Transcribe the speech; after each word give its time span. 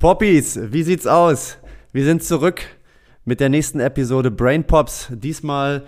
Poppies, 0.00 0.58
wie 0.72 0.82
sieht's 0.82 1.06
aus? 1.06 1.58
Wir 1.92 2.06
sind 2.06 2.24
zurück 2.24 2.62
mit 3.26 3.38
der 3.38 3.50
nächsten 3.50 3.80
Episode 3.80 4.30
Brain 4.30 4.64
Pops, 4.64 5.08
diesmal 5.10 5.82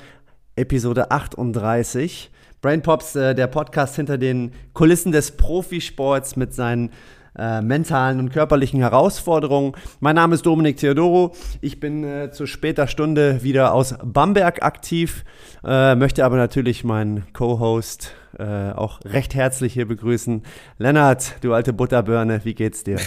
Episode 0.55 1.11
38. 1.11 2.31
Brain 2.61 2.83
Pops, 2.83 3.17
äh, 3.17 3.35
der 3.35 3.47
Podcast 3.47 3.97
hinter 3.97 4.19
den 4.19 4.53
Kulissen 4.75 5.13
des 5.13 5.31
Profisports 5.39 6.37
mit 6.37 6.53
seinen 6.53 6.91
äh, 7.39 7.63
mentalen 7.63 8.19
und 8.19 8.31
körperlichen 8.31 8.81
Herausforderungen. 8.81 9.73
Mein 10.01 10.17
Name 10.17 10.35
ist 10.35 10.45
Dominik 10.45 10.77
Theodoro. 10.77 11.35
Ich 11.63 11.81
bin 11.81 12.05
äh, 12.05 12.31
zu 12.31 12.45
später 12.45 12.89
Stunde 12.89 13.43
wieder 13.43 13.73
aus 13.73 13.95
Bamberg 14.05 14.63
aktiv, 14.63 15.25
äh, 15.65 15.95
möchte 15.95 16.27
aber 16.27 16.37
natürlich 16.37 16.85
meinen 16.85 17.25
Co-Host 17.33 18.13
äh, 18.39 18.73
auch 18.73 19.01
recht 19.07 19.35
herzlich 19.35 19.73
hier 19.73 19.89
begrüßen. 19.89 20.43
Lennart, 20.77 21.37
du 21.41 21.55
alte 21.55 21.73
Butterbirne, 21.73 22.43
wie 22.45 22.53
geht's 22.53 22.85
dir? 22.85 22.99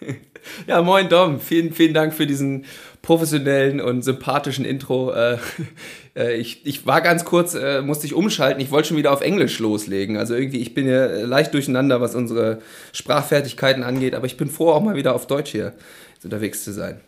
Ja, 0.66 0.82
moin 0.82 1.08
Dom. 1.08 1.40
Vielen, 1.40 1.72
vielen 1.72 1.94
Dank 1.94 2.14
für 2.14 2.26
diesen 2.26 2.64
professionellen 3.02 3.80
und 3.80 4.02
sympathischen 4.02 4.64
Intro. 4.64 5.12
Äh, 5.12 5.38
äh, 6.16 6.36
ich, 6.36 6.66
ich 6.66 6.86
war 6.86 7.00
ganz 7.00 7.24
kurz, 7.24 7.54
äh, 7.54 7.82
musste 7.82 8.06
ich 8.06 8.14
umschalten. 8.14 8.60
Ich 8.60 8.70
wollte 8.70 8.88
schon 8.88 8.96
wieder 8.96 9.12
auf 9.12 9.20
Englisch 9.20 9.58
loslegen. 9.58 10.16
Also 10.16 10.34
irgendwie, 10.34 10.60
ich 10.60 10.74
bin 10.74 10.88
ja 10.88 11.06
leicht 11.24 11.54
durcheinander, 11.54 12.00
was 12.00 12.14
unsere 12.14 12.58
Sprachfertigkeiten 12.92 13.82
angeht. 13.82 14.14
Aber 14.14 14.26
ich 14.26 14.36
bin 14.36 14.50
froh, 14.50 14.70
auch 14.70 14.82
mal 14.82 14.96
wieder 14.96 15.14
auf 15.14 15.26
Deutsch 15.26 15.52
hier 15.52 15.74
unterwegs 16.22 16.64
zu 16.64 16.72
sein. 16.72 17.00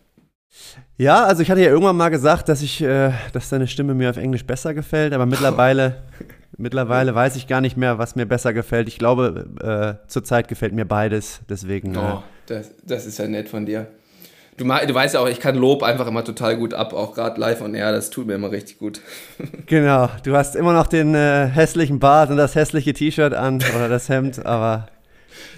Ja, 0.98 1.24
also 1.24 1.42
ich 1.42 1.50
hatte 1.50 1.60
ja 1.60 1.68
irgendwann 1.68 1.96
mal 1.96 2.08
gesagt, 2.10 2.48
dass 2.48 2.62
ich, 2.62 2.78
dass 2.78 3.48
deine 3.50 3.66
Stimme 3.66 3.94
mir 3.94 4.08
auf 4.08 4.16
Englisch 4.16 4.46
besser 4.46 4.72
gefällt, 4.72 5.12
aber 5.12 5.26
mittlerweile, 5.26 6.02
mittlerweile 6.56 7.14
weiß 7.14 7.36
ich 7.36 7.46
gar 7.46 7.60
nicht 7.60 7.76
mehr, 7.76 7.98
was 7.98 8.16
mir 8.16 8.24
besser 8.24 8.54
gefällt. 8.54 8.88
Ich 8.88 8.98
glaube, 8.98 10.00
zurzeit 10.06 10.48
gefällt 10.48 10.72
mir 10.72 10.86
beides, 10.86 11.40
deswegen. 11.48 11.96
Oh, 11.96 12.22
das, 12.46 12.70
das 12.84 13.06
ist 13.06 13.18
ja 13.18 13.26
nett 13.26 13.48
von 13.48 13.66
dir. 13.66 13.86
Du, 14.56 14.64
du 14.64 14.94
weißt 14.94 15.14
ja 15.14 15.20
auch, 15.20 15.28
ich 15.28 15.40
kann 15.40 15.54
Lob 15.56 15.82
einfach 15.82 16.06
immer 16.06 16.24
total 16.24 16.56
gut 16.56 16.72
ab, 16.72 16.94
auch 16.94 17.14
gerade 17.14 17.38
live 17.38 17.60
on 17.60 17.74
air, 17.74 17.92
das 17.92 18.08
tut 18.08 18.26
mir 18.26 18.34
immer 18.34 18.50
richtig 18.50 18.78
gut. 18.78 19.00
genau, 19.66 20.08
du 20.24 20.34
hast 20.34 20.56
immer 20.56 20.72
noch 20.72 20.86
den 20.86 21.14
äh, 21.14 21.46
hässlichen 21.46 21.98
Bart 21.98 22.30
und 22.30 22.38
das 22.38 22.54
hässliche 22.54 22.94
T-Shirt 22.94 23.34
an 23.34 23.62
oder 23.76 23.88
das 23.88 24.08
Hemd, 24.08 24.46
aber 24.46 24.88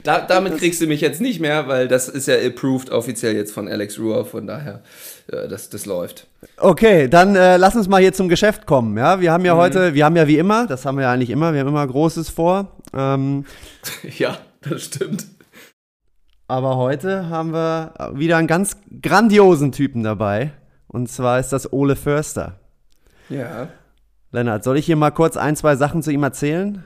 da, 0.03 0.21
damit 0.21 0.59
kriegst 0.59 0.81
du 0.81 0.87
mich 0.87 1.01
jetzt 1.01 1.21
nicht 1.21 1.41
mehr, 1.41 1.69
weil 1.69 1.89
das 1.89 2.09
ist 2.09 2.29
ja 2.29 2.35
approved 2.35 2.91
offiziell 2.91 3.35
jetzt 3.35 3.53
von 3.53 3.69
Alex 3.69 3.99
Ruhr, 3.99 4.25
von 4.25 4.47
daher, 4.47 4.83
äh, 5.31 5.49
das, 5.49 5.71
das 5.71 5.87
läuft. 5.87 6.27
Okay, 6.57 7.09
dann 7.09 7.37
äh, 7.37 7.57
lass 7.57 7.77
uns 7.77 7.89
mal 7.89 8.01
hier 8.01 8.13
zum 8.13 8.29
Geschäft 8.29 8.67
kommen. 8.67 8.97
Ja, 8.97 9.21
wir 9.21 9.33
haben 9.33 9.45
ja 9.45 9.55
mhm. 9.55 9.59
heute, 9.59 9.95
wir 9.95 10.05
haben 10.05 10.17
ja 10.17 10.27
wie 10.27 10.39
immer, 10.39 10.67
das 10.67 10.85
haben 10.85 10.97
wir 10.97 11.03
ja 11.03 11.13
eigentlich 11.13 11.31
immer, 11.31 11.53
wir 11.53 11.61
haben 11.61 11.69
immer 11.69 11.87
Großes 11.87 12.31
vor. 12.31 12.73
Ähm, 12.97 13.45
ja, 14.19 14.39
das 14.69 14.85
stimmt. 14.85 15.27
Aber 16.49 16.77
heute 16.79 17.29
haben 17.29 17.53
wir 17.53 17.93
wieder 18.15 18.39
einen 18.39 18.49
ganz 18.49 18.79
grandiosen 19.03 19.71
Typen 19.71 20.03
dabei. 20.03 20.53
Und 20.87 21.11
zwar 21.11 21.39
ist 21.39 21.51
das 21.51 21.73
Ole 21.73 21.95
Förster. 21.95 22.59
Ja. 23.29 23.69
Lennart, 24.33 24.65
soll 24.65 24.79
ich 24.79 24.87
hier 24.87 24.97
mal 24.97 25.11
kurz 25.11 25.37
ein, 25.37 25.57
zwei 25.57 25.77
Sachen 25.77 26.03
zu 26.03 26.11
ihm 26.11 26.23
erzählen? 26.23 26.83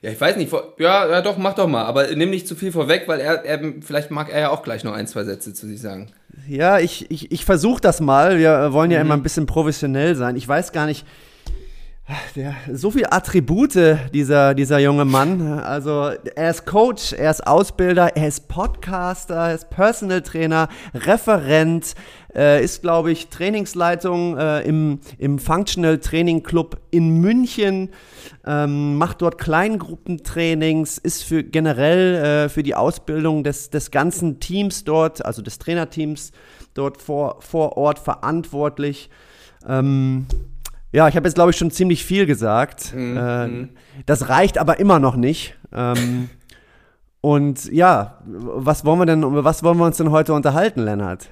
Ja, 0.00 0.10
ich 0.10 0.20
weiß 0.20 0.36
nicht. 0.36 0.52
Ja, 0.78 1.08
ja, 1.08 1.22
doch, 1.22 1.38
mach 1.38 1.54
doch 1.54 1.66
mal. 1.66 1.84
Aber 1.84 2.06
nimm 2.14 2.30
nicht 2.30 2.46
zu 2.46 2.54
viel 2.54 2.70
vorweg, 2.70 3.08
weil 3.08 3.18
er, 3.18 3.44
er 3.44 3.60
vielleicht 3.80 4.12
mag 4.12 4.30
er 4.30 4.40
ja 4.40 4.50
auch 4.50 4.62
gleich 4.62 4.84
noch 4.84 4.92
ein, 4.92 5.08
zwei 5.08 5.24
Sätze 5.24 5.54
zu 5.54 5.66
sich 5.66 5.80
sagen. 5.80 6.12
Ja, 6.48 6.78
ich, 6.78 7.10
ich, 7.10 7.32
ich 7.32 7.44
versuche 7.44 7.80
das 7.80 8.00
mal. 8.00 8.38
Wir 8.38 8.72
wollen 8.72 8.92
ja 8.92 9.00
mhm. 9.00 9.06
immer 9.06 9.14
ein 9.16 9.22
bisschen 9.24 9.46
professionell 9.46 10.14
sein. 10.14 10.36
Ich 10.36 10.46
weiß 10.46 10.70
gar 10.70 10.86
nicht, 10.86 11.04
der, 12.34 12.54
so 12.72 12.90
viele 12.90 13.12
Attribute, 13.12 13.78
dieser, 14.12 14.54
dieser 14.54 14.78
junge 14.78 15.04
Mann. 15.04 15.60
Also, 15.60 16.10
er 16.34 16.50
ist 16.50 16.66
Coach, 16.66 17.12
er 17.12 17.30
ist 17.30 17.46
Ausbilder, 17.46 18.16
er 18.16 18.28
ist 18.28 18.48
Podcaster, 18.48 19.48
er 19.48 19.54
ist 19.54 19.70
Personal 19.70 20.22
Trainer, 20.22 20.68
Referent, 20.94 21.94
äh, 22.34 22.62
ist, 22.64 22.82
glaube 22.82 23.12
ich, 23.12 23.28
Trainingsleitung 23.28 24.36
äh, 24.36 24.62
im, 24.62 25.00
im 25.18 25.38
Functional 25.38 25.98
Training 25.98 26.42
Club 26.42 26.80
in 26.90 27.20
München, 27.20 27.90
ähm, 28.46 28.96
macht 28.96 29.22
dort 29.22 29.38
Kleingruppentrainings, 29.38 30.98
ist 30.98 31.22
für 31.22 31.44
generell 31.44 32.14
äh, 32.14 32.48
für 32.48 32.62
die 32.62 32.74
Ausbildung 32.74 33.44
des, 33.44 33.70
des 33.70 33.90
ganzen 33.90 34.40
Teams 34.40 34.84
dort, 34.84 35.24
also 35.24 35.40
des 35.40 35.58
Trainerteams 35.58 36.32
dort 36.74 37.00
vor, 37.00 37.40
vor 37.40 37.76
Ort 37.76 37.98
verantwortlich. 37.98 39.08
Ähm, 39.68 40.26
ja, 40.92 41.08
ich 41.08 41.16
habe 41.16 41.26
jetzt, 41.26 41.34
glaube 41.34 41.50
ich, 41.50 41.56
schon 41.56 41.70
ziemlich 41.70 42.04
viel 42.04 42.26
gesagt. 42.26 42.94
Mhm. 42.94 43.16
Äh, 43.16 44.02
das 44.06 44.28
reicht 44.28 44.58
aber 44.58 44.78
immer 44.78 44.98
noch 44.98 45.16
nicht. 45.16 45.56
Ähm, 45.72 46.28
und 47.20 47.72
ja, 47.72 48.18
was 48.26 48.84
wollen 48.84 48.98
wir 48.98 49.06
denn, 49.06 49.22
was 49.44 49.62
wollen 49.62 49.78
wir 49.78 49.86
uns 49.86 49.96
denn 49.96 50.10
heute 50.10 50.34
unterhalten, 50.34 50.82
Lennart? 50.82 51.30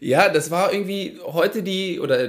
Ja, 0.00 0.28
das 0.28 0.50
war 0.50 0.72
irgendwie 0.72 1.18
heute 1.24 1.62
die, 1.62 2.00
oder 2.00 2.28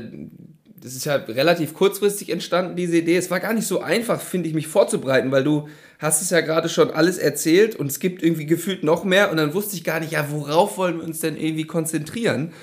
das 0.85 0.95
ist 0.95 1.05
ja 1.05 1.15
relativ 1.15 1.73
kurzfristig 1.73 2.29
entstanden, 2.29 2.75
diese 2.75 2.97
Idee. 2.97 3.17
Es 3.17 3.31
war 3.31 3.39
gar 3.39 3.53
nicht 3.53 3.65
so 3.67 3.81
einfach, 3.81 4.21
finde 4.21 4.47
ich, 4.47 4.53
mich 4.53 4.67
vorzubereiten, 4.67 5.31
weil 5.31 5.43
du 5.43 5.67
hast 5.97 6.21
es 6.21 6.29
ja 6.29 6.41
gerade 6.41 6.69
schon 6.69 6.91
alles 6.91 7.17
erzählt 7.17 7.75
und 7.75 7.87
es 7.87 7.99
gibt 7.99 8.21
irgendwie 8.21 8.45
gefühlt 8.45 8.83
noch 8.83 9.03
mehr 9.03 9.31
und 9.31 9.37
dann 9.37 9.55
wusste 9.55 9.75
ich 9.75 9.83
gar 9.83 9.99
nicht, 9.99 10.11
ja, 10.11 10.27
worauf 10.29 10.77
wollen 10.77 10.99
wir 10.99 11.03
uns 11.03 11.21
denn 11.21 11.37
irgendwie 11.37 11.65
konzentrieren? 11.65 12.53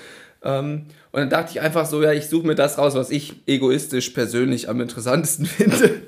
Ähm, 0.44 0.86
und 1.12 1.20
dann 1.20 1.28
dachte 1.28 1.50
ich 1.52 1.60
einfach 1.60 1.84
so, 1.84 2.02
ja, 2.02 2.12
ich 2.12 2.26
suche 2.26 2.46
mir 2.46 2.54
das 2.54 2.78
raus, 2.78 2.94
was 2.94 3.10
ich 3.10 3.34
egoistisch 3.46 4.10
persönlich 4.10 4.70
am 4.70 4.80
interessantesten 4.80 5.44
finde. 5.46 6.02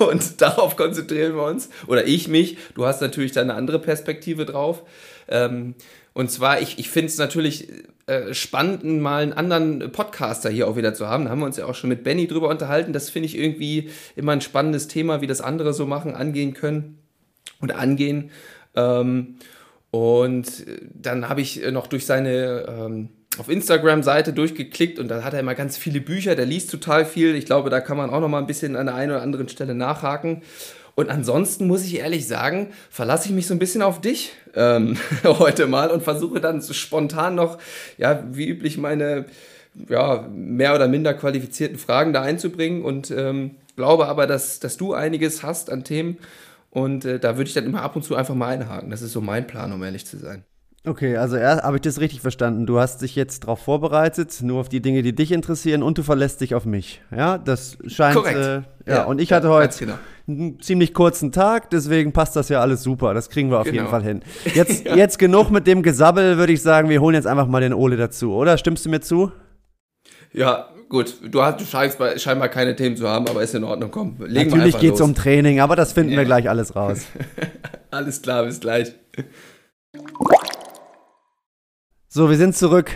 und 0.00 0.40
darauf 0.40 0.76
konzentrieren 0.76 1.36
wir 1.36 1.44
uns. 1.44 1.70
Oder 1.86 2.04
ich 2.04 2.26
mich. 2.26 2.58
Du 2.74 2.84
hast 2.84 3.00
natürlich 3.00 3.30
da 3.30 3.42
eine 3.42 3.54
andere 3.54 3.78
Perspektive 3.78 4.44
drauf. 4.44 4.82
Ähm, 5.28 5.76
und 6.14 6.32
zwar, 6.32 6.60
ich, 6.60 6.80
ich 6.80 6.90
finde 6.90 7.06
es 7.06 7.18
natürlich 7.18 7.68
äh, 8.06 8.34
spannend, 8.34 8.82
mal 9.00 9.22
einen 9.22 9.32
anderen 9.32 9.92
Podcaster 9.92 10.50
hier 10.50 10.66
auch 10.66 10.74
wieder 10.74 10.92
zu 10.92 11.06
haben. 11.06 11.26
Da 11.26 11.30
haben 11.30 11.38
wir 11.38 11.46
uns 11.46 11.56
ja 11.56 11.66
auch 11.66 11.76
schon 11.76 11.90
mit 11.90 12.02
Benny 12.02 12.26
drüber 12.26 12.48
unterhalten. 12.48 12.92
Das 12.92 13.08
finde 13.08 13.26
ich 13.26 13.38
irgendwie 13.38 13.90
immer 14.16 14.32
ein 14.32 14.40
spannendes 14.40 14.88
Thema, 14.88 15.20
wie 15.20 15.28
das 15.28 15.40
andere 15.40 15.74
so 15.74 15.86
machen, 15.86 16.16
angehen 16.16 16.54
können 16.54 16.98
und 17.60 17.70
angehen. 17.70 18.32
Ähm, 18.74 19.36
und 19.92 20.66
dann 20.92 21.28
habe 21.28 21.40
ich 21.40 21.62
noch 21.70 21.86
durch 21.86 22.04
seine 22.04 22.66
ähm, 22.68 23.10
auf 23.40 23.48
Instagram-Seite 23.48 24.32
durchgeklickt 24.32 24.98
und 24.98 25.08
da 25.08 25.24
hat 25.24 25.32
er 25.32 25.40
immer 25.40 25.54
ganz 25.54 25.76
viele 25.76 26.00
Bücher, 26.00 26.36
der 26.36 26.46
liest 26.46 26.70
total 26.70 27.04
viel. 27.04 27.34
Ich 27.34 27.46
glaube, 27.46 27.70
da 27.70 27.80
kann 27.80 27.96
man 27.96 28.10
auch 28.10 28.20
noch 28.20 28.28
mal 28.28 28.38
ein 28.38 28.46
bisschen 28.46 28.76
an 28.76 28.86
der 28.86 28.94
einen 28.94 29.12
oder 29.12 29.22
anderen 29.22 29.48
Stelle 29.48 29.74
nachhaken. 29.74 30.42
Und 30.94 31.08
ansonsten 31.08 31.66
muss 31.66 31.84
ich 31.84 31.98
ehrlich 31.98 32.26
sagen, 32.26 32.68
verlasse 32.90 33.28
ich 33.28 33.34
mich 33.34 33.46
so 33.46 33.54
ein 33.54 33.58
bisschen 33.58 33.80
auf 33.80 34.00
dich 34.00 34.32
ähm, 34.54 34.98
heute 35.24 35.66
mal 35.66 35.90
und 35.90 36.02
versuche 36.02 36.40
dann 36.40 36.60
spontan 36.62 37.34
noch, 37.34 37.58
ja, 37.96 38.22
wie 38.30 38.48
üblich 38.48 38.76
meine 38.76 39.24
ja, 39.88 40.28
mehr 40.30 40.74
oder 40.74 40.88
minder 40.88 41.14
qualifizierten 41.14 41.78
Fragen 41.78 42.12
da 42.12 42.22
einzubringen 42.22 42.82
und 42.82 43.10
ähm, 43.10 43.52
glaube 43.76 44.06
aber, 44.06 44.26
dass, 44.26 44.60
dass 44.60 44.76
du 44.76 44.92
einiges 44.92 45.42
hast 45.42 45.70
an 45.70 45.84
Themen 45.84 46.18
und 46.70 47.04
äh, 47.04 47.18
da 47.18 47.36
würde 47.36 47.48
ich 47.48 47.54
dann 47.54 47.64
immer 47.64 47.82
ab 47.82 47.96
und 47.96 48.02
zu 48.02 48.16
einfach 48.16 48.34
mal 48.34 48.48
einhaken. 48.48 48.90
Das 48.90 49.00
ist 49.00 49.12
so 49.12 49.20
mein 49.20 49.46
Plan, 49.46 49.72
um 49.72 49.82
ehrlich 49.82 50.06
zu 50.06 50.18
sein. 50.18 50.44
Okay, 50.86 51.18
also 51.18 51.38
habe 51.38 51.76
ich 51.76 51.82
das 51.82 52.00
richtig 52.00 52.22
verstanden? 52.22 52.64
Du 52.64 52.80
hast 52.80 53.02
dich 53.02 53.14
jetzt 53.14 53.44
darauf 53.44 53.60
vorbereitet, 53.60 54.38
nur 54.40 54.60
auf 54.60 54.70
die 54.70 54.80
Dinge, 54.80 55.02
die 55.02 55.14
dich 55.14 55.30
interessieren 55.30 55.82
und 55.82 55.98
du 55.98 56.02
verlässt 56.02 56.40
dich 56.40 56.54
auf 56.54 56.64
mich. 56.64 57.02
Ja, 57.14 57.36
das 57.36 57.76
scheint. 57.86 58.16
Korrekt. 58.16 58.38
Äh, 58.38 58.54
ja, 58.54 58.96
ja, 58.96 59.04
und 59.04 59.20
ich 59.20 59.30
hatte 59.30 59.50
heute 59.50 59.78
genau. 59.78 59.98
einen 60.26 60.58
ziemlich 60.60 60.94
kurzen 60.94 61.32
Tag, 61.32 61.68
deswegen 61.68 62.14
passt 62.14 62.34
das 62.34 62.48
ja 62.48 62.62
alles 62.62 62.82
super. 62.82 63.12
Das 63.12 63.28
kriegen 63.28 63.50
wir 63.50 63.58
auf 63.58 63.64
genau. 63.64 63.76
jeden 63.76 63.88
Fall 63.88 64.02
hin. 64.02 64.22
Jetzt, 64.54 64.86
ja. 64.86 64.96
jetzt 64.96 65.18
genug 65.18 65.50
mit 65.50 65.66
dem 65.66 65.82
Gesabbel, 65.82 66.38
würde 66.38 66.54
ich 66.54 66.62
sagen, 66.62 66.88
wir 66.88 67.02
holen 67.02 67.14
jetzt 67.14 67.26
einfach 67.26 67.46
mal 67.46 67.60
den 67.60 67.74
Ole 67.74 67.98
dazu, 67.98 68.32
oder? 68.32 68.56
Stimmst 68.56 68.86
du 68.86 68.88
mir 68.88 69.00
zu? 69.00 69.32
Ja, 70.32 70.70
gut. 70.88 71.14
Du, 71.30 71.42
hast, 71.42 71.60
du 71.60 71.66
scheinst 71.66 71.98
scheinbar 72.16 72.48
keine 72.48 72.74
Themen 72.74 72.96
zu 72.96 73.06
haben, 73.06 73.28
aber 73.28 73.42
ist 73.42 73.54
in 73.54 73.64
Ordnung. 73.64 73.90
Komm, 73.90 74.16
legen 74.20 74.48
Natürlich 74.50 74.78
geht 74.78 74.94
es 74.94 75.02
um 75.02 75.14
Training, 75.14 75.60
aber 75.60 75.76
das 75.76 75.92
finden 75.92 76.16
wir 76.16 76.24
gleich 76.24 76.48
alles 76.48 76.74
raus. 76.74 77.04
alles 77.90 78.22
klar, 78.22 78.44
bis 78.44 78.60
gleich. 78.60 78.94
So, 82.12 82.28
wir 82.28 82.36
sind 82.36 82.56
zurück. 82.56 82.90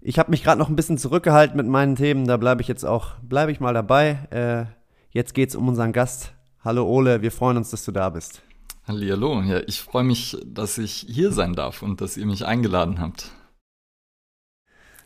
Ich 0.00 0.18
habe 0.18 0.30
mich 0.30 0.42
gerade 0.42 0.58
noch 0.58 0.70
ein 0.70 0.74
bisschen 0.74 0.96
zurückgehalten 0.96 1.54
mit 1.54 1.66
meinen 1.66 1.96
Themen. 1.96 2.26
Da 2.26 2.38
bleibe 2.38 2.62
ich 2.62 2.68
jetzt 2.68 2.82
auch, 2.82 3.18
bleibe 3.20 3.52
ich 3.52 3.60
mal 3.60 3.74
dabei. 3.74 4.20
Äh, 4.30 4.64
jetzt 5.10 5.36
es 5.36 5.54
um 5.54 5.68
unseren 5.68 5.92
Gast. 5.92 6.32
Hallo 6.64 6.86
Ole, 6.86 7.20
wir 7.20 7.30
freuen 7.30 7.58
uns, 7.58 7.68
dass 7.68 7.84
du 7.84 7.92
da 7.92 8.08
bist. 8.08 8.40
Hallo, 8.88 9.42
ja, 9.42 9.60
ich 9.66 9.82
freue 9.82 10.04
mich, 10.04 10.38
dass 10.46 10.78
ich 10.78 11.04
hier 11.06 11.30
sein 11.30 11.52
darf 11.52 11.82
und 11.82 12.00
dass 12.00 12.16
ihr 12.16 12.24
mich 12.24 12.46
eingeladen 12.46 13.00
habt. 13.00 13.32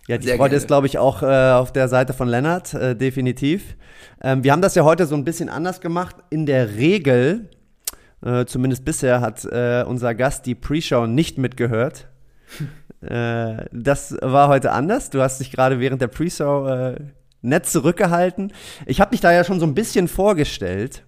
Ja, 0.07 0.19
die 0.19 0.29
Freude 0.29 0.55
ist, 0.55 0.69
glaube 0.69 0.87
ich, 0.87 0.99
auch 0.99 1.25
äh, 1.25 1.51
auf 1.51 1.73
der 1.73 1.89
Seite 1.89 2.13
von 2.13 2.29
Lennart, 2.29 2.75
äh, 2.75 2.95
definitiv. 2.95 3.75
Ähm, 4.23 4.45
wir 4.45 4.53
haben 4.53 4.63
das 4.63 4.77
ja 4.77 4.85
heute 4.85 5.05
so 5.05 5.17
ein 5.17 5.25
bisschen 5.25 5.49
anders 5.49 5.81
gemacht. 5.81 6.15
In 6.31 6.47
der 6.47 6.77
Regel, 6.77 7.51
äh, 8.25 8.45
zumindest 8.45 8.85
bisher, 8.85 9.21
hat 9.21 9.45
äh, 9.47 9.85
unser 9.85 10.15
Gast 10.15 10.47
die 10.47 10.55
Pre-Show 10.55 11.09
nicht 11.09 11.39
mitgehört. 11.39 12.07
Äh, 13.01 13.67
das 13.71 14.17
war 14.21 14.49
heute 14.49 14.73
anders. 14.73 15.11
Du 15.11 15.23
hast 15.23 15.39
dich 15.39 15.53
gerade 15.53 15.79
während 15.79 16.03
der 16.03 16.09
Pre-Show 16.09 16.67
äh, 16.67 16.97
nett 17.43 17.67
zurückgehalten. 17.67 18.53
Ich 18.87 19.01
habe 19.01 19.13
dich 19.13 19.21
da 19.21 19.33
ja 19.33 19.45
schon 19.45 19.61
so 19.61 19.67
ein 19.67 19.75
bisschen 19.75 20.09
vorgestellt. 20.09 21.05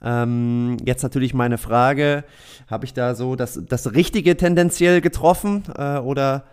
Ähm, 0.00 0.78
jetzt 0.84 1.02
natürlich 1.02 1.34
meine 1.34 1.58
Frage, 1.58 2.24
habe 2.68 2.86
ich 2.86 2.94
da 2.94 3.14
so 3.14 3.36
das, 3.36 3.60
das 3.68 3.92
Richtige 3.92 4.36
tendenziell 4.36 5.00
getroffen 5.00 5.64
äh, 5.76 5.98
oder 5.98 6.44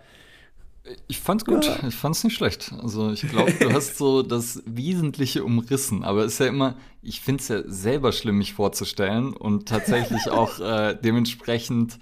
ich 1.08 1.20
fand's 1.20 1.44
gut, 1.44 1.64
ja. 1.64 1.88
ich 1.88 1.96
fand's 1.96 2.22
nicht 2.22 2.34
schlecht. 2.34 2.72
Also 2.80 3.10
ich 3.10 3.22
glaube, 3.28 3.52
du 3.52 3.72
hast 3.72 3.98
so 3.98 4.22
das 4.22 4.62
Wesentliche 4.66 5.44
umrissen, 5.44 6.04
aber 6.04 6.24
es 6.24 6.34
ist 6.34 6.38
ja 6.38 6.46
immer, 6.46 6.76
ich 7.02 7.20
find's 7.20 7.48
ja 7.48 7.62
selber 7.66 8.12
schlimm, 8.12 8.38
mich 8.38 8.54
vorzustellen 8.54 9.32
und 9.32 9.68
tatsächlich 9.68 10.28
auch 10.30 10.60
äh, 10.60 10.96
dementsprechend, 11.02 11.98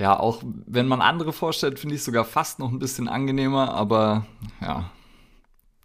ja, 0.00 0.18
auch 0.18 0.42
wenn 0.42 0.88
man 0.88 1.02
andere 1.02 1.30
vorstellt, 1.30 1.78
finde 1.78 1.94
ich 1.94 2.02
sogar 2.02 2.24
fast 2.24 2.58
noch 2.58 2.72
ein 2.72 2.78
bisschen 2.78 3.06
angenehmer, 3.06 3.74
aber 3.74 4.26
ja, 4.62 4.90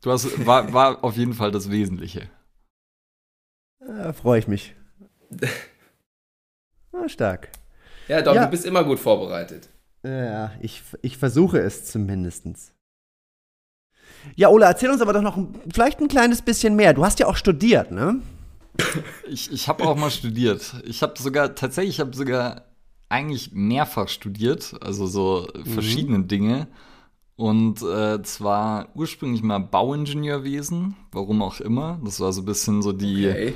du 0.02 0.10
hast, 0.10 0.46
war, 0.46 0.72
war 0.72 1.04
auf 1.04 1.18
jeden 1.18 1.34
Fall 1.34 1.52
das 1.52 1.70
Wesentliche. 1.70 2.30
Ja, 3.86 4.14
Freue 4.14 4.40
ich 4.40 4.48
mich. 4.48 4.74
ah, 6.94 7.10
stark. 7.10 7.50
Ja, 8.08 8.22
doch, 8.22 8.36
ja. 8.36 8.46
du 8.46 8.52
bist 8.52 8.66
immer 8.66 8.86
gut 8.86 9.00
vorbereitet. 9.00 9.68
Ja, 10.04 10.54
ich, 10.62 10.82
ich 11.02 11.18
versuche 11.18 11.60
es 11.60 11.84
zumindest. 11.84 12.74
Ja, 14.36 14.48
Ola, 14.48 14.68
erzähl 14.68 14.92
uns 14.92 15.02
aber 15.02 15.12
doch 15.12 15.24
noch 15.24 15.38
vielleicht 15.74 16.00
ein 16.00 16.08
kleines 16.08 16.42
bisschen 16.42 16.78
mehr. 16.78 16.94
Du 16.94 17.04
hast 17.04 17.20
ja 17.20 17.28
auch 17.28 17.36
studiert, 17.36 17.92
ne? 17.92 18.22
Ich, 19.28 19.52
ich 19.52 19.68
habe 19.68 19.84
auch 19.84 19.98
mal 19.98 20.12
studiert. 20.12 20.76
Ich 20.86 21.02
habe 21.02 21.22
sogar, 21.22 21.54
tatsächlich, 21.54 21.96
ich 21.96 22.00
habe 22.00 22.16
sogar 22.16 22.64
eigentlich 23.10 23.52
mehrfach 23.54 24.08
studiert, 24.08 24.76
also 24.82 25.08
so 25.08 25.48
mhm. 25.56 25.66
verschiedene 25.66 26.24
Dinge. 26.24 26.68
Und 27.38 27.82
äh, 27.82 28.24
zwar 28.24 28.90
ursprünglich 28.96 29.44
mal 29.44 29.60
Bauingenieurwesen, 29.60 30.96
warum 31.12 31.42
auch 31.42 31.60
immer. 31.60 32.00
Das 32.04 32.20
war 32.20 32.32
so 32.32 32.42
ein 32.42 32.46
bisschen 32.46 32.82
so 32.82 32.94
die. 32.94 33.28
Okay 33.28 33.54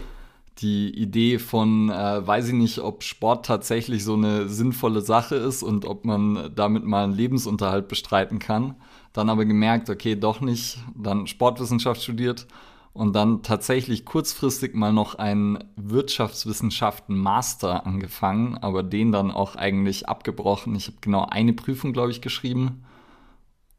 die 0.61 0.93
Idee 0.93 1.39
von, 1.39 1.89
äh, 1.89 2.25
weiß 2.25 2.49
ich 2.49 2.53
nicht, 2.53 2.79
ob 2.79 3.03
Sport 3.03 3.45
tatsächlich 3.45 4.03
so 4.03 4.15
eine 4.15 4.49
sinnvolle 4.49 5.01
Sache 5.01 5.35
ist 5.35 5.63
und 5.63 5.85
ob 5.85 6.05
man 6.05 6.51
damit 6.55 6.83
mal 6.85 7.03
einen 7.05 7.13
Lebensunterhalt 7.13 7.87
bestreiten 7.87 8.39
kann. 8.39 8.75
Dann 9.13 9.29
aber 9.29 9.45
gemerkt, 9.45 9.89
okay, 9.89 10.15
doch 10.15 10.41
nicht, 10.41 10.79
dann 10.95 11.27
Sportwissenschaft 11.27 12.03
studiert 12.03 12.47
und 12.93 13.13
dann 13.13 13.43
tatsächlich 13.43 14.05
kurzfristig 14.05 14.75
mal 14.75 14.91
noch 14.91 15.15
einen 15.15 15.63
Wirtschaftswissenschaften-Master 15.75 17.85
angefangen, 17.85 18.57
aber 18.57 18.83
den 18.83 19.11
dann 19.11 19.31
auch 19.31 19.55
eigentlich 19.55 20.09
abgebrochen. 20.09 20.75
Ich 20.75 20.87
habe 20.87 20.97
genau 21.01 21.25
eine 21.25 21.53
Prüfung, 21.53 21.93
glaube 21.93 22.11
ich, 22.11 22.21
geschrieben 22.21 22.83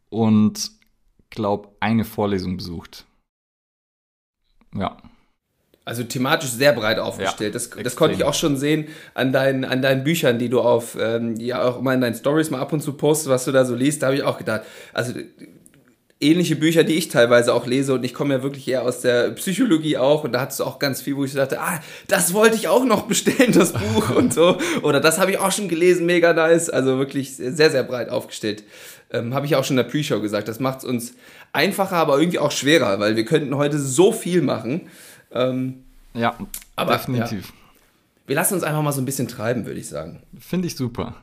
und 0.09 0.71
glaube 1.31 1.69
eine 1.81 2.05
Vorlesung 2.05 2.57
besucht. 2.57 3.07
Ja. 4.75 4.97
Also 5.85 6.05
thematisch 6.05 6.51
sehr 6.51 6.73
breit 6.73 6.99
aufgestellt. 6.99 7.55
Ja, 7.55 7.55
das, 7.55 7.71
das 7.71 7.97
konnte 7.97 8.15
ich 8.15 8.23
auch 8.23 8.35
schon 8.35 8.57
sehen 8.57 8.89
an 9.15 9.33
deinen, 9.33 9.65
an 9.65 9.83
deinen 9.83 10.05
Büchern, 10.05 10.39
die 10.39 10.49
du 10.49 10.61
auf, 10.61 10.97
ähm, 11.01 11.37
ja 11.37 11.63
auch 11.63 11.79
immer 11.79 11.95
in 11.95 12.01
deinen 12.01 12.15
Stories 12.15 12.51
mal 12.51 12.61
ab 12.61 12.73
und 12.73 12.81
zu 12.81 12.93
postest, 12.93 13.29
was 13.29 13.45
du 13.47 13.53
da 13.53 13.65
so 13.65 13.75
liest. 13.75 14.03
Da 14.03 14.07
habe 14.07 14.17
ich 14.17 14.23
auch 14.23 14.39
gedacht, 14.39 14.63
also 14.93 15.15
ähnliche 16.21 16.55
Bücher, 16.55 16.85
die 16.85 16.95
ich 16.95 17.09
teilweise 17.09 17.55
auch 17.55 17.67
lese 17.67 17.95
und 17.95 18.05
ich 18.05 18.13
komme 18.13 18.35
ja 18.35 18.43
wirklich 18.43 18.69
eher 18.69 18.83
aus 18.83 19.01
der 19.01 19.31
Psychologie 19.31 19.97
auch 19.97 20.23
und 20.25 20.33
da 20.33 20.43
hattest 20.43 20.61
du 20.61 20.65
auch 20.65 20.79
ganz 20.79 21.01
viel, 21.01 21.17
wo 21.17 21.25
ich 21.25 21.33
dachte, 21.33 21.61
ah, 21.61 21.81
das 22.09 22.35
wollte 22.35 22.57
ich 22.57 22.69
auch 22.69 22.85
noch 22.85 23.07
bestellen, 23.07 23.53
das 23.53 23.73
Buch 23.73 24.11
und 24.17 24.35
so. 24.35 24.59
Oder 24.83 25.01
das 25.01 25.19
habe 25.19 25.31
ich 25.31 25.39
auch 25.39 25.51
schon 25.51 25.69
gelesen, 25.69 26.05
mega 26.05 26.35
nice. 26.35 26.69
Also 26.69 26.99
wirklich 26.99 27.37
sehr, 27.37 27.71
sehr 27.71 27.83
breit 27.83 28.11
aufgestellt. 28.11 28.65
Ähm, 29.11 29.35
habe 29.35 29.47
ich 29.47 29.57
auch 29.57 29.65
schon 29.65 29.79
in 29.79 29.85
der 29.85 29.91
Pre-Show 29.91 30.21
gesagt. 30.21 30.47
Das 30.47 30.61
macht 30.61 30.81
es 30.81 30.85
uns 30.85 31.15
einfacher, 31.53 31.97
aber 31.97 32.21
irgendwie 32.21 32.39
auch 32.39 32.53
schwerer, 32.53 33.01
weil 33.01 33.17
wir 33.17 33.25
könnten 33.25 33.57
heute 33.57 33.79
so 33.79 34.13
viel 34.13 34.43
machen. 34.43 34.89
Ähm, 35.33 35.85
ja, 36.13 36.37
aber, 36.77 36.99
definitiv. 36.99 37.47
Ja. 37.47 37.55
Wir 38.27 38.37
lassen 38.37 38.55
uns 38.55 38.63
einfach 38.63 38.83
mal 38.83 38.93
so 38.93 39.01
ein 39.01 39.07
bisschen 39.07 39.27
treiben, 39.27 39.65
würde 39.65 39.81
ich 39.81 39.89
sagen. 39.89 40.23
Finde 40.39 40.67
ich 40.67 40.77
super. 40.77 41.17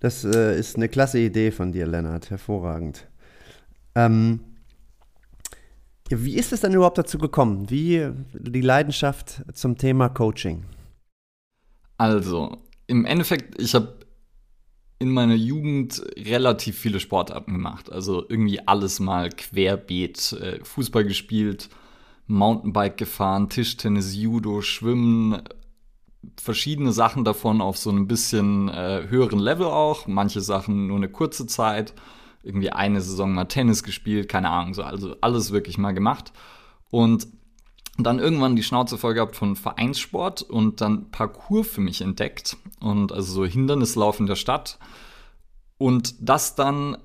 Das 0.00 0.24
äh, 0.24 0.58
ist 0.58 0.76
eine 0.76 0.88
klasse 0.88 1.18
Idee 1.18 1.50
von 1.50 1.72
dir, 1.72 1.86
Lennart. 1.86 2.30
Hervorragend. 2.30 3.06
Ähm, 3.94 4.40
ja, 6.10 6.22
wie 6.22 6.36
ist 6.36 6.52
es 6.52 6.60
denn 6.60 6.74
überhaupt 6.74 6.98
dazu 6.98 7.18
gekommen? 7.18 7.70
Wie 7.70 8.10
die 8.32 8.60
Leidenschaft 8.60 9.42
zum 9.54 9.78
Thema 9.78 10.08
Coaching? 10.08 10.64
Also, 11.96 12.58
im 12.86 13.04
Endeffekt, 13.04 13.60
ich 13.60 13.74
habe 13.74 13.98
in 14.98 15.10
meiner 15.10 15.34
Jugend 15.34 16.02
relativ 16.16 16.78
viele 16.78 17.00
Sportarten 17.00 17.52
gemacht. 17.52 17.92
Also 17.92 18.24
irgendwie 18.28 18.66
alles 18.66 19.00
mal 19.00 19.28
querbeet. 19.28 20.32
Äh, 20.32 20.64
Fußball 20.64 21.04
gespielt, 21.04 21.68
Mountainbike 22.26 22.96
gefahren, 22.96 23.48
Tischtennis, 23.48 24.14
Judo, 24.14 24.62
Schwimmen, 24.62 25.42
verschiedene 26.40 26.92
Sachen 26.92 27.24
davon 27.24 27.60
auf 27.60 27.76
so 27.76 27.90
ein 27.90 28.06
bisschen 28.06 28.68
äh, 28.68 29.06
höheren 29.08 29.38
Level 29.38 29.66
auch, 29.66 30.06
manche 30.06 30.40
Sachen 30.40 30.86
nur 30.86 30.96
eine 30.96 31.10
kurze 31.10 31.46
Zeit, 31.46 31.94
irgendwie 32.44 32.70
eine 32.70 33.00
Saison 33.00 33.32
mal 33.32 33.44
Tennis 33.46 33.82
gespielt, 33.82 34.28
keine 34.28 34.50
Ahnung, 34.50 34.74
so 34.74 34.82
also 34.82 35.16
alles 35.20 35.50
wirklich 35.50 35.78
mal 35.78 35.92
gemacht 35.92 36.32
und 36.90 37.26
dann 37.96 38.18
irgendwann 38.18 38.56
die 38.56 38.62
Schnauze 38.62 38.98
voll 38.98 39.14
gehabt 39.14 39.36
von 39.36 39.56
Vereinssport 39.56 40.42
und 40.42 40.80
dann 40.80 41.10
Parcours 41.10 41.68
für 41.68 41.80
mich 41.80 42.00
entdeckt 42.00 42.56
und 42.80 43.12
also 43.12 43.32
so 43.32 43.44
Hindernislauf 43.44 44.20
in 44.20 44.26
der 44.26 44.36
Stadt 44.36 44.78
und 45.78 46.14
das 46.20 46.54
dann 46.54 46.96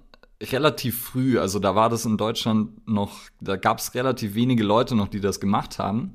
relativ 0.42 1.00
früh, 1.00 1.40
also 1.40 1.60
da 1.60 1.76
war 1.76 1.90
das 1.90 2.06
in 2.06 2.18
Deutschland 2.18 2.88
noch, 2.88 3.20
da 3.42 3.56
gab 3.58 3.80
es 3.80 3.94
relativ 3.94 4.36
wenige 4.36 4.64
Leute 4.64 4.96
noch, 4.96 5.10
die 5.10 5.20
das 5.20 5.40
gemacht 5.40 5.80
haben. 5.80 6.14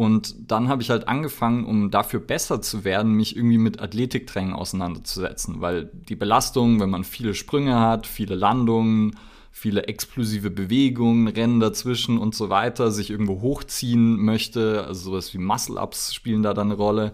Und 0.00 0.50
dann 0.50 0.70
habe 0.70 0.80
ich 0.80 0.88
halt 0.88 1.08
angefangen, 1.08 1.66
um 1.66 1.90
dafür 1.90 2.20
besser 2.20 2.62
zu 2.62 2.84
werden, 2.84 3.12
mich 3.12 3.36
irgendwie 3.36 3.58
mit 3.58 3.82
Athletiktraining 3.82 4.54
auseinanderzusetzen, 4.54 5.60
weil 5.60 5.90
die 5.92 6.16
Belastung, 6.16 6.80
wenn 6.80 6.88
man 6.88 7.04
viele 7.04 7.34
Sprünge 7.34 7.78
hat, 7.78 8.06
viele 8.06 8.34
Landungen, 8.34 9.14
viele 9.50 9.88
explosive 9.88 10.50
Bewegungen, 10.50 11.28
Rennen 11.28 11.60
dazwischen 11.60 12.16
und 12.16 12.34
so 12.34 12.48
weiter, 12.48 12.90
sich 12.92 13.10
irgendwo 13.10 13.42
hochziehen 13.42 14.16
möchte, 14.24 14.86
also 14.86 15.10
sowas 15.10 15.34
wie 15.34 15.38
Muscle-Ups 15.38 16.14
spielen 16.14 16.42
da 16.42 16.54
dann 16.54 16.68
eine 16.68 16.80
Rolle, 16.80 17.12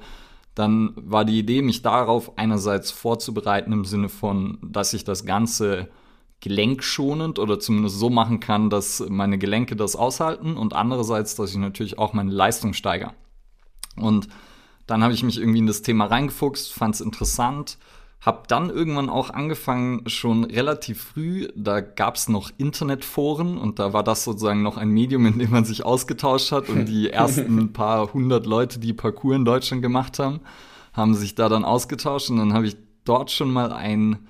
dann 0.55 0.93
war 0.95 1.25
die 1.25 1.41
Idee, 1.41 1.63
mich 1.63 1.83
darauf 1.83 2.39
einerseits 2.39 2.93
vorzubereiten 2.93 3.73
im 3.73 3.85
Sinne 3.85 4.09
von, 4.09 4.59
dass 4.63 4.93
ich 4.93 5.03
das 5.03 5.25
Ganze 5.25 5.89
gelenkschonend 6.47 7.41
oder 7.41 7.59
zumindest 7.59 7.99
so 7.99 8.09
machen 8.09 8.39
kann, 8.39 8.71
dass 8.71 9.05
meine 9.09 9.37
Gelenke 9.37 9.75
das 9.75 9.97
aushalten 9.97 10.57
und 10.57 10.75
andererseits, 10.75 11.35
dass 11.35 11.51
ich 11.51 11.57
natürlich 11.57 11.99
auch 11.99 12.13
meine 12.13 12.31
Leistung 12.31 12.73
steigere. 12.73 13.15
Und 13.97 14.29
dann 14.87 15.03
habe 15.03 15.13
ich 15.13 15.25
mich 15.25 15.41
irgendwie 15.41 15.59
in 15.59 15.67
das 15.67 15.83
Thema 15.83 16.05
reingefuchst, 16.05 16.73
fand 16.73 16.95
es 16.95 17.01
interessant, 17.01 17.79
habe 18.21 18.45
dann 18.47 18.71
irgendwann 18.71 19.09
auch 19.09 19.31
angefangen, 19.31 20.09
schon 20.09 20.45
relativ 20.45 21.03
früh, 21.03 21.49
da 21.57 21.81
gab 21.81 22.15
es 22.15 22.29
noch 22.29 22.53
Internetforen 22.59 23.59
und 23.59 23.81
da 23.81 23.93
war 23.93 24.05
das 24.05 24.23
sozusagen 24.23 24.63
noch 24.63 24.77
ein 24.77 24.91
Medium, 24.91 25.27
in 25.27 25.41
dem 25.41 25.51
man 25.51 25.65
sich 25.65 25.85
ausgetauscht 25.85 26.53
hat 26.53 26.69
und 26.69 26.85
die 26.87 27.11
ersten 27.11 27.73
paar 27.73 28.13
hundert 28.13 28.47
Leute, 28.47 28.79
die 28.79 28.93
Parcours 28.93 29.35
in 29.35 29.45
Deutschland 29.45 29.83
gemacht 29.83 30.21
haben, 30.21 30.39
haben 30.93 31.17
sich 31.17 31.35
da 31.35 31.49
dann 31.49 31.65
ausgetauscht 31.65 32.31
und 32.31 32.37
dann 32.37 32.53
habe 32.53 32.69
ich 32.69 32.77
dort 33.05 33.33
schon 33.33 33.51
mal 33.51 33.73
ein 33.73 34.29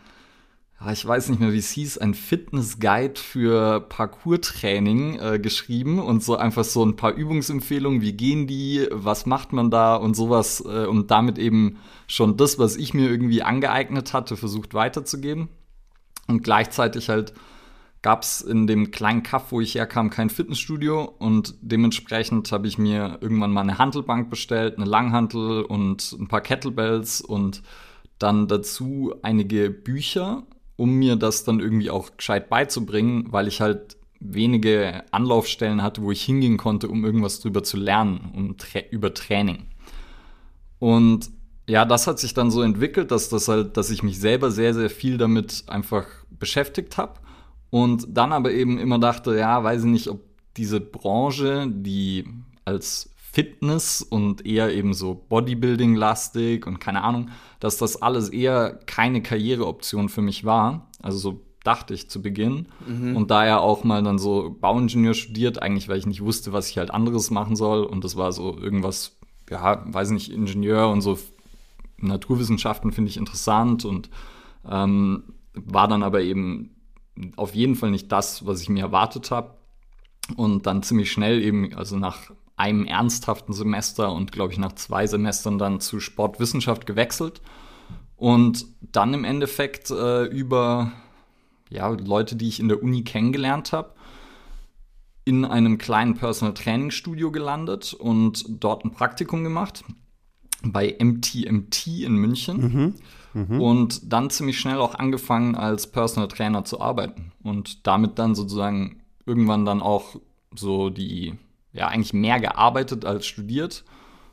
ich 0.92 1.06
weiß 1.06 1.30
nicht 1.30 1.40
mehr, 1.40 1.52
wie 1.52 1.58
es 1.58 1.70
hieß, 1.70 1.98
ein 1.98 2.12
Fitness-Guide 2.12 3.18
für 3.18 3.80
Parkour-Training 3.80 5.18
äh, 5.18 5.38
geschrieben 5.38 5.98
und 5.98 6.22
so 6.22 6.36
einfach 6.36 6.64
so 6.64 6.84
ein 6.84 6.96
paar 6.96 7.14
Übungsempfehlungen, 7.14 8.02
wie 8.02 8.12
gehen 8.12 8.46
die, 8.46 8.86
was 8.92 9.24
macht 9.24 9.54
man 9.54 9.70
da 9.70 9.96
und 9.96 10.14
sowas 10.14 10.62
äh, 10.66 10.84
und 10.84 11.10
damit 11.10 11.38
eben 11.38 11.78
schon 12.06 12.36
das, 12.36 12.58
was 12.58 12.76
ich 12.76 12.92
mir 12.92 13.08
irgendwie 13.10 13.42
angeeignet 13.42 14.12
hatte, 14.12 14.36
versucht 14.36 14.74
weiterzugeben. 14.74 15.48
Und 16.28 16.42
gleichzeitig 16.42 17.08
halt 17.08 17.32
gab 18.02 18.22
es 18.22 18.42
in 18.42 18.66
dem 18.66 18.90
kleinen 18.90 19.22
Kaff, 19.22 19.52
wo 19.52 19.62
ich 19.62 19.74
herkam, 19.74 20.10
kein 20.10 20.28
Fitnessstudio 20.28 21.04
und 21.04 21.54
dementsprechend 21.62 22.52
habe 22.52 22.68
ich 22.68 22.76
mir 22.76 23.18
irgendwann 23.22 23.50
mal 23.50 23.62
eine 23.62 23.78
Handelbank 23.78 24.28
bestellt, 24.28 24.76
eine 24.76 24.86
Langhantel 24.86 25.62
und 25.62 26.12
ein 26.12 26.28
paar 26.28 26.42
Kettlebells 26.42 27.22
und 27.22 27.62
dann 28.18 28.46
dazu 28.46 29.14
einige 29.22 29.70
Bücher 29.70 30.44
um 30.76 30.92
mir 30.94 31.16
das 31.16 31.44
dann 31.44 31.60
irgendwie 31.60 31.90
auch 31.90 32.16
gescheit 32.16 32.48
beizubringen, 32.48 33.26
weil 33.30 33.48
ich 33.48 33.60
halt 33.60 33.96
wenige 34.20 35.04
Anlaufstellen 35.10 35.82
hatte, 35.82 36.02
wo 36.02 36.10
ich 36.10 36.22
hingehen 36.22 36.56
konnte, 36.56 36.88
um 36.88 37.04
irgendwas 37.04 37.40
drüber 37.40 37.62
zu 37.62 37.76
lernen, 37.76 38.32
um 38.34 38.56
tra 38.56 38.80
über 38.90 39.12
Training. 39.12 39.66
Und 40.78 41.30
ja, 41.68 41.84
das 41.84 42.06
hat 42.06 42.18
sich 42.18 42.32
dann 42.34 42.50
so 42.50 42.62
entwickelt, 42.62 43.10
dass 43.10 43.28
das 43.28 43.48
halt, 43.48 43.76
dass 43.76 43.90
ich 43.90 44.02
mich 44.02 44.20
selber 44.20 44.50
sehr, 44.50 44.72
sehr 44.72 44.90
viel 44.90 45.18
damit 45.18 45.64
einfach 45.66 46.06
beschäftigt 46.30 46.96
habe 46.96 47.14
und 47.70 48.06
dann 48.08 48.32
aber 48.32 48.52
eben 48.52 48.78
immer 48.78 48.98
dachte, 48.98 49.36
ja, 49.36 49.62
weiß 49.62 49.82
ich 49.82 49.90
nicht, 49.90 50.08
ob 50.08 50.20
diese 50.56 50.80
Branche, 50.80 51.66
die 51.68 52.24
als 52.64 53.10
Fitness 53.36 54.00
und 54.00 54.46
eher 54.46 54.72
eben 54.72 54.94
so 54.94 55.26
Bodybuilding-lastig 55.28 56.66
und 56.66 56.80
keine 56.80 57.04
Ahnung, 57.04 57.28
dass 57.60 57.76
das 57.76 58.00
alles 58.00 58.30
eher 58.30 58.80
keine 58.86 59.20
Karriereoption 59.20 60.08
für 60.08 60.22
mich 60.22 60.46
war. 60.46 60.88
Also 61.02 61.18
so 61.18 61.40
dachte 61.62 61.92
ich 61.92 62.08
zu 62.08 62.22
Beginn. 62.22 62.68
Mhm. 62.88 63.14
Und 63.14 63.30
daher 63.30 63.60
auch 63.60 63.84
mal 63.84 64.02
dann 64.02 64.18
so 64.18 64.56
Bauingenieur 64.58 65.12
studiert, 65.12 65.60
eigentlich 65.60 65.86
weil 65.86 65.98
ich 65.98 66.06
nicht 66.06 66.22
wusste, 66.22 66.54
was 66.54 66.70
ich 66.70 66.78
halt 66.78 66.90
anderes 66.90 67.30
machen 67.30 67.56
soll. 67.56 67.84
Und 67.84 68.04
das 68.04 68.16
war 68.16 68.32
so 68.32 68.56
irgendwas 68.56 69.18
ja, 69.50 69.84
weiß 69.84 70.12
nicht, 70.12 70.32
Ingenieur 70.32 70.88
und 70.88 71.02
so 71.02 71.18
Naturwissenschaften 71.98 72.90
finde 72.92 73.10
ich 73.10 73.18
interessant 73.18 73.84
und 73.84 74.08
ähm, 74.66 75.24
war 75.52 75.88
dann 75.88 76.02
aber 76.02 76.22
eben 76.22 76.70
auf 77.36 77.54
jeden 77.54 77.74
Fall 77.74 77.90
nicht 77.90 78.10
das, 78.10 78.46
was 78.46 78.62
ich 78.62 78.70
mir 78.70 78.80
erwartet 78.80 79.30
habe. 79.30 79.58
Und 80.36 80.66
dann 80.66 80.82
ziemlich 80.82 81.12
schnell 81.12 81.42
eben, 81.42 81.74
also 81.74 81.98
nach 81.98 82.30
einem 82.56 82.86
ernsthaften 82.86 83.52
Semester 83.52 84.12
und 84.12 84.32
glaube 84.32 84.52
ich 84.52 84.58
nach 84.58 84.72
zwei 84.72 85.06
Semestern 85.06 85.58
dann 85.58 85.80
zu 85.80 86.00
Sportwissenschaft 86.00 86.86
gewechselt. 86.86 87.40
Und 88.16 88.64
dann 88.80 89.12
im 89.12 89.24
Endeffekt 89.24 89.90
äh, 89.90 90.24
über 90.24 90.92
ja, 91.68 91.88
Leute, 91.88 92.36
die 92.36 92.48
ich 92.48 92.60
in 92.60 92.68
der 92.68 92.82
Uni 92.82 93.04
kennengelernt 93.04 93.72
habe, 93.72 93.92
in 95.24 95.44
einem 95.44 95.76
kleinen 95.76 96.14
Personal 96.14 96.54
Training 96.54 96.90
Studio 96.90 97.30
gelandet 97.30 97.92
und 97.92 98.44
dort 98.48 98.84
ein 98.84 98.92
Praktikum 98.92 99.42
gemacht 99.44 99.84
bei 100.62 100.96
MTMT 100.98 101.86
in 102.04 102.14
München. 102.14 102.60
Mhm. 102.60 102.94
Mhm. 103.34 103.60
Und 103.60 104.12
dann 104.12 104.30
ziemlich 104.30 104.58
schnell 104.58 104.78
auch 104.78 104.94
angefangen, 104.94 105.56
als 105.56 105.88
Personal 105.88 106.28
Trainer 106.28 106.64
zu 106.64 106.80
arbeiten. 106.80 107.32
Und 107.42 107.86
damit 107.86 108.18
dann 108.18 108.34
sozusagen 108.34 109.02
irgendwann 109.26 109.66
dann 109.66 109.82
auch 109.82 110.16
so 110.54 110.88
die, 110.88 111.34
ja, 111.76 111.88
eigentlich 111.88 112.12
mehr 112.12 112.40
gearbeitet 112.40 113.04
als 113.04 113.26
studiert. 113.26 113.84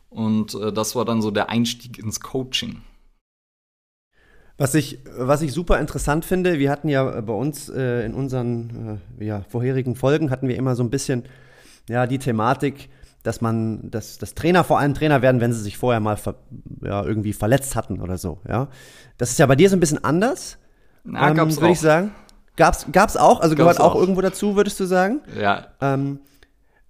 Und 0.10 0.56
äh, 0.56 0.72
das 0.72 0.96
war 0.96 1.06
dann 1.06 1.22
so 1.22 1.32
der 1.32 1.50
Einstieg 1.50 2.00
ins 2.00 2.20
Coaching. 2.20 2.82
Was 4.58 4.76
ich, 4.76 5.00
was 5.18 5.42
ich 5.42 5.52
super 5.52 5.80
interessant 5.80 6.26
finde, 6.26 6.60
wir 6.60 6.70
hatten 6.70 6.88
ja 6.88 7.22
bei 7.22 7.34
uns 7.34 7.70
äh, 7.70 8.06
in 8.06 8.14
unseren 8.14 9.02
äh, 9.20 9.26
ja, 9.26 9.42
vorherigen 9.50 9.96
Folgen 9.96 10.30
hatten 10.30 10.48
wir 10.48 10.56
immer 10.56 10.76
so 10.76 10.84
ein 10.84 10.92
bisschen 10.92 11.24
ja, 11.90 12.06
die 12.06 12.20
Thematik, 12.20 12.90
dass 13.24 13.42
man, 13.42 13.90
dass, 13.90 14.20
dass 14.20 14.36
Trainer 14.36 14.64
vor 14.64 14.80
allem 14.80 14.94
Trainer 14.94 15.22
werden, 15.22 15.42
wenn 15.42 15.54
sie 15.54 15.62
sich 15.62 15.78
vorher 15.78 16.00
mal 16.00 16.18
ver, 16.18 16.36
ja, 16.82 17.04
irgendwie 17.04 17.34
verletzt 17.34 17.76
hatten 17.76 18.00
oder 18.00 18.18
so. 18.18 18.40
Ja, 18.48 18.68
das 19.18 19.32
ist 19.32 19.40
ja 19.40 19.48
bei 19.48 19.56
dir 19.56 19.70
so 19.70 19.76
ein 19.76 19.80
bisschen 19.80 20.04
anders. 20.04 20.60
Na, 21.04 21.32
ähm, 21.32 21.38
würde 21.38 21.72
ich 21.72 21.80
sagen. 21.80 22.12
Gab's, 22.56 22.86
gab's 22.92 23.18
auch, 23.18 23.40
also 23.40 23.56
gab's 23.56 23.58
gehört 23.58 23.80
auch, 23.80 23.96
auch, 23.96 24.00
irgendwo 24.00 24.22
dazu, 24.22 24.56
würdest 24.56 24.80
du 24.80 24.86
sagen? 24.86 25.22
Ja. 25.40 25.68
Ähm, 25.82 26.20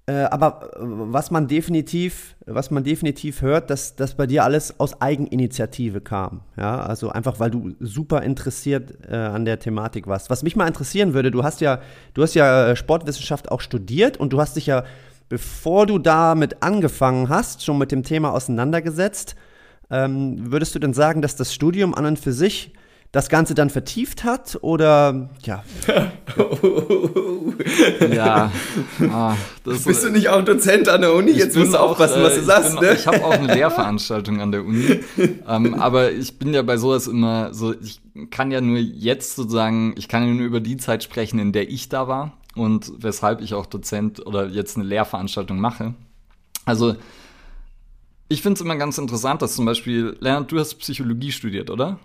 äh, 0.06 0.24
aber 0.24 0.72
äh, 0.76 0.80
was 0.82 1.32
man 1.32 1.48
definitiv, 1.48 2.36
was 2.46 2.72
man 2.72 2.84
definitiv 2.84 3.42
hört, 3.42 3.70
dass 3.70 3.96
das 3.96 4.16
bei 4.16 4.28
dir 4.28 4.44
alles 4.44 4.80
aus 4.80 5.00
Eigeninitiative 5.02 6.02
kam. 6.02 6.42
Ja, 6.58 6.82
also 6.82 7.10
einfach, 7.10 7.40
weil 7.40 7.52
du 7.52 7.74
super 7.80 8.22
interessiert 8.22 9.08
äh, 9.10 9.16
an 9.16 9.46
der 9.46 9.60
Thematik 9.60 10.08
warst. 10.08 10.30
Was 10.30 10.44
mich 10.44 10.58
mal 10.58 10.68
interessieren 10.68 11.14
würde, 11.14 11.32
du 11.32 11.44
hast 11.44 11.62
ja, 11.62 11.80
du 12.14 12.22
hast 12.22 12.34
ja 12.34 12.72
äh, 12.72 12.76
Sportwissenschaft 12.76 13.50
auch 13.50 13.62
studiert 13.62 14.18
und 14.18 14.34
du 14.34 14.42
hast 14.42 14.58
dich 14.58 14.66
ja, 14.66 14.84
bevor 15.30 15.86
du 15.86 16.00
damit 16.00 16.62
angefangen 16.62 17.30
hast, 17.30 17.64
schon 17.64 17.78
mit 17.78 17.94
dem 17.94 18.04
Thema 18.04 18.34
auseinandergesetzt. 18.34 19.36
Ähm, 19.90 20.52
würdest 20.52 20.76
du 20.76 20.80
denn 20.80 20.94
sagen, 20.94 21.22
dass 21.22 21.38
das 21.38 21.54
Studium 21.54 21.94
an 21.94 22.06
und 22.06 22.20
für 22.20 22.34
sich 22.34 22.74
das 23.13 23.29
Ganze 23.29 23.53
dann 23.53 23.70
vertieft 23.70 24.24
hat 24.24 24.58
oder 24.62 25.29
ja. 25.43 25.63
ja. 28.12 28.51
Ah, 29.12 29.36
Bist 29.63 30.03
du 30.03 30.10
nicht 30.10 30.29
auch 30.29 30.43
Dozent 30.43 30.89
an 30.89 31.01
der 31.01 31.13
Uni? 31.13 31.29
Jetzt 31.29 31.55
musst 31.55 31.74
du 31.74 31.77
aufpassen, 31.77 32.22
auch, 32.22 32.25
was 32.25 32.34
du 32.34 32.41
äh, 32.41 32.43
sagst. 32.43 32.79
Bin, 32.79 32.89
ne? 32.89 32.96
Ich 32.96 33.05
habe 33.05 33.24
auch 33.24 33.34
eine 33.34 33.48
Lehrveranstaltung 33.53 34.41
an 34.41 34.51
der 34.51 34.65
Uni. 34.65 35.01
ähm, 35.48 35.75
aber 35.75 36.12
ich 36.12 36.39
bin 36.39 36.55
ja 36.55 36.63
bei 36.63 36.77
sowas 36.77 37.05
immer 37.05 37.53
so, 37.53 37.75
ich 37.79 38.01
kann 38.32 38.50
ja 38.50 38.62
nur 38.62 38.79
jetzt 38.79 39.36
sozusagen, 39.36 39.93
ich 39.96 40.08
kann 40.08 40.25
ja 40.25 40.34
nur 40.34 40.48
über 40.48 40.60
die 40.60 40.77
Zeit 40.77 41.03
sprechen, 41.03 41.38
in 41.38 41.51
der 41.51 41.70
ich 41.70 41.89
da 41.89 42.08
war 42.08 42.34
und 42.55 42.93
weshalb 42.98 43.41
ich 43.41 43.53
auch 43.53 43.67
Dozent 43.67 44.25
oder 44.25 44.48
jetzt 44.48 44.75
eine 44.75 44.86
Lehrveranstaltung 44.86 45.60
mache. 45.60 45.93
Also 46.65 46.96
ich 48.27 48.41
finde 48.41 48.55
es 48.55 48.62
immer 48.62 48.75
ganz 48.75 48.98
interessant, 48.98 49.43
dass 49.43 49.53
zum 49.53 49.65
Beispiel, 49.65 50.17
Lennart, 50.20 50.51
du 50.51 50.58
hast 50.58 50.74
Psychologie 50.79 51.32
studiert, 51.32 51.70
oder? 51.70 52.00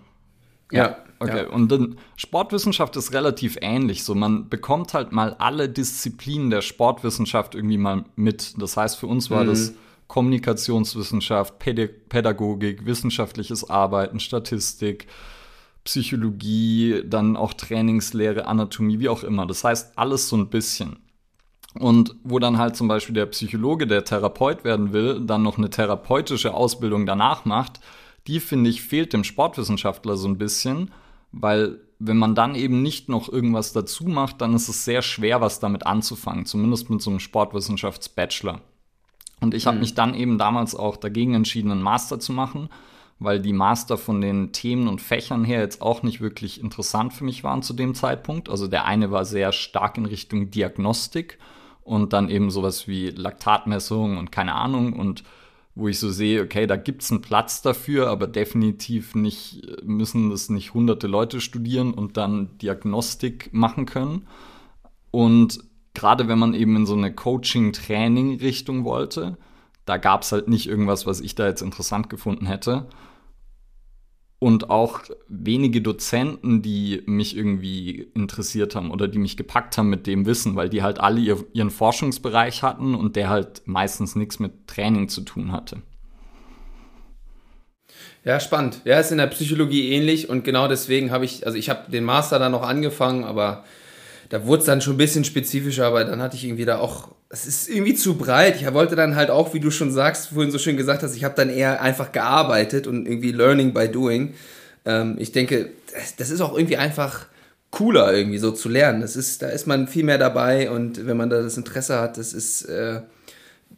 Ja. 0.71 0.97
Okay, 1.21 1.43
ja. 1.43 1.49
und 1.49 1.69
dann 1.69 1.97
Sportwissenschaft 2.15 2.95
ist 2.95 3.11
relativ 3.13 3.57
ähnlich. 3.61 4.05
So, 4.05 4.15
man 4.15 4.47
bekommt 4.47 4.93
halt 4.93 5.11
mal 5.11 5.35
alle 5.37 5.67
Disziplinen 5.67 6.49
der 6.49 6.61
Sportwissenschaft 6.61 7.55
irgendwie 7.55 7.77
mal 7.77 8.05
mit. 8.15 8.53
Das 8.61 8.77
heißt, 8.77 8.97
für 8.97 9.07
uns 9.07 9.29
war 9.29 9.43
mhm. 9.43 9.47
das 9.47 9.73
Kommunikationswissenschaft, 10.07 11.59
Pädagogik, 11.59 12.85
wissenschaftliches 12.85 13.69
Arbeiten, 13.69 14.21
Statistik, 14.21 15.07
Psychologie, 15.83 17.03
dann 17.05 17.35
auch 17.35 17.53
Trainingslehre, 17.53 18.45
Anatomie, 18.45 18.99
wie 18.99 19.09
auch 19.09 19.23
immer. 19.23 19.45
Das 19.45 19.63
heißt, 19.63 19.97
alles 19.97 20.29
so 20.29 20.37
ein 20.37 20.49
bisschen. 20.49 20.99
Und 21.77 22.15
wo 22.23 22.39
dann 22.39 22.57
halt 22.57 22.75
zum 22.75 22.87
Beispiel 22.87 23.13
der 23.13 23.27
Psychologe, 23.27 23.85
der 23.85 24.03
Therapeut 24.03 24.63
werden 24.63 24.93
will, 24.93 25.21
dann 25.21 25.43
noch 25.43 25.57
eine 25.57 25.69
therapeutische 25.69 26.53
Ausbildung 26.53 27.05
danach 27.05 27.45
macht, 27.45 27.79
die 28.29 28.39
finde 28.39 28.69
ich 28.69 28.83
fehlt 28.83 29.11
dem 29.11 29.23
Sportwissenschaftler 29.23 30.15
so 30.15 30.27
ein 30.27 30.37
bisschen, 30.37 30.91
weil 31.31 31.79
wenn 31.97 32.17
man 32.17 32.35
dann 32.35 32.53
eben 32.53 32.83
nicht 32.83 33.09
noch 33.09 33.27
irgendwas 33.27 33.73
dazu 33.73 34.05
macht, 34.05 34.39
dann 34.39 34.53
ist 34.53 34.69
es 34.69 34.85
sehr 34.85 35.01
schwer, 35.01 35.41
was 35.41 35.59
damit 35.59 35.85
anzufangen, 35.85 36.45
zumindest 36.45 36.89
mit 36.91 37.01
so 37.01 37.09
einem 37.09 37.19
Sportwissenschaftsbachelor. 37.19 38.61
Und 39.41 39.53
ich 39.55 39.65
habe 39.65 39.75
mhm. 39.75 39.81
mich 39.81 39.95
dann 39.95 40.13
eben 40.13 40.37
damals 40.37 40.75
auch 40.75 40.95
dagegen 40.95 41.33
entschieden, 41.33 41.71
einen 41.71 41.81
Master 41.81 42.19
zu 42.19 42.31
machen, 42.31 42.69
weil 43.17 43.39
die 43.39 43.51
Master 43.51 43.97
von 43.97 44.21
den 44.21 44.53
Themen 44.53 44.87
und 44.87 45.01
Fächern 45.01 45.43
her 45.43 45.59
jetzt 45.59 45.81
auch 45.81 46.03
nicht 46.03 46.21
wirklich 46.21 46.61
interessant 46.61 47.13
für 47.13 47.23
mich 47.23 47.43
waren 47.43 47.63
zu 47.63 47.73
dem 47.73 47.95
Zeitpunkt. 47.95 48.47
Also 48.47 48.67
der 48.67 48.85
eine 48.85 49.11
war 49.11 49.25
sehr 49.25 49.51
stark 49.51 49.97
in 49.97 50.05
Richtung 50.05 50.51
Diagnostik 50.51 51.39
und 51.83 52.13
dann 52.13 52.29
eben 52.29 52.51
sowas 52.51 52.87
wie 52.87 53.09
Laktatmessung 53.09 54.17
und 54.17 54.31
keine 54.31 54.53
Ahnung 54.53 54.93
und 54.93 55.23
wo 55.75 55.87
ich 55.87 55.99
so 55.99 56.09
sehe, 56.09 56.41
okay, 56.41 56.67
da 56.67 56.75
gibt 56.75 57.03
es 57.03 57.11
einen 57.11 57.21
Platz 57.21 57.61
dafür, 57.61 58.09
aber 58.09 58.27
definitiv 58.27 59.15
nicht, 59.15 59.61
müssen 59.83 60.29
das 60.29 60.49
nicht 60.49 60.73
hunderte 60.73 61.07
Leute 61.07 61.41
studieren 61.41 61.93
und 61.93 62.17
dann 62.17 62.57
Diagnostik 62.57 63.49
machen 63.53 63.85
können. 63.85 64.27
Und 65.11 65.59
gerade 65.93 66.27
wenn 66.27 66.39
man 66.39 66.53
eben 66.53 66.75
in 66.75 66.85
so 66.85 66.95
eine 66.95 67.13
Coaching-Training-Richtung 67.13 68.83
wollte, 68.83 69.37
da 69.85 69.97
gab 69.97 70.23
es 70.23 70.31
halt 70.31 70.47
nicht 70.47 70.67
irgendwas, 70.67 71.05
was 71.05 71.21
ich 71.21 71.35
da 71.35 71.47
jetzt 71.47 71.61
interessant 71.61 72.09
gefunden 72.09 72.45
hätte 72.45 72.87
und 74.39 74.69
auch 74.69 75.01
wenige 75.27 75.81
Dozenten, 75.81 76.61
die 76.61 77.03
mich 77.05 77.35
irgendwie 77.35 78.09
interessiert 78.15 78.73
haben 78.73 78.89
oder 78.89 79.09
die 79.09 79.19
mich 79.19 79.35
gepackt 79.35 79.77
haben 79.77 79.89
mit 79.89 80.07
dem 80.07 80.25
Wissen, 80.25 80.55
weil 80.55 80.69
die 80.69 80.81
halt 80.81 80.99
alle 80.99 81.19
ihr, 81.19 81.43
ihren 81.51 81.69
Forschungsbereich 81.69 82.63
hatten 82.63 82.95
und 82.95 83.17
der 83.17 83.29
halt 83.29 83.61
meistens 83.65 84.15
nichts 84.15 84.39
mit 84.39 84.67
Training 84.67 85.09
zu 85.09 85.21
tun 85.21 85.51
hatte. 85.51 85.81
Ja, 88.23 88.39
spannend. 88.39 88.81
Ja, 88.85 88.99
ist 88.99 89.11
in 89.11 89.17
der 89.17 89.27
Psychologie 89.27 89.91
ähnlich 89.91 90.29
und 90.29 90.43
genau 90.43 90.67
deswegen 90.67 91.11
habe 91.11 91.25
ich, 91.25 91.45
also 91.45 91.57
ich 91.57 91.69
habe 91.69 91.91
den 91.91 92.03
Master 92.03 92.39
dann 92.39 92.51
noch 92.51 92.63
angefangen, 92.63 93.23
aber 93.23 93.65
da 94.29 94.45
wurde 94.45 94.59
es 94.59 94.65
dann 94.65 94.81
schon 94.81 94.95
ein 94.95 94.97
bisschen 94.97 95.23
spezifischer, 95.25 95.85
aber 95.87 96.05
dann 96.05 96.21
hatte 96.21 96.35
ich 96.35 96.45
irgendwie 96.45 96.65
da 96.65 96.79
auch, 96.79 97.09
es 97.29 97.45
ist 97.45 97.69
irgendwie 97.69 97.93
zu 97.93 98.17
breit. 98.17 98.59
Ich 98.59 98.73
wollte 98.73 98.95
dann 98.95 99.15
halt 99.15 99.29
auch, 99.29 99.53
wie 99.53 99.59
du 99.59 99.69
schon 99.69 99.91
sagst, 99.91 100.29
vorhin 100.29 100.51
so 100.51 100.57
schön 100.57 100.77
gesagt 100.77 101.03
hast, 101.03 101.15
ich 101.15 101.23
habe 101.23 101.35
dann 101.35 101.49
eher 101.49 101.81
einfach 101.81 102.11
gearbeitet 102.11 102.87
und 102.87 103.07
irgendwie 103.07 103.31
Learning 103.31 103.73
by 103.73 103.87
Doing. 103.87 104.33
Ähm, 104.85 105.15
ich 105.19 105.31
denke, 105.31 105.69
das, 106.17 106.31
ist 106.31 106.41
auch 106.41 106.57
irgendwie 106.57 106.77
einfach 106.77 107.27
cooler 107.69 108.11
irgendwie 108.11 108.39
so 108.39 108.51
zu 108.51 108.67
lernen. 108.67 109.01
Das 109.01 109.15
ist, 109.15 109.43
da 109.43 109.49
ist 109.49 109.67
man 109.67 109.87
viel 109.87 110.03
mehr 110.03 110.17
dabei 110.17 110.71
und 110.71 111.05
wenn 111.05 111.17
man 111.17 111.29
da 111.29 111.41
das 111.41 111.55
Interesse 111.55 111.99
hat, 111.99 112.17
das 112.17 112.33
ist, 112.33 112.63
äh, 112.63 113.01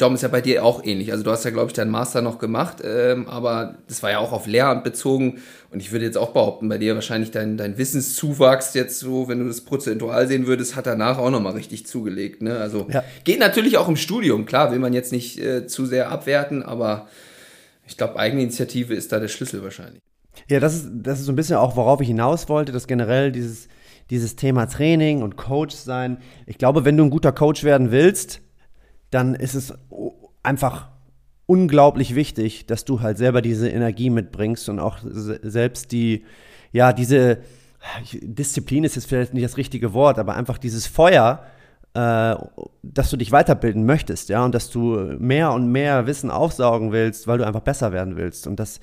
Dom 0.01 0.15
ist 0.15 0.21
ja 0.21 0.29
bei 0.29 0.41
dir 0.41 0.65
auch 0.65 0.83
ähnlich. 0.83 1.11
Also 1.11 1.23
du 1.23 1.31
hast 1.31 1.45
ja, 1.45 1.51
glaube 1.51 1.67
ich, 1.67 1.73
deinen 1.73 1.91
Master 1.91 2.21
noch 2.21 2.39
gemacht, 2.39 2.77
ähm, 2.83 3.27
aber 3.27 3.75
das 3.87 4.01
war 4.01 4.11
ja 4.11 4.19
auch 4.19 4.31
auf 4.31 4.47
Lehramt 4.47 4.83
bezogen. 4.83 5.41
Und 5.69 5.79
ich 5.79 5.91
würde 5.91 6.05
jetzt 6.05 6.17
auch 6.17 6.31
behaupten, 6.31 6.67
bei 6.69 6.77
dir 6.77 6.95
wahrscheinlich 6.95 7.31
dein, 7.31 7.57
dein 7.57 7.77
Wissenszuwachs 7.77 8.73
jetzt 8.73 8.99
so, 8.99 9.27
wenn 9.27 9.39
du 9.39 9.47
das 9.47 9.61
prozentual 9.61 10.27
sehen 10.27 10.47
würdest, 10.47 10.75
hat 10.75 10.87
danach 10.87 11.17
auch 11.17 11.29
nochmal 11.29 11.53
richtig 11.53 11.85
zugelegt. 11.85 12.41
Ne? 12.41 12.57
Also 12.57 12.87
ja. 12.91 13.03
geht 13.23 13.39
natürlich 13.39 13.77
auch 13.77 13.87
im 13.87 13.95
Studium, 13.95 14.45
klar, 14.45 14.71
will 14.71 14.79
man 14.79 14.93
jetzt 14.93 15.11
nicht 15.11 15.39
äh, 15.39 15.67
zu 15.67 15.85
sehr 15.85 16.09
abwerten, 16.09 16.63
aber 16.63 17.07
ich 17.87 17.97
glaube, 17.97 18.17
Eigeninitiative 18.17 18.93
ist 18.93 19.11
da 19.11 19.19
der 19.19 19.27
Schlüssel 19.27 19.63
wahrscheinlich. 19.63 20.01
Ja, 20.49 20.59
das 20.59 20.75
ist, 20.75 20.89
das 20.93 21.19
ist 21.19 21.25
so 21.25 21.31
ein 21.31 21.35
bisschen 21.35 21.57
auch, 21.57 21.75
worauf 21.75 22.01
ich 22.01 22.07
hinaus 22.07 22.49
wollte, 22.49 22.71
dass 22.71 22.87
generell 22.87 23.31
dieses, 23.31 23.67
dieses 24.09 24.35
Thema 24.35 24.65
Training 24.65 25.21
und 25.21 25.37
Coach 25.37 25.75
sein. 25.75 26.17
Ich 26.47 26.57
glaube, 26.57 26.85
wenn 26.85 26.97
du 26.97 27.03
ein 27.03 27.09
guter 27.09 27.31
Coach 27.31 27.63
werden 27.63 27.91
willst, 27.91 28.41
dann 29.11 29.35
ist 29.35 29.53
es 29.53 29.73
einfach 30.43 30.89
unglaublich 31.45 32.15
wichtig, 32.15 32.65
dass 32.65 32.85
du 32.85 33.01
halt 33.01 33.17
selber 33.17 33.41
diese 33.41 33.69
Energie 33.69 34.09
mitbringst 34.09 34.69
und 34.69 34.79
auch 34.79 34.99
selbst 35.03 35.91
die, 35.91 36.23
ja, 36.71 36.93
diese 36.93 37.39
Disziplin 38.21 38.83
ist 38.83 38.95
jetzt 38.95 39.07
vielleicht 39.07 39.33
nicht 39.33 39.43
das 39.43 39.57
richtige 39.57 39.93
Wort, 39.93 40.17
aber 40.17 40.35
einfach 40.35 40.57
dieses 40.57 40.87
Feuer, 40.87 41.43
äh, 41.93 42.35
dass 42.83 43.09
du 43.09 43.17
dich 43.17 43.31
weiterbilden 43.33 43.85
möchtest, 43.85 44.29
ja, 44.29 44.45
und 44.45 44.55
dass 44.55 44.69
du 44.69 44.95
mehr 45.19 45.51
und 45.51 45.71
mehr 45.71 46.07
Wissen 46.07 46.31
aufsaugen 46.31 46.93
willst, 46.93 47.27
weil 47.27 47.39
du 47.39 47.45
einfach 47.45 47.61
besser 47.61 47.91
werden 47.91 48.15
willst. 48.15 48.47
Und 48.47 48.59
das, 48.59 48.79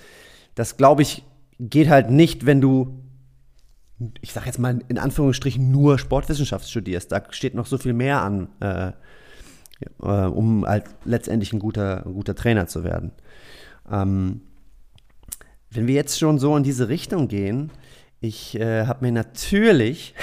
das 0.55 0.77
glaube 0.77 1.03
ich, 1.03 1.25
geht 1.59 1.89
halt 1.89 2.11
nicht, 2.11 2.45
wenn 2.45 2.61
du, 2.61 3.03
ich 4.21 4.33
sag 4.33 4.45
jetzt 4.45 4.59
mal 4.59 4.81
in 4.89 4.99
Anführungsstrichen, 4.99 5.71
nur 5.71 5.99
Sportwissenschaft 5.99 6.69
studierst. 6.69 7.11
Da 7.13 7.23
steht 7.31 7.55
noch 7.55 7.67
so 7.67 7.79
viel 7.79 7.95
mehr 7.95 8.21
an. 8.21 8.49
Äh, 8.61 8.93
äh, 10.03 10.07
um 10.07 10.67
halt 10.67 10.85
letztendlich 11.05 11.53
ein 11.53 11.59
guter, 11.59 12.07
ein 12.07 12.15
guter 12.15 12.35
Trainer 12.35 12.67
zu 12.67 12.85
werden. 12.85 13.13
Ähm, 13.91 14.43
wenn 15.71 15.87
wir 15.87 15.95
jetzt 15.95 16.19
schon 16.19 16.39
so 16.39 16.57
in 16.57 16.63
diese 16.63 16.89
Richtung 16.89 17.29
gehen, 17.29 17.71
ich 18.21 18.59
äh, 18.59 18.87
habe 18.87 19.05
mir 19.05 19.13
natürlich, 19.13 20.15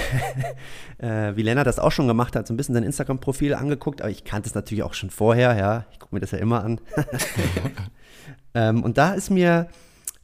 äh, 0.98 1.36
wie 1.36 1.44
Lennart 1.44 1.68
das 1.68 1.80
auch 1.80 1.92
schon 1.92 2.08
gemacht 2.08 2.36
hat, 2.36 2.48
so 2.48 2.54
ein 2.54 2.58
bisschen 2.58 2.76
sein 2.76 2.84
Instagram-Profil 2.84 3.54
angeguckt, 3.54 4.02
aber 4.02 4.12
ich 4.12 4.26
kannte 4.26 4.50
es 4.50 4.56
natürlich 4.56 4.84
auch 4.84 4.94
schon 4.94 5.10
vorher, 5.10 5.56
ja. 5.56 5.86
Ich 5.92 6.00
gucke 6.00 6.14
mir 6.14 6.20
das 6.20 6.32
ja 6.32 6.40
immer 6.40 6.64
an. 6.64 6.82
ähm, 8.54 8.84
und 8.84 8.98
da 8.98 9.14
ist 9.14 9.30
mir 9.30 9.70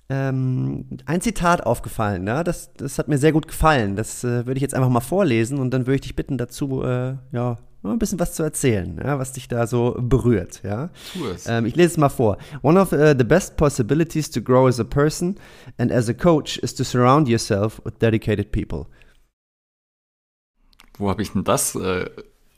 ähm, 0.10 0.86
ein 1.06 1.22
Zitat 1.22 1.66
aufgefallen, 1.66 2.28
ja? 2.28 2.44
das, 2.44 2.74
das 2.74 3.00
hat 3.00 3.08
mir 3.08 3.18
sehr 3.18 3.32
gut 3.32 3.48
gefallen. 3.48 3.96
Das 3.96 4.26
äh, 4.26 4.46
würde 4.46 4.58
ich 4.58 4.62
jetzt 4.62 4.74
einfach 4.74 4.90
mal 4.90 5.00
vorlesen 5.00 5.58
und 5.60 5.72
dann 5.72 5.86
würde 5.86 5.96
ich 5.96 6.02
dich 6.02 6.16
bitten, 6.16 6.38
dazu 6.38 6.84
äh, 6.84 7.16
ja, 7.32 7.58
ein 7.90 8.00
bisschen 8.00 8.20
was 8.20 8.34
zu 8.34 8.44
erzählen, 8.44 9.00
ja, 9.04 9.18
was 9.18 9.34
dich 9.34 9.48
da 9.48 9.66
so 9.66 9.96
berührt. 10.00 10.62
Ja? 10.64 10.90
Tu 11.14 11.26
es. 11.28 11.48
Ähm, 11.48 11.66
ich 11.66 11.76
lese 11.76 11.90
es 11.90 11.98
mal 11.98 12.10
vor. 12.10 12.38
One 12.62 12.80
of 12.80 12.92
uh, 12.92 13.16
the 13.18 13.24
best 13.24 13.58
possibilities 13.58 14.30
to 14.30 14.42
grow 14.42 14.68
as 14.68 14.80
a 14.80 14.84
person 14.84 15.40
and 15.78 15.92
as 15.92 16.08
a 16.08 16.14
coach 16.14 16.58
is 16.60 16.76
to 16.76 16.84
surround 16.84 17.28
yourself 17.28 17.82
with 17.84 17.98
dedicated 18.00 18.52
people. 18.52 18.86
Wo 20.98 21.10
habe 21.10 21.24
ich 21.24 21.32
denn 21.32 21.44
das 21.44 21.74
äh, 21.74 22.08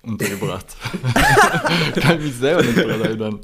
untergebracht? 0.04 0.76
Kann 1.96 2.18
ich 2.20 2.26
mich 2.26 2.36
selber 2.36 2.64
nicht 2.64 2.78
daran 2.78 3.02
erinnern. 3.02 3.40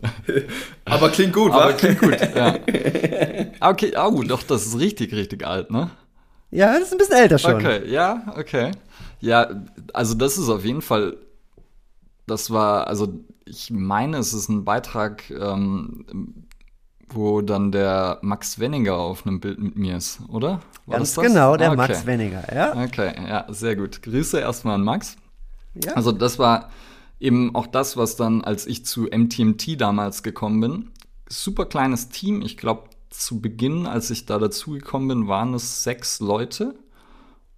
Aber 0.84 1.10
klingt 1.10 1.34
gut, 1.34 1.52
Aber 1.54 1.70
wa? 1.70 1.74
klingt 1.74 2.00
gut, 2.00 2.18
ja. 2.36 2.58
Okay, 3.62 3.94
oh, 3.98 4.24
doch, 4.24 4.44
das 4.44 4.66
ist 4.66 4.80
richtig, 4.80 5.14
richtig 5.14 5.46
alt, 5.46 5.72
ne? 5.72 5.92
Ja, 6.52 6.74
das 6.74 6.88
ist 6.88 6.92
ein 6.94 6.98
bisschen 6.98 7.18
älter 7.18 7.38
schon. 7.38 7.56
Okay, 7.56 7.90
ja, 7.90 8.34
okay. 8.36 8.72
Ja, 9.20 9.50
also 9.94 10.14
das 10.16 10.38
ist 10.38 10.50
auf 10.50 10.64
jeden 10.66 10.82
Fall 10.82 11.18
das 12.30 12.52
war, 12.52 12.88
also 12.88 13.20
ich 13.46 13.72
meine, 13.72 14.18
es 14.18 14.34
ist 14.34 14.50
ein 14.50 14.64
Beitrag, 14.64 15.30
ähm, 15.32 16.06
wo 17.10 17.42
dann 17.42 17.72
der 17.72 18.20
Max 18.22 18.60
Wenninger 18.60 18.94
auf 18.96 19.26
einem 19.26 19.40
Bild 19.40 19.60
mit 19.60 19.76
mir 19.76 19.98
ist, 19.98 20.20
oder? 20.28 20.62
War 20.86 20.98
Ganz 20.98 21.16
genau, 21.16 21.58
der 21.58 21.70
ah, 21.70 21.74
okay. 21.74 21.78
Max 21.78 22.06
Wenninger, 22.06 22.54
ja. 22.54 22.84
Okay, 22.84 23.14
ja, 23.28 23.46
sehr 23.50 23.76
gut. 23.76 24.02
Grüße 24.02 24.40
erstmal 24.40 24.76
an 24.76 24.84
Max. 24.84 25.18
Ja. 25.84 25.94
Also 25.94 26.12
das 26.12 26.38
war 26.40 26.70
eben 27.20 27.56
auch 27.56 27.68
das, 27.68 27.98
was 27.98 28.16
dann, 28.16 28.44
als 28.44 28.68
ich 28.68 28.86
zu 28.86 29.04
MTMT 29.04 29.80
damals 29.82 30.24
gekommen 30.24 30.62
bin, 30.62 30.92
super 31.28 31.66
kleines 31.66 32.10
Team. 32.10 32.42
Ich 32.42 32.58
glaube, 32.58 32.90
zu 33.10 33.42
Beginn, 33.42 33.88
als 33.88 34.12
ich 34.12 34.26
da 34.26 34.38
dazugekommen 34.38 35.08
bin, 35.08 35.28
waren 35.28 35.54
es 35.54 35.84
sechs 35.84 36.20
Leute 36.20 36.76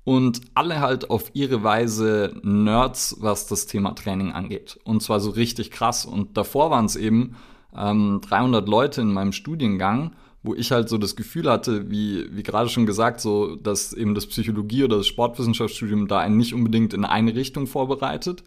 und 0.04 0.42
alle 0.56 0.80
halt 0.80 1.10
auf 1.10 1.30
ihre 1.34 1.64
Weise 1.64 2.34
Nerds, 2.44 3.18
was 3.20 3.48
das 3.48 3.68
Thema 3.68 3.94
Training 3.94 4.32
angeht. 4.32 4.80
Und 4.84 5.04
zwar 5.04 5.20
so 5.20 5.30
richtig 5.30 5.72
krass. 5.72 6.06
Und 6.06 6.38
davor 6.38 6.72
waren 6.72 6.86
es 6.86 6.96
eben 6.96 7.36
ähm, 7.76 8.20
300 8.28 8.68
Leute 8.68 9.02
in 9.02 9.14
meinem 9.14 9.32
Studiengang, 9.32 10.16
wo 10.44 10.56
ich 10.56 10.72
halt 10.72 10.90
so 10.90 10.98
das 10.98 11.16
Gefühl 11.16 11.50
hatte, 11.50 11.92
wie, 11.92 12.26
wie 12.36 12.42
gerade 12.42 12.70
schon 12.70 12.88
gesagt, 12.88 13.22
so, 13.22 13.56
dass 13.56 13.94
eben 13.94 14.16
das 14.16 14.26
Psychologie- 14.26 14.84
oder 14.84 14.98
das 14.98 15.08
Sportwissenschaftsstudium 15.08 16.08
da 16.08 16.20
einen 16.20 16.38
nicht 16.38 16.56
unbedingt 16.56 16.96
in 16.96 17.06
eine 17.06 17.36
Richtung 17.36 17.68
vorbereitet. 17.68 18.44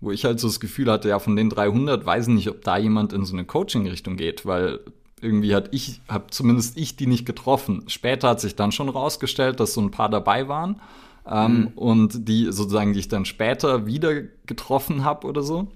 Wo 0.00 0.12
ich 0.12 0.24
halt 0.24 0.38
so 0.38 0.46
das 0.46 0.60
Gefühl 0.60 0.92
hatte, 0.92 1.08
ja, 1.08 1.18
von 1.18 1.34
den 1.34 1.50
300 1.50 2.06
weiß 2.06 2.28
ich 2.28 2.34
nicht, 2.34 2.48
ob 2.48 2.62
da 2.62 2.78
jemand 2.78 3.12
in 3.12 3.24
so 3.24 3.34
eine 3.34 3.44
Coaching-Richtung 3.44 4.16
geht, 4.16 4.46
weil 4.46 4.78
irgendwie 5.22 5.54
hat 5.54 5.68
ich, 5.72 6.00
habe 6.08 6.26
zumindest 6.30 6.76
ich 6.76 6.96
die 6.96 7.06
nicht 7.06 7.26
getroffen. 7.26 7.84
Später 7.88 8.28
hat 8.30 8.40
sich 8.40 8.56
dann 8.56 8.72
schon 8.72 8.88
rausgestellt, 8.88 9.60
dass 9.60 9.74
so 9.74 9.80
ein 9.80 9.90
paar 9.90 10.08
dabei 10.08 10.48
waren 10.48 10.80
ähm, 11.26 11.60
mhm. 11.60 11.66
und 11.74 12.28
die 12.28 12.52
sozusagen, 12.52 12.92
die 12.92 13.00
ich 13.00 13.08
dann 13.08 13.24
später 13.24 13.86
wieder 13.86 14.22
getroffen 14.46 15.04
habe 15.04 15.26
oder 15.26 15.42
so. 15.42 15.68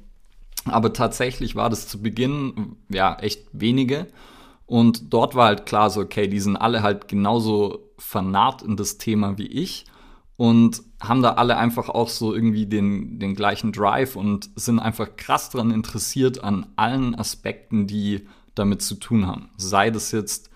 Aber 0.64 0.92
tatsächlich 0.92 1.56
war 1.56 1.70
das 1.70 1.88
zu 1.88 2.00
Beginn 2.00 2.76
ja 2.88 3.16
echt 3.16 3.46
wenige. 3.52 4.06
Und 4.66 5.12
dort 5.12 5.34
war 5.34 5.46
halt 5.46 5.66
klar 5.66 5.90
so, 5.90 6.00
okay, 6.00 6.28
die 6.28 6.40
sind 6.40 6.56
alle 6.56 6.82
halt 6.82 7.08
genauso 7.08 7.90
vernarrt 7.98 8.62
in 8.62 8.76
das 8.76 8.96
Thema 8.98 9.36
wie 9.36 9.46
ich 9.46 9.84
und 10.36 10.82
haben 11.00 11.22
da 11.22 11.34
alle 11.34 11.56
einfach 11.56 11.88
auch 11.88 12.08
so 12.08 12.34
irgendwie 12.34 12.66
den, 12.66 13.18
den 13.18 13.34
gleichen 13.34 13.72
Drive 13.72 14.16
und 14.16 14.50
sind 14.56 14.78
einfach 14.78 15.16
krass 15.16 15.50
daran 15.50 15.70
interessiert 15.70 16.42
an 16.42 16.66
allen 16.76 17.14
Aspekten, 17.14 17.86
die 17.86 18.26
damit 18.54 18.82
zu 18.82 18.96
tun 18.96 19.26
haben. 19.26 19.50
Sei 19.56 19.90
das 19.90 20.12
jetzt, 20.12 20.50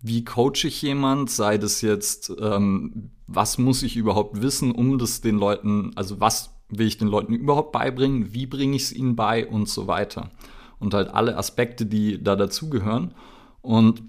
wie 0.00 0.24
coache 0.24 0.64
ich 0.64 0.82
jemand, 0.82 1.30
sei 1.30 1.58
das 1.58 1.80
jetzt, 1.80 2.32
ähm, 2.40 3.10
was 3.26 3.58
muss 3.58 3.82
ich 3.82 3.96
überhaupt 3.96 4.42
wissen, 4.42 4.72
um 4.72 4.98
das 4.98 5.20
den 5.20 5.36
Leuten, 5.36 5.92
also 5.96 6.20
was 6.20 6.50
will 6.68 6.86
ich 6.86 6.98
den 6.98 7.08
Leuten 7.08 7.34
überhaupt 7.34 7.72
beibringen, 7.72 8.32
wie 8.32 8.46
bringe 8.46 8.76
ich 8.76 8.84
es 8.84 8.92
ihnen 8.92 9.16
bei 9.16 9.46
und 9.46 9.68
so 9.68 9.86
weiter. 9.86 10.30
Und 10.78 10.94
halt 10.94 11.08
alle 11.08 11.36
Aspekte, 11.36 11.86
die 11.86 12.22
da 12.22 12.36
dazugehören. 12.36 13.14
Und 13.62 14.02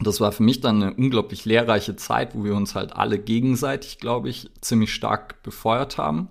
das 0.00 0.20
war 0.20 0.32
für 0.32 0.42
mich 0.42 0.60
dann 0.60 0.82
eine 0.82 0.94
unglaublich 0.94 1.44
lehrreiche 1.44 1.94
Zeit, 1.96 2.34
wo 2.34 2.44
wir 2.44 2.54
uns 2.54 2.74
halt 2.74 2.94
alle 2.94 3.18
gegenseitig, 3.18 3.98
glaube 3.98 4.30
ich, 4.30 4.48
ziemlich 4.60 4.94
stark 4.94 5.42
befeuert 5.42 5.98
haben. 5.98 6.28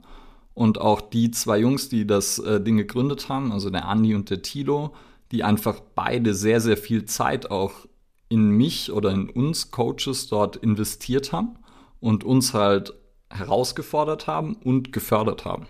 Und 0.55 0.81
auch 0.81 1.01
die 1.01 1.31
zwei 1.31 1.59
Jungs, 1.59 1.87
die 1.87 2.07
das 2.07 2.39
äh, 2.39 2.59
Ding 2.59 2.77
gegründet 2.77 3.29
haben, 3.29 3.51
also 3.51 3.69
der 3.69 3.87
Andi 3.87 4.15
und 4.15 4.29
der 4.29 4.41
Tilo, 4.41 4.93
die 5.31 5.43
einfach 5.43 5.79
beide 5.95 6.33
sehr, 6.33 6.61
sehr 6.61 6.77
viel 6.77 7.05
Zeit 7.05 7.51
auch 7.51 7.87
in 8.29 8.49
mich 8.49 8.91
oder 8.91 9.11
in 9.11 9.29
uns 9.29 9.71
Coaches 9.71 10.27
dort 10.27 10.55
investiert 10.57 11.31
haben 11.31 11.57
und 11.99 12.23
uns 12.23 12.53
halt 12.53 12.93
herausgefordert 13.29 14.27
haben 14.27 14.55
und 14.55 14.93
gefördert 14.93 15.45
haben. 15.45 15.67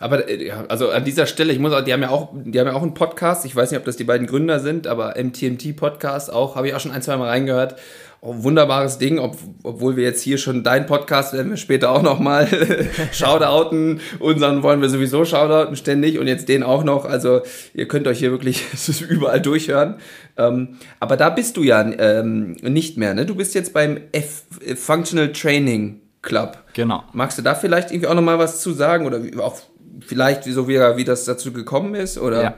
Aber 0.00 0.28
äh, 0.28 0.50
also 0.50 0.90
an 0.90 1.04
dieser 1.04 1.26
Stelle, 1.26 1.52
ich 1.52 1.58
muss 1.58 1.72
auch, 1.72 1.82
die 1.82 1.92
haben 1.92 2.02
ja 2.02 2.10
auch, 2.10 2.30
die 2.34 2.58
haben 2.58 2.66
ja 2.66 2.74
auch 2.74 2.82
einen 2.82 2.94
Podcast. 2.94 3.44
Ich 3.44 3.54
weiß 3.54 3.70
nicht, 3.70 3.78
ob 3.78 3.84
das 3.84 3.96
die 3.96 4.04
beiden 4.04 4.26
Gründer 4.26 4.60
sind, 4.60 4.86
aber 4.86 5.14
MTMT 5.16 5.76
Podcast 5.76 6.32
auch, 6.32 6.56
habe 6.56 6.68
ich 6.68 6.74
auch 6.74 6.80
schon 6.80 6.90
ein, 6.90 7.02
zwei 7.02 7.16
Mal 7.16 7.28
reingehört. 7.28 7.76
Wunderbares 8.24 8.96
Ding, 8.96 9.18
ob, 9.18 9.36
obwohl 9.62 9.96
wir 9.96 10.04
jetzt 10.04 10.22
hier 10.22 10.38
schon 10.38 10.62
dein 10.62 10.86
Podcast 10.86 11.34
werden 11.34 11.50
wir 11.50 11.58
später 11.58 11.90
auch 11.90 12.00
noch 12.00 12.18
mal 12.18 12.48
shoutouten. 13.12 14.00
Unseren 14.18 14.62
wollen 14.62 14.80
wir 14.80 14.88
sowieso 14.88 15.26
shoutouten 15.26 15.76
ständig 15.76 16.18
und 16.18 16.26
jetzt 16.26 16.48
den 16.48 16.62
auch 16.62 16.84
noch. 16.84 17.04
Also 17.04 17.42
ihr 17.74 17.86
könnt 17.86 18.06
euch 18.06 18.20
hier 18.20 18.30
wirklich 18.30 18.64
überall 19.08 19.42
durchhören. 19.42 19.96
Ähm, 20.38 20.78
aber 21.00 21.18
da 21.18 21.28
bist 21.28 21.58
du 21.58 21.62
ja 21.62 21.82
ähm, 21.82 22.52
nicht 22.62 22.96
mehr, 22.96 23.12
ne? 23.12 23.26
Du 23.26 23.34
bist 23.34 23.54
jetzt 23.54 23.74
beim 23.74 23.98
F 24.12 24.44
Functional 24.74 25.32
Training 25.32 26.00
Club. 26.22 26.56
Genau. 26.72 27.04
Magst 27.12 27.36
du 27.36 27.42
da 27.42 27.54
vielleicht 27.54 27.90
irgendwie 27.90 28.08
auch 28.08 28.14
noch 28.14 28.22
mal 28.22 28.38
was 28.38 28.62
zu 28.62 28.72
sagen 28.72 29.06
oder 29.06 29.20
auch 29.44 29.60
vielleicht 30.00 30.46
wieso 30.46 30.66
wie, 30.66 30.78
wie 30.78 31.04
das 31.04 31.26
dazu 31.26 31.52
gekommen 31.52 31.94
ist 31.94 32.16
oder? 32.16 32.42
Ja. 32.42 32.54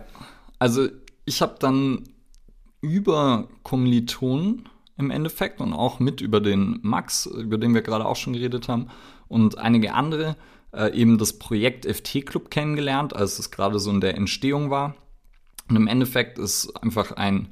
Also 0.60 0.86
ich 1.24 1.42
habe 1.42 1.56
dann 1.58 2.04
über 2.80 3.48
Kommilitonen 3.64 4.68
im 4.98 5.10
Endeffekt 5.10 5.60
und 5.60 5.72
auch 5.72 5.98
mit 5.98 6.20
über 6.20 6.40
den 6.40 6.78
Max, 6.82 7.26
über 7.26 7.58
den 7.58 7.74
wir 7.74 7.82
gerade 7.82 8.06
auch 8.06 8.16
schon 8.16 8.32
geredet 8.32 8.68
haben 8.68 8.88
und 9.28 9.58
einige 9.58 9.94
andere 9.94 10.36
äh, 10.72 10.92
eben 10.94 11.18
das 11.18 11.38
Projekt 11.38 11.86
FT 11.86 12.24
Club 12.26 12.50
kennengelernt, 12.50 13.14
als 13.14 13.38
es 13.38 13.50
gerade 13.50 13.78
so 13.78 13.90
in 13.90 14.00
der 14.00 14.16
Entstehung 14.16 14.70
war. 14.70 14.94
Und 15.68 15.76
im 15.76 15.86
Endeffekt 15.86 16.38
ist 16.38 16.70
einfach 16.82 17.12
ein 17.12 17.48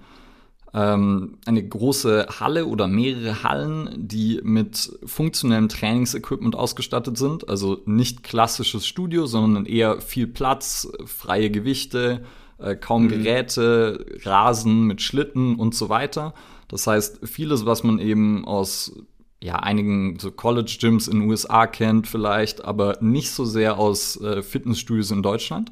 ähm, 0.75 1.39
eine 1.47 1.67
große 1.67 2.27
Halle 2.41 2.67
oder 2.67 2.89
mehrere 2.89 3.45
Hallen, 3.45 3.91
die 3.97 4.41
mit 4.43 4.99
funktionellem 5.07 5.69
Trainingsequipment 5.69 6.57
ausgestattet 6.57 7.17
sind. 7.17 7.49
Also 7.49 7.81
nicht 7.87 8.25
klassisches 8.25 8.85
Studio, 8.85 9.27
sondern 9.27 9.67
eher 9.67 10.01
viel 10.01 10.27
Platz, 10.27 10.89
freie 11.07 11.51
Gewichte, 11.51 12.25
äh, 12.59 12.75
kaum 12.75 13.05
mhm. 13.05 13.09
Geräte, 13.11 14.05
Rasen 14.25 14.83
mit 14.85 15.01
Schlitten 15.01 15.55
und 15.55 15.77
so 15.77 15.89
weiter. 15.89 16.35
Das 16.75 16.89
heißt, 16.89 17.21
vieles, 17.23 17.67
was 17.67 17.85
man 17.85 18.01
eben 18.01 18.45
aus 18.47 18.97
ja, 19.41 19.61
einigen 19.61 20.19
so 20.19 20.33
College-Gyms 20.33 21.07
in 21.07 21.21
den 21.21 21.31
USA 21.31 21.69
kennt 21.69 22.09
vielleicht, 22.09 22.65
aber 22.65 22.99
nicht 23.01 23.31
so 23.31 23.45
sehr 23.45 23.79
aus 23.79 24.21
äh, 24.21 24.43
Fitnessstudios 24.43 25.13
in 25.13 25.23
Deutschland. 25.23 25.71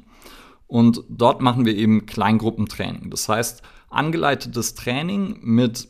Und 0.65 1.03
dort 1.09 1.41
machen 1.41 1.65
wir 1.65 1.75
eben 1.75 2.05
Kleingruppentraining. 2.05 3.09
Das 3.09 3.27
heißt, 3.27 3.63
angeleitetes 3.89 4.75
Training 4.75 5.39
mit 5.41 5.89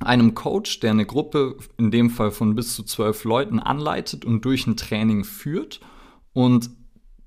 einem 0.00 0.34
Coach, 0.34 0.80
der 0.80 0.90
eine 0.90 1.06
Gruppe, 1.06 1.54
in 1.78 1.92
dem 1.92 2.10
Fall 2.10 2.32
von 2.32 2.56
bis 2.56 2.74
zu 2.74 2.82
zwölf 2.82 3.22
Leuten, 3.22 3.60
anleitet 3.60 4.24
und 4.24 4.44
durch 4.44 4.66
ein 4.66 4.76
Training 4.76 5.22
führt 5.22 5.78
und 6.32 6.68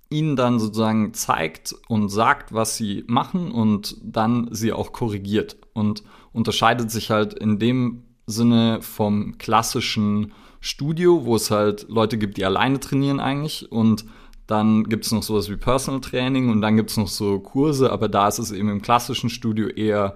ihnen 0.10 0.36
dann 0.36 0.60
sozusagen 0.60 1.14
zeigt 1.14 1.76
und 1.88 2.10
sagt, 2.10 2.54
was 2.54 2.76
sie 2.76 3.06
machen 3.08 3.54
und 3.54 3.96
dann 4.04 4.50
sie 4.52 4.74
auch 4.74 4.92
korrigiert. 4.92 5.56
Und 5.72 6.04
unterscheidet 6.36 6.92
sich 6.92 7.10
halt 7.10 7.34
in 7.34 7.60
dem 7.60 8.04
Sinne 8.28 8.80
vom 8.82 9.38
klassischen 9.38 10.34
Studio, 10.60 11.26
wo 11.26 11.36
es 11.36 11.50
halt 11.50 11.88
Leute 11.90 12.18
gibt, 12.18 12.38
die 12.38 12.46
alleine 12.46 12.80
trainieren 12.80 13.20
eigentlich 13.20 13.72
und 13.72 14.06
dann 14.48 14.84
gibt 14.84 15.06
es 15.06 15.12
noch 15.12 15.24
sowas 15.24 15.50
wie 15.50 15.56
Personal 15.56 16.02
Training 16.02 16.50
und 16.50 16.62
dann 16.62 16.76
gibt 16.76 16.92
es 16.92 16.98
noch 16.98 17.08
so 17.08 17.40
Kurse, 17.40 17.92
aber 17.92 18.10
da 18.10 18.28
ist 18.28 18.40
es 18.40 18.52
eben 18.52 18.70
im 18.70 18.82
klassischen 18.82 19.30
Studio 19.30 19.68
eher 19.68 20.16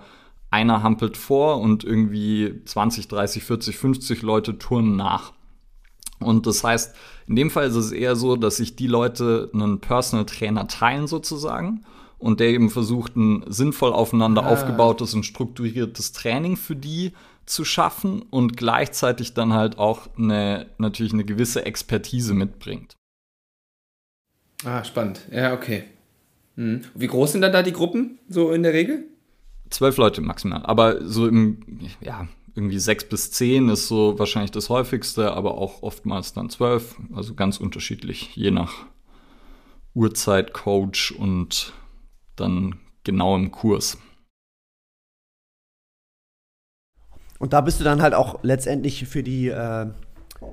einer 0.52 0.84
hampelt 0.84 1.18
vor 1.18 1.62
und 1.62 1.84
irgendwie 1.84 2.62
20, 2.66 3.08
30, 3.08 3.44
40, 3.44 3.78
50 3.78 4.22
Leute 4.22 4.58
turnen 4.58 4.96
nach. 4.96 5.34
Und 6.20 6.48
das 6.48 6.64
heißt, 6.64 6.96
in 7.28 7.36
dem 7.36 7.50
Fall 7.50 7.68
ist 7.68 7.76
es 7.76 7.92
eher 7.92 8.16
so, 8.16 8.36
dass 8.36 8.58
sich 8.58 8.76
die 8.76 8.88
Leute 8.88 9.50
einen 9.54 9.80
Personal 9.80 10.26
Trainer 10.26 10.68
teilen 10.68 11.08
sozusagen 11.08 11.86
und 12.20 12.40
der 12.40 12.50
eben 12.50 12.70
versucht, 12.70 13.16
ein 13.16 13.44
sinnvoll 13.48 13.94
aufeinander 13.94 14.44
ah. 14.44 14.50
aufgebautes 14.50 15.14
und 15.14 15.26
strukturiertes 15.26 16.12
Training 16.12 16.58
für 16.58 16.76
die 16.76 17.14
zu 17.46 17.66
schaffen 17.66 18.22
und 18.22 18.58
gleichzeitig 18.58 19.34
dann 19.34 19.54
halt 19.54 19.80
auch 19.80 20.08
eine, 20.18 20.68
natürlich 20.78 21.14
eine 21.14 21.26
gewisse 21.26 21.66
Expertise 21.66 22.34
mitbringt. 22.34 22.96
Ah, 24.64 24.84
spannend. 24.84 25.22
Ja, 25.32 25.54
okay. 25.54 25.86
Hm. 26.56 26.82
Wie 26.94 27.08
groß 27.08 27.32
sind 27.32 27.42
dann 27.42 27.54
da 27.54 27.64
die 27.64 27.74
Gruppen 27.74 28.20
so 28.28 28.52
in 28.52 28.62
der 28.62 28.74
Regel? 28.74 29.06
Zwölf 29.70 29.98
Leute 29.98 30.22
maximal. 30.22 30.64
Aber 30.64 31.08
so 31.08 31.28
im, 31.28 31.62
ja, 32.02 32.28
irgendwie 32.56 32.80
sechs 32.80 33.06
bis 33.06 33.32
zehn 33.32 33.70
ist 33.70 33.88
so 33.88 34.20
wahrscheinlich 34.20 34.52
das 34.52 34.70
häufigste, 34.70 35.32
aber 35.32 35.56
auch 35.56 35.82
oftmals 35.82 36.34
dann 36.34 36.50
zwölf. 36.50 36.98
Also 37.14 37.34
ganz 37.34 37.58
unterschiedlich, 37.58 38.36
je 38.36 38.52
nach 38.52 38.86
Uhrzeit, 39.94 40.54
Coach 40.54 41.12
und 41.12 41.74
dann 42.40 42.80
genau 43.04 43.36
im 43.36 43.52
Kurs. 43.52 43.98
Und 47.40 47.54
da 47.54 47.62
bist 47.62 47.80
du 47.80 47.84
dann 47.84 48.02
halt 48.02 48.14
auch 48.14 48.40
letztendlich 48.44 49.08
für 49.08 49.24
die, 49.24 49.48
äh, 49.48 49.88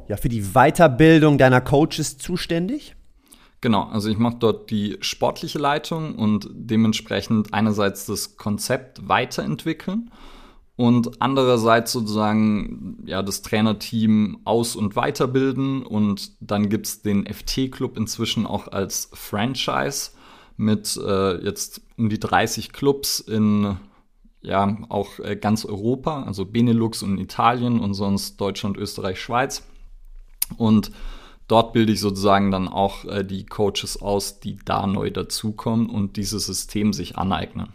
ja, 0.09 0.17
für 0.17 0.29
die 0.29 0.43
Weiterbildung 0.55 1.37
deiner 1.37 1.61
Coaches 1.61 2.17
zuständig? 2.17 2.95
Genau, 3.61 3.85
also 3.85 4.09
ich 4.09 4.19
mache 4.19 4.37
dort 4.39 4.71
die 4.71 4.97
sportliche 5.01 5.59
Leitung 5.59 6.15
und 6.15 6.49
dementsprechend 6.53 7.53
einerseits 7.53 8.07
das 8.07 8.37
Konzept 8.37 9.09
weiterentwickeln 9.09 10.11
und 10.77 11.23
andererseits 11.23 11.93
sozusagen 11.93 13.03
ja 13.07 13.23
das 13.23 13.43
Trainerteam 13.43 14.41
aus- 14.45 14.77
und 14.77 14.95
weiterbilden 14.95 15.85
und 15.85 16.33
dann 16.41 16.69
gibt 16.69 16.87
es 16.87 17.03
den 17.03 17.27
FT-Club 17.27 17.97
inzwischen 17.97 18.47
auch 18.47 18.69
als 18.69 19.11
Franchise 19.15 20.11
mit 20.57 20.97
äh, 20.97 21.45
jetzt 21.45 21.83
um 21.97 22.09
die 22.09 22.21
30 22.21 22.73
Clubs 22.73 23.21
in 23.21 23.77
ja 24.43 24.77
auch 24.89 25.19
äh, 25.19 25.37
ganz 25.37 25.65
Europa, 25.65 26.23
also 26.23 26.45
Benelux 26.45 27.03
und 27.03 27.19
Italien 27.19 27.81
und 27.81 27.95
sonst 27.95 28.41
Deutschland, 28.41 28.77
Österreich, 28.77 29.21
Schweiz. 29.21 29.63
Und 30.57 30.93
dort 31.49 31.73
bilde 31.73 31.93
ich 31.93 32.01
sozusagen 32.01 32.51
dann 32.51 32.69
auch 32.69 33.05
äh, 33.05 33.25
die 33.25 33.45
Coaches 33.45 34.01
aus, 34.01 34.41
die 34.41 34.59
da 34.65 34.87
neu 34.87 35.11
dazukommen 35.11 35.91
und 35.91 36.17
dieses 36.17 36.47
System 36.47 36.93
sich 36.93 37.19
aneignen. 37.19 37.69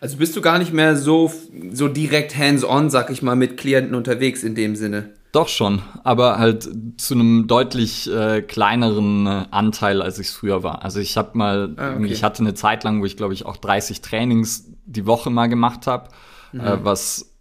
Also 0.00 0.16
bist 0.16 0.36
du 0.36 0.40
gar 0.40 0.58
nicht 0.58 0.72
mehr 0.72 0.96
so, 0.96 1.32
so 1.72 1.88
direkt 1.88 2.36
hands-on, 2.36 2.88
sag 2.88 3.10
ich 3.10 3.22
mal, 3.22 3.36
mit 3.36 3.56
Klienten 3.56 3.94
unterwegs 3.94 4.44
in 4.44 4.54
dem 4.54 4.76
Sinne? 4.76 5.14
Doch 5.36 5.48
schon, 5.48 5.82
aber 6.02 6.38
halt 6.38 6.66
zu 6.96 7.12
einem 7.12 7.46
deutlich 7.46 8.10
äh, 8.10 8.40
kleineren 8.40 9.26
äh, 9.26 9.44
Anteil, 9.50 10.00
als 10.00 10.18
ich 10.18 10.28
es 10.28 10.32
früher 10.32 10.62
war. 10.62 10.82
Also 10.82 10.98
ich 10.98 11.18
habe 11.18 11.36
mal, 11.36 11.74
ah, 11.76 11.96
okay. 11.96 12.06
ich 12.06 12.24
hatte 12.24 12.40
eine 12.40 12.54
Zeit 12.54 12.84
lang, 12.84 13.02
wo 13.02 13.04
ich 13.04 13.18
glaube 13.18 13.34
ich 13.34 13.44
auch 13.44 13.58
30 13.58 14.00
Trainings 14.00 14.72
die 14.86 15.04
Woche 15.04 15.28
mal 15.28 15.48
gemacht 15.48 15.86
habe, 15.86 16.08
mhm. 16.52 16.60
äh, 16.60 16.82
was 16.82 17.34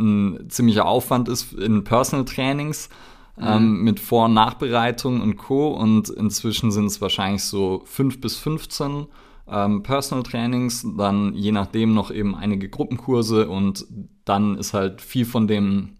ein 0.00 0.46
ziemlicher 0.48 0.86
Aufwand 0.86 1.28
ist 1.28 1.52
in 1.52 1.84
Personal 1.84 2.24
Trainings 2.24 2.88
mhm. 3.36 3.46
ähm, 3.46 3.82
mit 3.84 4.00
Vor- 4.00 4.24
und 4.24 4.34
Nachbereitung 4.34 5.20
und 5.20 5.36
Co. 5.36 5.68
Und 5.68 6.08
inzwischen 6.08 6.72
sind 6.72 6.86
es 6.86 7.00
wahrscheinlich 7.00 7.44
so 7.44 7.82
5 7.84 8.20
bis 8.20 8.38
15 8.38 9.06
ähm, 9.46 9.84
Personal 9.84 10.24
Trainings, 10.24 10.84
dann 10.98 11.36
je 11.36 11.52
nachdem 11.52 11.94
noch 11.94 12.10
eben 12.10 12.34
einige 12.34 12.68
Gruppenkurse 12.68 13.48
und 13.48 13.86
dann 14.24 14.58
ist 14.58 14.74
halt 14.74 15.00
viel 15.00 15.24
von 15.24 15.46
dem 15.46 15.96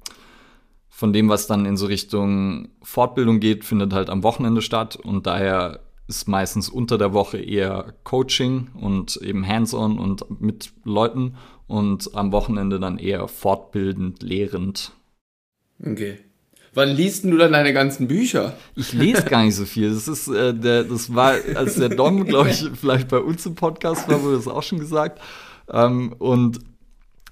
von 1.01 1.15
dem, 1.15 1.31
was 1.31 1.47
dann 1.47 1.65
in 1.65 1.79
so 1.79 1.87
Richtung 1.87 2.69
Fortbildung 2.83 3.41
geht, 3.41 3.65
findet 3.65 3.95
halt 3.95 4.11
am 4.11 4.23
Wochenende 4.23 4.61
statt 4.61 4.97
und 4.97 5.27
daher 5.27 5.81
ist 6.09 6.29
meistens 6.29 6.69
unter 6.69 6.99
der 6.99 7.15
Woche 7.15 7.39
eher 7.39 7.95
Coaching 8.05 8.69
und 8.79 9.17
eben 9.17 9.49
hands-on 9.49 9.99
und 9.99 10.43
mit 10.43 10.73
Leuten 10.85 11.37
und 11.67 12.15
am 12.15 12.33
Wochenende 12.33 12.79
dann 12.79 12.99
eher 12.99 13.29
fortbildend, 13.29 14.23
lehrend. 14.23 14.93
Okay. 15.83 16.19
Wann 16.75 16.91
liest 16.91 17.25
du 17.25 17.35
dann 17.39 17.53
deine 17.53 17.73
ganzen 17.73 18.07
Bücher? 18.07 18.53
Ich 18.77 18.93
lese 18.93 19.23
gar 19.23 19.43
nicht 19.43 19.57
so 19.57 19.65
viel. 19.65 19.89
Das 19.95 20.07
ist 20.07 20.29
äh, 20.29 20.53
der, 20.53 20.85
das 20.85 21.15
war, 21.15 21.33
als 21.55 21.77
der 21.77 21.89
Dom, 21.89 22.27
glaube 22.27 22.51
ich, 22.51 22.63
vielleicht 22.79 23.09
bei 23.09 23.21
uns 23.21 23.47
im 23.47 23.55
Podcast 23.55 24.07
war, 24.07 24.23
wurde 24.23 24.37
das 24.37 24.49
auch 24.49 24.63
schon 24.63 24.79
gesagt. 24.81 25.19
Ähm, 25.73 26.15
und 26.19 26.61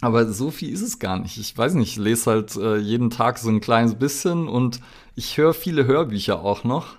aber 0.01 0.27
so 0.27 0.51
viel 0.51 0.73
ist 0.73 0.83
es 0.83 0.99
gar 0.99 1.19
nicht. 1.19 1.39
Ich 1.39 1.57
weiß 1.57 1.75
nicht, 1.75 1.91
ich 1.91 1.97
lese 1.97 2.31
halt 2.31 2.57
äh, 2.57 2.77
jeden 2.77 3.11
Tag 3.11 3.39
so 3.39 3.49
ein 3.49 3.61
kleines 3.61 3.95
bisschen 3.97 4.49
und 4.49 4.81
ich 5.17 5.37
höre 5.37 5.55
viele 5.55 5.87
Hörbücher 5.87 6.41
auch 6.41 6.65
noch. 6.65 6.97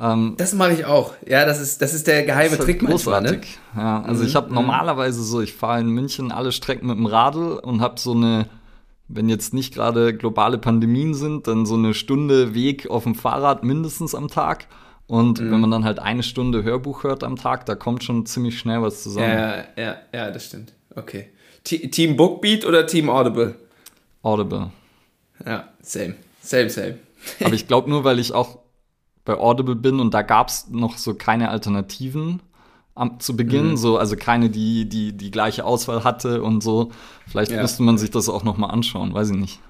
Ähm, 0.00 0.34
das 0.38 0.54
mache 0.54 0.72
ich 0.72 0.84
auch. 0.86 1.12
Ja, 1.26 1.44
das 1.44 1.60
ist, 1.60 1.82
das 1.82 1.92
ist 1.92 2.06
der 2.06 2.24
geheime 2.24 2.56
ist 2.56 2.62
Trick 2.62 2.80
großartig. 2.80 3.58
Manchmal, 3.74 3.84
ne? 3.84 4.02
Ja, 4.02 4.02
also 4.02 4.22
mhm. 4.22 4.28
ich 4.28 4.36
habe 4.36 4.54
normalerweise 4.54 5.22
so, 5.22 5.40
ich 5.42 5.52
fahre 5.52 5.80
in 5.80 5.88
München 5.88 6.32
alle 6.32 6.52
Strecken 6.52 6.86
mit 6.86 6.96
dem 6.96 7.06
Radl 7.06 7.58
und 7.58 7.82
habe 7.82 8.00
so 8.00 8.12
eine, 8.12 8.46
wenn 9.08 9.28
jetzt 9.28 9.52
nicht 9.52 9.74
gerade 9.74 10.16
globale 10.16 10.56
Pandemien 10.56 11.12
sind, 11.12 11.46
dann 11.46 11.66
so 11.66 11.74
eine 11.74 11.92
Stunde 11.92 12.54
Weg 12.54 12.88
auf 12.90 13.04
dem 13.04 13.14
Fahrrad 13.14 13.64
mindestens 13.64 14.14
am 14.14 14.28
Tag. 14.28 14.66
Und 15.06 15.40
mhm. 15.40 15.50
wenn 15.50 15.60
man 15.60 15.70
dann 15.70 15.84
halt 15.84 15.98
eine 15.98 16.22
Stunde 16.22 16.62
Hörbuch 16.62 17.04
hört 17.04 17.22
am 17.22 17.36
Tag, 17.36 17.66
da 17.66 17.74
kommt 17.74 18.02
schon 18.02 18.24
ziemlich 18.24 18.58
schnell 18.58 18.80
was 18.80 19.02
zusammen. 19.02 19.28
Ja, 19.28 19.64
ja, 19.76 19.96
ja, 20.14 20.30
das 20.30 20.46
stimmt. 20.46 20.72
Okay. 20.94 21.28
Team 21.64 22.16
Bookbeat 22.16 22.64
oder 22.64 22.86
Team 22.86 23.08
Audible? 23.08 23.54
Audible. 24.22 24.70
Ja, 25.44 25.68
same. 25.80 26.14
Same, 26.40 26.70
same. 26.70 26.98
Aber 27.44 27.54
ich 27.54 27.68
glaube 27.68 27.88
nur, 27.88 28.04
weil 28.04 28.18
ich 28.18 28.32
auch 28.32 28.58
bei 29.24 29.34
Audible 29.34 29.76
bin 29.76 30.00
und 30.00 30.12
da 30.14 30.22
gab 30.22 30.48
es 30.48 30.68
noch 30.68 30.98
so 30.98 31.14
keine 31.14 31.50
Alternativen 31.50 32.40
am, 32.94 33.20
zu 33.20 33.36
Beginn, 33.36 33.70
mhm. 33.70 33.76
so, 33.76 33.96
also 33.96 34.16
keine, 34.16 34.50
die, 34.50 34.88
die 34.88 35.12
die 35.12 35.30
gleiche 35.30 35.64
Auswahl 35.64 36.04
hatte 36.04 36.42
und 36.42 36.62
so. 36.62 36.90
Vielleicht 37.28 37.52
ja. 37.52 37.62
müsste 37.62 37.82
man 37.82 37.98
sich 37.98 38.10
das 38.10 38.28
auch 38.28 38.44
noch 38.44 38.56
mal 38.56 38.68
anschauen, 38.68 39.14
weiß 39.14 39.30
ich 39.30 39.36
nicht. 39.36 39.60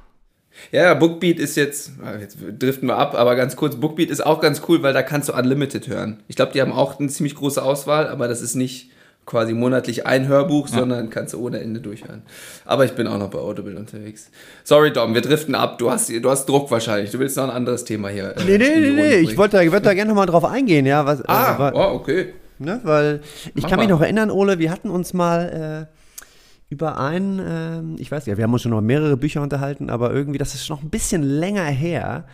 Ja, 0.70 0.92
Bookbeat 0.94 1.38
ist 1.38 1.56
jetzt, 1.56 1.92
jetzt 2.20 2.38
driften 2.58 2.88
wir 2.88 2.98
ab, 2.98 3.14
aber 3.14 3.36
ganz 3.36 3.56
kurz, 3.56 3.76
Bookbeat 3.76 4.10
ist 4.10 4.24
auch 4.24 4.40
ganz 4.40 4.62
cool, 4.68 4.82
weil 4.82 4.92
da 4.92 5.02
kannst 5.02 5.28
du 5.28 5.34
Unlimited 5.34 5.88
hören. 5.88 6.22
Ich 6.28 6.36
glaube, 6.36 6.52
die 6.52 6.60
haben 6.60 6.72
auch 6.72 6.98
eine 6.98 7.08
ziemlich 7.08 7.34
große 7.34 7.62
Auswahl, 7.62 8.08
aber 8.08 8.28
das 8.28 8.42
ist 8.42 8.54
nicht 8.54 8.90
quasi 9.24 9.54
monatlich 9.54 10.06
ein 10.06 10.26
Hörbuch, 10.26 10.68
ja. 10.68 10.78
sondern 10.78 11.10
kannst 11.10 11.34
du 11.34 11.44
ohne 11.44 11.60
Ende 11.60 11.80
durchhören. 11.80 12.22
Aber 12.64 12.84
ich 12.84 12.92
bin 12.92 13.06
auch 13.06 13.18
noch 13.18 13.30
bei 13.30 13.38
Audible 13.38 13.76
unterwegs. 13.76 14.30
Sorry, 14.64 14.92
Dom, 14.92 15.14
wir 15.14 15.20
driften 15.20 15.54
ab. 15.54 15.78
Du 15.78 15.90
hast, 15.90 16.10
du 16.10 16.30
hast 16.30 16.46
Druck 16.46 16.70
wahrscheinlich. 16.70 17.10
Du 17.10 17.18
willst 17.18 17.36
noch 17.36 17.44
ein 17.44 17.50
anderes 17.50 17.84
Thema 17.84 18.08
hier. 18.08 18.36
Äh, 18.36 18.44
nee, 18.44 18.58
nee, 18.58 18.80
nee, 18.80 18.90
nee. 18.90 19.14
Ich 19.16 19.36
wollte 19.36 19.58
da, 19.58 19.80
da 19.80 19.94
gerne 19.94 20.08
nochmal 20.08 20.26
drauf 20.26 20.44
eingehen, 20.44 20.86
ja. 20.86 21.06
Was, 21.06 21.22
ah, 21.26 21.54
äh, 21.54 21.58
war, 21.58 21.74
oh, 21.74 21.94
okay. 21.96 22.34
Ne, 22.58 22.80
weil 22.84 23.20
ich 23.54 23.62
Mach 23.62 23.70
kann 23.70 23.80
mich 23.80 23.88
noch 23.88 24.00
erinnern, 24.00 24.30
Ole, 24.30 24.58
wir 24.58 24.70
hatten 24.70 24.88
uns 24.90 25.14
mal 25.14 25.88
äh, 25.88 26.72
über 26.72 26.98
ein, 26.98 27.38
äh, 27.38 28.00
ich 28.00 28.10
weiß 28.10 28.26
ja, 28.26 28.36
wir 28.36 28.44
haben 28.44 28.52
uns 28.52 28.62
schon 28.62 28.70
noch 28.70 28.80
mehrere 28.80 29.16
Bücher 29.16 29.42
unterhalten, 29.42 29.90
aber 29.90 30.12
irgendwie, 30.12 30.38
das 30.38 30.54
ist 30.54 30.68
noch 30.68 30.82
ein 30.82 30.90
bisschen 30.90 31.22
länger 31.22 31.64
her. 31.64 32.24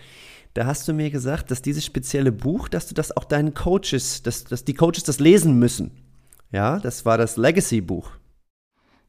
Da 0.54 0.66
hast 0.66 0.88
du 0.88 0.92
mir 0.92 1.10
gesagt, 1.10 1.50
dass 1.50 1.62
dieses 1.62 1.84
spezielle 1.84 2.32
Buch, 2.32 2.68
dass 2.68 2.88
du 2.88 2.94
das 2.94 3.16
auch 3.16 3.24
deinen 3.24 3.54
Coaches, 3.54 4.22
dass, 4.22 4.44
dass 4.44 4.64
die 4.64 4.74
Coaches 4.74 5.04
das 5.04 5.20
lesen 5.20 5.58
müssen. 5.58 5.90
Ja, 6.50 6.78
das 6.78 7.04
war 7.04 7.18
das 7.18 7.36
Legacy-Buch. 7.36 8.10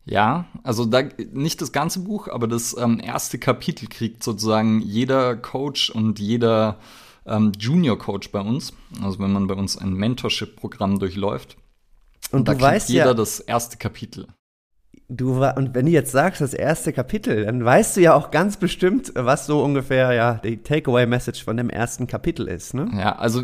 Ja, 0.06 0.46
also 0.64 0.86
da, 0.86 1.04
nicht 1.32 1.62
das 1.62 1.72
ganze 1.72 2.00
Buch, 2.00 2.28
aber 2.28 2.48
das 2.48 2.76
ähm, 2.78 3.00
erste 3.00 3.38
Kapitel 3.38 3.88
kriegt 3.88 4.24
sozusagen 4.24 4.82
jeder 4.82 5.36
Coach 5.36 5.92
und 5.92 6.20
jeder 6.20 6.80
ähm, 7.26 7.52
Junior-Coach 7.58 8.32
bei 8.32 8.42
uns. 8.42 8.74
Also 9.04 9.20
wenn 9.20 9.32
man 9.32 9.48
bei 9.48 9.54
uns 9.54 9.78
ein 9.78 9.94
Mentorship-Programm 9.94 11.00
durchläuft. 11.00 11.58
Und, 12.32 12.40
und 12.40 12.48
da 12.48 12.54
du 12.56 12.62
weißt 12.62 12.90
jeder 12.90 13.08
ja, 13.08 13.14
das 13.14 13.40
erste 13.40 13.78
Kapitel. 13.78 14.28
Du 15.08 15.44
und 15.44 15.74
wenn 15.74 15.86
du 15.86 15.92
jetzt 15.92 16.12
sagst, 16.12 16.42
das 16.42 16.54
erste 16.54 16.94
Kapitel, 16.94 17.46
dann 17.46 17.64
weißt 17.64 17.98
du 17.98 18.02
ja 18.02 18.14
auch 18.14 18.32
ganz 18.32 18.58
bestimmt, 18.58 19.12
was 19.16 19.46
so 19.48 19.64
ungefähr 19.64 20.14
ja 20.14 20.36
die 20.36 20.58
Takeaway-Message 20.58 21.44
von 21.44 21.58
dem 21.58 21.70
ersten 21.70 22.06
Kapitel 22.06 22.48
ist, 22.48 22.74
ne? 22.74 22.90
Ja, 22.96 23.16
also 23.16 23.44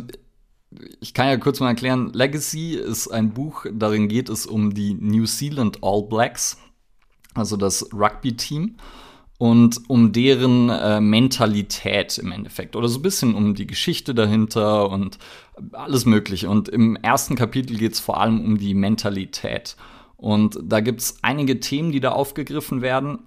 ich 1.00 1.14
kann 1.14 1.28
ja 1.28 1.38
kurz 1.38 1.60
mal 1.60 1.70
erklären, 1.70 2.12
Legacy 2.14 2.76
ist 2.76 3.08
ein 3.08 3.34
Buch, 3.34 3.66
darin 3.72 4.08
geht 4.08 4.30
es 4.30 4.46
um 4.46 4.74
die 4.74 4.94
New 4.94 5.26
Zealand 5.26 5.80
All 5.82 6.04
Blacks, 6.04 6.58
also 7.34 7.58
das 7.58 7.90
Rugby-Team 7.94 8.78
und 9.38 9.82
um 9.90 10.12
deren 10.14 10.70
äh, 10.70 11.02
Mentalität 11.02 12.18
im 12.18 12.32
Endeffekt 12.32 12.76
oder 12.76 12.88
so 12.88 13.00
ein 13.00 13.04
bisschen 13.04 13.36
um 13.36 13.54
die 13.54 13.68
Geschichte 13.68 14.16
dahinter 14.16 14.90
und 14.90 15.18
alles 15.74 16.06
Mögliche. 16.06 16.50
Und 16.50 16.70
im 16.70 16.96
ersten 16.96 17.36
Kapitel 17.36 17.78
geht 17.78 17.94
es 17.94 18.00
vor 18.00 18.20
allem 18.20 18.44
um 18.44 18.58
die 18.58 18.74
Mentalität. 18.74 19.76
Und 20.16 20.58
da 20.64 20.80
gibt 20.80 21.02
es 21.02 21.18
einige 21.22 21.60
Themen, 21.60 21.92
die 21.92 22.00
da 22.00 22.12
aufgegriffen 22.12 22.82
werden 22.82 23.20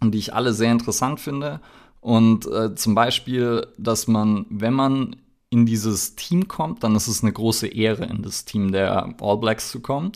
und 0.00 0.12
die 0.12 0.18
ich 0.18 0.34
alle 0.34 0.52
sehr 0.52 0.72
interessant 0.72 1.20
finde. 1.20 1.60
Und 2.00 2.46
äh, 2.46 2.74
zum 2.74 2.94
Beispiel, 2.94 3.66
dass 3.78 4.08
man, 4.08 4.46
wenn 4.50 4.74
man 4.74 5.16
in 5.50 5.66
dieses 5.66 6.14
Team 6.14 6.48
kommt, 6.48 6.84
dann 6.84 6.94
ist 6.94 7.08
es 7.08 7.22
eine 7.22 7.32
große 7.32 7.68
Ehre, 7.68 8.04
in 8.04 8.22
das 8.22 8.44
Team 8.44 8.72
der 8.72 9.14
All 9.20 9.38
Blacks 9.38 9.70
zu 9.70 9.80
kommen. 9.80 10.12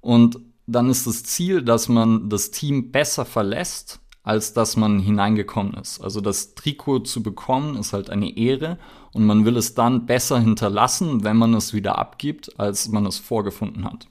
Und 0.00 0.38
dann 0.66 0.90
ist 0.90 1.06
das 1.06 1.24
Ziel, 1.24 1.62
dass 1.62 1.88
man 1.88 2.28
das 2.28 2.50
Team 2.50 2.92
besser 2.92 3.24
verlässt, 3.24 4.00
als 4.22 4.52
dass 4.52 4.76
man 4.76 4.98
hineingekommen 4.98 5.74
ist. 5.74 6.00
Also 6.00 6.20
das 6.20 6.54
Trikot 6.54 7.00
zu 7.00 7.22
bekommen 7.22 7.76
ist 7.76 7.92
halt 7.92 8.10
eine 8.10 8.36
Ehre 8.36 8.78
und 9.12 9.24
man 9.24 9.44
will 9.44 9.56
es 9.56 9.74
dann 9.74 10.06
besser 10.06 10.40
hinterlassen, 10.40 11.22
wenn 11.22 11.36
man 11.36 11.54
es 11.54 11.72
wieder 11.72 11.98
abgibt, 11.98 12.58
als 12.58 12.88
man 12.88 13.06
es 13.06 13.18
vorgefunden 13.18 13.84
hat. 13.84 14.08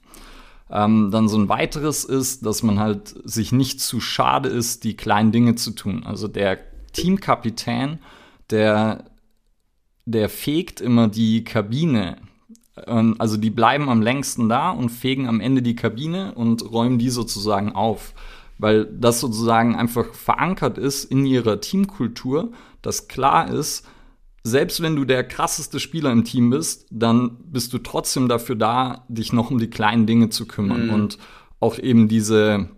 Ähm, 0.71 1.11
dann 1.11 1.27
so 1.27 1.37
ein 1.37 1.49
weiteres 1.49 2.05
ist, 2.05 2.45
dass 2.45 2.63
man 2.63 2.79
halt 2.79 3.13
sich 3.23 3.51
nicht 3.51 3.81
zu 3.81 3.99
schade 3.99 4.49
ist, 4.49 4.83
die 4.83 4.95
kleinen 4.95 5.31
Dinge 5.31 5.55
zu 5.55 5.71
tun. 5.71 6.03
Also 6.05 6.27
der 6.27 6.59
Teamkapitän, 6.93 7.99
der, 8.49 9.03
der 10.05 10.29
fegt 10.29 10.81
immer 10.81 11.07
die 11.07 11.43
Kabine. 11.43 12.17
Ähm, 12.87 13.15
also 13.17 13.37
die 13.37 13.49
bleiben 13.49 13.89
am 13.89 14.01
längsten 14.01 14.47
da 14.47 14.71
und 14.71 14.89
fegen 14.89 15.27
am 15.27 15.41
Ende 15.41 15.61
die 15.61 15.75
Kabine 15.75 16.33
und 16.35 16.71
räumen 16.71 16.99
die 16.99 17.09
sozusagen 17.09 17.73
auf. 17.73 18.13
Weil 18.57 18.85
das 18.85 19.19
sozusagen 19.19 19.75
einfach 19.75 20.13
verankert 20.13 20.77
ist 20.77 21.05
in 21.05 21.25
ihrer 21.25 21.59
Teamkultur, 21.59 22.51
dass 22.81 23.07
klar 23.07 23.51
ist, 23.51 23.85
selbst 24.43 24.81
wenn 24.81 24.95
du 24.95 25.05
der 25.05 25.23
krasseste 25.23 25.79
Spieler 25.79 26.11
im 26.11 26.23
Team 26.23 26.51
bist, 26.51 26.85
dann 26.91 27.37
bist 27.45 27.73
du 27.73 27.79
trotzdem 27.79 28.29
dafür 28.29 28.55
da, 28.55 29.03
dich 29.09 29.33
noch 29.33 29.49
um 29.49 29.57
die 29.57 29.71
kleinen 29.71 30.05
Dinge 30.05 30.29
zu 30.29 30.45
kümmern 30.45 30.85
mhm. 30.85 30.93
und 30.93 31.17
auch 31.59 31.79
eben 31.79 32.07
diese, 32.07 32.69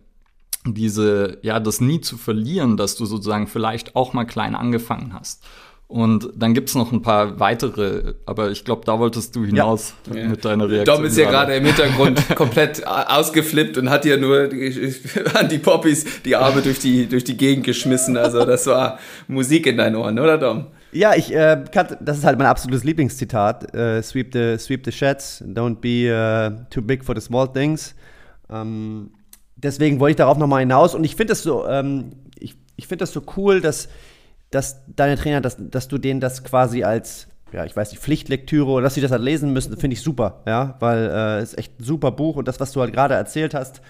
diese, 0.66 1.40
ja, 1.42 1.60
das 1.60 1.82
nie 1.82 2.00
zu 2.00 2.18
verlieren, 2.18 2.78
dass 2.78 2.96
du 2.96 3.06
sozusagen 3.06 3.48
vielleicht 3.48 3.98
auch 3.98 4.14
mal 4.14 4.24
klein 4.24 4.56
angefangen 4.56 5.14
hast. 5.14 5.44
Und 5.88 6.30
dann 6.36 6.54
gibt 6.54 6.68
es 6.68 6.76
noch 6.76 6.92
ein 6.92 7.02
paar 7.02 7.40
weitere, 7.40 8.16
aber 8.26 8.52
ich 8.52 8.66
glaube, 8.66 8.82
da 8.86 9.00
wolltest 9.00 9.34
du 9.38 9.46
hinaus 9.46 9.94
ja. 10.14 10.28
mit 10.28 10.44
deiner 10.44 10.70
Reaktion. 10.70 10.98
Dom 10.98 11.06
ist 11.06 11.18
ja 11.18 11.30
gerade 11.30 11.56
im 11.56 11.66
Hintergrund 11.66 12.22
komplett 12.36 12.86
ausgeflippt 12.86 13.78
und 13.78 13.90
hat 13.90 14.04
ja 14.04 14.18
nur 14.18 14.50
an 15.34 15.48
die 15.48 15.60
Poppies 15.60 16.22
die 16.24 16.36
Arme 16.36 16.62
durch 16.62 16.80
die, 16.80 17.08
durch 17.08 17.24
die 17.24 17.38
Gegend 17.38 17.66
geschmissen. 17.66 18.18
Also 18.18 18.44
das 18.44 18.68
war 18.68 19.00
Musik 19.30 19.66
in 19.66 19.78
deinen 19.78 19.96
Ohren, 19.96 20.20
oder 20.20 20.38
Dom? 20.38 20.68
Ja, 20.92 21.16
ich 21.16 21.34
äh, 21.34 21.64
kann, 21.72 21.96
das 22.02 22.18
ist 22.18 22.26
halt 22.26 22.38
mein 22.38 22.48
absolutes 22.48 22.84
Lieblingszitat. 22.84 23.74
Äh, 23.74 24.04
sweep, 24.04 24.34
the, 24.34 24.58
sweep 24.58 24.84
the 24.84 24.92
sheds, 24.92 25.42
don't 25.42 25.76
be 25.76 26.12
uh, 26.12 26.66
too 26.70 26.82
big 26.82 27.06
for 27.06 27.16
the 27.16 27.22
small 27.22 27.48
things. 27.48 27.96
Ähm, 28.50 29.12
deswegen 29.56 30.02
wollte 30.02 30.12
ich 30.12 30.18
darauf 30.18 30.38
nochmal 30.38 30.62
hinaus. 30.62 30.96
Und 30.96 31.06
ich 31.06 31.16
finde 31.16 31.32
das 31.32 31.44
so, 31.44 31.66
ähm, 31.66 32.12
ich, 32.38 32.56
ich 32.76 32.88
finde 32.88 33.04
das 33.04 33.14
so 33.14 33.22
cool, 33.38 33.62
dass, 33.62 33.88
dass 34.52 34.82
deine 34.88 35.18
Trainer, 35.18 35.42
dass, 35.42 35.58
dass 35.60 35.88
du 35.88 35.98
denen 35.98 36.20
das 36.20 36.44
quasi 36.44 36.84
als 36.84 37.28
ja, 37.54 37.64
ich 37.64 37.76
weiß 37.76 37.92
nicht, 37.92 38.02
Pflichtlektüre 38.02 38.70
oder 38.70 38.84
dass 38.84 38.96
sie 38.96 39.02
das 39.02 39.12
halt 39.12 39.22
lesen 39.22 39.54
müssen, 39.54 39.78
finde 39.78 39.94
ich 39.94 40.02
super, 40.02 40.42
ja, 40.46 40.76
weil 40.80 41.10
äh, 41.10 41.38
es 41.38 41.54
ist 41.54 41.60
echt 41.60 41.80
ein 41.80 41.84
super 41.84 42.12
Buch 42.12 42.36
und 42.36 42.48
das, 42.48 42.60
was 42.60 42.74
du 42.74 42.82
halt 42.82 42.92
gerade 42.92 43.14
erzählt 43.14 43.54
hast, 43.54 43.82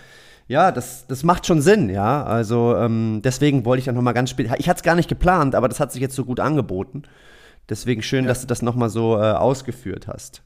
ja, 0.47 0.71
das, 0.71 1.05
das 1.07 1.23
macht 1.23 1.45
schon 1.45 1.61
Sinn, 1.61 1.89
ja. 1.89 2.23
Also 2.23 2.75
ähm, 2.77 3.21
deswegen 3.23 3.65
wollte 3.65 3.79
ich 3.79 3.85
dann 3.85 3.95
nochmal 3.95 4.13
ganz 4.13 4.29
spät. 4.29 4.49
Ich 4.57 4.69
hatte 4.69 4.77
es 4.77 4.83
gar 4.83 4.95
nicht 4.95 5.09
geplant, 5.09 5.55
aber 5.55 5.67
das 5.67 5.79
hat 5.79 5.91
sich 5.91 6.01
jetzt 6.01 6.15
so 6.15 6.23
gut 6.23 6.39
angeboten. 6.39 7.03
Deswegen 7.69 8.01
schön, 8.01 8.23
ja. 8.23 8.29
dass 8.29 8.41
du 8.41 8.47
das 8.47 8.61
nochmal 8.61 8.89
so 8.89 9.17
äh, 9.17 9.31
ausgeführt 9.31 10.07
hast. 10.07 10.41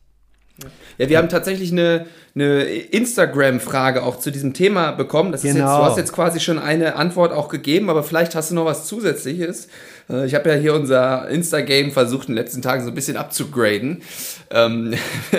Ja, 0.97 1.09
wir 1.09 1.17
haben 1.17 1.29
tatsächlich 1.29 1.71
eine, 1.71 2.07
eine 2.35 2.63
Instagram-Frage 2.63 4.03
auch 4.03 4.19
zu 4.19 4.31
diesem 4.31 4.53
Thema 4.53 4.91
bekommen. 4.91 5.31
Das 5.31 5.41
genau. 5.41 5.51
ist 5.51 5.57
jetzt, 5.57 5.65
du 5.65 5.75
genau. 5.75 5.85
hast 5.89 5.97
jetzt 5.97 6.13
quasi 6.13 6.39
schon 6.39 6.59
eine 6.59 6.95
Antwort 6.95 7.31
auch 7.31 7.49
gegeben, 7.49 7.89
aber 7.89 8.03
vielleicht 8.03 8.35
hast 8.35 8.51
du 8.51 8.55
noch 8.55 8.65
was 8.65 8.85
Zusätzliches. 8.85 9.67
Äh, 10.11 10.25
ich 10.25 10.35
habe 10.35 10.49
ja 10.49 10.55
hier 10.55 10.73
unser 10.73 11.27
Insta-Game 11.29 11.91
versucht, 11.91 12.27
in 12.27 12.35
den 12.35 12.43
letzten 12.43 12.61
Tagen 12.61 12.83
so 12.83 12.89
ein 12.89 12.95
bisschen 12.95 13.17
abzugraden. 13.17 14.01
Ähm, 14.49 14.93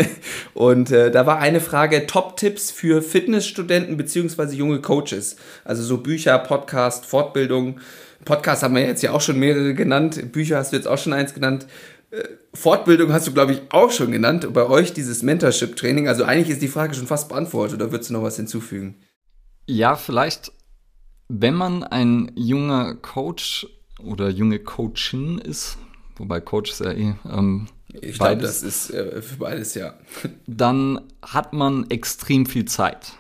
und 0.55 0.91
äh, 0.91 1.11
da 1.11 1.27
war 1.27 1.39
eine 1.39 1.61
Frage: 1.61 2.07
Top-Tipps 2.07 2.71
für 2.71 3.03
Fitnessstudenten 3.03 3.97
bzw. 3.97 4.55
junge 4.55 4.81
Coaches. 4.81 5.37
Also 5.65 5.83
so 5.83 5.99
Bücher, 5.99 6.39
Podcast, 6.39 7.07
Fortbildung. 7.07 7.81
Podcast 8.25 8.63
haben 8.63 8.77
wir 8.77 8.87
jetzt 8.87 9.03
ja 9.03 9.13
auch 9.13 9.21
schon 9.21 9.39
mehrere 9.39 9.75
genannt. 9.75 10.33
Bücher 10.33 10.57
hast 10.57 10.73
du 10.73 10.77
jetzt 10.77 10.87
auch 10.87 10.99
schon 10.99 11.13
eins 11.13 11.35
genannt. 11.35 11.67
Äh, 12.11 12.23
Fortbildung 12.55 13.13
hast 13.13 13.27
du, 13.27 13.33
glaube 13.33 13.53
ich, 13.53 13.63
auch 13.71 13.91
schon 13.91 14.13
genannt. 14.13 14.53
Bei 14.53 14.67
euch 14.67 14.93
dieses 14.93 15.23
Mentorship-Training. 15.23 16.09
Also 16.09 16.25
eigentlich 16.25 16.51
ist 16.51 16.63
die 16.63 16.69
Frage 16.69 16.95
schon 16.95 17.07
fast 17.07 17.29
beantwortet. 17.29 17.77
Oder 17.77 17.91
würdest 17.91 18.11
du 18.11 18.15
noch 18.15 18.23
was 18.23 18.37
hinzufügen? 18.37 18.97
Ja, 19.67 19.97
vielleicht, 19.97 20.53
wenn 21.29 21.55
man 21.55 21.83
ein 21.83 22.33
junger 22.35 22.95
Coach 22.97 23.67
oder 24.05 24.29
junge 24.29 24.59
Coachin 24.59 25.39
ist, 25.39 25.79
wobei 26.17 26.41
Coach 26.41 26.71
ist 26.71 26.81
ja 26.81 26.93
eh. 26.93 27.15
Ähm, 27.31 27.69
ich 28.01 28.19
glaube, 28.19 28.41
das 28.41 28.63
ist 28.63 28.91
äh, 28.91 29.21
für 29.21 29.37
beides 29.37 29.75
ja. 29.75 29.95
Dann 30.47 31.01
hat 31.23 31.53
man 31.53 31.91
extrem 31.91 32.47
viel 32.47 32.65
Zeit. 32.65 33.15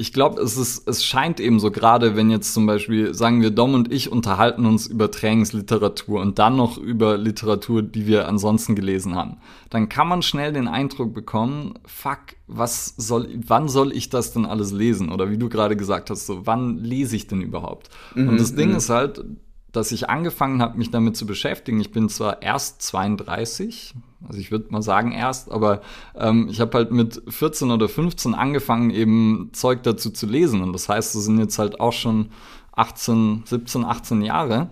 Ich 0.00 0.12
glaube, 0.12 0.40
es 0.40 0.56
ist, 0.56 0.86
es 0.86 1.04
scheint 1.04 1.40
eben 1.40 1.58
so, 1.58 1.72
gerade 1.72 2.14
wenn 2.14 2.30
jetzt 2.30 2.54
zum 2.54 2.66
Beispiel, 2.66 3.14
sagen 3.14 3.42
wir, 3.42 3.50
Dom 3.50 3.74
und 3.74 3.92
ich 3.92 4.12
unterhalten 4.12 4.64
uns 4.64 4.86
über 4.86 5.10
Trainingsliteratur 5.10 6.20
und 6.20 6.38
dann 6.38 6.54
noch 6.54 6.78
über 6.78 7.18
Literatur, 7.18 7.82
die 7.82 8.06
wir 8.06 8.28
ansonsten 8.28 8.76
gelesen 8.76 9.16
haben, 9.16 9.38
dann 9.70 9.88
kann 9.88 10.06
man 10.06 10.22
schnell 10.22 10.52
den 10.52 10.68
Eindruck 10.68 11.14
bekommen, 11.14 11.74
fuck, 11.84 12.36
was 12.46 12.94
soll, 12.96 13.28
wann 13.44 13.68
soll 13.68 13.92
ich 13.92 14.08
das 14.08 14.32
denn 14.32 14.46
alles 14.46 14.70
lesen? 14.70 15.10
Oder 15.10 15.32
wie 15.32 15.38
du 15.38 15.48
gerade 15.48 15.76
gesagt 15.76 16.10
hast, 16.10 16.26
so, 16.26 16.46
wann 16.46 16.78
lese 16.78 17.16
ich 17.16 17.26
denn 17.26 17.42
überhaupt? 17.42 17.88
Mhm, 18.14 18.28
und 18.28 18.40
das 18.40 18.54
Ding 18.54 18.70
mhm. 18.70 18.76
ist 18.76 18.90
halt, 18.90 19.24
dass 19.72 19.92
ich 19.92 20.08
angefangen 20.08 20.62
habe, 20.62 20.78
mich 20.78 20.90
damit 20.90 21.16
zu 21.16 21.26
beschäftigen. 21.26 21.80
Ich 21.80 21.92
bin 21.92 22.08
zwar 22.08 22.42
erst 22.42 22.82
32, 22.82 23.94
also 24.26 24.40
ich 24.40 24.50
würde 24.50 24.66
mal 24.70 24.82
sagen 24.82 25.12
erst, 25.12 25.50
aber 25.50 25.82
ähm, 26.16 26.48
ich 26.50 26.60
habe 26.60 26.76
halt 26.76 26.90
mit 26.90 27.22
14 27.28 27.70
oder 27.70 27.88
15 27.88 28.34
angefangen, 28.34 28.90
eben 28.90 29.50
Zeug 29.52 29.82
dazu 29.82 30.10
zu 30.10 30.26
lesen. 30.26 30.62
Und 30.62 30.72
das 30.72 30.88
heißt, 30.88 31.14
das 31.14 31.24
sind 31.24 31.38
jetzt 31.38 31.58
halt 31.58 31.80
auch 31.80 31.92
schon 31.92 32.30
18, 32.72 33.42
17, 33.44 33.84
18 33.84 34.22
Jahre. 34.22 34.70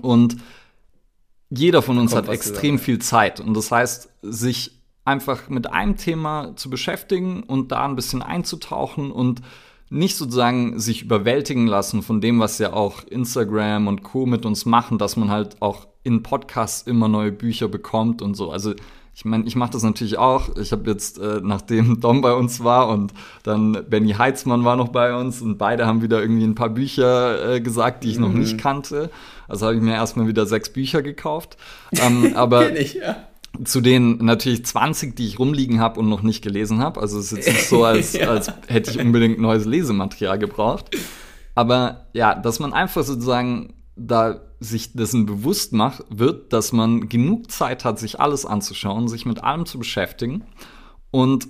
Und 0.00 0.36
jeder 1.50 1.82
von 1.82 1.98
uns 1.98 2.14
hat 2.14 2.28
extrem 2.28 2.78
viel 2.78 3.00
Zeit. 3.00 3.40
Und 3.40 3.54
das 3.54 3.70
heißt, 3.70 4.10
sich 4.22 4.80
einfach 5.04 5.48
mit 5.48 5.70
einem 5.70 5.96
Thema 5.96 6.56
zu 6.56 6.70
beschäftigen 6.70 7.42
und 7.42 7.72
da 7.72 7.84
ein 7.84 7.96
bisschen 7.96 8.22
einzutauchen 8.22 9.10
und 9.10 9.42
nicht 9.94 10.16
sozusagen 10.16 10.78
sich 10.78 11.02
überwältigen 11.02 11.66
lassen 11.66 12.02
von 12.02 12.20
dem, 12.20 12.40
was 12.40 12.58
ja 12.58 12.72
auch 12.72 13.04
Instagram 13.04 13.86
und 13.86 14.02
Co. 14.02 14.26
mit 14.26 14.44
uns 14.44 14.66
machen, 14.66 14.98
dass 14.98 15.16
man 15.16 15.30
halt 15.30 15.60
auch 15.60 15.86
in 16.02 16.22
Podcasts 16.22 16.86
immer 16.86 17.08
neue 17.08 17.32
Bücher 17.32 17.68
bekommt 17.68 18.20
und 18.20 18.34
so. 18.34 18.50
Also 18.50 18.74
ich 19.16 19.24
meine, 19.24 19.44
ich 19.44 19.54
mache 19.54 19.70
das 19.70 19.84
natürlich 19.84 20.18
auch. 20.18 20.56
Ich 20.56 20.72
habe 20.72 20.90
jetzt, 20.90 21.18
äh, 21.18 21.40
nachdem 21.42 22.00
Dom 22.00 22.20
bei 22.20 22.32
uns 22.32 22.64
war 22.64 22.88
und 22.88 23.14
dann 23.44 23.84
Benny 23.88 24.12
Heitzmann 24.12 24.64
war 24.64 24.76
noch 24.76 24.88
bei 24.88 25.14
uns 25.16 25.40
und 25.40 25.56
beide 25.56 25.86
haben 25.86 26.02
wieder 26.02 26.20
irgendwie 26.20 26.44
ein 26.44 26.56
paar 26.56 26.70
Bücher 26.70 27.54
äh, 27.54 27.60
gesagt, 27.60 28.02
die 28.02 28.10
ich 28.10 28.18
mhm. 28.18 28.24
noch 28.24 28.32
nicht 28.32 28.58
kannte. 28.58 29.10
Also 29.46 29.66
habe 29.66 29.76
ich 29.76 29.82
mir 29.82 29.94
erstmal 29.94 30.26
wieder 30.26 30.46
sechs 30.46 30.70
Bücher 30.70 31.02
gekauft. 31.02 31.56
Ähm, 31.92 32.32
aber 32.34 32.76
ich, 32.76 32.94
ja 32.94 33.16
zu 33.62 33.80
den 33.80 34.18
natürlich 34.18 34.64
20, 34.64 35.14
die 35.14 35.26
ich 35.26 35.38
rumliegen 35.38 35.80
habe 35.80 36.00
und 36.00 36.08
noch 36.08 36.22
nicht 36.22 36.42
gelesen 36.42 36.80
habe. 36.80 37.00
Also 37.00 37.18
es 37.18 37.32
ist 37.32 37.38
jetzt 37.38 37.48
nicht 37.48 37.68
so, 37.68 37.84
als, 37.84 38.14
ja. 38.14 38.28
als 38.28 38.52
hätte 38.66 38.90
ich 38.90 38.98
unbedingt 38.98 39.38
neues 39.38 39.64
Lesematerial 39.64 40.38
gebraucht. 40.38 40.90
Aber 41.54 42.06
ja, 42.12 42.34
dass 42.34 42.58
man 42.58 42.72
einfach 42.72 43.04
sozusagen 43.04 43.74
da 43.96 44.40
sich 44.58 44.94
dessen 44.94 45.26
bewusst 45.26 45.72
macht, 45.72 46.04
wird, 46.10 46.52
dass 46.52 46.72
man 46.72 47.08
genug 47.08 47.50
Zeit 47.50 47.84
hat, 47.84 47.98
sich 47.98 48.18
alles 48.18 48.44
anzuschauen, 48.44 49.08
sich 49.08 49.26
mit 49.26 49.44
allem 49.44 49.66
zu 49.66 49.78
beschäftigen 49.78 50.44
und 51.10 51.46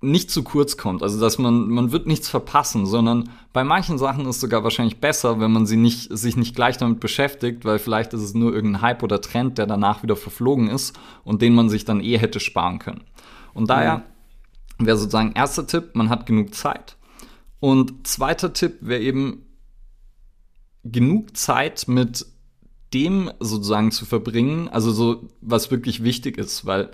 nicht 0.00 0.30
zu 0.30 0.42
kurz 0.42 0.76
kommt. 0.76 1.02
Also, 1.02 1.18
dass 1.20 1.38
man, 1.38 1.68
man 1.68 1.90
wird 1.90 2.06
nichts 2.06 2.28
verpassen, 2.28 2.86
sondern 2.86 3.30
bei 3.52 3.64
manchen 3.64 3.98
Sachen 3.98 4.22
ist 4.26 4.36
es 4.36 4.40
sogar 4.40 4.62
wahrscheinlich 4.62 5.00
besser, 5.00 5.40
wenn 5.40 5.52
man 5.52 5.66
sie 5.66 5.76
nicht, 5.76 6.16
sich 6.16 6.36
nicht 6.36 6.54
gleich 6.54 6.76
damit 6.76 7.00
beschäftigt, 7.00 7.64
weil 7.64 7.78
vielleicht 7.78 8.12
ist 8.12 8.22
es 8.22 8.34
nur 8.34 8.52
irgendein 8.52 8.82
Hype 8.82 9.02
oder 9.02 9.20
Trend, 9.20 9.58
der 9.58 9.66
danach 9.66 10.02
wieder 10.02 10.16
verflogen 10.16 10.68
ist 10.68 10.98
und 11.24 11.40
den 11.42 11.54
man 11.54 11.68
sich 11.68 11.84
dann 11.84 12.00
eh 12.00 12.18
hätte 12.18 12.40
sparen 12.40 12.78
können. 12.78 13.04
Und 13.54 13.70
daher 13.70 14.04
mhm. 14.78 14.86
wäre 14.86 14.98
sozusagen 14.98 15.32
erster 15.32 15.66
Tipp, 15.66 15.90
man 15.94 16.10
hat 16.10 16.26
genug 16.26 16.54
Zeit. 16.54 16.96
Und 17.58 18.06
zweiter 18.06 18.52
Tipp 18.52 18.78
wäre 18.80 19.00
eben 19.00 19.46
genug 20.84 21.36
Zeit 21.36 21.88
mit 21.88 22.26
dem 22.92 23.30
sozusagen 23.40 23.90
zu 23.90 24.04
verbringen, 24.04 24.68
also 24.68 24.92
so, 24.92 25.28
was 25.40 25.70
wirklich 25.70 26.04
wichtig 26.04 26.38
ist, 26.38 26.66
weil 26.66 26.90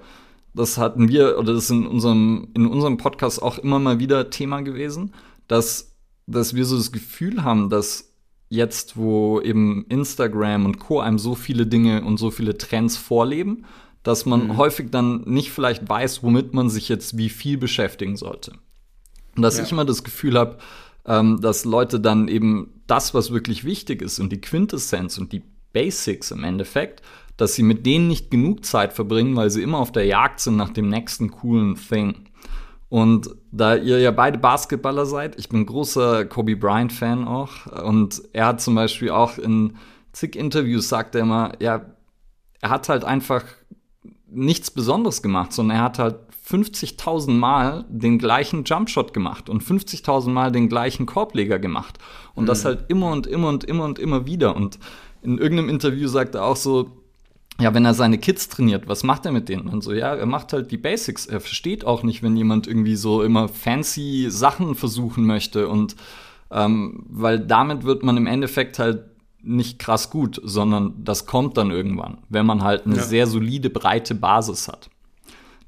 das 0.55 0.79
hatten 0.79 1.09
wir, 1.09 1.39
oder 1.39 1.55
das 1.55 1.65
ist 1.65 1.71
in 1.71 1.87
unserem, 1.87 2.49
in 2.55 2.67
unserem 2.67 2.97
Podcast 2.97 3.43
auch 3.43 3.59
immer 3.59 3.79
mal 3.79 3.99
wieder 3.99 4.31
Thema 4.31 4.61
gewesen, 4.61 5.15
dass, 5.49 5.97
dass 6.27 6.55
wir 6.55 6.65
so 6.67 6.77
das 6.77 6.93
Gefühl 6.93 7.43
haben, 7.43 7.71
dass 7.71 8.13
jetzt, 8.49 8.97
wo 8.99 9.41
eben 9.41 9.87
Instagram 9.89 10.67
und 10.67 10.79
Co. 10.79 11.01
einem 11.01 11.19
so 11.19 11.35
viele 11.35 11.67
Dinge 11.67 12.05
und 12.05 12.19
so 12.19 12.31
viele 12.31 12.59
Trends 12.59 12.99
vorleben, 12.99 13.65
dass 14.03 14.27
man 14.27 14.49
mhm. 14.49 14.57
häufig 14.59 14.91
dann 14.91 15.23
nicht 15.23 15.53
vielleicht 15.53 15.89
weiß, 15.89 16.23
womit 16.23 16.53
man 16.53 16.69
sich 16.69 16.89
jetzt 16.89 17.17
wie 17.17 17.31
viel 17.31 17.57
beschäftigen 17.57 18.17
sollte. 18.17 18.53
Und 19.37 19.43
dass 19.43 19.57
ja. 19.57 19.65
ich 19.65 19.73
immer 19.73 19.87
das 19.87 20.05
Gefühl 20.05 20.39
habe, 20.39 20.59
ähm, 21.07 21.41
dass 21.41 21.65
Leute 21.65 21.99
dann 21.99 22.29
eben 22.29 22.83
das, 22.87 23.15
was 23.15 23.33
wirklich 23.33 23.65
wichtig 23.65 24.03
ist 24.03 24.19
und 24.19 24.31
die 24.31 24.41
Quintessenz 24.41 25.17
und 25.17 25.33
die 25.33 25.43
Basics 25.73 26.31
im 26.31 26.45
Endeffekt, 26.45 27.01
dass 27.37 27.55
sie 27.55 27.63
mit 27.63 27.87
denen 27.87 28.09
nicht 28.09 28.31
genug 28.31 28.65
Zeit 28.65 28.93
verbringen, 28.93 29.37
weil 29.37 29.51
sie 29.51 29.63
immer 29.63 29.79
auf 29.79 29.93
der 29.93 30.07
Jagd 30.07 30.41
sind 30.41 30.57
nach 30.57 30.71
dem 30.71 30.89
nächsten 30.89 31.31
coolen 31.31 31.77
Thing. 31.77 32.29
Und 32.89 33.31
da 33.51 33.75
ihr 33.75 34.01
ja 34.01 34.11
beide 34.11 34.37
Basketballer 34.37 35.07
seid, 35.07 35.39
ich 35.39 35.49
bin 35.49 35.65
großer 35.65 36.27
Kobe 36.27 36.57
Bryant-Fan 36.57 37.27
auch. 37.27 37.67
Und 37.85 38.23
er 38.35 38.47
hat 38.49 38.61
zum 38.61 38.75
Beispiel 38.75 39.11
auch 39.11 39.39
in 39.39 39.77
zig 40.13 40.37
Interviews 40.37 40.91
sagt 40.91 41.15
er 41.15 41.23
immer, 41.23 41.53
ja, 41.59 41.87
er 42.61 42.71
hat 42.71 42.91
halt 42.91 43.05
einfach 43.05 43.45
nichts 44.29 44.71
Besonderes 44.71 45.23
gemacht, 45.23 45.55
sondern 45.55 45.79
er 45.79 45.85
hat 45.85 45.99
halt 45.99 46.17
50.000 46.47 47.31
Mal 47.31 47.85
den 47.89 48.19
gleichen 48.19 48.65
Jumpshot 48.65 49.15
gemacht 49.15 49.49
und 49.49 49.63
50.000 49.63 50.29
Mal 50.31 50.53
den 50.53 50.69
gleichen 50.69 51.07
Korbleger 51.07 51.59
gemacht. 51.59 51.99
Und 52.35 52.45
mhm. 52.45 52.49
das 52.49 52.65
halt 52.65 52.85
immer 52.89 53.11
und 53.11 53.27
immer 53.27 53.49
und 53.49 53.65
immer 53.65 53.85
und 53.85 53.99
immer 53.99 54.27
wieder. 54.27 54.55
Und 54.55 54.79
in 55.23 55.39
irgendeinem 55.39 55.71
Interview 55.71 56.09
sagt 56.09 56.35
er 56.35 56.45
auch 56.45 56.57
so, 56.57 56.91
ja, 57.61 57.75
wenn 57.75 57.85
er 57.85 57.95
seine 57.95 58.19
Kids 58.19 58.49
trainiert, 58.49 58.89
was 58.89 59.05
macht 59.05 59.27
er 59.27 59.33
mit 59.33 59.49
denen? 59.49 59.69
Und 59.69 59.83
so, 59.83 59.93
ja, 59.93 60.15
er 60.15 60.27
macht 60.27 60.53
halt 60.53 60.71
die 60.71 60.79
Basics. 60.79 61.27
Er 61.27 61.41
versteht 61.41 61.85
auch 61.85 62.03
nicht, 62.03 62.23
wenn 62.23 62.37
jemand 62.37 62.67
irgendwie 62.67 62.97
so 62.97 63.23
immer 63.23 63.49
fancy 63.49 64.27
Sachen 64.31 64.75
versuchen 64.75 65.27
möchte. 65.27 65.69
Und 65.69 65.97
ähm, 66.51 67.05
weil 67.09 67.39
damit 67.39 67.85
wird 67.85 68.03
man 68.03 68.17
im 68.17 68.27
Endeffekt 68.27 68.79
halt 68.79 69.05
nicht 69.43 69.79
krass 69.79 70.11
gut, 70.11 70.41
sondern 70.43 70.95
das 71.05 71.27
kommt 71.27 71.57
dann 71.57 71.71
irgendwann, 71.71 72.19
wenn 72.29 72.47
man 72.47 72.63
halt 72.63 72.87
eine 72.87 72.97
ja. 72.97 73.03
sehr 73.03 73.27
solide, 73.27 73.71
breite 73.71 74.15
Basis 74.15 74.69
hat. 74.69 74.89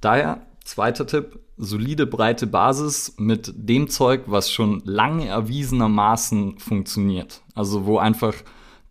Daher, 0.01 0.43
zweiter 0.65 1.07
Tipp, 1.07 1.39
solide, 1.57 2.07
breite 2.07 2.47
Basis 2.47 3.15
mit 3.19 3.53
dem 3.57 3.89
Zeug, 3.89 4.23
was 4.27 4.51
schon 4.51 4.83
lange 4.85 5.27
erwiesenermaßen 5.27 6.59
funktioniert. 6.59 7.43
Also 7.55 7.87
wo 7.87 7.99
einfach 7.99 8.35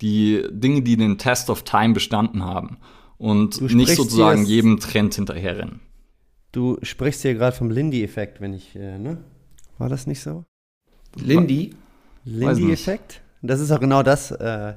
die 0.03 0.43
Dinge, 0.51 0.81
die 0.81 0.97
den 0.97 1.17
Test 1.17 1.49
of 1.49 1.63
Time 1.63 1.93
bestanden 1.93 2.43
haben 2.43 2.77
und 3.17 3.61
nicht 3.73 3.95
sozusagen 3.95 4.45
jedem 4.45 4.79
Trend 4.79 5.15
hinterherrennen. 5.15 5.79
Du 6.51 6.77
sprichst 6.83 7.23
hier 7.23 7.33
gerade 7.33 7.55
vom 7.55 7.71
Lindy-Effekt, 7.71 8.41
wenn 8.41 8.53
ich, 8.53 8.75
äh, 8.75 8.99
ne? 8.99 9.17
War 9.79 9.89
das 9.89 10.05
nicht 10.05 10.21
so? 10.21 10.45
Lindy? 11.15 11.73
Lindy-Effekt? 12.25 13.21
Das 13.41 13.59
ist 13.59 13.71
auch 13.71 13.79
genau 13.79 14.03
das, 14.03 14.31
äh, 14.31 14.73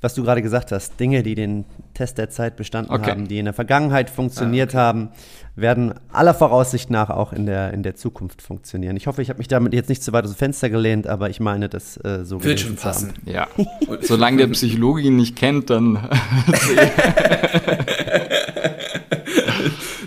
was 0.00 0.14
du 0.14 0.22
gerade 0.22 0.42
gesagt 0.42 0.70
hast. 0.72 0.98
Dinge, 1.00 1.22
die 1.22 1.34
den 1.34 1.64
Test 1.94 2.18
der 2.18 2.30
Zeit 2.30 2.56
bestanden 2.56 2.92
okay. 2.92 3.10
haben, 3.10 3.26
die 3.26 3.38
in 3.38 3.46
der 3.46 3.54
Vergangenheit 3.54 4.10
funktioniert 4.10 4.74
ah, 4.74 4.78
okay. 4.78 4.86
haben, 4.86 5.08
werden 5.56 5.94
aller 6.12 6.34
Voraussicht 6.34 6.90
nach 6.90 7.10
auch 7.10 7.32
in 7.32 7.46
der, 7.46 7.72
in 7.72 7.82
der 7.82 7.96
Zukunft 7.96 8.40
funktionieren. 8.40 8.96
Ich 8.96 9.08
hoffe, 9.08 9.22
ich 9.22 9.28
habe 9.28 9.38
mich 9.38 9.48
damit 9.48 9.72
jetzt 9.74 9.88
nicht 9.88 10.02
zu 10.02 10.12
weit 10.12 10.24
aus 10.24 10.30
dem 10.30 10.36
Fenster 10.36 10.70
gelehnt, 10.70 11.08
aber 11.08 11.30
ich 11.30 11.40
meine, 11.40 11.68
das 11.68 11.96
äh, 12.04 12.24
so 12.24 12.42
Wird 12.44 12.60
schon 12.60 12.76
passen. 12.76 13.08
Haben. 13.08 13.30
Ja. 13.30 13.48
Solange 14.00 14.36
der 14.36 14.46
Psychologe 14.48 15.02
ihn 15.02 15.16
nicht 15.16 15.34
kennt, 15.34 15.70
dann. 15.70 15.96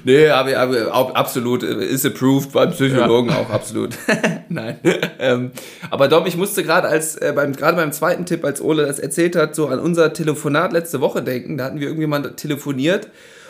Nee, 0.03 0.27
aber, 0.29 0.57
aber 0.57 1.15
absolut, 1.15 1.63
äh, 1.63 1.85
ist 1.85 2.05
approved 2.05 2.51
beim 2.51 2.71
Psychologen 2.71 3.29
ja. 3.29 3.37
auch 3.37 3.49
absolut. 3.49 3.97
Nein. 4.49 4.79
ähm, 5.19 5.51
aber 5.89 6.07
Dom, 6.07 6.25
ich 6.25 6.37
musste 6.37 6.63
gerade 6.63 6.87
als 6.87 7.15
äh, 7.15 7.33
beim 7.35 7.53
gerade 7.53 7.77
beim 7.77 7.91
zweiten 7.91 8.25
Tipp, 8.25 8.43
als 8.43 8.61
Ole 8.61 8.85
das 8.85 8.99
erzählt 8.99 9.35
hat, 9.35 9.55
so 9.55 9.67
an 9.67 9.79
unser 9.79 10.13
Telefonat 10.13 10.73
letzte 10.73 11.01
Woche 11.01 11.21
denken. 11.21 11.57
Da 11.57 11.65
hatten 11.65 11.79
wir 11.79 11.87
irgendwie 11.87 12.07
mal 12.07 12.35
telefoniert 12.35 13.09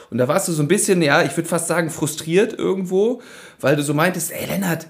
und 0.10 0.18
da 0.18 0.28
warst 0.28 0.48
du 0.48 0.52
so 0.52 0.62
ein 0.62 0.68
bisschen, 0.68 1.02
ja, 1.02 1.24
ich 1.24 1.36
würde 1.38 1.50
fast 1.50 1.68
sagen 1.68 1.90
frustriert 1.90 2.58
irgendwo, 2.58 3.22
weil 3.60 3.76
du 3.76 3.84
so 3.84 3.94
meintest, 3.94 4.32
ey 4.32 4.46
Lennart, 4.46 4.88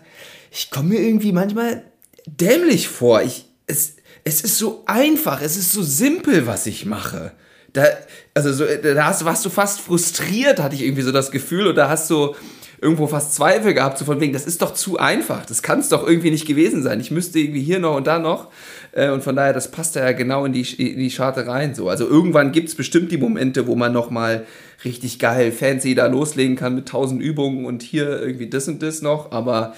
ich 0.51 0.71
komme 0.71 0.89
mir 0.89 0.99
irgendwie 0.99 1.31
manchmal 1.31 1.83
dämlich 2.25 2.87
vor. 2.87 3.21
Ich 3.21 3.45
es 3.67 3.95
es 4.23 4.41
ist 4.41 4.57
so 4.57 4.83
einfach, 4.85 5.41
es 5.41 5.57
ist 5.57 5.71
so 5.71 5.81
simpel, 5.81 6.45
was 6.47 6.65
ich 6.65 6.85
mache. 6.85 7.31
Da, 7.73 7.85
also 8.33 8.53
so, 8.53 8.65
da 8.65 9.05
hast, 9.05 9.25
warst 9.25 9.45
du 9.45 9.49
fast 9.49 9.81
frustriert, 9.81 10.59
hatte 10.59 10.75
ich 10.75 10.83
irgendwie 10.83 11.01
so 11.01 11.11
das 11.11 11.31
Gefühl, 11.31 11.67
oder 11.67 11.89
hast 11.89 12.09
du 12.09 12.35
irgendwo 12.81 13.05
fast 13.05 13.35
Zweifel 13.35 13.75
gehabt, 13.75 13.99
so 13.99 14.05
von 14.05 14.19
wegen, 14.19 14.33
das 14.33 14.47
ist 14.47 14.63
doch 14.63 14.73
zu 14.73 14.97
einfach, 14.97 15.45
das 15.45 15.61
kann 15.61 15.79
es 15.79 15.89
doch 15.89 16.05
irgendwie 16.05 16.31
nicht 16.31 16.47
gewesen 16.47 16.81
sein. 16.81 16.99
Ich 16.99 17.11
müsste 17.11 17.37
irgendwie 17.37 17.61
hier 17.61 17.77
noch 17.77 17.95
und 17.95 18.07
da 18.07 18.17
noch. 18.17 18.47
Äh, 18.91 19.11
und 19.11 19.23
von 19.23 19.35
daher, 19.35 19.53
das 19.53 19.69
passt 19.69 19.95
ja 19.95 20.11
genau 20.13 20.45
in 20.45 20.53
die, 20.53 20.61
in 20.61 20.97
die 20.97 21.09
Charte 21.11 21.45
rein. 21.45 21.75
So. 21.75 21.89
Also 21.89 22.07
irgendwann 22.07 22.51
gibt 22.51 22.69
es 22.69 22.75
bestimmt 22.75 23.11
die 23.11 23.19
Momente, 23.19 23.67
wo 23.67 23.75
man 23.75 23.93
nochmal 23.93 24.47
richtig 24.83 25.19
geil, 25.19 25.51
fancy 25.51 25.93
da 25.93 26.07
loslegen 26.07 26.55
kann 26.55 26.73
mit 26.73 26.87
tausend 26.87 27.21
Übungen 27.21 27.65
und 27.65 27.83
hier 27.83 28.19
irgendwie 28.19 28.49
das 28.49 28.67
und 28.67 28.81
das 28.81 29.03
noch. 29.03 29.31
Aber 29.31 29.75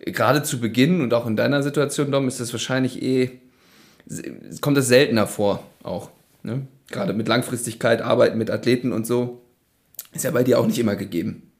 gerade 0.00 0.42
zu 0.42 0.60
Beginn 0.60 1.00
und 1.00 1.14
auch 1.14 1.26
in 1.26 1.36
deiner 1.36 1.62
Situation, 1.62 2.12
Dom, 2.12 2.28
ist 2.28 2.40
das 2.40 2.52
wahrscheinlich 2.52 3.02
eh, 3.02 3.30
kommt 4.60 4.76
das 4.76 4.88
seltener 4.88 5.26
vor 5.26 5.64
auch. 5.82 6.10
Ne? 6.42 6.66
Gerade 6.90 7.12
mit 7.12 7.28
Langfristigkeit, 7.28 8.02
Arbeiten 8.02 8.38
mit 8.38 8.50
Athleten 8.50 8.92
und 8.92 9.06
so, 9.06 9.42
ist 10.12 10.24
ja 10.24 10.30
bei 10.30 10.44
dir 10.44 10.58
auch 10.58 10.66
nicht 10.66 10.78
immer 10.78 10.96
gegeben. 10.96 11.50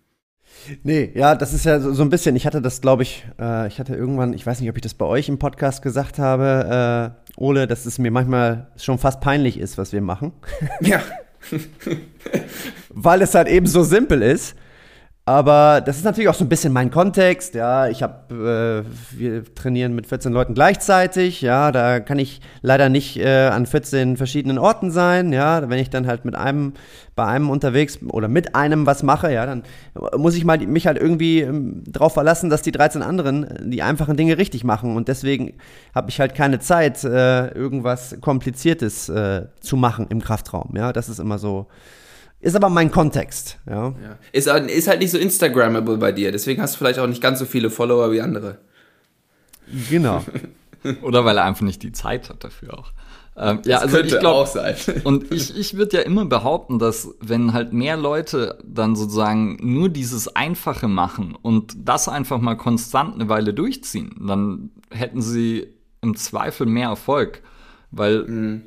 Nee, 0.83 1.11
ja, 1.15 1.35
das 1.35 1.53
ist 1.53 1.65
ja 1.65 1.79
so, 1.81 1.93
so 1.93 2.03
ein 2.03 2.11
bisschen, 2.11 2.37
ich 2.37 2.47
hatte 2.47 2.63
das, 2.63 2.81
glaube 2.81 3.03
ich, 3.03 3.27
äh, 3.39 3.67
ich 3.69 3.79
hatte 3.79 3.95
irgendwann, 3.95 4.33
ich 4.33 4.47
weiß 4.47 4.61
nicht, 4.61 4.71
ob 4.71 4.77
ich 4.77 4.83
das 4.83 4.95
bei 4.95 5.05
euch 5.05 5.29
im 5.29 5.39
Podcast 5.39 5.83
gesagt 5.83 6.19
habe, 6.19 7.15
äh, 7.37 7.41
Ole, 7.41 7.67
dass 7.67 7.85
es 7.87 7.99
mir 7.99 8.11
manchmal 8.11 8.69
schon 8.77 8.99
fast 8.99 9.21
peinlich 9.21 9.59
ist, 9.59 9.77
was 9.77 9.93
wir 9.93 10.01
machen. 10.01 10.33
Ja. 10.81 11.03
Weil 12.89 13.23
es 13.23 13.35
halt 13.35 13.49
eben 13.49 13.67
so 13.67 13.83
simpel 13.83 14.23
ist. 14.23 14.55
Aber 15.27 15.81
das 15.81 15.97
ist 15.97 16.05
natürlich 16.05 16.29
auch 16.29 16.35
so 16.35 16.45
ein 16.45 16.51
bisschen 16.51 16.75
mein 16.75 16.91
Kontext. 16.91 17.55
Ja, 17.55 17.89
ich 17.89 18.03
habe, 18.03 18.85
äh, 18.85 19.19
wir 19.19 19.55
trainieren 19.55 19.95
mit 19.95 20.07
14 20.07 20.35
Leuten 20.35 20.53
gleichzeitig. 20.53 21.41
Ja, 21.41 21.73
da 21.73 21.99
kann 22.01 22.19
ich 22.19 22.43
leider 22.61 22.91
nicht 22.91 23.17
äh, 23.17 23.47
an 23.47 23.65
14 23.65 24.19
verschiedenen 24.19 24.59
Orten 24.59 24.91
sein. 24.91 25.33
Ja, 25.33 25.67
wenn 25.71 25.79
ich 25.79 25.89
dann 25.89 26.07
halt 26.07 26.27
mit 26.27 26.35
einem, 26.35 26.75
bei 27.15 27.25
einem 27.25 27.49
unterwegs 27.49 28.01
oder 28.07 28.29
mit 28.29 28.55
einem 28.55 28.85
was 28.85 29.03
mache, 29.03 29.33
ja, 29.33 29.47
dann 29.47 29.63
muss 30.15 30.35
ich 30.35 30.45
mal 30.45 30.59
mich 30.59 30.87
halt 30.87 30.99
irgendwie 30.99 31.41
ähm, 31.41 31.83
darauf 31.87 32.13
verlassen, 32.13 32.51
dass 32.51 32.61
die 32.61 32.73
13 32.73 33.01
anderen 33.01 33.71
die 33.71 33.81
einfachen 33.81 34.19
Dinge 34.19 34.37
richtig 34.37 34.63
machen. 34.63 34.95
Und 34.95 35.09
deswegen 35.09 35.55
habe 35.95 36.11
ich 36.11 36.21
halt 36.21 36.35
keine 36.35 36.59
Zeit, 36.59 37.03
äh, 37.03 37.49
irgendwas 37.49 38.21
Kompliziertes 38.21 39.09
äh, 39.09 39.47
zu 39.61 39.79
machen 39.79 40.07
im 40.11 40.21
Kraftraum. 40.21 40.77
Ja, 40.77 40.93
das 40.93 41.09
ist 41.09 41.19
immer 41.19 41.39
so 41.39 41.67
ist 42.45 42.55
aber 42.55 42.69
mein 42.69 42.91
Kontext. 42.91 43.59
Ja. 43.67 43.89
ja. 43.89 44.19
Ist, 44.33 44.47
ist 44.47 44.89
halt 44.89 45.01
nicht 45.01 45.11
so 45.11 45.19
Instagrammable 45.19 45.97
bei 45.97 46.13
dir, 46.13 46.31
deswegen 46.31 46.61
hast 46.61 46.75
du 46.75 46.79
vielleicht 46.79 46.99
auch 46.99 47.07
nicht 47.07 47.23
ganz 47.23 47.39
so 47.39 47.47
viele 47.47 47.71
Follower 47.71 48.13
wie 48.13 48.21
andere. 48.21 48.59
Genau. 49.89 50.23
Oder 51.03 51.25
weil 51.25 51.39
er 51.39 51.45
einfach 51.45 51.63
nicht 51.63 51.83
die 51.83 51.93
Zeit 51.93 52.29
hat 52.29 52.45
dafür 52.45 52.79
auch. 52.79 52.93
Ähm, 53.37 53.61
ja, 53.65 53.79
also 53.79 53.97
könnte 53.97 54.15
ich 54.15 54.21
glaube 54.21 54.41
auch 54.41 54.47
sein. 54.47 54.77
und 55.05 55.33
ich, 55.33 55.57
ich 55.57 55.77
würde 55.77 55.97
ja 55.97 56.03
immer 56.03 56.27
behaupten, 56.27 56.79
dass 56.79 57.15
wenn 57.21 57.55
halt 57.55 57.73
mehr 57.73 57.97
Leute 57.97 58.59
dann 58.63 58.95
sozusagen 58.95 59.57
nur 59.63 59.89
dieses 59.89 60.37
Einfache 60.37 60.87
machen 60.87 61.35
und 61.41 61.75
das 61.79 62.09
einfach 62.09 62.39
mal 62.41 62.57
konstant 62.57 63.15
eine 63.15 63.31
Weile 63.31 63.55
durchziehen, 63.55 64.15
dann 64.21 64.71
hätten 64.91 65.23
sie 65.23 65.67
im 66.03 66.15
Zweifel 66.15 66.67
mehr 66.67 66.91
Erfolg. 66.91 67.43
Weil 67.91 68.25
mhm. 68.25 68.63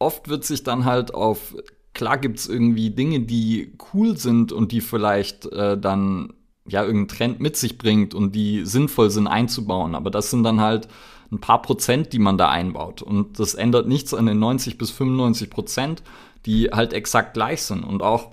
oft 0.00 0.28
wird 0.28 0.44
sich 0.44 0.64
dann 0.64 0.84
halt 0.84 1.14
auf 1.14 1.54
klar 1.94 2.18
gibt 2.18 2.38
es 2.38 2.48
irgendwie 2.48 2.90
Dinge, 2.90 3.20
die 3.20 3.76
cool 3.92 4.16
sind 4.16 4.52
und 4.52 4.72
die 4.72 4.80
vielleicht 4.80 5.46
äh, 5.46 5.78
dann 5.78 6.34
ja 6.66 6.82
irgendeinen 6.82 7.08
Trend 7.08 7.40
mit 7.40 7.56
sich 7.56 7.78
bringt 7.78 8.14
und 8.14 8.34
die 8.34 8.64
sinnvoll 8.64 9.10
sind 9.10 9.26
einzubauen. 9.26 9.94
Aber 9.94 10.10
das 10.10 10.30
sind 10.30 10.44
dann 10.44 10.60
halt 10.60 10.88
ein 11.32 11.40
paar 11.40 11.62
Prozent, 11.62 12.12
die 12.12 12.18
man 12.18 12.38
da 12.38 12.48
einbaut. 12.48 13.02
Und 13.02 13.38
das 13.38 13.54
ändert 13.54 13.88
nichts 13.88 14.14
an 14.14 14.26
den 14.26 14.38
90 14.38 14.78
bis 14.78 14.90
95 14.90 15.50
Prozent, 15.50 16.02
die 16.46 16.70
halt 16.70 16.92
exakt 16.92 17.34
gleich 17.34 17.62
sind. 17.62 17.84
Und 17.84 18.02
auch 18.02 18.32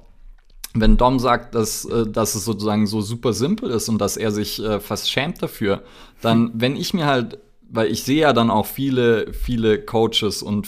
wenn 0.74 0.98
Dom 0.98 1.20
sagt, 1.20 1.56
dass, 1.56 1.86
äh, 1.86 2.08
dass 2.08 2.36
es 2.36 2.46
sozusagen 2.46 2.88
so 2.88 3.02
super 3.02 3.34
simpel 3.34 3.70
ist 3.70 3.89
und 3.89 4.00
dass 4.00 4.17
er 4.17 4.32
sich 4.32 4.62
äh, 4.63 4.80
fast 4.80 5.10
schämt 5.10 5.41
dafür, 5.41 5.84
dann, 6.22 6.52
wenn 6.54 6.76
ich 6.76 6.93
mir 6.93 7.06
halt 7.06 7.39
weil 7.69 7.91
ich 7.91 8.03
sehe 8.03 8.21
ja 8.21 8.34
dann 8.34 8.49
auch 8.49 8.65
viele, 8.65 9.34
viele 9.34 9.84
Coaches 9.84 10.41
und 10.41 10.67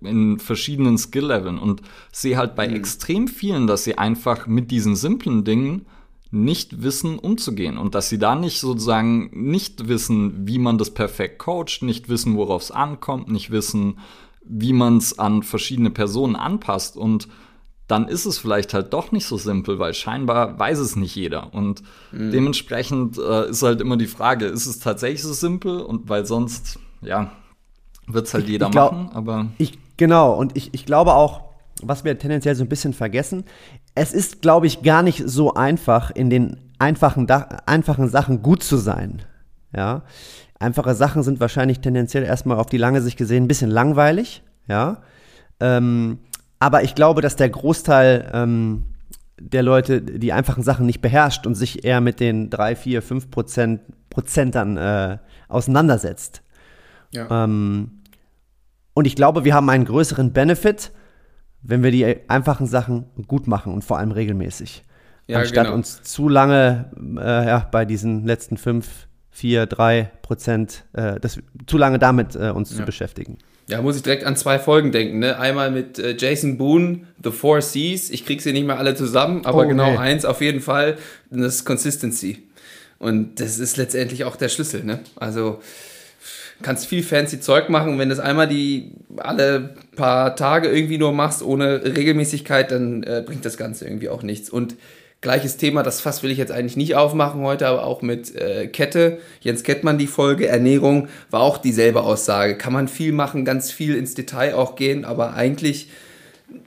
in 0.00 0.38
verschiedenen 0.38 0.98
Skill-Leveln 0.98 1.58
und 1.58 1.82
sehe 2.10 2.36
halt 2.36 2.54
bei 2.54 2.68
mhm. 2.68 2.76
extrem 2.76 3.28
vielen, 3.28 3.66
dass 3.66 3.84
sie 3.84 3.98
einfach 3.98 4.46
mit 4.46 4.70
diesen 4.70 4.96
simplen 4.96 5.44
Dingen 5.44 5.86
nicht 6.30 6.82
wissen, 6.82 7.18
umzugehen 7.18 7.76
und 7.76 7.94
dass 7.94 8.08
sie 8.08 8.18
da 8.18 8.34
nicht 8.34 8.58
sozusagen 8.58 9.30
nicht 9.34 9.88
wissen, 9.88 10.46
wie 10.46 10.58
man 10.58 10.78
das 10.78 10.94
perfekt 10.94 11.38
coacht, 11.38 11.82
nicht 11.82 12.08
wissen, 12.08 12.36
worauf 12.36 12.62
es 12.62 12.70
ankommt, 12.70 13.28
nicht 13.30 13.50
wissen, 13.50 13.98
wie 14.44 14.72
man 14.72 14.96
es 14.96 15.18
an 15.18 15.42
verschiedene 15.42 15.90
Personen 15.90 16.34
anpasst 16.34 16.96
und 16.96 17.28
dann 17.92 18.08
ist 18.08 18.24
es 18.24 18.38
vielleicht 18.38 18.72
halt 18.72 18.94
doch 18.94 19.12
nicht 19.12 19.26
so 19.26 19.36
simpel, 19.36 19.78
weil 19.78 19.92
scheinbar 19.92 20.58
weiß 20.58 20.78
es 20.78 20.96
nicht 20.96 21.14
jeder. 21.14 21.52
Und 21.52 21.82
mhm. 22.10 22.30
dementsprechend 22.30 23.18
äh, 23.18 23.50
ist 23.50 23.62
halt 23.62 23.82
immer 23.82 23.98
die 23.98 24.06
Frage, 24.06 24.46
ist 24.46 24.64
es 24.64 24.78
tatsächlich 24.78 25.22
so 25.22 25.34
simpel? 25.34 25.78
Und 25.82 26.08
weil 26.08 26.24
sonst, 26.24 26.78
ja, 27.02 27.32
wird 28.06 28.28
es 28.28 28.32
halt 28.32 28.48
jeder 28.48 28.68
ich 28.68 28.72
glaub, 28.72 28.92
machen. 28.92 29.10
Aber 29.12 29.48
ich, 29.58 29.78
genau, 29.98 30.32
und 30.32 30.56
ich, 30.56 30.72
ich 30.72 30.86
glaube 30.86 31.12
auch, 31.12 31.42
was 31.82 32.02
wir 32.02 32.18
tendenziell 32.18 32.54
so 32.54 32.64
ein 32.64 32.68
bisschen 32.70 32.94
vergessen, 32.94 33.44
es 33.94 34.14
ist, 34.14 34.40
glaube 34.40 34.66
ich, 34.66 34.80
gar 34.80 35.02
nicht 35.02 35.24
so 35.26 35.52
einfach, 35.52 36.10
in 36.12 36.30
den 36.30 36.56
einfachen, 36.78 37.30
einfachen 37.66 38.08
Sachen 38.08 38.40
gut 38.40 38.62
zu 38.62 38.78
sein. 38.78 39.20
Ja. 39.76 40.00
Einfache 40.58 40.94
Sachen 40.94 41.22
sind 41.22 41.40
wahrscheinlich 41.40 41.80
tendenziell 41.80 42.24
erstmal 42.24 42.58
auf 42.58 42.70
die 42.70 42.78
lange 42.78 43.02
Sicht 43.02 43.18
gesehen 43.18 43.44
ein 43.44 43.48
bisschen 43.48 43.70
langweilig, 43.70 44.42
ja. 44.66 45.02
Ähm, 45.60 46.20
aber 46.62 46.84
ich 46.84 46.94
glaube, 46.94 47.22
dass 47.22 47.34
der 47.34 47.50
Großteil 47.50 48.30
ähm, 48.32 48.84
der 49.36 49.64
Leute 49.64 50.00
die 50.00 50.32
einfachen 50.32 50.62
Sachen 50.62 50.86
nicht 50.86 51.00
beherrscht 51.00 51.44
und 51.44 51.56
sich 51.56 51.84
eher 51.84 52.00
mit 52.00 52.20
den 52.20 52.50
3, 52.50 52.76
4, 52.76 53.02
5 53.02 53.30
Prozent, 53.32 53.80
Prozentern 54.10 54.76
äh, 54.76 55.18
auseinandersetzt. 55.48 56.42
Ja. 57.10 57.44
Ähm, 57.44 58.02
und 58.94 59.06
ich 59.08 59.16
glaube, 59.16 59.44
wir 59.44 59.54
haben 59.54 59.68
einen 59.70 59.86
größeren 59.86 60.32
Benefit, 60.32 60.92
wenn 61.62 61.82
wir 61.82 61.90
die 61.90 62.30
einfachen 62.30 62.68
Sachen 62.68 63.06
gut 63.26 63.48
machen 63.48 63.74
und 63.74 63.82
vor 63.82 63.98
allem 63.98 64.12
regelmäßig. 64.12 64.84
Ja, 65.26 65.40
anstatt 65.40 65.64
genau. 65.64 65.74
uns 65.74 66.04
zu 66.04 66.28
lange 66.28 66.92
äh, 67.18 67.46
ja, 67.48 67.68
bei 67.72 67.84
diesen 67.84 68.24
letzten 68.24 68.56
5, 68.56 69.08
4, 69.30 69.66
3 69.66 70.12
Prozent, 70.22 70.84
äh, 70.92 71.18
das, 71.18 71.40
zu 71.66 71.76
lange 71.76 71.98
damit 71.98 72.36
äh, 72.36 72.50
uns 72.50 72.70
ja. 72.70 72.76
zu 72.76 72.82
beschäftigen. 72.84 73.38
Ja, 73.68 73.80
muss 73.80 73.96
ich 73.96 74.02
direkt 74.02 74.24
an 74.24 74.36
zwei 74.36 74.58
Folgen 74.58 74.92
denken. 74.92 75.20
Ne? 75.20 75.38
Einmal 75.38 75.70
mit 75.70 75.98
äh, 75.98 76.16
Jason 76.18 76.58
Boone, 76.58 77.06
The 77.22 77.30
Four 77.30 77.62
Seas. 77.62 78.10
Ich 78.10 78.26
krieg 78.26 78.42
sie 78.42 78.52
nicht 78.52 78.66
mehr 78.66 78.78
alle 78.78 78.94
zusammen, 78.94 79.46
aber 79.46 79.64
oh, 79.64 79.68
genau 79.68 79.92
nee. 79.92 79.98
eins 79.98 80.24
auf 80.24 80.40
jeden 80.40 80.60
Fall. 80.60 80.98
Das 81.30 81.56
ist 81.56 81.64
Consistency. 81.64 82.42
Und 82.98 83.40
das 83.40 83.58
ist 83.58 83.76
letztendlich 83.76 84.24
auch 84.24 84.36
der 84.36 84.48
Schlüssel. 84.48 84.84
Ne? 84.84 85.00
Also 85.16 85.60
kannst 86.62 86.86
viel 86.86 87.02
fancy 87.02 87.40
Zeug 87.40 87.68
machen. 87.68 87.98
Wenn 87.98 88.08
du 88.08 88.14
es 88.14 88.20
einmal 88.20 88.48
die 88.48 88.92
alle 89.16 89.74
paar 89.96 90.36
Tage 90.36 90.68
irgendwie 90.68 90.98
nur 90.98 91.12
machst, 91.12 91.42
ohne 91.42 91.84
Regelmäßigkeit, 91.84 92.70
dann 92.70 93.02
äh, 93.02 93.22
bringt 93.24 93.44
das 93.44 93.56
Ganze 93.56 93.86
irgendwie 93.86 94.08
auch 94.08 94.22
nichts. 94.22 94.50
Und 94.50 94.76
gleiches 95.22 95.56
Thema, 95.56 95.82
das 95.82 96.00
Fass 96.00 96.22
will 96.22 96.30
ich 96.30 96.36
jetzt 96.36 96.52
eigentlich 96.52 96.76
nicht 96.76 96.96
aufmachen 96.96 97.40
heute, 97.40 97.66
aber 97.68 97.84
auch 97.84 98.02
mit 98.02 98.34
äh, 98.34 98.66
Kette. 98.66 99.18
Jens 99.40 99.62
Kettmann 99.62 99.96
die 99.96 100.06
Folge, 100.06 100.48
Ernährung, 100.48 101.08
war 101.30 101.40
auch 101.40 101.58
dieselbe 101.58 102.02
Aussage. 102.02 102.58
Kann 102.58 102.72
man 102.72 102.88
viel 102.88 103.12
machen, 103.12 103.44
ganz 103.44 103.70
viel 103.70 103.94
ins 103.94 104.14
Detail 104.14 104.54
auch 104.54 104.76
gehen, 104.76 105.04
aber 105.04 105.32
eigentlich 105.32 105.88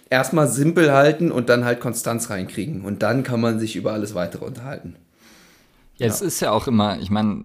erstmal 0.10 0.47
simpel 0.47 0.93
halten 0.93 1.32
und 1.32 1.49
dann 1.49 1.66
halt 1.66 1.82
Konstanz 1.82 2.30
reinkriegen. 2.30 2.82
Und 2.82 3.03
dann 3.03 3.24
kann 3.24 3.41
man 3.41 3.60
sich 3.60 3.76
über 3.76 3.93
alles 3.93 4.16
weitere 4.16 4.45
unterhalten. 4.45 4.95
Ja, 5.97 6.08
ja. 6.08 6.14
es 6.14 6.22
ist 6.22 6.39
ja 6.39 6.51
auch 6.51 6.68
immer, 6.68 6.97
ich 6.99 7.10
meine, 7.10 7.43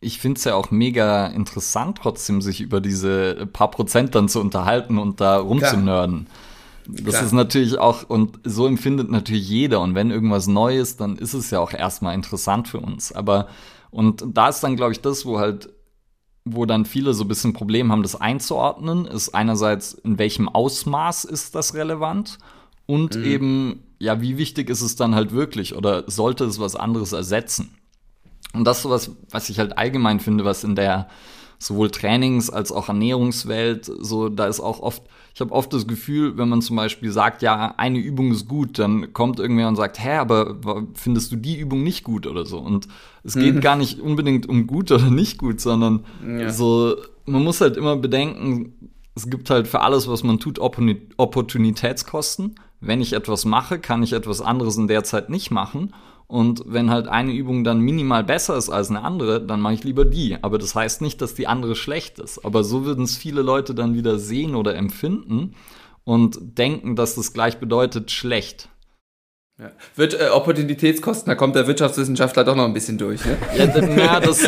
ich 0.00 0.20
finde 0.20 0.38
es 0.38 0.44
ja 0.44 0.54
auch 0.54 0.70
mega 0.70 1.26
interessant, 1.26 1.98
trotzdem 2.00 2.40
sich 2.40 2.60
über 2.60 2.80
diese 2.80 3.46
paar 3.52 3.70
Prozent 3.70 4.14
dann 4.14 4.28
zu 4.28 4.40
unterhalten 4.40 4.98
und 4.98 5.20
da 5.20 5.38
rumzunörden. 5.38 6.28
Das 6.90 7.16
Klar. 7.16 7.22
ist 7.22 7.32
natürlich 7.32 7.78
auch, 7.78 8.08
und 8.08 8.40
so 8.44 8.66
empfindet 8.66 9.10
natürlich 9.10 9.48
jeder. 9.48 9.82
Und 9.82 9.94
wenn 9.94 10.10
irgendwas 10.10 10.46
neu 10.46 10.78
ist, 10.78 11.00
dann 11.00 11.16
ist 11.16 11.34
es 11.34 11.50
ja 11.50 11.60
auch 11.60 11.72
erstmal 11.72 12.14
interessant 12.14 12.66
für 12.66 12.80
uns. 12.80 13.12
Aber, 13.12 13.48
und 13.90 14.24
da 14.26 14.48
ist 14.48 14.60
dann, 14.60 14.74
glaube 14.74 14.92
ich, 14.92 15.02
das, 15.02 15.26
wo 15.26 15.38
halt, 15.38 15.68
wo 16.46 16.64
dann 16.64 16.86
viele 16.86 17.12
so 17.12 17.24
ein 17.24 17.28
bisschen 17.28 17.52
Problem 17.52 17.92
haben, 17.92 18.02
das 18.02 18.18
einzuordnen, 18.18 19.04
ist 19.04 19.34
einerseits, 19.34 19.92
in 19.92 20.18
welchem 20.18 20.48
Ausmaß 20.48 21.26
ist 21.26 21.54
das 21.54 21.74
relevant? 21.74 22.38
Und 22.86 23.16
mhm. 23.16 23.24
eben, 23.24 23.82
ja, 23.98 24.22
wie 24.22 24.38
wichtig 24.38 24.70
ist 24.70 24.80
es 24.80 24.96
dann 24.96 25.14
halt 25.14 25.32
wirklich? 25.32 25.76
Oder 25.76 26.04
sollte 26.06 26.44
es 26.44 26.58
was 26.58 26.74
anderes 26.74 27.12
ersetzen? 27.12 27.74
Und 28.54 28.64
das 28.64 28.78
ist 28.78 28.84
sowas, 28.84 29.10
was 29.30 29.50
ich 29.50 29.58
halt 29.58 29.76
allgemein 29.76 30.20
finde, 30.20 30.46
was 30.46 30.64
in 30.64 30.74
der 30.74 31.08
sowohl 31.58 31.90
Trainings- 31.90 32.48
als 32.48 32.72
auch 32.72 32.88
Ernährungswelt, 32.88 33.84
so, 33.84 34.30
da 34.30 34.46
ist 34.46 34.60
auch 34.60 34.80
oft, 34.80 35.02
ich 35.34 35.40
habe 35.40 35.52
oft 35.52 35.72
das 35.72 35.86
Gefühl, 35.86 36.36
wenn 36.36 36.48
man 36.48 36.62
zum 36.62 36.76
Beispiel 36.76 37.12
sagt, 37.12 37.42
ja, 37.42 37.74
eine 37.76 37.98
Übung 37.98 38.32
ist 38.32 38.48
gut, 38.48 38.78
dann 38.78 39.12
kommt 39.12 39.38
irgendwer 39.38 39.68
und 39.68 39.76
sagt, 39.76 40.02
hä, 40.02 40.16
aber 40.16 40.56
findest 40.94 41.30
du 41.32 41.36
die 41.36 41.58
Übung 41.58 41.82
nicht 41.82 42.04
gut 42.04 42.26
oder 42.26 42.44
so? 42.44 42.58
Und 42.58 42.88
es 43.22 43.34
geht 43.34 43.56
mhm. 43.56 43.60
gar 43.60 43.76
nicht 43.76 44.00
unbedingt 44.00 44.48
um 44.48 44.66
gut 44.66 44.90
oder 44.90 45.10
nicht 45.10 45.38
gut, 45.38 45.60
sondern 45.60 46.04
ja. 46.26 46.50
so, 46.50 46.96
man 47.26 47.44
muss 47.44 47.60
halt 47.60 47.76
immer 47.76 47.96
bedenken, 47.96 48.90
es 49.14 49.28
gibt 49.28 49.50
halt 49.50 49.68
für 49.68 49.80
alles, 49.80 50.08
was 50.08 50.22
man 50.22 50.38
tut, 50.38 50.58
Opportunitätskosten. 50.58 52.54
Wenn 52.80 53.00
ich 53.00 53.12
etwas 53.12 53.44
mache, 53.44 53.80
kann 53.80 54.02
ich 54.02 54.12
etwas 54.12 54.40
anderes 54.40 54.76
in 54.76 54.86
der 54.86 55.02
Zeit 55.02 55.28
nicht 55.28 55.50
machen. 55.50 55.92
Und 56.28 56.62
wenn 56.66 56.90
halt 56.90 57.08
eine 57.08 57.32
Übung 57.32 57.64
dann 57.64 57.80
minimal 57.80 58.22
besser 58.22 58.56
ist 58.58 58.68
als 58.68 58.90
eine 58.90 59.02
andere, 59.02 59.40
dann 59.40 59.60
mache 59.60 59.74
ich 59.74 59.84
lieber 59.84 60.04
die. 60.04 60.36
Aber 60.42 60.58
das 60.58 60.74
heißt 60.74 61.00
nicht, 61.00 61.22
dass 61.22 61.34
die 61.34 61.46
andere 61.46 61.74
schlecht 61.74 62.18
ist. 62.18 62.44
Aber 62.44 62.64
so 62.64 62.84
würden 62.84 63.04
es 63.04 63.16
viele 63.16 63.40
Leute 63.40 63.74
dann 63.74 63.94
wieder 63.94 64.18
sehen 64.18 64.54
oder 64.54 64.76
empfinden 64.76 65.54
und 66.04 66.38
denken, 66.58 66.96
dass 66.96 67.14
das 67.14 67.32
gleich 67.32 67.58
bedeutet 67.58 68.10
schlecht. 68.10 68.68
Ja. 69.58 69.72
Wird 69.96 70.20
äh, 70.20 70.28
Opportunitätskosten, 70.28 71.30
da 71.30 71.34
kommt 71.34 71.56
der 71.56 71.66
Wirtschaftswissenschaftler 71.66 72.44
doch 72.44 72.54
noch 72.54 72.66
ein 72.66 72.74
bisschen 72.74 72.98
durch, 72.98 73.24
ne? 73.24 73.38
Ja, 73.56 73.96
ja 73.96 74.20
das, 74.20 74.42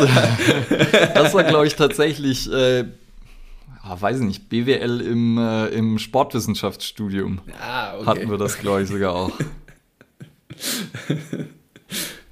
das 1.13 1.33
war, 1.33 1.43
glaube 1.43 1.67
ich, 1.67 1.75
tatsächlich, 1.75 2.49
äh, 2.49 2.85
ah, 3.83 3.97
weiß 3.99 4.19
ich 4.19 4.25
nicht, 4.25 4.49
BWL 4.49 5.01
im, 5.01 5.37
äh, 5.37 5.67
im 5.69 5.97
Sportwissenschaftsstudium. 5.97 7.41
Ah, 7.59 7.97
okay. 7.97 8.05
Hatten 8.05 8.29
wir 8.29 8.37
das, 8.37 8.59
glaube 8.59 8.83
ich, 8.83 8.87
sogar 8.87 9.13
auch. 9.13 9.31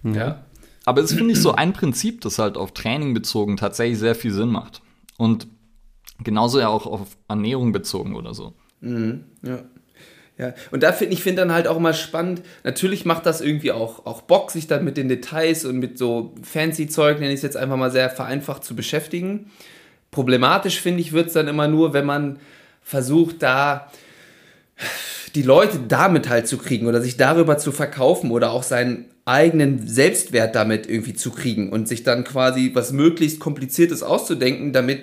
Ja. 0.04 0.44
Aber 0.86 1.02
es 1.02 1.14
finde 1.14 1.34
ich 1.34 1.42
so 1.42 1.54
ein 1.54 1.74
Prinzip, 1.74 2.22
das 2.22 2.40
halt 2.40 2.58
auf 2.58 2.74
Training 2.74 3.14
bezogen 3.14 3.58
tatsächlich 3.58 4.00
sehr 4.00 4.16
viel 4.16 4.32
Sinn 4.32 4.50
macht. 4.50 4.82
Und 5.18 5.48
genauso 6.24 6.60
ja 6.60 6.70
auch 6.70 6.86
auf 6.86 7.18
Ernährung 7.28 7.72
bezogen 7.72 8.16
oder 8.16 8.34
so. 8.34 8.54
Mhm, 8.82 9.26
ja. 9.44 9.64
Ja, 10.38 10.54
und 10.72 10.84
da 10.84 10.94
finde 10.94 11.14
ich 11.14 11.22
finde 11.22 11.42
dann 11.42 11.52
halt 11.52 11.68
auch 11.68 11.76
immer 11.76 11.92
spannend, 11.92 12.42
natürlich 12.64 13.04
macht 13.04 13.26
das 13.26 13.42
irgendwie 13.42 13.74
auch, 13.74 14.06
auch 14.06 14.22
Bock, 14.22 14.52
sich 14.52 14.68
dann 14.68 14.86
mit 14.86 14.96
den 14.96 15.10
Details 15.10 15.66
und 15.66 15.80
mit 15.80 15.98
so 15.98 16.34
fancy 16.44 16.88
Zeug, 16.88 17.20
nenne 17.20 17.34
ich 17.34 17.40
es 17.40 17.42
jetzt 17.42 17.58
einfach 17.58 17.76
mal 17.76 17.92
sehr 17.92 18.10
vereinfacht 18.10 18.64
zu 18.64 18.74
beschäftigen. 18.74 19.52
Problematisch 20.12 20.80
finde 20.80 21.02
ich, 21.02 21.12
wird 21.12 21.28
es 21.28 21.34
dann 21.34 21.50
immer 21.50 21.68
nur, 21.68 21.92
wenn 21.92 22.06
man 22.06 22.40
versucht, 22.82 23.44
da 23.44 23.92
die 25.36 25.42
Leute 25.42 25.80
damit 25.88 26.30
halt 26.30 26.48
zu 26.48 26.58
kriegen 26.58 26.88
oder 26.88 27.02
sich 27.02 27.18
darüber 27.18 27.58
zu 27.58 27.72
verkaufen 27.72 28.32
oder 28.32 28.52
auch 28.52 28.64
seinen 28.64 29.06
eigenen 29.26 29.88
Selbstwert 29.88 30.56
damit 30.56 30.90
irgendwie 30.90 31.14
zu 31.14 31.32
kriegen 31.32 31.70
und 31.72 31.88
sich 31.88 32.04
dann 32.04 32.24
quasi 32.24 32.72
was 32.74 32.92
möglichst 32.92 33.40
kompliziertes 33.40 34.02
auszudenken, 34.02 34.74
damit 34.74 35.02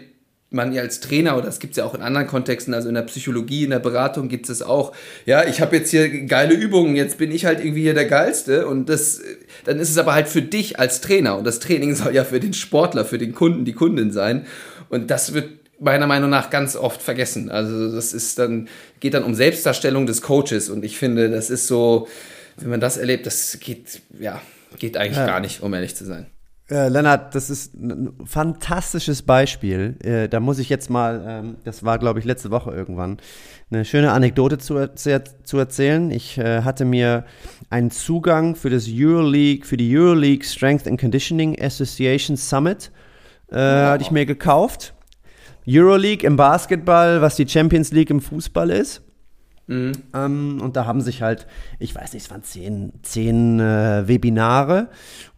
man 0.50 0.72
ja 0.72 0.82
als 0.82 1.00
Trainer, 1.00 1.36
oder 1.36 1.46
das 1.46 1.58
gibt 1.58 1.72
es 1.72 1.76
ja 1.78 1.84
auch 1.84 1.94
in 1.94 2.02
anderen 2.02 2.26
Kontexten, 2.26 2.72
also 2.72 2.88
in 2.88 2.94
der 2.94 3.02
Psychologie, 3.02 3.64
in 3.64 3.70
der 3.70 3.78
Beratung 3.78 4.28
gibt 4.28 4.48
es 4.48 4.62
auch, 4.62 4.92
ja, 5.24 5.44
ich 5.44 5.60
habe 5.60 5.76
jetzt 5.76 5.90
hier 5.90 6.08
geile 6.26 6.54
Übungen, 6.54 6.94
jetzt 6.96 7.18
bin 7.18 7.32
ich 7.32 7.44
halt 7.44 7.60
irgendwie 7.60 7.82
hier 7.82 7.94
der 7.94 8.06
Geilste 8.06 8.66
und 8.66 8.88
das, 8.88 9.20
dann 9.64 9.78
ist 9.78 9.90
es 9.90 9.98
aber 9.98 10.14
halt 10.14 10.28
für 10.28 10.42
dich 10.42 10.78
als 10.78 11.00
Trainer 11.00 11.36
und 11.36 11.44
das 11.44 11.58
Training 11.58 11.94
soll 11.96 12.14
ja 12.14 12.24
für 12.24 12.40
den 12.40 12.52
Sportler, 12.52 13.04
für 13.04 13.18
den 13.18 13.34
Kunden, 13.34 13.64
die 13.64 13.72
Kundin 13.72 14.12
sein 14.12 14.46
und 14.88 15.10
das 15.10 15.34
wird 15.34 15.48
meiner 15.78 16.06
Meinung 16.06 16.30
nach 16.30 16.50
ganz 16.50 16.76
oft 16.76 17.02
vergessen. 17.02 17.50
Also 17.50 17.92
das 17.92 18.12
ist 18.12 18.38
dann, 18.38 18.68
geht 19.00 19.14
dann 19.14 19.24
um 19.24 19.34
Selbstdarstellung 19.34 20.06
des 20.06 20.22
Coaches 20.22 20.68
und 20.70 20.84
ich 20.84 20.98
finde, 20.98 21.30
das 21.30 21.50
ist 21.50 21.66
so, 21.66 22.08
wenn 22.56 22.70
man 22.70 22.80
das 22.80 22.96
erlebt, 22.96 23.26
das 23.26 23.58
geht, 23.60 24.00
ja, 24.18 24.40
geht 24.78 24.96
eigentlich 24.96 25.18
ja. 25.18 25.26
gar 25.26 25.40
nicht, 25.40 25.62
um 25.62 25.74
ehrlich 25.74 25.94
zu 25.94 26.04
sein. 26.04 26.26
Äh, 26.68 26.88
Lennart, 26.88 27.34
das 27.36 27.48
ist 27.48 27.74
ein 27.74 28.12
fantastisches 28.24 29.22
Beispiel. 29.22 29.96
Äh, 30.02 30.28
da 30.28 30.40
muss 30.40 30.58
ich 30.58 30.68
jetzt 30.68 30.90
mal, 30.90 31.24
ähm, 31.24 31.56
das 31.62 31.84
war 31.84 31.98
glaube 31.98 32.18
ich 32.18 32.24
letzte 32.24 32.50
Woche 32.50 32.72
irgendwann, 32.72 33.18
eine 33.70 33.84
schöne 33.84 34.10
Anekdote 34.10 34.58
zu, 34.58 34.92
zu, 34.94 35.22
zu 35.44 35.58
erzählen. 35.58 36.10
Ich 36.10 36.38
äh, 36.38 36.62
hatte 36.62 36.84
mir 36.84 37.24
einen 37.70 37.92
Zugang 37.92 38.56
für 38.56 38.70
das 38.70 38.86
Euroleague, 38.88 39.64
für 39.64 39.76
die 39.76 39.96
Euroleague 39.96 40.44
Strength 40.44 40.88
and 40.88 41.00
Conditioning 41.00 41.56
Association 41.60 42.36
Summit, 42.36 42.90
äh, 43.48 43.54
wow. 43.54 43.90
hatte 43.90 44.02
ich 44.02 44.10
mir 44.10 44.26
gekauft. 44.26 44.95
Euroleague 45.68 46.26
im 46.26 46.36
Basketball, 46.36 47.20
was 47.20 47.36
die 47.36 47.48
Champions 47.48 47.92
League 47.92 48.10
im 48.10 48.20
Fußball 48.20 48.70
ist. 48.70 49.02
Mhm. 49.68 49.92
Ähm, 50.14 50.60
und 50.62 50.76
da 50.76 50.86
haben 50.86 51.00
sich 51.00 51.22
halt, 51.22 51.46
ich 51.80 51.94
weiß 51.94 52.12
nicht, 52.12 52.24
es 52.24 52.30
waren 52.30 52.44
zehn, 52.44 52.92
zehn 53.02 53.58
äh, 53.58 54.06
Webinare 54.06 54.88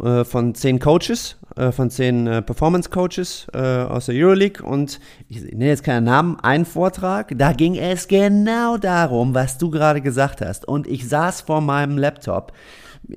äh, 0.02 0.24
von 0.24 0.54
zehn 0.54 0.78
Coaches, 0.78 1.38
äh, 1.56 1.72
von 1.72 1.88
zehn 1.90 2.26
äh, 2.26 2.42
Performance 2.42 2.90
Coaches 2.90 3.46
äh, 3.54 3.58
aus 3.58 4.06
der 4.06 4.14
Euroleague. 4.16 4.62
Und 4.62 5.00
ich 5.28 5.42
nenne 5.42 5.68
jetzt 5.68 5.84
keinen 5.84 6.04
Namen, 6.04 6.38
ein 6.40 6.66
Vortrag, 6.66 7.32
da 7.38 7.52
ging 7.52 7.76
es 7.76 8.06
genau 8.06 8.76
darum, 8.76 9.34
was 9.34 9.56
du 9.56 9.70
gerade 9.70 10.02
gesagt 10.02 10.42
hast. 10.42 10.68
Und 10.68 10.86
ich 10.86 11.08
saß 11.08 11.40
vor 11.40 11.62
meinem 11.62 11.96
Laptop. 11.96 12.52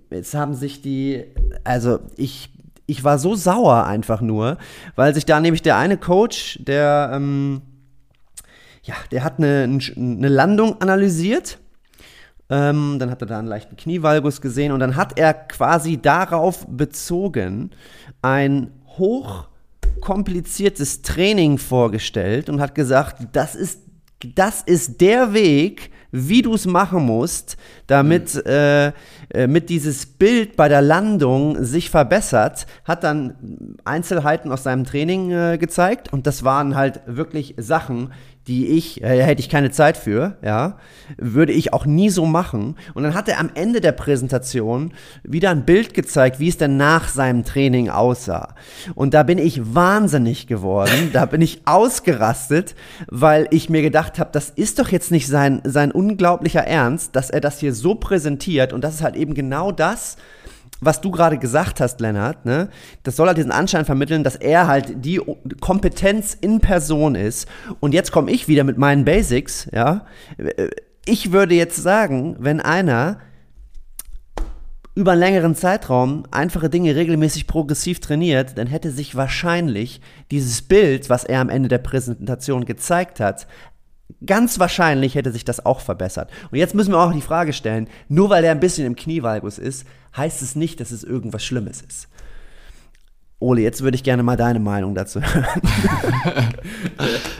Jetzt 0.09 0.33
haben 0.33 0.53
sich 0.53 0.81
die, 0.81 1.25
also 1.65 1.99
ich 2.15 2.50
ich 2.91 3.03
war 3.05 3.17
so 3.17 3.35
sauer 3.35 3.85
einfach 3.85 4.21
nur, 4.21 4.57
weil 4.95 5.13
sich 5.13 5.25
da 5.25 5.39
nämlich 5.39 5.61
der 5.61 5.77
eine 5.77 5.97
Coach, 5.97 6.59
der 6.61 7.11
ähm, 7.13 7.61
ja, 8.83 8.95
der 9.11 9.23
hat 9.23 9.37
eine, 9.37 9.79
eine 9.95 10.27
Landung 10.27 10.81
analysiert. 10.81 11.59
Ähm, 12.49 12.97
dann 12.99 13.09
hat 13.09 13.21
er 13.21 13.27
da 13.27 13.39
einen 13.39 13.47
leichten 13.47 13.77
Knievalgus 13.77 14.41
gesehen 14.41 14.73
und 14.73 14.81
dann 14.81 14.97
hat 14.97 15.17
er 15.17 15.33
quasi 15.33 16.01
darauf 16.01 16.67
bezogen 16.67 17.71
ein 18.21 18.73
hochkompliziertes 18.97 21.01
Training 21.01 21.57
vorgestellt 21.57 22.49
und 22.49 22.59
hat 22.59 22.75
gesagt, 22.75 23.25
das 23.31 23.55
ist, 23.55 23.79
das 24.35 24.63
ist 24.63 24.99
der 24.99 25.31
Weg, 25.31 25.91
wie 26.11 26.41
du 26.41 26.53
es 26.53 26.65
machen 26.65 27.05
musst, 27.05 27.57
damit 27.87 28.35
mhm. 28.35 28.41
äh, 28.45 28.87
äh, 29.33 29.47
mit 29.47 29.69
dieses 29.69 30.05
Bild 30.05 30.55
bei 30.55 30.67
der 30.67 30.81
Landung 30.81 31.63
sich 31.63 31.89
verbessert, 31.89 32.67
hat 32.85 33.03
dann 33.03 33.77
Einzelheiten 33.85 34.51
aus 34.51 34.63
seinem 34.63 34.83
Training 34.83 35.31
äh, 35.31 35.57
gezeigt 35.57 36.11
und 36.11 36.27
das 36.27 36.43
waren 36.43 36.75
halt 36.75 37.01
wirklich 37.05 37.55
Sachen, 37.57 38.11
die 38.51 38.67
ich, 38.67 39.01
äh, 39.01 39.23
hätte 39.23 39.39
ich 39.39 39.47
keine 39.47 39.71
Zeit 39.71 39.95
für, 39.95 40.35
ja, 40.43 40.77
würde 41.17 41.53
ich 41.53 41.71
auch 41.71 41.85
nie 41.85 42.09
so 42.09 42.25
machen. 42.25 42.75
Und 42.93 43.03
dann 43.03 43.13
hat 43.13 43.29
er 43.29 43.39
am 43.39 43.49
Ende 43.53 43.79
der 43.79 43.93
Präsentation 43.93 44.91
wieder 45.23 45.51
ein 45.51 45.63
Bild 45.63 45.93
gezeigt, 45.93 46.41
wie 46.41 46.49
es 46.49 46.57
denn 46.57 46.75
nach 46.75 47.07
seinem 47.07 47.45
Training 47.45 47.89
aussah. 47.89 48.55
Und 48.93 49.13
da 49.13 49.23
bin 49.23 49.37
ich 49.37 49.73
wahnsinnig 49.73 50.47
geworden, 50.47 51.09
da 51.13 51.25
bin 51.25 51.41
ich 51.41 51.61
ausgerastet, 51.63 52.75
weil 53.07 53.47
ich 53.51 53.69
mir 53.69 53.81
gedacht 53.81 54.19
habe, 54.19 54.31
das 54.33 54.49
ist 54.49 54.79
doch 54.79 54.89
jetzt 54.89 55.11
nicht 55.11 55.27
sein, 55.27 55.61
sein 55.63 55.93
unglaublicher 55.93 56.67
Ernst, 56.67 57.15
dass 57.15 57.29
er 57.29 57.39
das 57.39 57.57
hier 57.59 57.73
so 57.73 57.95
präsentiert. 57.95 58.73
Und 58.73 58.83
das 58.83 58.95
ist 58.95 59.01
halt 59.01 59.15
eben 59.15 59.33
genau 59.33 59.71
das, 59.71 60.17
was 60.81 60.99
du 60.99 61.11
gerade 61.11 61.37
gesagt 61.37 61.79
hast, 61.79 62.01
Lennart, 62.01 62.45
ne, 62.45 62.69
das 63.03 63.15
soll 63.15 63.27
halt 63.27 63.37
diesen 63.37 63.51
Anschein 63.51 63.85
vermitteln, 63.85 64.23
dass 64.23 64.35
er 64.35 64.67
halt 64.67 65.05
die 65.05 65.21
Kompetenz 65.61 66.33
in 66.33 66.59
Person 66.59 67.15
ist. 67.15 67.47
Und 67.79 67.93
jetzt 67.93 68.11
komme 68.11 68.31
ich 68.31 68.47
wieder 68.47 68.63
mit 68.63 68.77
meinen 68.77 69.05
Basics, 69.05 69.69
ja. 69.71 70.05
Ich 71.05 71.31
würde 71.31 71.55
jetzt 71.55 71.77
sagen, 71.77 72.35
wenn 72.39 72.59
einer 72.59 73.19
über 74.93 75.13
einen 75.13 75.21
längeren 75.21 75.55
Zeitraum 75.55 76.25
einfache 76.31 76.69
Dinge 76.69 76.95
regelmäßig 76.95 77.47
progressiv 77.47 78.01
trainiert, 78.01 78.57
dann 78.57 78.67
hätte 78.67 78.91
sich 78.91 79.15
wahrscheinlich 79.15 80.01
dieses 80.31 80.61
Bild, 80.63 81.09
was 81.09 81.23
er 81.23 81.39
am 81.39 81.49
Ende 81.49 81.69
der 81.69 81.77
Präsentation 81.77 82.65
gezeigt 82.65 83.19
hat, 83.21 83.47
Ganz 84.25 84.59
wahrscheinlich 84.59 85.15
hätte 85.15 85.31
sich 85.31 85.45
das 85.45 85.65
auch 85.65 85.79
verbessert. 85.79 86.29
Und 86.51 86.57
jetzt 86.57 86.75
müssen 86.75 86.91
wir 86.91 86.99
auch 86.99 87.11
die 87.11 87.21
Frage 87.21 87.53
stellen, 87.53 87.89
nur 88.07 88.29
weil 88.29 88.43
er 88.43 88.51
ein 88.51 88.59
bisschen 88.59 88.85
im 88.85 88.95
Knievalgus 88.95 89.57
ist, 89.57 89.85
heißt 90.15 90.41
es 90.41 90.55
nicht, 90.55 90.79
dass 90.79 90.91
es 90.91 91.03
irgendwas 91.03 91.43
Schlimmes 91.43 91.81
ist. 91.81 92.07
Ole, 93.41 93.61
jetzt 93.61 93.81
würde 93.81 93.95
ich 93.95 94.03
gerne 94.03 94.21
mal 94.21 94.37
deine 94.37 94.59
Meinung 94.59 94.93
dazu 94.93 95.19
hören. 95.19 95.45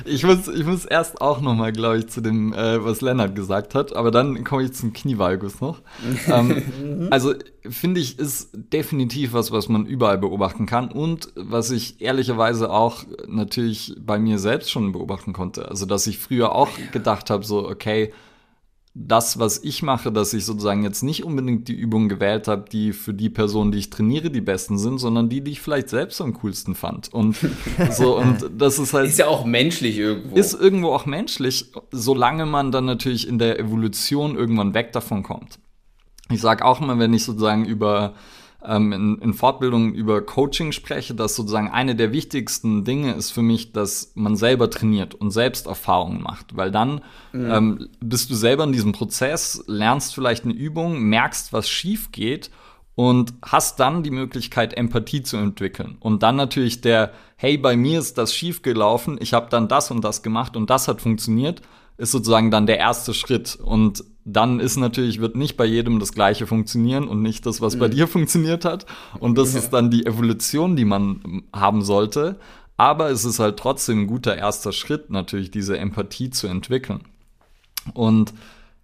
ich, 0.05 0.23
muss, 0.23 0.47
ich 0.47 0.65
muss 0.65 0.83
erst 0.83 1.21
auch 1.21 1.41
noch 1.41 1.53
mal, 1.53 1.71
glaube 1.71 1.99
ich, 1.99 2.07
zu 2.07 2.21
dem, 2.21 2.53
äh, 2.53 2.83
was 2.83 3.01
Lennart 3.01 3.35
gesagt 3.35 3.75
hat, 3.75 3.95
aber 3.95 4.09
dann 4.09 4.43
komme 4.43 4.63
ich 4.63 4.73
zum 4.73 4.93
Knievalgus 4.93 5.61
noch. 5.61 5.81
ähm, 6.27 7.07
also 7.11 7.35
finde 7.69 8.01
ich, 8.01 8.17
ist 8.17 8.49
definitiv 8.51 9.33
was, 9.33 9.51
was 9.51 9.69
man 9.69 9.85
überall 9.85 10.17
beobachten 10.17 10.65
kann 10.65 10.91
und 10.91 11.31
was 11.35 11.69
ich 11.69 12.01
ehrlicherweise 12.01 12.71
auch 12.71 13.03
natürlich 13.27 13.93
bei 14.03 14.17
mir 14.17 14.39
selbst 14.39 14.71
schon 14.71 14.93
beobachten 14.93 15.33
konnte. 15.33 15.69
Also, 15.69 15.85
dass 15.85 16.07
ich 16.07 16.17
früher 16.17 16.55
auch 16.55 16.69
gedacht 16.91 17.29
habe, 17.29 17.45
so, 17.45 17.69
okay, 17.69 18.11
das, 18.93 19.39
was 19.39 19.63
ich 19.63 19.83
mache, 19.83 20.11
dass 20.11 20.33
ich 20.33 20.45
sozusagen 20.45 20.83
jetzt 20.83 21.01
nicht 21.01 21.23
unbedingt 21.23 21.69
die 21.69 21.73
Übungen 21.73 22.09
gewählt 22.09 22.49
habe, 22.49 22.65
die 22.69 22.91
für 22.91 23.13
die 23.13 23.29
Personen, 23.29 23.71
die 23.71 23.77
ich 23.77 23.89
trainiere, 23.89 24.29
die 24.29 24.41
besten 24.41 24.77
sind, 24.77 24.97
sondern 24.97 25.29
die, 25.29 25.41
die 25.41 25.51
ich 25.51 25.61
vielleicht 25.61 25.87
selbst 25.89 26.19
am 26.19 26.33
coolsten 26.33 26.75
fand. 26.75 27.13
Und 27.13 27.37
so, 27.91 28.17
und 28.17 28.49
das 28.57 28.79
ist 28.79 28.93
halt. 28.93 29.07
Ist 29.07 29.19
ja 29.19 29.27
auch 29.27 29.45
menschlich 29.45 29.97
irgendwo. 29.97 30.35
Ist 30.35 30.53
irgendwo 30.53 30.89
auch 30.89 31.05
menschlich, 31.05 31.71
solange 31.91 32.45
man 32.45 32.71
dann 32.73 32.85
natürlich 32.85 33.27
in 33.27 33.39
der 33.39 33.59
Evolution 33.59 34.35
irgendwann 34.35 34.73
weg 34.73 34.91
davon 34.91 35.23
kommt. 35.23 35.59
Ich 36.29 36.41
sage 36.41 36.65
auch 36.65 36.81
immer, 36.81 36.99
wenn 36.99 37.13
ich 37.13 37.23
sozusagen 37.23 37.65
über 37.65 38.13
ähm, 38.65 38.91
in, 38.91 39.17
in 39.19 39.33
Fortbildungen 39.33 39.93
über 39.93 40.21
Coaching 40.21 40.71
spreche, 40.71 41.15
dass 41.15 41.35
sozusagen 41.35 41.69
eine 41.69 41.95
der 41.95 42.11
wichtigsten 42.11 42.83
Dinge 42.83 43.13
ist 43.13 43.31
für 43.31 43.41
mich, 43.41 43.71
dass 43.71 44.11
man 44.15 44.35
selber 44.35 44.69
trainiert 44.69 45.15
und 45.15 45.31
selbst 45.31 45.67
Erfahrungen 45.67 46.21
macht, 46.21 46.55
weil 46.55 46.71
dann 46.71 47.01
mhm. 47.33 47.51
ähm, 47.51 47.89
bist 47.99 48.29
du 48.29 48.35
selber 48.35 48.63
in 48.63 48.71
diesem 48.71 48.91
Prozess, 48.91 49.63
lernst 49.67 50.13
vielleicht 50.13 50.45
eine 50.45 50.53
Übung, 50.53 51.01
merkst, 51.01 51.53
was 51.53 51.69
schief 51.69 52.11
geht 52.11 52.51
und 52.95 53.33
hast 53.41 53.79
dann 53.79 54.03
die 54.03 54.11
Möglichkeit, 54.11 54.75
Empathie 54.75 55.23
zu 55.23 55.37
entwickeln. 55.37 55.97
Und 55.99 56.23
dann 56.23 56.35
natürlich 56.35 56.81
der, 56.81 57.13
hey, 57.37 57.57
bei 57.57 57.75
mir 57.75 57.99
ist 57.99 58.17
das 58.17 58.35
schief 58.35 58.61
gelaufen, 58.61 59.17
ich 59.19 59.33
habe 59.33 59.49
dann 59.49 59.67
das 59.67 59.91
und 59.91 60.01
das 60.01 60.21
gemacht 60.21 60.55
und 60.55 60.69
das 60.69 60.87
hat 60.87 61.01
funktioniert, 61.01 61.61
ist 61.97 62.11
sozusagen 62.11 62.51
dann 62.51 62.65
der 62.65 62.77
erste 62.77 63.13
Schritt. 63.13 63.55
Und 63.55 64.03
dann 64.25 64.59
ist 64.59 64.77
natürlich, 64.77 65.19
wird 65.19 65.35
nicht 65.35 65.57
bei 65.57 65.65
jedem 65.65 65.99
das 65.99 66.13
Gleiche 66.13 66.47
funktionieren 66.47 67.07
und 67.07 67.21
nicht 67.21 67.45
das, 67.45 67.61
was 67.61 67.75
mhm. 67.75 67.79
bei 67.79 67.87
dir 67.87 68.07
funktioniert 68.07 68.65
hat. 68.65 68.85
Und 69.19 69.37
das 69.37 69.53
ja. 69.53 69.59
ist 69.59 69.71
dann 69.71 69.91
die 69.91 70.05
Evolution, 70.05 70.75
die 70.75 70.85
man 70.85 71.43
haben 71.53 71.81
sollte. 71.81 72.39
Aber 72.77 73.09
es 73.11 73.25
ist 73.25 73.39
halt 73.39 73.57
trotzdem 73.57 74.01
ein 74.01 74.07
guter 74.07 74.35
erster 74.35 74.71
Schritt, 74.71 75.09
natürlich 75.11 75.51
diese 75.51 75.77
Empathie 75.77 76.31
zu 76.31 76.47
entwickeln. 76.47 77.01
Und 77.93 78.33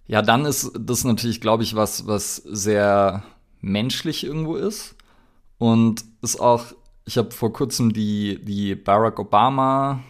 ja, 0.08 0.22
dann 0.22 0.46
ist 0.46 0.72
das 0.80 1.04
natürlich, 1.04 1.42
glaube 1.42 1.64
ich, 1.64 1.76
was, 1.76 2.08
was 2.08 2.36
sehr 2.36 3.24
menschlich 3.62 4.24
irgendwo 4.24 4.56
ist. 4.56 4.96
Und 5.58 6.04
ist 6.22 6.40
auch, 6.40 6.66
ich 7.06 7.18
habe 7.18 7.32
vor 7.32 7.52
kurzem 7.52 7.94
die, 7.94 8.44
die 8.44 8.76
Barack 8.76 9.20
Obama 9.20 10.04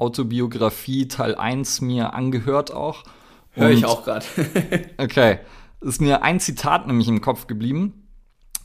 Autobiografie 0.00 1.08
Teil 1.08 1.34
1 1.34 1.80
mir 1.82 2.14
angehört 2.14 2.72
auch. 2.72 3.04
Höre 3.52 3.70
ich 3.70 3.84
auch 3.84 4.04
gerade. 4.04 4.24
okay. 4.98 5.38
Ist 5.80 6.00
mir 6.00 6.22
ein 6.22 6.40
Zitat 6.40 6.86
nämlich 6.86 7.08
im 7.08 7.20
Kopf 7.20 7.46
geblieben, 7.46 8.06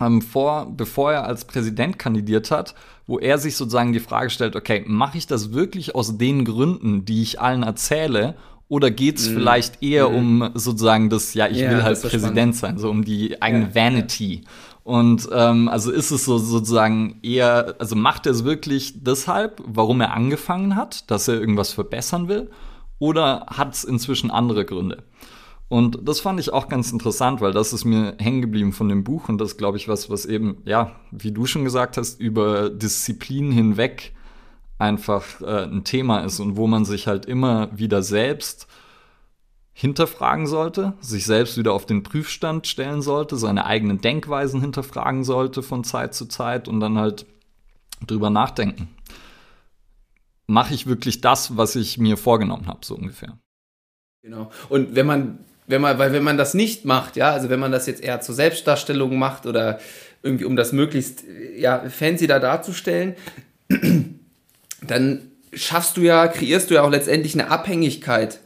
ähm, 0.01 0.21
vor, 0.21 0.67
bevor 0.75 1.13
er 1.13 1.25
als 1.25 1.45
Präsident 1.45 1.97
kandidiert 1.97 2.51
hat, 2.51 2.75
wo 3.07 3.19
er 3.19 3.37
sich 3.37 3.55
sozusagen 3.55 3.93
die 3.93 3.99
Frage 3.99 4.29
stellt, 4.29 4.55
okay, 4.55 4.83
mache 4.85 5.17
ich 5.17 5.27
das 5.27 5.53
wirklich 5.53 5.95
aus 5.95 6.17
den 6.17 6.43
Gründen, 6.43 7.05
die 7.05 7.21
ich 7.21 7.39
allen 7.39 7.63
erzähle, 7.63 8.35
oder 8.67 8.89
geht's 8.89 9.29
mm. 9.29 9.33
vielleicht 9.33 9.83
eher 9.83 10.09
mm. 10.09 10.15
um 10.15 10.49
sozusagen 10.55 11.09
das, 11.09 11.33
ja, 11.35 11.47
ich 11.47 11.59
ja, 11.59 11.69
will 11.69 11.83
halt 11.83 12.01
Präsident 12.01 12.55
spannend. 12.55 12.55
sein, 12.55 12.77
so 12.79 12.89
um 12.89 13.05
die 13.05 13.41
eigene 13.41 13.65
ja, 13.65 13.75
Vanity. 13.75 14.41
Ja. 14.43 14.49
Und 14.85 15.27
ähm, 15.31 15.67
also 15.67 15.91
ist 15.91 16.11
es 16.11 16.25
so 16.25 16.37
sozusagen 16.37 17.19
eher, 17.23 17.73
also 17.79 17.95
macht 17.95 18.27
er 18.27 18.33
es 18.33 18.43
wirklich 18.43 19.03
deshalb, 19.03 19.59
warum 19.65 19.99
er 19.99 20.13
angefangen 20.13 20.75
hat, 20.75 21.09
dass 21.09 21.27
er 21.27 21.39
irgendwas 21.39 21.73
verbessern 21.73 22.27
will? 22.27 22.51
Oder 22.99 23.47
hat 23.47 23.73
es 23.73 23.83
inzwischen 23.83 24.29
andere 24.29 24.63
Gründe? 24.63 25.03
Und 25.69 26.07
das 26.07 26.19
fand 26.19 26.39
ich 26.39 26.53
auch 26.53 26.69
ganz 26.69 26.91
interessant, 26.91 27.41
weil 27.41 27.51
das 27.51 27.73
ist 27.73 27.83
mir 27.83 28.13
hängen 28.19 28.43
geblieben 28.43 28.73
von 28.73 28.87
dem 28.87 29.03
Buch 29.03 29.27
und 29.27 29.39
das 29.39 29.57
glaube 29.57 29.77
ich 29.77 29.87
was, 29.87 30.11
was 30.11 30.27
eben, 30.27 30.57
ja, 30.65 30.91
wie 31.09 31.31
du 31.31 31.47
schon 31.47 31.63
gesagt 31.63 31.97
hast, 31.97 32.21
über 32.21 32.69
Disziplinen 32.69 33.51
hinweg 33.51 34.13
einfach 34.77 35.41
äh, 35.41 35.63
ein 35.63 35.83
Thema 35.83 36.19
ist 36.19 36.39
und 36.39 36.57
wo 36.57 36.67
man 36.67 36.85
sich 36.85 37.07
halt 37.07 37.25
immer 37.25 37.75
wieder 37.75 38.03
selbst 38.03 38.67
hinterfragen 39.77 40.47
sollte, 40.47 40.93
sich 41.01 41.25
selbst 41.25 41.57
wieder 41.57 41.73
auf 41.73 41.85
den 41.85 42.01
Prüfstand 42.01 42.65
stellen 42.65 43.03
sollte, 43.03 43.35
seine 43.35 43.65
eigenen 43.65 44.01
Denkweisen 44.01 44.61
hinterfragen 44.61 45.23
sollte 45.23 45.61
von 45.61 45.83
Zeit 45.83 46.15
zu 46.15 46.25
Zeit 46.25 46.67
und 46.67 46.79
dann 46.79 46.97
halt 46.97 47.27
drüber 48.07 48.31
nachdenken 48.31 48.87
mache 50.47 50.73
ich 50.73 50.87
wirklich 50.87 51.21
das, 51.21 51.57
was 51.57 51.75
ich 51.75 51.97
mir 51.97 52.17
vorgenommen 52.17 52.67
habe, 52.67 52.79
so 52.83 52.95
ungefähr. 52.95 53.37
Genau. 54.21 54.51
Und 54.69 54.95
wenn 54.95 55.05
man, 55.05 55.39
wenn 55.67 55.81
man, 55.81 55.97
weil 55.97 56.13
wenn 56.13 56.23
man 56.23 56.37
das 56.37 56.53
nicht 56.53 56.85
macht, 56.85 57.15
ja, 57.15 57.31
also 57.31 57.49
wenn 57.49 57.59
man 57.59 57.71
das 57.71 57.87
jetzt 57.87 58.03
eher 58.03 58.21
zur 58.21 58.35
Selbstdarstellung 58.35 59.17
macht 59.17 59.45
oder 59.45 59.79
irgendwie 60.23 60.45
um 60.45 60.55
das 60.55 60.71
möglichst 60.71 61.23
ja, 61.55 61.89
fancy 61.89 62.27
da 62.27 62.39
darzustellen, 62.39 63.15
dann 64.81 65.31
schaffst 65.53 65.97
du 65.97 66.01
ja, 66.01 66.27
kreierst 66.27 66.69
du 66.69 66.75
ja 66.75 66.83
auch 66.83 66.89
letztendlich 66.89 67.33
eine 67.33 67.49
Abhängigkeit 67.49 68.39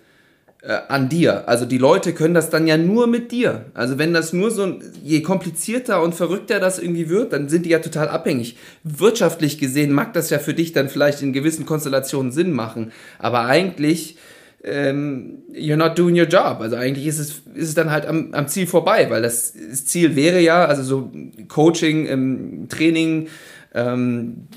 an 0.67 1.07
dir. 1.07 1.47
Also 1.47 1.65
die 1.65 1.77
Leute 1.77 2.13
können 2.13 2.33
das 2.33 2.49
dann 2.49 2.67
ja 2.67 2.75
nur 2.75 3.07
mit 3.07 3.31
dir. 3.31 3.65
Also 3.73 3.97
wenn 3.97 4.13
das 4.13 4.33
nur 4.33 4.51
so, 4.51 4.79
je 5.01 5.21
komplizierter 5.21 6.01
und 6.03 6.15
verrückter 6.15 6.59
das 6.59 6.79
irgendwie 6.79 7.07
wird, 7.07 7.31
dann 7.31 7.47
sind 7.47 7.65
die 7.65 7.69
ja 7.69 7.79
total 7.79 8.09
abhängig. 8.09 8.57
Wirtschaftlich 8.83 9.57
gesehen 9.57 9.93
mag 9.93 10.13
das 10.13 10.29
ja 10.29 10.39
für 10.39 10.53
dich 10.53 10.73
dann 10.73 10.89
vielleicht 10.89 11.21
in 11.21 11.31
gewissen 11.31 11.65
Konstellationen 11.65 12.33
Sinn 12.33 12.51
machen, 12.51 12.91
aber 13.19 13.45
eigentlich 13.45 14.17
ähm, 14.63 15.43
you're 15.53 15.77
not 15.77 15.97
doing 15.97 16.19
your 16.19 16.27
job. 16.27 16.57
Also 16.59 16.75
eigentlich 16.75 17.07
ist 17.07 17.19
es, 17.19 17.41
ist 17.55 17.69
es 17.69 17.75
dann 17.75 17.91
halt 17.91 18.05
am, 18.05 18.33
am 18.33 18.49
Ziel 18.49 18.67
vorbei, 18.67 19.09
weil 19.09 19.21
das, 19.21 19.53
das 19.53 19.85
Ziel 19.85 20.17
wäre 20.17 20.41
ja, 20.41 20.65
also 20.65 20.83
so 20.83 21.11
Coaching, 21.47 22.07
ähm, 22.07 22.67
Training, 22.67 23.27
ähm, 23.73 24.47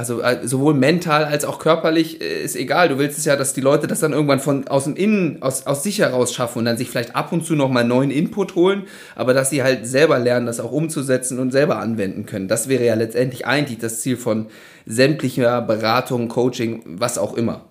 also 0.00 0.22
äh, 0.22 0.48
sowohl 0.48 0.72
mental 0.72 1.26
als 1.26 1.44
auch 1.44 1.58
körperlich 1.58 2.22
äh, 2.22 2.42
ist 2.42 2.56
egal. 2.56 2.88
Du 2.88 2.98
willst 2.98 3.18
es 3.18 3.26
ja, 3.26 3.36
dass 3.36 3.52
die 3.52 3.60
Leute 3.60 3.86
das 3.86 4.00
dann 4.00 4.14
irgendwann 4.14 4.40
von 4.40 4.66
aus 4.66 4.84
dem 4.84 4.96
Innen, 4.96 5.42
aus, 5.42 5.66
aus 5.66 5.82
sich 5.82 5.98
heraus 5.98 6.32
schaffen 6.32 6.60
und 6.60 6.64
dann 6.64 6.78
sich 6.78 6.88
vielleicht 6.88 7.14
ab 7.14 7.32
und 7.32 7.44
zu 7.44 7.54
nochmal 7.54 7.84
neuen 7.84 8.10
Input 8.10 8.54
holen, 8.54 8.84
aber 9.14 9.34
dass 9.34 9.50
sie 9.50 9.62
halt 9.62 9.86
selber 9.86 10.18
lernen, 10.18 10.46
das 10.46 10.58
auch 10.58 10.72
umzusetzen 10.72 11.38
und 11.38 11.50
selber 11.50 11.78
anwenden 11.78 12.24
können. 12.24 12.48
Das 12.48 12.68
wäre 12.70 12.86
ja 12.86 12.94
letztendlich 12.94 13.46
eigentlich 13.46 13.78
das 13.78 14.00
Ziel 14.00 14.16
von 14.16 14.46
sämtlicher 14.86 15.60
Beratung, 15.60 16.28
Coaching, 16.28 16.82
was 16.98 17.18
auch 17.18 17.34
immer. 17.34 17.66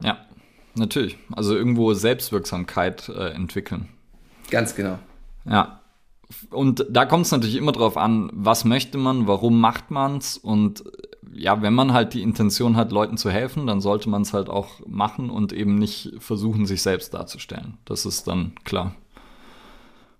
Ja, 0.00 0.18
natürlich. 0.76 1.18
Also 1.34 1.56
irgendwo 1.56 1.94
Selbstwirksamkeit 1.94 3.08
äh, 3.08 3.30
entwickeln. 3.30 3.88
Ganz 4.52 4.76
genau. 4.76 5.00
Ja, 5.44 5.80
und 6.50 6.86
da 6.90 7.06
kommt 7.06 7.26
es 7.26 7.32
natürlich 7.32 7.56
immer 7.56 7.72
drauf 7.72 7.96
an, 7.96 8.30
was 8.32 8.64
möchte 8.64 8.98
man, 8.98 9.26
warum 9.26 9.60
macht 9.60 9.90
man 9.90 10.18
es 10.18 10.36
und 10.36 10.84
ja, 11.32 11.62
wenn 11.62 11.74
man 11.74 11.92
halt 11.92 12.14
die 12.14 12.22
Intention 12.22 12.76
hat, 12.76 12.92
Leuten 12.92 13.16
zu 13.16 13.30
helfen, 13.30 13.66
dann 13.66 13.80
sollte 13.80 14.08
man 14.08 14.22
es 14.22 14.32
halt 14.32 14.48
auch 14.48 14.80
machen 14.86 15.30
und 15.30 15.52
eben 15.52 15.76
nicht 15.76 16.12
versuchen, 16.18 16.66
sich 16.66 16.82
selbst 16.82 17.14
darzustellen. 17.14 17.78
Das 17.84 18.06
ist 18.06 18.26
dann 18.26 18.52
klar. 18.64 18.94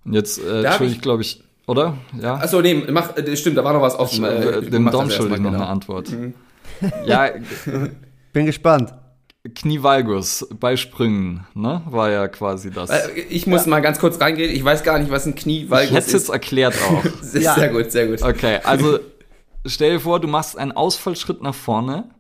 Und 0.05 0.15
jetzt 0.15 0.39
äh, 0.39 0.73
schulde 0.73 0.93
ich, 0.93 1.01
glaube 1.01 1.23
ich, 1.23 1.43
oder? 1.67 1.97
Ja. 2.21 2.37
Achso, 2.37 2.61
nee, 2.61 2.75
mach, 2.91 3.17
äh, 3.17 3.37
stimmt, 3.37 3.57
da 3.57 3.65
war 3.65 3.73
noch 3.73 3.83
was 3.83 3.99
offen. 3.99 4.25
Äh, 4.25 4.63
dem 4.63 4.91
Dom 4.91 5.11
schulde 5.11 5.35
ich 5.35 5.41
noch 5.41 5.51
genau. 5.51 5.63
eine 5.63 5.71
Antwort. 5.71 6.11
Mhm. 6.11 6.35
ja. 7.07 7.31
Bin 8.33 8.47
gespannt. 8.47 8.93
Knievalgus 9.55 10.47
bei 10.59 10.77
Sprüngen, 10.77 11.47
ne? 11.55 11.83
War 11.87 12.11
ja 12.11 12.29
quasi 12.29 12.71
das. 12.71 12.91
Äh, 12.91 13.21
ich 13.29 13.47
muss 13.47 13.65
ja. 13.65 13.71
mal 13.71 13.81
ganz 13.81 13.99
kurz 13.99 14.21
reingehen. 14.21 14.53
Ich 14.53 14.65
weiß 14.65 14.83
gar 14.83 14.99
nicht, 14.99 15.11
was 15.11 15.27
ein 15.27 15.35
Knievalgus 15.35 15.85
ist. 15.85 15.91
Ich 15.91 15.97
hätte 15.97 16.07
es 16.07 16.13
jetzt 16.13 16.29
erklärt 16.31 16.75
auch. 16.89 17.05
ja. 17.35 17.55
Sehr 17.55 17.69
gut, 17.69 17.93
sehr 17.93 18.09
gut. 18.09 18.23
Okay, 18.23 18.59
also 18.65 18.99
stell 19.67 19.95
dir 19.95 20.01
vor, 20.01 20.21
du 20.21 20.29
machst 20.29 20.59
einen 20.59 20.73
Ausfallschritt 20.73 21.43
nach 21.43 21.55
vorne 21.55 22.11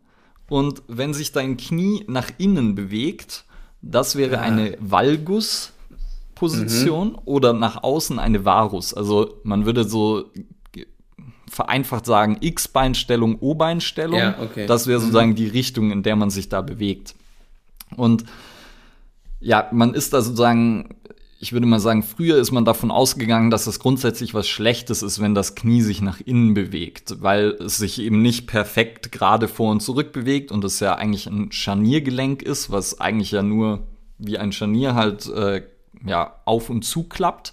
und 0.49 0.82
wenn 0.88 1.14
sich 1.14 1.32
dein 1.32 1.57
Knie 1.57 2.05
nach 2.07 2.30
innen 2.38 2.74
bewegt, 2.74 3.44
das 3.82 4.16
wäre 4.16 4.40
eine 4.40 4.76
Valgus-Position 4.80 7.09
mhm. 7.09 7.18
oder 7.24 7.53
nach 7.53 7.82
außen 7.82 8.18
eine 8.18 8.44
Varus. 8.44 8.94
Also 8.94 9.40
man 9.42 9.66
würde 9.66 9.84
so 9.84 10.30
vereinfacht 11.49 12.07
sagen 12.07 12.38
X-Beinstellung, 12.40 13.38
O-Beinstellung. 13.40 14.18
Ja, 14.18 14.36
okay. 14.40 14.66
Das 14.66 14.86
wäre 14.86 14.99
mhm. 14.99 15.03
sozusagen 15.03 15.30
mhm. 15.30 15.36
die 15.36 15.49
Richtung, 15.49 15.90
in 15.90 16.03
der 16.03 16.16
man 16.16 16.30
sich 16.30 16.49
da 16.49 16.61
bewegt. 16.61 17.14
Und 17.97 18.24
ja, 19.40 19.68
man 19.72 19.94
ist 19.94 20.12
da 20.12 20.22
sozusagen, 20.22 20.97
ich 21.39 21.53
würde 21.53 21.66
mal 21.66 21.80
sagen, 21.80 22.03
früher 22.03 22.39
ist 22.39 22.51
man 22.51 22.64
davon 22.64 22.91
ausgegangen, 22.91 23.51
dass 23.51 23.66
es 23.66 23.78
grundsätzlich 23.78 24.32
was 24.32 24.49
Schlechtes 24.49 25.03
ist, 25.03 25.20
wenn 25.20 25.34
das 25.34 25.55
Knie 25.55 25.82
sich 25.82 26.01
nach 26.01 26.20
innen 26.20 26.55
bewegt, 26.55 27.16
weil 27.20 27.51
es 27.61 27.76
sich 27.76 28.01
eben 28.01 28.22
nicht 28.22 28.47
perfekt 28.47 29.12
gerade 29.12 29.47
vor 29.47 29.70
und 29.70 29.80
zurück 29.80 30.12
bewegt 30.12 30.51
und 30.51 30.64
es 30.64 30.80
ja 30.80 30.95
eigentlich 30.95 31.26
ein 31.26 31.53
Scharniergelenk 31.53 32.43
ist, 32.43 32.70
was 32.70 33.01
eigentlich 33.01 33.32
ja 33.32 33.43
nur 33.43 33.87
wie 34.18 34.39
ein 34.39 34.53
Scharnier 34.53 34.95
halt 34.95 35.26
äh, 35.28 35.62
ja 36.05 36.41
auf 36.47 36.70
und 36.70 36.82
zu 36.82 37.05
klappt. 37.05 37.53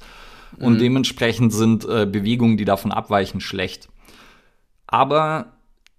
Und 0.60 0.76
mhm. 0.76 0.80
dementsprechend 0.80 1.52
sind 1.52 1.84
äh, 1.84 2.06
Bewegungen, 2.06 2.58
die 2.58 2.66
davon 2.66 2.92
abweichen, 2.92 3.42
schlecht. 3.42 3.90
Aber 4.86 5.54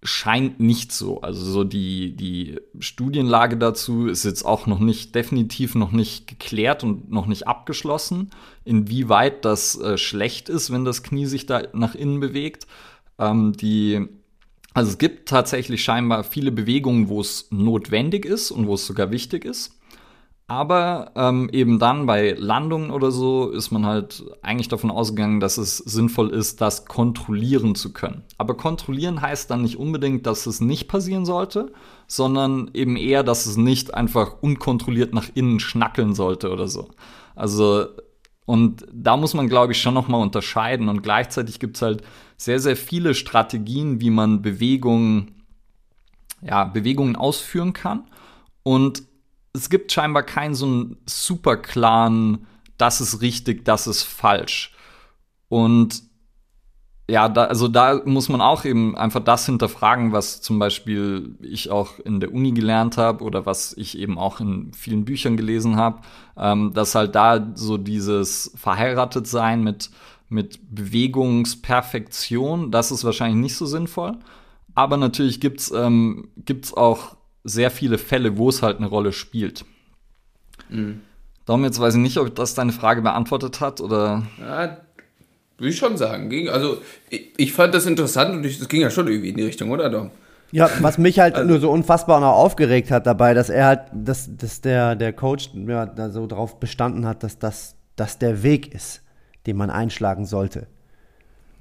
scheint 0.05 0.61
nicht 0.61 0.93
so. 0.93 1.23
Also 1.23 1.45
so 1.51 1.65
die, 1.65 2.15
die 2.15 2.61
Studienlage 2.79 3.57
dazu 3.57 4.07
ist 4.07 4.25
jetzt 4.25 4.45
auch 4.45 4.67
noch 4.67 4.79
nicht, 4.79 5.15
definitiv 5.15 5.75
noch 5.75 5.93
nicht 5.93 6.27
geklärt 6.29 6.85
und 6.85 7.11
noch 7.11 7.27
nicht 7.27 7.49
abgeschlossen, 7.49 8.31
inwieweit 8.65 9.45
das 9.47 9.81
äh, 9.81 9.97
schlecht 9.97 10.51
ist, 10.51 10.71
wenn 10.71 10.85
das 10.85 11.03
Knie 11.03 11.25
sich 11.25 11.47
da 11.47 11.63
nach 11.73 11.95
innen 11.95 12.21
bewegt. 12.21 12.67
Ähm, 13.19 13.55
die, 13.55 14.07
also 14.75 14.91
es 14.91 14.99
gibt 14.99 15.29
tatsächlich 15.29 15.83
scheinbar 15.83 16.23
viele 16.23 16.53
Bewegungen, 16.53 17.09
wo 17.09 17.23
es 17.23 17.49
notwendig 17.51 18.27
ist 18.27 18.51
und 18.51 18.67
wo 18.67 18.75
es 18.75 18.87
sogar 18.87 19.11
wichtig 19.11 19.47
ist. 19.47 19.79
Aber 20.47 21.13
ähm, 21.17 21.49
eben 21.53 21.79
dann 21.79 22.05
bei 22.05 22.33
Landungen 22.33 22.91
oder 22.91 23.11
so 23.11 23.49
ist 23.49 23.71
man 23.71 23.87
halt 23.87 24.25
eigentlich 24.43 24.69
davon 24.69 24.91
ausgegangen, 24.91 25.41
dass 25.41 25.57
es 25.57 25.79
sinnvoll 25.79 26.31
ist, 26.31 26.61
das 26.61 26.85
kontrollieren 26.85 27.75
zu 27.75 27.95
können. 27.95 28.25
Aber 28.37 28.55
kontrollieren 28.55 29.23
heißt 29.23 29.51
dann 29.51 29.63
nicht 29.63 29.79
unbedingt, 29.79 30.27
dass 30.27 30.45
es 30.45 30.61
nicht 30.61 30.87
passieren 30.87 31.25
sollte, 31.25 31.73
sondern 32.09 32.71
eben 32.75 32.97
eher, 32.97 33.23
dass 33.23 33.47
es 33.47 33.57
nicht 33.57 33.95
einfach 33.95 34.43
unkontrolliert 34.43 35.15
nach 35.15 35.31
innen 35.35 35.61
schnackeln 35.61 36.15
sollte 36.15 36.53
oder 36.53 36.69
so. 36.69 36.91
Also 37.35 37.87
und 38.47 38.87
da 38.93 39.17
muss 39.17 39.35
man, 39.35 39.49
glaube 39.49 39.73
ich, 39.73 39.81
schon 39.81 39.95
noch 39.95 40.09
mal 40.09 40.21
unterscheiden. 40.21 40.89
Und 40.89 41.03
gleichzeitig 41.03 41.59
gibt 41.59 41.77
es 41.77 41.83
halt 41.83 42.03
sehr, 42.37 42.61
sehr 42.61 42.77
viele 42.77 43.15
Strategien, 43.15 44.01
wie 44.01 44.11
man 44.11 44.43
Bewegungen, 44.43 45.43
ja, 46.43 46.65
Bewegungen 46.65 47.17
ausführen 47.17 47.73
kann. 47.73 48.05
Und 48.63 49.05
es 49.55 49.71
gibt 49.71 49.91
scheinbar 49.93 50.25
keinen 50.25 50.55
so 50.55 50.67
einen 50.67 50.97
super 51.07 51.57
klaren, 51.57 52.47
das 52.77 53.01
ist 53.01 53.23
richtig, 53.23 53.65
das 53.65 53.87
ist 53.87 54.03
falsch. 54.03 54.75
Und 55.49 56.03
ja, 57.09 57.29
da, 57.29 57.45
also 57.45 57.69
da 57.69 58.01
muss 58.05 58.29
man 58.31 58.41
auch 58.41 58.65
eben 58.65 58.97
einfach 58.97 59.23
das 59.23 59.47
hinterfragen, 59.47 60.11
was 60.13 60.41
zum 60.41 60.59
Beispiel 60.59 61.37
ich 61.41 61.71
auch 61.71 61.99
in 62.01 62.19
der 62.19 62.33
Uni 62.33 62.53
gelernt 62.53 62.97
habe 62.97 63.23
oder 63.23 63.47
was 63.47 63.75
ich 63.75 63.99
eben 63.99 64.19
auch 64.19 64.41
in 64.41 64.73
vielen 64.73 65.05
Büchern 65.05 65.37
gelesen 65.37 65.77
habe, 65.77 66.01
ähm, 66.37 66.73
dass 66.73 66.95
halt 66.95 67.15
da 67.15 67.53
so 67.55 67.77
dieses 67.77 68.53
verheiratet 68.57 69.27
sein 69.27 69.63
mit, 69.63 69.91
mit 70.31 70.61
Bewegungsperfektion, 70.75 72.71
das 72.71 72.91
ist 72.91 73.05
wahrscheinlich 73.05 73.41
nicht 73.41 73.57
so 73.57 73.67
sinnvoll. 73.67 74.17
Aber 74.75 74.97
natürlich 74.97 75.41
gibt's 75.41 75.71
ähm, 75.71 76.31
gibt's 76.37 76.75
auch 76.75 77.17
sehr 77.45 77.71
viele 77.71 77.99
Fälle, 77.99 78.37
wo 78.37 78.49
es 78.49 78.63
halt 78.63 78.79
eine 78.79 78.87
Rolle 78.87 79.13
spielt. 79.13 79.65
Mhm. 80.69 81.03
Darum 81.47 81.65
jetzt 81.65 81.79
weiß 81.79 81.95
ich 81.95 82.01
nicht, 82.01 82.17
ob 82.17 82.35
das 82.35 82.55
deine 82.55 82.73
Frage 82.73 83.03
beantwortet 83.03 83.61
hat 83.61 83.81
oder. 83.81 84.23
Ja, 84.41 84.79
würde 85.59 85.71
ich 85.71 85.77
schon 85.77 85.97
sagen. 85.97 86.49
Also 86.49 86.79
ich, 87.11 87.33
ich 87.37 87.53
fand 87.53 87.75
das 87.75 87.87
interessant 87.87 88.35
und 88.35 88.45
es 88.45 88.69
ging 88.69 88.81
ja 88.81 88.91
schon 88.91 89.07
irgendwie 89.07 89.29
in 89.29 89.37
die 89.37 89.45
Richtung, 89.45 89.71
oder 89.71 89.91
Dom? 89.91 90.11
Ja, 90.51 90.71
was 90.81 90.99
mich 90.99 91.21
halt 91.21 91.35
also, 91.37 91.47
nur 91.47 91.61
so 91.61 91.71
unfassbar 91.71 92.21
noch 92.21 92.33
aufgeregt 92.33 92.91
hat 92.91 93.07
dabei, 93.07 93.35
dass 93.35 93.51
er 93.51 93.67
halt, 93.67 93.81
dass, 93.93 94.29
dass 94.37 94.61
der, 94.61 94.97
der 94.97 95.13
Coach 95.13 95.51
ja, 95.55 95.87
da 95.87 96.11
so 96.11 96.27
drauf 96.27 96.59
bestanden 96.59 97.07
hat, 97.07 97.23
dass 97.23 97.39
das 97.39 97.77
dass 97.97 98.19
der 98.19 98.43
Weg 98.43 98.75
ist, 98.75 99.03
den 99.47 99.57
man 99.57 99.71
einschlagen 99.71 100.27
sollte. 100.27 100.67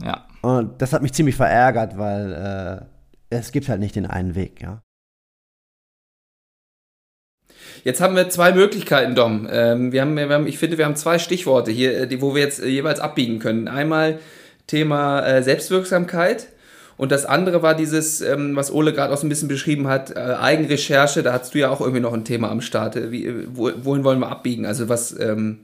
Ja. 0.01 0.25
Und 0.41 0.81
das 0.81 0.93
hat 0.93 1.01
mich 1.01 1.13
ziemlich 1.13 1.36
verärgert, 1.36 1.97
weil 1.97 2.86
äh, 3.29 3.36
es 3.36 3.51
gibt 3.51 3.69
halt 3.69 3.79
nicht 3.79 3.95
den 3.95 4.05
einen 4.05 4.36
Weg, 4.36 4.61
ja. 4.61 4.81
Jetzt 7.84 8.01
haben 8.01 8.16
wir 8.16 8.30
zwei 8.30 8.51
Möglichkeiten, 8.53 9.16
Dom. 9.16 9.47
Ähm, 9.51 9.91
wir, 9.91 10.01
haben, 10.01 10.16
wir 10.16 10.30
haben, 10.30 10.47
ich 10.47 10.57
finde, 10.57 10.78
wir 10.78 10.86
haben 10.86 10.95
zwei 10.95 11.20
Stichworte 11.20 11.72
hier, 11.72 12.01
äh, 12.01 12.07
die, 12.07 12.22
wo 12.22 12.36
wir 12.36 12.41
jetzt 12.41 12.61
äh, 12.61 12.68
jeweils 12.68 12.99
abbiegen 12.99 13.39
können. 13.39 13.68
Einmal 13.68 14.20
Thema 14.68 15.26
äh, 15.26 15.43
Selbstwirksamkeit 15.43 16.47
und 16.97 17.11
das 17.11 17.26
andere 17.26 17.61
war 17.61 17.76
dieses, 17.76 18.22
ähm, 18.22 18.55
was 18.55 18.72
Ole 18.72 18.93
gerade 18.93 19.14
auch 19.14 19.18
so 19.18 19.26
ein 19.26 19.30
bisschen 19.30 19.47
beschrieben 19.47 19.88
hat, 19.88 20.16
äh, 20.16 20.20
Eigenrecherche. 20.20 21.24
Da 21.24 21.34
hast 21.34 21.53
du 21.53 21.59
ja 21.59 21.70
auch 21.70 21.82
irgendwie 21.82 21.99
noch 21.99 22.14
ein 22.14 22.24
Thema 22.24 22.51
am 22.51 22.61
Start. 22.61 22.95
Äh, 22.95 23.11
wie, 23.11 23.34
wo, 23.53 23.72
wohin 23.82 24.03
wollen 24.03 24.20
wir 24.20 24.30
abbiegen? 24.30 24.66
Also 24.66 24.89
was, 24.89 25.18
ähm, 25.20 25.59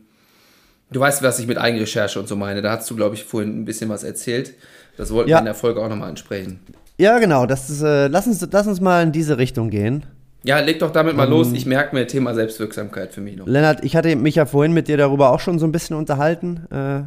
du 0.91 0.99
weißt, 0.99 1.21
was 1.21 1.39
ich 1.39 1.47
mit 1.47 1.57
Eigenrecherche 1.57 2.19
und 2.19 2.27
so 2.27 2.35
meine. 2.35 2.61
Da 2.61 2.71
hast 2.71 2.89
du, 2.89 2.95
glaube 2.95 3.15
ich, 3.15 3.25
vorhin 3.25 3.61
ein 3.61 3.65
bisschen 3.65 3.89
was 3.89 4.03
erzählt. 4.03 4.53
Das 4.97 5.11
wollten 5.11 5.29
ja. 5.29 5.37
wir 5.37 5.39
in 5.39 5.45
der 5.45 5.55
Folge 5.55 5.81
auch 5.81 5.89
nochmal 5.89 6.09
ansprechen. 6.09 6.59
Ja, 6.97 7.19
genau. 7.19 7.45
Das 7.45 7.69
ist, 7.69 7.83
äh, 7.83 8.07
lass, 8.07 8.27
uns, 8.27 8.45
lass 8.51 8.67
uns 8.67 8.81
mal 8.81 9.03
in 9.03 9.11
diese 9.11 9.37
Richtung 9.37 9.69
gehen. 9.69 10.05
Ja, 10.43 10.59
leg 10.59 10.79
doch 10.79 10.91
damit 10.91 11.15
mal 11.15 11.27
um, 11.27 11.31
los. 11.31 11.51
Ich 11.53 11.65
merke 11.65 11.95
mir 11.95 12.07
Thema 12.07 12.33
Selbstwirksamkeit 12.33 13.13
für 13.13 13.21
mich 13.21 13.35
noch. 13.35 13.45
Lennart, 13.45 13.83
ich 13.83 13.95
hatte 13.95 14.15
mich 14.15 14.35
ja 14.35 14.45
vorhin 14.45 14.73
mit 14.73 14.87
dir 14.87 14.97
darüber 14.97 15.31
auch 15.31 15.39
schon 15.39 15.59
so 15.59 15.65
ein 15.65 15.71
bisschen 15.71 15.95
unterhalten, 15.95 16.65
äh, 16.71 17.01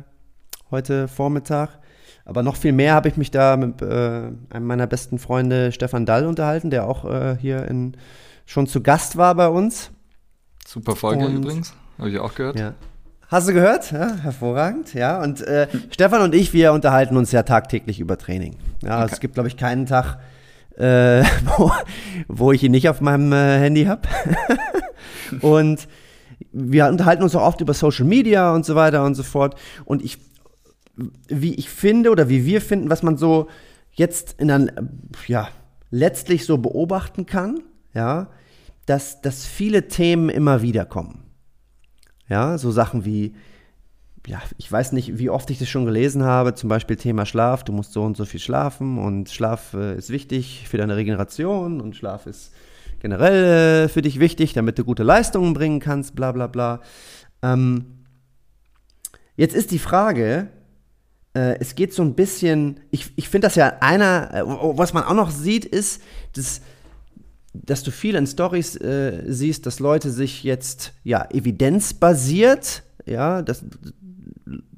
heute 0.71 1.09
Vormittag. 1.09 1.79
Aber 2.25 2.43
noch 2.43 2.57
viel 2.57 2.73
mehr 2.73 2.95
habe 2.95 3.09
ich 3.09 3.17
mich 3.17 3.31
da 3.31 3.57
mit 3.57 3.83
äh, 3.83 3.87
einem 4.51 4.67
meiner 4.67 4.87
besten 4.87 5.19
Freunde, 5.19 5.73
Stefan 5.73 6.07
Dall, 6.07 6.27
unterhalten, 6.27 6.71
der 6.71 6.87
auch 6.87 7.05
äh, 7.05 7.37
hier 7.41 7.67
in, 7.67 7.97
schon 8.47 8.67
zu 8.67 8.81
Gast 8.81 9.17
war 9.17 9.35
bei 9.35 9.49
uns. 9.49 9.91
Super 10.67 10.95
Folge 10.95 11.27
und, 11.27 11.37
übrigens, 11.37 11.75
habe 11.99 12.11
ich 12.11 12.19
auch 12.19 12.35
gehört. 12.35 12.59
Ja. 12.59 12.75
Hast 13.29 13.49
du 13.49 13.55
gehört? 13.55 13.91
Ja, 13.93 14.15
hervorragend. 14.17 14.93
Ja, 14.93 15.23
und 15.23 15.41
äh, 15.41 15.67
Stefan 15.91 16.21
und 16.21 16.35
ich, 16.35 16.53
wir 16.53 16.73
unterhalten 16.73 17.17
uns 17.17 17.33
ja 17.33 17.43
tagtäglich 17.43 17.99
über 17.99 18.19
Training. 18.19 18.57
Ja, 18.83 19.03
okay. 19.03 19.13
es 19.15 19.21
gibt, 19.21 19.35
glaube 19.35 19.49
ich, 19.49 19.57
keinen 19.57 19.87
Tag, 19.87 20.19
äh, 20.77 21.25
wo, 21.57 21.73
wo 22.29 22.53
ich 22.53 22.63
ihn 22.63 22.73
nicht 22.73 22.89
auf 22.89 23.01
meinem 23.01 23.33
äh, 23.33 23.59
Handy 23.59 23.85
habe. 23.85 24.09
und 25.41 25.89
wir 26.53 26.87
unterhalten 26.87 27.23
uns 27.23 27.35
auch 27.35 27.43
oft 27.43 27.61
über 27.61 27.75
Social 27.75 28.05
Media 28.05 28.55
und 28.55 28.65
so 28.65 28.75
weiter 28.75 29.05
und 29.05 29.15
so 29.15 29.23
fort. 29.23 29.59
Und 29.85 30.03
ich, 30.03 30.19
wie 31.29 31.55
ich 31.55 31.71
finde 31.71 32.11
oder 32.11 32.29
wie 32.29 32.45
wir 32.45 32.61
finden, 32.61 32.91
was 32.91 33.03
man 33.03 33.17
so 33.17 33.49
jetzt 33.93 34.37
in 34.39 34.51
einem, 34.51 34.71
ja, 35.27 35.49
letztlich 35.91 36.45
so 36.45 36.59
beobachten 36.59 37.27
kann, 37.27 37.61
ja, 37.95 38.29
dass, 38.87 39.21
dass 39.21 39.47
viele 39.47 39.89
Themen 39.89 40.29
immer 40.29 40.63
wieder 40.63 40.85
kommen. 40.85 41.23
Ja, 42.29 42.59
so 42.59 42.71
Sachen 42.71 43.05
wie 43.05 43.35
ja, 44.27 44.41
ich 44.57 44.71
weiß 44.71 44.93
nicht, 44.93 45.19
wie 45.19 45.31
oft 45.31 45.51
ich 45.51 45.59
das 45.59 45.69
schon 45.69 45.85
gelesen 45.85 46.23
habe, 46.23 46.55
zum 46.55 46.69
Beispiel 46.69 46.97
Thema 46.97 47.27
Schlaf, 47.27 47.65
du 47.65 47.73
musst 47.73 47.93
so 47.93 48.03
und 48.05 48.17
so 48.17 48.25
viel 48.25 48.41
schlafen 48.41 48.99
und 48.99 49.31
Schlaf 49.31 49.75
äh, 49.75 49.97
ist 49.97 50.11
wichtig 50.11 50.67
für 50.69 50.79
deine 50.79 50.97
Regeneration 50.97 51.81
und 51.81 51.97
Schlaf 51.97 52.27
ist 52.27 52.53
generell 53.01 53.85
äh, 53.85 53.89
für 53.89 54.03
dich 54.03 54.21
wichtig, 54.21 54.53
damit 54.53 54.79
du 54.79 54.85
gute 54.85 55.03
Leistungen 55.03 55.55
bringen 55.55 55.81
kannst, 55.81 56.15
bla 56.15 56.31
bla 56.31 56.47
bla. 56.47 56.81
Ähm, 57.43 58.05
jetzt 59.37 59.57
ist 59.57 59.73
die 59.73 59.81
Frage, 59.81 60.49
äh, 61.35 61.59
es 61.59 61.75
geht 61.75 61.93
so 61.93 62.03
ein 62.03 62.15
bisschen, 62.15 62.79
ich, 62.93 63.13
ich 63.17 63.29
finde 63.29 63.47
das 63.47 63.57
ja 63.57 63.79
einer, 63.81 64.33
äh, 64.33 64.43
was 64.45 64.93
man 64.93 65.03
auch 65.03 65.15
noch 65.15 65.31
sieht, 65.31 65.65
ist, 65.65 66.03
dass 66.35 66.61
dass 67.55 67.83
du 67.83 67.91
viel 67.91 68.15
in 68.15 68.27
Stories 68.27 68.77
äh, 68.77 69.25
siehst, 69.27 69.67
dass 69.67 69.79
Leute 69.79 70.11
sich 70.11 70.43
jetzt 70.43 70.95
ja 71.05 71.29
evidenzbasiert 71.31 72.83
ja, 73.07 73.43
dass 73.43 73.65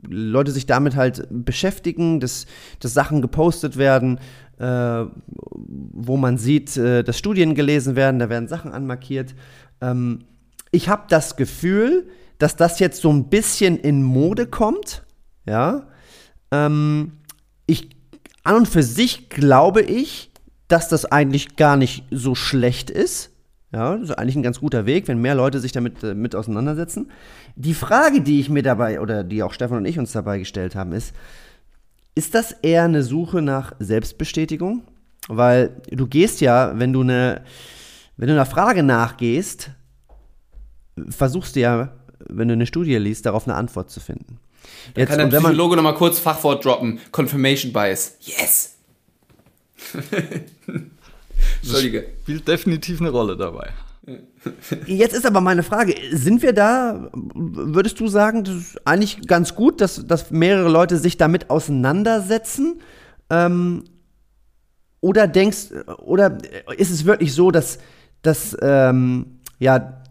Leute 0.06 0.50
sich 0.50 0.66
damit 0.66 0.96
halt 0.96 1.26
beschäftigen, 1.30 2.20
dass, 2.20 2.46
dass 2.80 2.94
Sachen 2.94 3.22
gepostet 3.22 3.76
werden, 3.76 4.18
äh, 4.58 5.04
wo 5.36 6.16
man 6.16 6.38
sieht, 6.38 6.76
äh, 6.76 7.02
dass 7.02 7.18
Studien 7.18 7.54
gelesen 7.54 7.96
werden, 7.96 8.18
da 8.18 8.28
werden 8.28 8.48
Sachen 8.48 8.72
anmarkiert. 8.72 9.34
Ähm, 9.80 10.20
ich 10.70 10.88
habe 10.88 11.04
das 11.08 11.36
Gefühl, 11.36 12.08
dass 12.38 12.56
das 12.56 12.78
jetzt 12.78 13.00
so 13.00 13.12
ein 13.12 13.28
bisschen 13.28 13.78
in 13.78 14.02
Mode 14.02 14.46
kommt, 14.46 15.04
ja. 15.46 15.88
Ähm, 16.50 17.12
ich, 17.66 17.90
an 18.42 18.56
und 18.56 18.68
für 18.68 18.82
sich 18.82 19.28
glaube 19.28 19.82
ich, 19.82 20.30
dass 20.68 20.88
das 20.88 21.04
eigentlich 21.04 21.56
gar 21.56 21.76
nicht 21.76 22.04
so 22.10 22.34
schlecht 22.34 22.90
ist, 22.90 23.30
Ja, 23.74 23.96
das 23.96 24.10
ist 24.10 24.18
eigentlich 24.18 24.36
ein 24.36 24.44
ganz 24.44 24.60
guter 24.60 24.86
Weg, 24.86 25.08
wenn 25.08 25.20
mehr 25.20 25.34
Leute 25.34 25.58
sich 25.58 25.72
damit 25.72 26.00
äh, 26.04 26.14
mit 26.14 26.36
auseinandersetzen. 26.36 27.10
Die 27.56 27.74
Frage, 27.74 28.20
die 28.20 28.38
ich 28.38 28.48
mir 28.48 28.62
dabei 28.62 29.00
oder 29.00 29.24
die 29.24 29.42
auch 29.42 29.52
Stefan 29.52 29.78
und 29.78 29.84
ich 29.84 29.98
uns 29.98 30.12
dabei 30.12 30.38
gestellt 30.38 30.76
haben, 30.76 30.92
ist, 30.92 31.12
ist 32.14 32.36
das 32.36 32.52
eher 32.52 32.84
eine 32.84 33.02
Suche 33.02 33.42
nach 33.42 33.72
Selbstbestätigung? 33.80 34.84
Weil 35.26 35.82
du 35.90 36.06
gehst 36.06 36.40
ja, 36.40 36.78
wenn 36.78 36.92
du 36.92 37.00
eine, 37.00 37.42
wenn 38.16 38.28
du 38.28 38.34
einer 38.34 38.46
Frage 38.46 38.84
nachgehst, 38.84 39.70
versuchst 41.08 41.56
du 41.56 41.60
ja, 41.60 41.96
wenn 42.28 42.46
du 42.46 42.54
eine 42.54 42.66
Studie 42.66 42.94
liest, 42.98 43.26
darauf 43.26 43.48
eine 43.48 43.56
Antwort 43.56 43.90
zu 43.90 43.98
finden. 43.98 44.38
Da 44.94 45.00
Jetzt, 45.00 45.10
kann 45.10 45.30
der 45.30 45.38
Psychologe 45.40 45.74
nochmal 45.74 45.96
kurz 45.96 46.20
Fachwort 46.20 46.64
droppen. 46.64 47.00
Confirmation 47.10 47.72
Bias. 47.72 48.18
Yes! 48.20 48.76
Entschuldige. 51.62 52.06
Spielt 52.22 52.46
definitiv 52.48 53.00
eine 53.00 53.10
Rolle 53.10 53.36
dabei. 53.36 53.70
Jetzt 54.86 55.14
ist 55.14 55.24
aber 55.24 55.40
meine 55.40 55.62
Frage, 55.62 55.94
sind 56.12 56.42
wir 56.42 56.52
da, 56.52 57.10
würdest 57.12 58.00
du 58.00 58.08
sagen, 58.08 58.44
das 58.44 58.54
ist 58.54 58.86
eigentlich 58.86 59.26
ganz 59.26 59.54
gut, 59.54 59.80
dass, 59.80 60.06
dass 60.06 60.30
mehrere 60.30 60.68
Leute 60.68 60.98
sich 60.98 61.16
damit 61.16 61.48
auseinandersetzen? 61.48 62.80
Ähm, 63.30 63.84
oder 65.00 65.26
denkst, 65.26 65.68
oder 65.98 66.38
ist 66.76 66.90
es 66.90 67.04
wirklich 67.04 67.32
so, 67.32 67.50
dass, 67.50 67.78
dass, 68.22 68.56
ähm, 68.60 69.40
ja, 69.58 70.02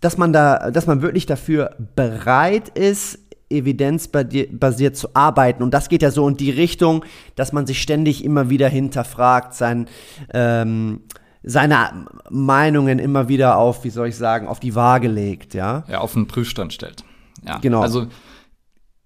dass 0.00 0.18
man 0.18 0.32
da, 0.32 0.70
dass 0.70 0.86
man 0.86 1.02
wirklich 1.02 1.26
dafür 1.26 1.76
bereit 1.96 2.68
ist, 2.78 3.18
evidenzbasiert 3.48 4.96
zu 4.96 5.14
arbeiten. 5.14 5.62
Und 5.62 5.72
das 5.72 5.88
geht 5.88 6.02
ja 6.02 6.10
so 6.10 6.28
in 6.28 6.36
die 6.36 6.50
Richtung, 6.50 7.04
dass 7.34 7.52
man 7.52 7.66
sich 7.66 7.80
ständig 7.80 8.24
immer 8.24 8.50
wieder 8.50 8.68
hinterfragt, 8.68 9.54
sein, 9.54 9.88
ähm, 10.32 11.02
seine 11.42 12.06
Meinungen 12.28 12.98
immer 12.98 13.28
wieder 13.28 13.56
auf, 13.56 13.84
wie 13.84 13.90
soll 13.90 14.08
ich 14.08 14.16
sagen, 14.16 14.48
auf 14.48 14.58
die 14.58 14.74
Waage 14.74 15.08
legt, 15.08 15.54
ja? 15.54 15.84
Ja, 15.88 16.00
auf 16.00 16.14
den 16.14 16.26
Prüfstand 16.26 16.72
stellt. 16.72 17.04
Ja, 17.46 17.58
genau. 17.58 17.82
Also 17.82 18.08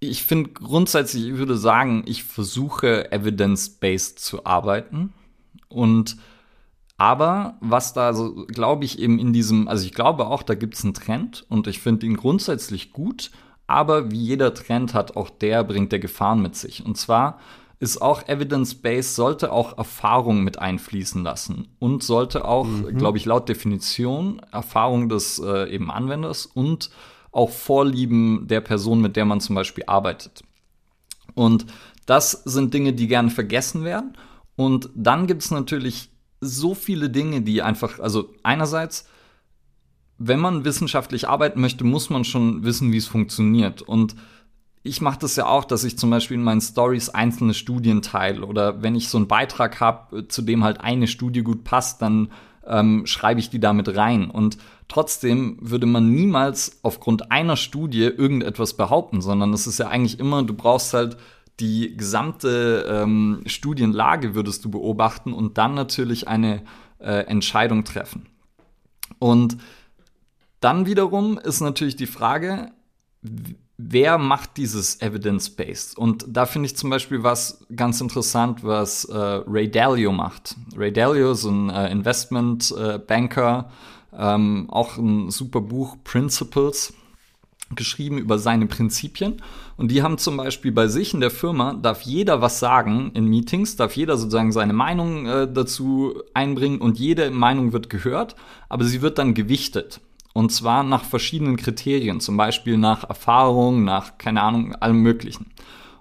ich 0.01 0.25
finde 0.25 0.51
grundsätzlich, 0.51 1.27
ich 1.27 1.37
würde 1.37 1.59
sagen, 1.59 2.03
ich 2.07 2.25
versuche 2.25 3.13
evidence-based 3.13 4.19
zu 4.19 4.47
arbeiten 4.47 5.13
und 5.69 6.17
aber 6.97 7.57
was 7.61 7.93
da 7.93 8.13
so, 8.13 8.47
glaube 8.47 8.85
ich, 8.85 8.99
eben 8.99 9.19
in 9.19 9.33
diesem, 9.33 9.69
also 9.69 9.87
ich 9.87 9.93
glaube 9.93 10.27
auch, 10.27 10.43
da 10.43 10.55
gibt 10.55 10.75
es 10.75 10.85
einen 10.85 10.95
Trend 10.95 11.47
und 11.49 11.67
ich 11.67 11.81
finde 11.81 12.07
ihn 12.07 12.17
grundsätzlich 12.17 12.93
gut, 12.93 13.31
aber 13.71 14.11
wie 14.11 14.19
jeder 14.19 14.53
Trend 14.53 14.95
hat, 14.95 15.17
auch 15.17 15.31
der 15.31 15.65
bringt 15.65 15.93
der 15.93 16.01
Gefahren 16.01 16.43
mit 16.43 16.57
sich. 16.57 16.85
Und 16.85 16.97
zwar 16.97 17.39
ist 17.79 18.03
auch 18.03 18.29
Evidence-Based, 18.29 19.15
sollte 19.15 19.53
auch 19.53 19.79
Erfahrung 19.79 20.45
mit 20.45 20.59
einfließen 20.59 21.23
lassen 21.23 21.69
und 21.79 22.03
sollte 22.03 22.45
auch, 22.45 22.67
mhm. 22.67 22.99
glaube 22.99 23.17
ich, 23.17 23.25
laut 23.25 23.49
Definition 23.49 24.43
Erfahrung 24.53 25.09
des 25.09 25.39
äh, 25.39 25.73
eben 25.73 25.91
Anwenders 25.91 26.45
und 26.47 26.91
auch 27.33 27.51
Vorlieben 27.51 28.47
der 28.49 28.61
Person, 28.61 29.01
mit 29.01 29.17
der 29.17 29.25
man 29.25 29.41
zum 29.41 29.55
Beispiel 29.55 29.85
arbeitet. 29.87 30.43
Und 31.35 31.67
das 32.07 32.33
sind 32.33 32.75
Dinge, 32.75 32.93
die 32.93 33.07
gerne 33.07 33.31
vergessen 33.31 33.85
werden. 33.85 34.17
Und 34.57 34.91
dann 34.95 35.27
gibt 35.27 35.43
es 35.43 35.51
natürlich 35.51 36.11
so 36.41 36.75
viele 36.75 37.09
Dinge, 37.09 37.41
die 37.41 37.63
einfach, 37.63 37.99
also 38.01 38.35
einerseits, 38.43 39.09
wenn 40.23 40.39
man 40.39 40.67
wissenschaftlich 40.67 41.29
arbeiten 41.29 41.63
möchte, 41.63 41.83
muss 41.83 42.11
man 42.11 42.25
schon 42.25 42.63
wissen, 42.63 42.93
wie 42.93 42.99
es 42.99 43.07
funktioniert. 43.07 43.81
Und 43.81 44.15
ich 44.83 45.01
mache 45.01 45.19
das 45.19 45.35
ja 45.37 45.47
auch, 45.47 45.65
dass 45.65 45.83
ich 45.83 45.99
zum 45.99 46.11
Beispiel 46.11 46.37
in 46.37 46.45
meinen 46.45 46.61
Stories 46.61 47.09
einzelne 47.09 47.55
Studien 47.55 48.03
teile 48.03 48.45
oder 48.45 48.83
wenn 48.83 48.95
ich 48.95 49.09
so 49.09 49.17
einen 49.17 49.29
Beitrag 49.29 49.81
habe, 49.81 50.29
zu 50.29 50.43
dem 50.43 50.63
halt 50.63 50.81
eine 50.81 51.07
Studie 51.07 51.43
gut 51.43 51.65
passt, 51.65 52.03
dann 52.03 52.31
ähm, 52.67 53.07
schreibe 53.07 53.41
ich 53.41 53.49
die 53.49 53.61
damit 53.61 53.97
rein. 53.97 54.31
Und 54.31 54.59
trotzdem 54.89 55.57
würde 55.63 55.87
man 55.87 56.11
niemals 56.11 56.81
aufgrund 56.83 57.33
einer 57.33 57.57
Studie 57.57 58.03
irgendetwas 58.03 58.77
behaupten, 58.77 59.23
sondern 59.23 59.55
es 59.55 59.67
ist 59.67 59.79
ja 59.79 59.89
eigentlich 59.89 60.21
immer, 60.21 60.43
du 60.43 60.53
brauchst 60.53 60.93
halt 60.93 61.17
die 61.61 61.97
gesamte 61.97 62.87
ähm, 62.91 63.41
Studienlage 63.47 64.35
würdest 64.35 64.67
du 64.67 64.71
beobachten 64.71 65.33
und 65.33 65.57
dann 65.57 65.75
natürlich 65.75 66.29
eine 66.29 66.63
äh, 66.99 67.25
Entscheidung 67.27 67.85
treffen. 67.85 68.27
Und 69.19 69.57
dann 70.61 70.87
wiederum 70.87 71.39
ist 71.39 71.61
natürlich 71.61 71.97
die 71.97 72.07
Frage, 72.07 72.73
wer 73.77 74.19
macht 74.19 74.57
dieses 74.57 75.01
Evidence-Based? 75.01 75.97
Und 75.97 76.25
da 76.29 76.47
finde 76.47 76.67
ich 76.67 76.77
zum 76.77 76.91
Beispiel 76.91 77.23
was 77.23 77.65
ganz 77.75 78.01
interessant, 78.01 78.63
was 78.63 79.05
äh, 79.05 79.17
Ray 79.17 79.71
Dalio 79.71 80.13
macht. 80.13 80.57
Ray 80.77 80.93
Dalio 80.93 81.33
ist 81.33 81.45
ein 81.45 81.71
äh, 81.71 81.91
Investment-Banker, 81.91 83.71
äh, 84.13 84.35
ähm, 84.35 84.67
auch 84.71 84.97
ein 84.97 85.31
super 85.31 85.61
Buch, 85.61 85.97
Principles 86.05 86.93
geschrieben 87.75 88.19
über 88.19 88.39
seine 88.39 88.67
Prinzipien. 88.67 89.41
Und 89.77 89.91
die 89.91 90.03
haben 90.03 90.19
zum 90.19 90.37
Beispiel 90.37 90.73
bei 90.73 90.89
sich 90.89 91.15
in 91.15 91.21
der 91.21 91.31
Firma, 91.31 91.75
darf 91.75 92.03
jeder 92.03 92.43
was 92.43 92.59
sagen 92.59 93.13
in 93.15 93.27
Meetings, 93.27 93.77
darf 93.77 93.97
jeder 93.97 94.17
sozusagen 94.17 94.53
seine 94.53 94.73
Meinung 94.73 95.27
äh, 95.27 95.51
dazu 95.51 96.21
einbringen 96.35 96.81
und 96.81 96.99
jede 96.99 97.31
Meinung 97.31 97.73
wird 97.73 97.89
gehört, 97.89 98.35
aber 98.69 98.85
sie 98.85 99.03
wird 99.03 99.19
dann 99.19 99.35
gewichtet. 99.35 100.01
Und 100.33 100.53
zwar 100.53 100.83
nach 100.85 101.05
verschiedenen 101.05 101.57
Kriterien, 101.57 102.21
zum 102.21 102.37
Beispiel 102.37 102.77
nach 102.77 103.05
Erfahrung, 103.09 103.85
nach, 103.85 104.19
keine 104.19 104.43
Ahnung, 104.43 104.75
allem 104.77 105.03
Möglichen. 105.03 105.53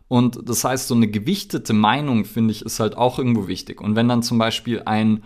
Und 0.08 0.48
das 0.48 0.64
heißt, 0.64 0.88
so 0.88 0.96
eine 0.96 1.08
gewichtete 1.08 1.74
Meinung, 1.74 2.26
finde 2.26 2.52
ich, 2.52 2.64
ist 2.64 2.80
halt 2.80 2.98
auch 2.98 3.20
irgendwo 3.20 3.48
wichtig. 3.48 3.82
Und 3.82 3.96
wenn 3.96 4.08
dann 4.08 4.24
zum 4.24 4.38
Beispiel 4.38 4.84
ein 4.86 5.24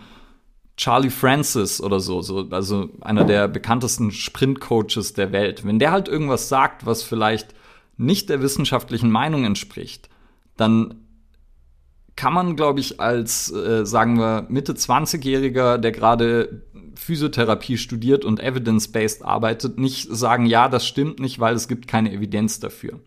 Charlie 0.76 1.10
Francis 1.10 1.80
oder 1.80 2.00
so, 2.00 2.20
so, 2.20 2.48
also 2.50 2.90
einer 3.00 3.24
der 3.24 3.48
bekanntesten 3.48 4.10
Sprintcoaches 4.10 5.14
der 5.14 5.32
Welt, 5.32 5.64
wenn 5.64 5.78
der 5.78 5.92
halt 5.92 6.08
irgendwas 6.08 6.48
sagt, 6.48 6.84
was 6.84 7.02
vielleicht 7.02 7.54
nicht 7.96 8.28
der 8.28 8.42
wissenschaftlichen 8.42 9.10
Meinung 9.10 9.44
entspricht, 9.44 10.08
dann 10.56 11.04
kann 12.16 12.32
man, 12.32 12.56
glaube 12.56 12.80
ich, 12.80 13.00
als, 13.00 13.52
äh, 13.52 13.84
sagen 13.86 14.18
wir, 14.18 14.46
Mitte 14.48 14.72
20-Jähriger, 14.74 15.78
der 15.78 15.92
gerade 15.92 16.62
Physiotherapie 16.96 17.78
studiert 17.78 18.24
und 18.24 18.40
evidence-based 18.40 19.24
arbeitet, 19.24 19.78
nicht 19.78 20.08
sagen, 20.10 20.46
ja, 20.46 20.68
das 20.68 20.86
stimmt 20.86 21.20
nicht, 21.20 21.40
weil 21.40 21.54
es 21.54 21.68
gibt 21.68 21.88
keine 21.88 22.12
Evidenz 22.12 22.60
dafür. 22.60 23.00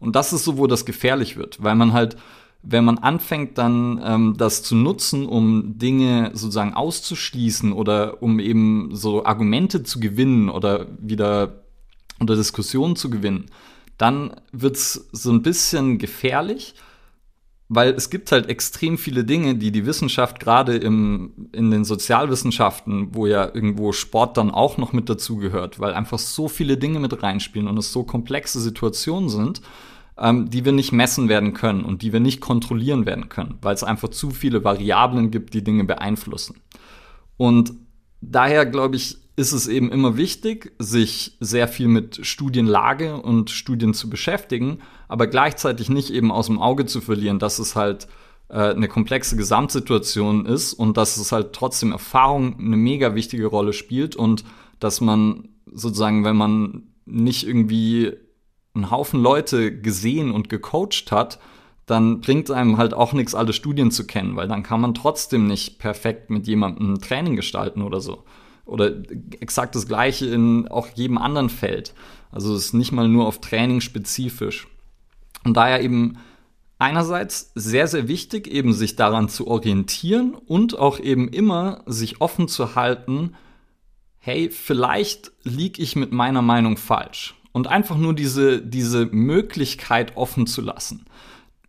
Und 0.00 0.16
das 0.16 0.32
ist 0.32 0.44
so, 0.44 0.58
wo 0.58 0.66
das 0.66 0.84
gefährlich 0.84 1.36
wird, 1.36 1.62
weil 1.62 1.74
man 1.74 1.92
halt 1.92 2.16
wenn 2.62 2.84
man 2.84 2.98
anfängt 2.98 3.58
dann 3.58 4.00
ähm, 4.04 4.34
das 4.38 4.62
zu 4.62 4.76
nutzen, 4.76 5.26
um 5.26 5.78
Dinge 5.78 6.30
sozusagen 6.32 6.74
auszuschließen 6.74 7.72
oder 7.72 8.22
um 8.22 8.38
eben 8.38 8.90
so 8.92 9.24
Argumente 9.24 9.82
zu 9.82 9.98
gewinnen 9.98 10.48
oder 10.48 10.86
wieder 10.98 11.64
unter 12.20 12.36
Diskussionen 12.36 12.94
zu 12.94 13.10
gewinnen, 13.10 13.46
dann 13.98 14.36
wird's 14.52 15.08
so 15.10 15.32
ein 15.32 15.42
bisschen 15.42 15.98
gefährlich, 15.98 16.74
weil 17.68 17.92
es 17.94 18.10
gibt 18.10 18.32
halt 18.32 18.48
extrem 18.48 18.98
viele 18.98 19.24
Dinge, 19.24 19.54
die 19.54 19.72
die 19.72 19.86
Wissenschaft 19.86 20.40
gerade 20.40 20.76
im 20.76 21.48
in 21.52 21.70
den 21.70 21.84
Sozialwissenschaften, 21.84 23.14
wo 23.14 23.26
ja 23.26 23.44
irgendwo 23.44 23.92
Sport 23.92 24.36
dann 24.36 24.50
auch 24.50 24.78
noch 24.78 24.92
mit 24.92 25.08
dazugehört, 25.08 25.80
weil 25.80 25.94
einfach 25.94 26.18
so 26.18 26.48
viele 26.48 26.76
Dinge 26.76 27.00
mit 27.00 27.22
reinspielen 27.22 27.68
und 27.68 27.78
es 27.78 27.92
so 27.92 28.04
komplexe 28.04 28.60
Situationen 28.60 29.28
sind, 29.28 29.62
ähm, 30.18 30.50
die 30.50 30.64
wir 30.64 30.72
nicht 30.72 30.92
messen 30.92 31.28
werden 31.28 31.54
können 31.54 31.84
und 31.84 32.02
die 32.02 32.12
wir 32.12 32.20
nicht 32.20 32.40
kontrollieren 32.40 33.06
werden 33.06 33.28
können, 33.28 33.58
weil 33.62 33.74
es 33.74 33.84
einfach 33.84 34.10
zu 34.10 34.30
viele 34.30 34.64
Variablen 34.64 35.30
gibt, 35.30 35.54
die 35.54 35.64
Dinge 35.64 35.84
beeinflussen. 35.84 36.60
Und 37.36 37.72
daher 38.20 38.66
glaube 38.66 38.96
ich, 38.96 39.18
ist 39.36 39.52
es 39.52 39.66
eben 39.66 39.90
immer 39.90 40.16
wichtig, 40.16 40.72
sich 40.78 41.36
sehr 41.40 41.66
viel 41.66 41.88
mit 41.88 42.24
Studienlage 42.26 43.16
und 43.16 43.50
Studien 43.50 43.94
zu 43.94 44.10
beschäftigen, 44.10 44.78
aber 45.12 45.26
gleichzeitig 45.26 45.90
nicht 45.90 46.08
eben 46.08 46.32
aus 46.32 46.46
dem 46.46 46.58
Auge 46.58 46.86
zu 46.86 47.02
verlieren, 47.02 47.38
dass 47.38 47.58
es 47.58 47.76
halt 47.76 48.08
äh, 48.48 48.70
eine 48.70 48.88
komplexe 48.88 49.36
Gesamtsituation 49.36 50.46
ist 50.46 50.72
und 50.72 50.96
dass 50.96 51.18
es 51.18 51.32
halt 51.32 51.52
trotzdem 51.52 51.92
Erfahrung 51.92 52.58
eine 52.58 52.78
mega 52.78 53.14
wichtige 53.14 53.44
Rolle 53.44 53.74
spielt 53.74 54.16
und 54.16 54.42
dass 54.80 55.02
man 55.02 55.50
sozusagen, 55.66 56.24
wenn 56.24 56.36
man 56.36 56.84
nicht 57.04 57.46
irgendwie 57.46 58.14
einen 58.72 58.90
Haufen 58.90 59.20
Leute 59.20 59.78
gesehen 59.78 60.30
und 60.30 60.48
gecoacht 60.48 61.12
hat, 61.12 61.38
dann 61.84 62.22
bringt 62.22 62.50
einem 62.50 62.78
halt 62.78 62.94
auch 62.94 63.12
nichts, 63.12 63.34
alle 63.34 63.52
Studien 63.52 63.90
zu 63.90 64.06
kennen, 64.06 64.34
weil 64.36 64.48
dann 64.48 64.62
kann 64.62 64.80
man 64.80 64.94
trotzdem 64.94 65.46
nicht 65.46 65.78
perfekt 65.78 66.30
mit 66.30 66.46
jemandem 66.46 67.02
Training 67.02 67.36
gestalten 67.36 67.82
oder 67.82 68.00
so. 68.00 68.24
Oder 68.64 68.94
exakt 69.40 69.74
das 69.74 69.86
Gleiche 69.86 70.24
in 70.24 70.68
auch 70.68 70.88
jedem 70.94 71.18
anderen 71.18 71.50
Feld. 71.50 71.92
Also 72.30 72.54
es 72.54 72.66
ist 72.66 72.72
nicht 72.72 72.92
mal 72.92 73.08
nur 73.08 73.26
auf 73.26 73.42
Training 73.42 73.82
spezifisch. 73.82 74.68
Und 75.44 75.56
daher 75.56 75.82
eben 75.82 76.18
einerseits 76.78 77.52
sehr, 77.54 77.86
sehr 77.86 78.08
wichtig, 78.08 78.48
eben 78.48 78.72
sich 78.72 78.96
daran 78.96 79.28
zu 79.28 79.46
orientieren 79.46 80.34
und 80.34 80.78
auch 80.78 80.98
eben 80.98 81.28
immer 81.28 81.82
sich 81.86 82.20
offen 82.20 82.48
zu 82.48 82.74
halten, 82.74 83.34
hey, 84.18 84.50
vielleicht 84.50 85.32
liege 85.42 85.82
ich 85.82 85.96
mit 85.96 86.12
meiner 86.12 86.42
Meinung 86.42 86.76
falsch 86.76 87.34
und 87.52 87.66
einfach 87.66 87.96
nur 87.96 88.14
diese, 88.14 88.60
diese 88.60 89.06
Möglichkeit 89.06 90.16
offen 90.16 90.46
zu 90.46 90.60
lassen. 90.60 91.04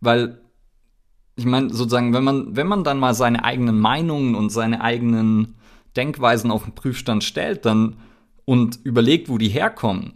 Weil, 0.00 0.40
ich 1.36 1.44
meine, 1.44 1.70
sozusagen, 1.70 2.12
wenn 2.12 2.24
man, 2.24 2.56
wenn 2.56 2.66
man 2.66 2.84
dann 2.84 2.98
mal 2.98 3.14
seine 3.14 3.44
eigenen 3.44 3.78
Meinungen 3.78 4.34
und 4.34 4.50
seine 4.50 4.80
eigenen 4.80 5.54
Denkweisen 5.96 6.50
auf 6.50 6.64
den 6.64 6.74
Prüfstand 6.74 7.22
stellt 7.22 7.64
dann 7.64 7.96
und 8.44 8.80
überlegt, 8.84 9.28
wo 9.28 9.38
die 9.38 9.48
herkommen, 9.48 10.12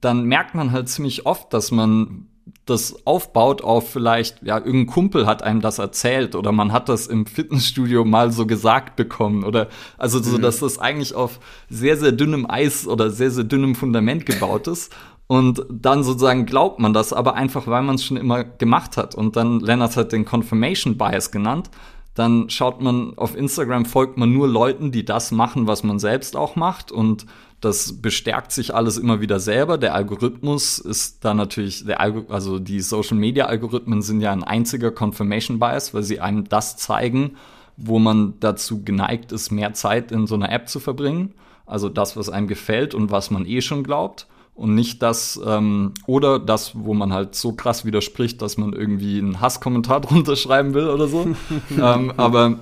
dann 0.00 0.24
merkt 0.24 0.54
man 0.54 0.72
halt 0.72 0.88
ziemlich 0.88 1.26
oft, 1.26 1.52
dass 1.52 1.70
man 1.70 2.29
das 2.70 3.06
aufbaut 3.06 3.62
auf 3.62 3.90
vielleicht, 3.90 4.42
ja, 4.42 4.56
irgendein 4.56 4.86
Kumpel 4.86 5.26
hat 5.26 5.42
einem 5.42 5.60
das 5.60 5.78
erzählt 5.78 6.34
oder 6.34 6.52
man 6.52 6.72
hat 6.72 6.88
das 6.88 7.06
im 7.06 7.26
Fitnessstudio 7.26 8.04
mal 8.04 8.32
so 8.32 8.46
gesagt 8.46 8.96
bekommen 8.96 9.44
oder 9.44 9.68
also 9.98 10.22
so, 10.22 10.38
mhm. 10.38 10.42
dass 10.42 10.60
das 10.60 10.78
eigentlich 10.78 11.14
auf 11.14 11.40
sehr, 11.68 11.96
sehr 11.96 12.12
dünnem 12.12 12.48
Eis 12.48 12.86
oder 12.86 13.10
sehr, 13.10 13.30
sehr 13.30 13.44
dünnem 13.44 13.74
Fundament 13.74 14.24
gebaut 14.24 14.68
ist. 14.68 14.92
Und 15.26 15.64
dann 15.70 16.02
sozusagen 16.02 16.44
glaubt 16.44 16.80
man 16.80 16.92
das, 16.92 17.12
aber 17.12 17.34
einfach, 17.34 17.68
weil 17.68 17.82
man 17.82 17.94
es 17.94 18.04
schon 18.04 18.16
immer 18.16 18.42
gemacht 18.42 18.96
hat. 18.96 19.14
Und 19.14 19.36
dann, 19.36 19.60
Lennart 19.60 19.96
hat 19.96 20.10
den 20.10 20.24
Confirmation 20.24 20.98
Bias 20.98 21.30
genannt. 21.30 21.70
Dann 22.14 22.50
schaut 22.50 22.80
man 22.80 23.16
auf 23.16 23.36
Instagram, 23.36 23.84
folgt 23.84 24.16
man 24.16 24.32
nur 24.32 24.48
Leuten, 24.48 24.90
die 24.90 25.04
das 25.04 25.30
machen, 25.30 25.68
was 25.68 25.84
man 25.84 26.00
selbst 26.00 26.36
auch 26.36 26.56
macht. 26.56 26.90
Und 26.90 27.26
das 27.60 28.00
bestärkt 28.00 28.52
sich 28.52 28.74
alles 28.74 28.96
immer 28.96 29.20
wieder 29.20 29.38
selber. 29.38 29.76
Der 29.76 29.94
Algorithmus 29.94 30.78
ist 30.78 31.24
da 31.24 31.34
natürlich, 31.34 31.84
der 31.84 32.00
Algo 32.00 32.32
also 32.32 32.58
die 32.58 32.80
Social 32.80 33.18
Media 33.18 33.46
Algorithmen 33.46 34.00
sind 34.00 34.22
ja 34.22 34.32
ein 34.32 34.44
einziger 34.44 34.90
Confirmation 34.90 35.58
Bias, 35.58 35.92
weil 35.92 36.02
sie 36.02 36.20
einem 36.20 36.48
das 36.48 36.78
zeigen, 36.78 37.36
wo 37.76 37.98
man 37.98 38.34
dazu 38.40 38.82
geneigt 38.82 39.32
ist, 39.32 39.50
mehr 39.50 39.74
Zeit 39.74 40.10
in 40.10 40.26
so 40.26 40.36
einer 40.36 40.50
App 40.50 40.68
zu 40.68 40.80
verbringen. 40.80 41.34
Also 41.66 41.88
das, 41.88 42.16
was 42.16 42.30
einem 42.30 42.48
gefällt 42.48 42.94
und 42.94 43.10
was 43.10 43.30
man 43.30 43.46
eh 43.46 43.60
schon 43.60 43.84
glaubt. 43.84 44.26
Und 44.54 44.74
nicht 44.74 45.02
das, 45.02 45.40
ähm, 45.46 45.94
oder 46.06 46.38
das, 46.38 46.72
wo 46.74 46.92
man 46.92 47.12
halt 47.12 47.34
so 47.34 47.52
krass 47.52 47.84
widerspricht, 47.84 48.42
dass 48.42 48.58
man 48.58 48.72
irgendwie 48.72 49.18
einen 49.18 49.40
Hasskommentar 49.40 50.00
drunter 50.02 50.36
schreiben 50.36 50.74
will 50.74 50.88
oder 50.88 51.08
so. 51.08 51.28
ähm, 51.78 52.12
aber 52.16 52.60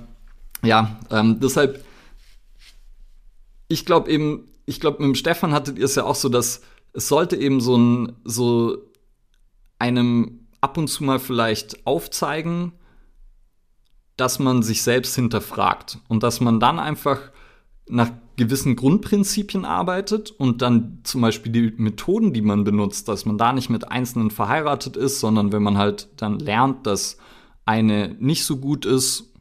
ja, 0.63 0.99
ähm, 1.11 1.39
deshalb, 1.41 1.85
ich 3.69 3.87
glaube 3.87 4.11
eben, 4.11 4.45
ich 4.69 4.81
glaube, 4.81 4.99
mit 4.99 5.07
dem 5.07 5.15
Stefan 5.15 5.53
hattet 5.53 5.79
ihr 5.79 5.87
es 5.87 5.95
ja 5.95 6.05
auch 6.05 6.15
so, 6.15 6.29
dass 6.29 6.61
es 6.93 7.09
sollte 7.09 7.37
eben 7.37 7.61
so 7.61 7.77
ein, 7.77 8.17
so 8.25 8.77
einem 9.79 10.47
ab 10.61 10.77
und 10.77 10.89
zu 10.89 11.05
mal 11.05 11.19
vielleicht 11.19 11.87
aufzeigen, 11.87 12.73
dass 14.17 14.39
man 14.39 14.63
sich 14.63 14.83
selbst 14.83 15.15
hinterfragt 15.15 15.99
und 16.09 16.23
dass 16.23 16.41
man 16.41 16.61
dann 16.61 16.79
einfach 16.79 17.19
nach 17.89 18.11
gewissen 18.37 18.77
Grundprinzipien 18.77 19.65
arbeitet 19.65 20.31
und 20.33 20.61
dann 20.61 21.01
zum 21.03 21.23
Beispiel 21.23 21.51
die 21.51 21.73
Methoden, 21.81 22.35
die 22.35 22.43
man 22.43 22.65
benutzt, 22.65 23.09
dass 23.09 23.25
man 23.25 23.39
da 23.39 23.55
nicht 23.55 23.71
mit 23.71 23.91
Einzelnen 23.91 24.31
verheiratet 24.31 24.99
ist, 24.99 25.21
sondern 25.21 25.51
wenn 25.51 25.63
man 25.63 25.79
halt 25.79 26.09
dann 26.17 26.39
lernt, 26.39 26.87
dass 26.87 27.17
eine 27.65 28.17
nicht 28.19 28.45
so 28.45 28.59
gut 28.59 28.85
ist, 28.85 29.33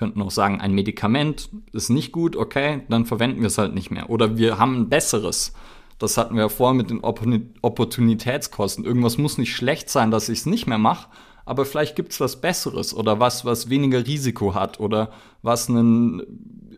könnten 0.00 0.22
auch 0.22 0.30
sagen, 0.30 0.60
ein 0.60 0.72
Medikament 0.72 1.50
ist 1.72 1.90
nicht 1.90 2.10
gut, 2.10 2.34
okay, 2.34 2.82
dann 2.88 3.04
verwenden 3.04 3.40
wir 3.40 3.48
es 3.48 3.58
halt 3.58 3.74
nicht 3.74 3.90
mehr. 3.90 4.08
Oder 4.08 4.38
wir 4.38 4.58
haben 4.58 4.80
ein 4.80 4.88
besseres. 4.88 5.52
Das 5.98 6.16
hatten 6.16 6.34
wir 6.34 6.44
ja 6.44 6.48
vorher 6.48 6.74
mit 6.74 6.88
den 6.88 7.04
Opportunitätskosten. 7.04 8.86
Irgendwas 8.86 9.18
muss 9.18 9.36
nicht 9.36 9.54
schlecht 9.54 9.90
sein, 9.90 10.10
dass 10.10 10.30
ich 10.30 10.40
es 10.40 10.46
nicht 10.46 10.66
mehr 10.66 10.78
mache, 10.78 11.08
aber 11.44 11.66
vielleicht 11.66 11.96
gibt 11.96 12.12
es 12.12 12.20
was 12.20 12.40
Besseres 12.40 12.94
oder 12.94 13.20
was, 13.20 13.44
was 13.44 13.68
weniger 13.68 14.06
Risiko 14.06 14.54
hat 14.54 14.80
oder 14.80 15.12
was 15.42 15.68
einen 15.68 16.22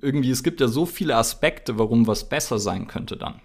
irgendwie, 0.03 0.33
es 0.33 0.43
gibt 0.43 0.61
ja 0.61 0.67
so 0.67 0.85
viele 0.85 1.15
Aspekte, 1.15 1.79
warum 1.79 2.09
was 2.09 2.29
besser 2.29 2.59
sein 2.59 2.89
könnte 2.89 3.17
dann. 3.17 3.41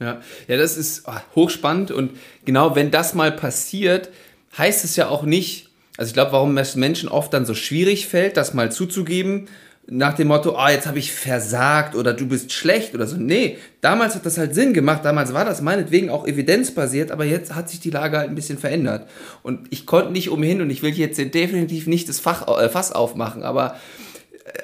Ja, 0.00 0.20
ja 0.48 0.56
das 0.56 0.76
ist 0.76 1.08
ah, 1.08 1.22
hochspannend 1.36 1.92
und 1.92 2.10
genau 2.44 2.74
wenn 2.74 2.90
das 2.90 3.14
mal 3.14 3.30
passiert, 3.30 4.10
heißt 4.58 4.84
es 4.84 4.96
ja 4.96 5.08
auch 5.08 5.22
nicht, 5.22 5.65
also 5.96 6.08
ich 6.08 6.14
glaube, 6.14 6.32
warum 6.32 6.56
es 6.58 6.76
Menschen 6.76 7.08
oft 7.08 7.32
dann 7.32 7.46
so 7.46 7.54
schwierig 7.54 8.06
fällt, 8.06 8.36
das 8.36 8.54
mal 8.54 8.70
zuzugeben, 8.70 9.48
nach 9.88 10.14
dem 10.14 10.28
Motto, 10.28 10.56
ah, 10.56 10.70
jetzt 10.70 10.86
habe 10.86 10.98
ich 10.98 11.12
versagt 11.12 11.94
oder 11.94 12.12
du 12.12 12.26
bist 12.26 12.52
schlecht 12.52 12.94
oder 12.94 13.06
so. 13.06 13.16
Nee, 13.16 13.58
damals 13.80 14.16
hat 14.16 14.26
das 14.26 14.36
halt 14.36 14.52
Sinn 14.54 14.74
gemacht, 14.74 15.04
damals 15.04 15.32
war 15.32 15.44
das 15.44 15.62
meinetwegen 15.62 16.10
auch 16.10 16.26
evidenzbasiert, 16.26 17.12
aber 17.12 17.24
jetzt 17.24 17.54
hat 17.54 17.70
sich 17.70 17.78
die 17.78 17.90
Lage 17.90 18.18
halt 18.18 18.28
ein 18.28 18.34
bisschen 18.34 18.58
verändert. 18.58 19.08
Und 19.44 19.68
ich 19.70 19.86
konnte 19.86 20.10
nicht 20.10 20.28
umhin 20.30 20.60
und 20.60 20.70
ich 20.70 20.82
will 20.82 20.92
jetzt 20.92 21.18
definitiv 21.18 21.86
nicht 21.86 22.08
das 22.08 22.18
Fach, 22.18 22.48
äh, 22.58 22.68
Fass 22.68 22.90
aufmachen, 22.90 23.44
aber 23.44 23.76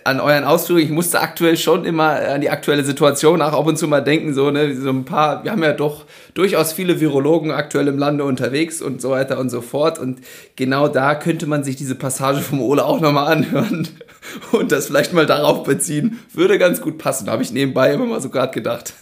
an 0.04 0.20
euren 0.20 0.44
Ausführungen, 0.44 0.84
ich 0.86 0.92
musste 0.92 1.20
aktuell 1.20 1.56
schon 1.56 1.84
immer 1.84 2.10
an 2.10 2.40
die 2.40 2.50
aktuelle 2.50 2.84
Situation 2.84 3.42
auch 3.42 3.52
ab 3.52 3.66
und 3.66 3.76
zu 3.76 3.88
mal 3.88 4.00
denken, 4.00 4.34
so, 4.34 4.50
ne, 4.50 4.74
so 4.74 4.90
ein 4.90 5.04
paar, 5.04 5.44
wir 5.44 5.50
haben 5.50 5.62
ja 5.62 5.72
doch 5.72 6.04
durchaus 6.34 6.72
viele 6.72 7.00
Virologen 7.00 7.50
aktuell 7.50 7.88
im 7.88 7.98
Lande 7.98 8.24
unterwegs 8.24 8.80
und 8.80 9.00
so 9.00 9.10
weiter 9.10 9.38
und 9.38 9.50
so 9.50 9.60
fort. 9.60 9.98
Und 9.98 10.20
genau 10.56 10.88
da 10.88 11.14
könnte 11.14 11.46
man 11.46 11.64
sich 11.64 11.76
diese 11.76 11.94
Passage 11.94 12.40
vom 12.40 12.60
Ole 12.60 12.84
auch 12.84 13.00
nochmal 13.00 13.32
anhören 13.32 13.88
und 14.52 14.72
das 14.72 14.86
vielleicht 14.86 15.12
mal 15.12 15.26
darauf 15.26 15.64
beziehen. 15.64 16.20
Würde 16.32 16.58
ganz 16.58 16.80
gut 16.80 16.98
passen, 16.98 17.28
habe 17.28 17.42
ich 17.42 17.52
nebenbei 17.52 17.92
immer 17.92 18.06
mal 18.06 18.20
so 18.20 18.30
gerade 18.30 18.52
gedacht. 18.52 18.94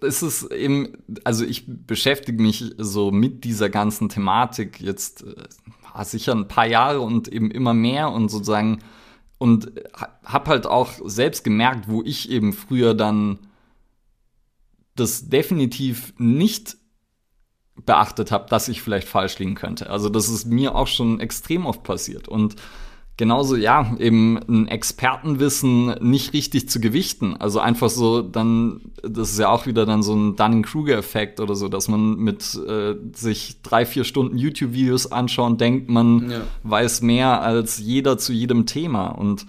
Es 0.00 0.22
ist 0.22 0.52
eben, 0.52 0.98
also 1.24 1.44
ich 1.44 1.64
beschäftige 1.66 2.40
mich 2.40 2.64
so 2.78 3.10
mit 3.10 3.44
dieser 3.44 3.70
ganzen 3.70 4.08
Thematik 4.08 4.80
jetzt 4.80 5.24
äh, 5.24 6.04
sicher 6.04 6.32
ein 6.32 6.48
paar 6.48 6.66
Jahre 6.66 7.00
und 7.00 7.28
eben 7.28 7.50
immer 7.50 7.74
mehr 7.74 8.10
und 8.10 8.28
sozusagen 8.28 8.78
und 9.42 9.72
habe 10.24 10.50
halt 10.50 10.68
auch 10.68 10.92
selbst 11.04 11.42
gemerkt, 11.42 11.88
wo 11.88 12.00
ich 12.04 12.30
eben 12.30 12.52
früher 12.52 12.94
dann 12.94 13.40
das 14.94 15.30
definitiv 15.30 16.14
nicht 16.16 16.76
beachtet 17.74 18.30
habe, 18.30 18.48
dass 18.48 18.68
ich 18.68 18.82
vielleicht 18.82 19.08
falsch 19.08 19.40
liegen 19.40 19.56
könnte. 19.56 19.90
Also 19.90 20.10
das 20.10 20.28
ist 20.28 20.44
mir 20.44 20.76
auch 20.76 20.86
schon 20.86 21.18
extrem 21.18 21.66
oft 21.66 21.82
passiert 21.82 22.28
und 22.28 22.54
genauso, 23.16 23.56
ja, 23.56 23.94
eben 23.98 24.38
ein 24.48 24.68
Expertenwissen 24.68 25.94
nicht 26.00 26.32
richtig 26.32 26.68
zu 26.68 26.80
gewichten. 26.80 27.36
Also 27.36 27.60
einfach 27.60 27.90
so 27.90 28.22
dann, 28.22 28.80
das 29.02 29.30
ist 29.30 29.38
ja 29.38 29.50
auch 29.50 29.66
wieder 29.66 29.86
dann 29.86 30.02
so 30.02 30.14
ein 30.14 30.36
Dunning-Kruger-Effekt 30.36 31.40
oder 31.40 31.54
so, 31.54 31.68
dass 31.68 31.88
man 31.88 32.16
mit 32.16 32.54
äh, 32.66 32.94
sich 33.12 33.60
drei, 33.62 33.84
vier 33.84 34.04
Stunden 34.04 34.38
YouTube-Videos 34.38 35.12
anschauen, 35.12 35.58
denkt, 35.58 35.90
man 35.90 36.30
ja. 36.30 36.40
weiß 36.62 37.02
mehr 37.02 37.42
als 37.42 37.78
jeder 37.78 38.18
zu 38.18 38.32
jedem 38.32 38.66
Thema. 38.66 39.08
Und 39.08 39.46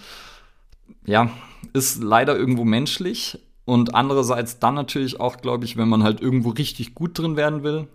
ja, 1.06 1.30
ist 1.72 2.04
leider 2.04 2.38
irgendwo 2.38 2.66
menschlich. 2.66 3.40
Und 3.66 3.96
andererseits 3.96 4.60
dann 4.60 4.76
natürlich 4.76 5.22
auch, 5.22 5.38
glaube 5.38 5.64
ich, 5.64 5.78
wenn 5.78 5.88
man 5.88 6.04
halt 6.04 6.20
irgendwo 6.20 6.50
richtig 6.50 6.96
gut 6.96 7.18
drin 7.18 7.38
werden 7.38 7.64
will, 7.64 7.88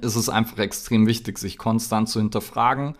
ist 0.00 0.14
es 0.14 0.28
einfach 0.28 0.58
extrem 0.58 1.06
wichtig, 1.08 1.38
sich 1.38 1.58
konstant 1.58 2.08
zu 2.08 2.20
hinterfragen 2.20 2.94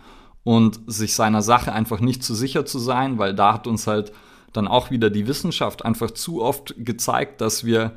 und 0.47 0.78
sich 0.86 1.14
seiner 1.14 1.42
Sache 1.42 1.72
einfach 1.72 1.99
nicht 1.99 2.22
zu 2.22 2.32
sicher 2.32 2.64
zu 2.64 2.78
sein, 2.78 3.18
weil 3.18 3.34
da 3.34 3.55
hat 3.55 3.66
uns 3.66 3.88
halt 3.88 4.12
dann 4.53 4.68
auch 4.68 4.92
wieder 4.92 5.11
die 5.11 5.26
Wissenschaft 5.26 5.84
einfach 5.84 6.12
zu 6.12 6.40
oft 6.40 6.72
gezeigt, 6.78 7.40
dass 7.40 7.64
wir 7.64 7.97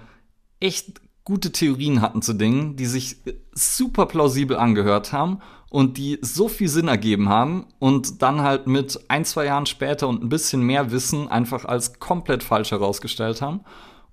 echt 0.59 0.99
gute 1.23 1.51
Theorien 1.51 2.01
hatten 2.01 2.23
zu 2.23 2.33
Dingen, 2.33 2.75
die 2.75 2.87
sich 2.87 3.17
super 3.51 4.07
plausibel 4.07 4.57
angehört 4.57 5.13
haben 5.13 5.41
und 5.69 5.99
die 5.99 6.17
so 6.23 6.47
viel 6.47 6.69
Sinn 6.69 6.87
ergeben 6.87 7.29
haben 7.29 7.67
und 7.77 8.23
dann 8.23 8.41
halt 8.41 8.65
mit 8.65 8.99
ein, 9.09 9.25
zwei 9.25 9.45
Jahren 9.45 9.67
später 9.67 10.07
und 10.07 10.23
ein 10.23 10.29
bisschen 10.29 10.63
mehr 10.63 10.89
Wissen 10.89 11.27
einfach 11.27 11.65
als 11.65 11.99
komplett 11.99 12.41
falsch 12.41 12.71
herausgestellt 12.71 13.43
haben. 13.43 13.59